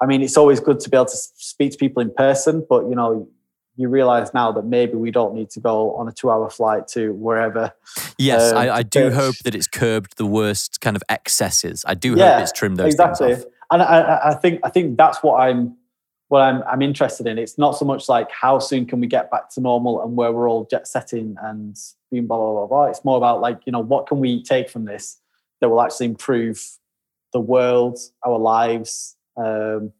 I 0.00 0.06
mean, 0.06 0.22
it's 0.22 0.36
always 0.36 0.60
good 0.60 0.80
to 0.80 0.90
be 0.90 0.96
able 0.96 1.06
to 1.06 1.16
speak 1.16 1.72
to 1.72 1.78
people 1.78 2.00
in 2.02 2.12
person, 2.14 2.64
but 2.68 2.88
you 2.88 2.94
know, 2.94 3.28
you 3.76 3.88
realize 3.88 4.34
now 4.34 4.50
that 4.52 4.64
maybe 4.64 4.94
we 4.94 5.10
don't 5.10 5.34
need 5.34 5.50
to 5.50 5.60
go 5.60 5.94
on 5.94 6.08
a 6.08 6.12
two-hour 6.12 6.50
flight 6.50 6.88
to 6.88 7.12
wherever. 7.14 7.72
Yes, 8.18 8.50
um, 8.52 8.58
I, 8.58 8.70
I 8.76 8.82
do 8.82 9.10
hope 9.10 9.36
that 9.44 9.54
it's 9.54 9.68
curbed 9.68 10.16
the 10.16 10.26
worst 10.26 10.80
kind 10.80 10.96
of 10.96 11.02
excesses. 11.08 11.84
I 11.86 11.94
do 11.94 12.16
Yeah, 12.16 12.34
hope 12.34 12.42
it's 12.42 12.52
trimmed 12.52 12.76
those 12.78 12.86
exactly. 12.94 13.34
things 13.34 13.44
off. 13.44 13.50
And 13.70 13.82
I, 13.82 14.00
I- 14.00 14.30
I 14.30 14.34
think 14.34 14.60
I 14.64 14.70
think 14.70 14.96
that's 14.96 15.18
what 15.22 15.40
I'm 15.40 15.76
what 16.28 16.40
I'm 16.40 16.62
I'm 16.64 16.82
interested 16.82 17.26
in. 17.26 17.38
It's 17.38 17.56
not 17.58 17.72
so 17.76 17.84
much 17.84 18.08
like 18.08 18.30
how 18.32 18.58
soon 18.58 18.84
can 18.86 19.00
we 19.00 19.06
get 19.06 19.30
back 19.30 19.48
to 19.50 19.60
normal 19.60 20.02
and 20.02 20.16
where 20.16 20.32
we're 20.32 20.48
all 20.48 20.64
jet 20.70 20.88
setting 20.88 21.36
and 21.42 21.76
being 22.10 22.26
blah 22.26 22.36
blah 22.38 22.52
blah 22.52 22.66
blah. 22.66 22.84
It's 22.86 23.04
more 23.04 23.16
about 23.16 23.40
like 23.40 23.60
you 23.66 23.72
know 23.72 23.80
what 23.80 24.06
can 24.06 24.18
we 24.20 24.42
take 24.42 24.68
from 24.70 24.86
this 24.86 25.18
that 25.60 25.68
will 25.68 25.80
actually 25.82 26.06
improve 26.06 26.60
the 27.32 27.40
world, 27.40 27.98
our 28.26 28.38
lives, 28.38 29.16
um, 29.38 29.92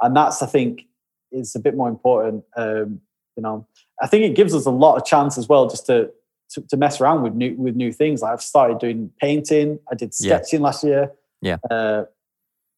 and 0.00 0.16
that's 0.16 0.42
I 0.42 0.46
think 0.46 0.82
is 1.30 1.54
a 1.54 1.60
bit 1.60 1.76
more 1.76 1.88
important. 1.88 2.44
Um, 2.56 3.00
you 3.36 3.42
know, 3.42 3.66
I 4.02 4.06
think 4.06 4.24
it 4.24 4.34
gives 4.36 4.54
us 4.54 4.66
a 4.66 4.70
lot 4.70 4.96
of 4.96 5.04
chance 5.06 5.38
as 5.38 5.48
well 5.48 5.68
just 5.68 5.86
to 5.86 6.10
to, 6.50 6.60
to 6.68 6.76
mess 6.76 7.00
around 7.00 7.22
with 7.22 7.34
new 7.34 7.54
with 7.56 7.76
new 7.76 7.92
things. 7.92 8.20
Like 8.22 8.32
I've 8.32 8.42
started 8.42 8.78
doing 8.78 9.10
painting. 9.20 9.78
I 9.90 9.94
did 9.94 10.12
Yeah. 10.20 10.36
sketching 10.36 10.60
last 10.60 10.84
year. 10.84 11.12
Yeah. 11.40 11.56
Uh, 11.70 12.04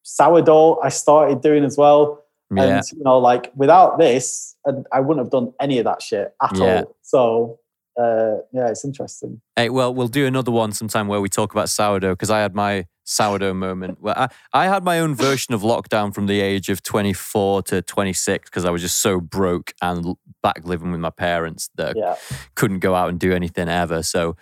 sourdough 0.03 0.79
I 0.81 0.89
started 0.89 1.41
doing 1.41 1.63
as 1.63 1.77
well. 1.77 2.23
Yeah, 2.55 2.63
And 2.77 2.83
you 2.93 3.03
know, 3.03 3.17
like 3.17 3.51
without 3.55 3.97
this, 3.97 4.55
I, 4.67 4.71
I 4.93 4.99
wouldn't 4.99 5.25
have 5.25 5.31
done 5.31 5.53
any 5.59 5.79
of 5.79 5.85
that 5.85 6.01
shit 6.01 6.33
at 6.41 6.55
Yeah. 6.57 6.63
all. 6.83 6.95
So 7.01 7.59
uh, 7.97 8.37
yeah, 8.51 8.67
it's 8.69 8.83
interesting. 8.85 9.41
Hey, 9.55 9.69
well, 9.69 9.93
we'll 9.93 10.07
do 10.07 10.25
another 10.25 10.51
one 10.51 10.71
sometime 10.73 11.07
where 11.07 11.21
we 11.21 11.29
talk 11.29 11.51
about 11.53 11.69
sourdough 11.69 12.13
because 12.13 12.29
I 12.29 12.39
had 12.39 12.53
my 12.55 12.85
sourdough 13.03 13.53
moment. 13.53 14.01
Well, 14.01 14.15
I, 14.17 14.27
I 14.53 14.65
had 14.65 14.83
my 14.83 14.99
own 14.99 15.15
version 15.15 15.53
of 15.53 15.61
lockdown 15.61 16.13
from 16.13 16.25
the 16.27 16.41
age 16.41 16.69
of 16.69 16.83
24 16.83 17.63
to 17.63 17.81
26 17.81 18.49
because 18.49 18.65
I 18.65 18.69
was 18.71 18.81
just 18.81 18.99
so 19.01 19.19
broke 19.21 19.73
and 19.81 20.15
back 20.43 20.65
living 20.65 20.91
with 20.91 20.99
my 20.99 21.09
parents 21.09 21.69
that 21.75 21.95
Yeah, 21.95 22.15
couldn't 22.55 22.79
go 22.79 22.95
out 22.95 23.09
and 23.09 23.19
do 23.19 23.31
anything 23.33 23.69
ever. 23.69 24.03
So, 24.03 24.35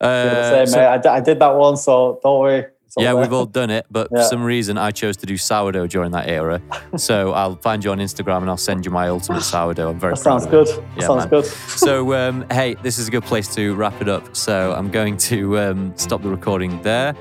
uh, 0.00 0.50
Same, 0.50 0.66
so- 0.66 0.76
mate. 0.78 1.06
I, 1.06 1.16
I 1.16 1.20
did 1.20 1.38
that 1.40 1.54
one, 1.56 1.76
so 1.76 2.20
don't 2.22 2.40
worry. 2.40 2.66
Yeah, 3.00 3.12
there. 3.12 3.16
we've 3.22 3.32
all 3.32 3.46
done 3.46 3.70
it, 3.70 3.86
but 3.90 4.08
for 4.10 4.22
some 4.22 4.42
reason 4.42 4.76
I 4.78 4.90
chose 4.90 5.16
to 5.18 5.26
do 5.26 5.36
sourdough 5.36 5.86
during 5.86 6.10
that 6.12 6.28
era. 6.28 6.60
so 6.96 7.32
I'll 7.32 7.56
find 7.56 7.82
you 7.84 7.90
on 7.90 7.98
Instagram 7.98 8.38
and 8.42 8.50
I'll 8.50 8.56
send 8.56 8.84
you 8.84 8.90
my 8.90 9.08
ultimate 9.08 9.42
sourdough. 9.52 9.90
I'm 9.90 9.98
very 9.98 10.14
That 10.14 10.22
proud 10.22 10.42
sounds 10.42 10.44
of 10.44 10.50
good. 10.50 10.84
Yeah, 10.98 11.06
sounds 11.06 11.22
man. 11.22 11.28
good. 11.28 11.44
So, 11.46 12.14
um, 12.14 12.44
hey, 12.50 12.74
this 12.82 12.98
is 12.98 13.08
a 13.08 13.10
good 13.10 13.24
place 13.24 13.54
to 13.54 13.74
wrap 13.74 14.00
it 14.02 14.08
up. 14.08 14.36
So 14.36 14.72
I'm 14.72 14.90
going 14.90 15.16
to 15.18 15.58
um, 15.58 15.92
stop 15.96 16.22
the 16.22 16.28
recording 16.28 16.80
there. 16.82 17.14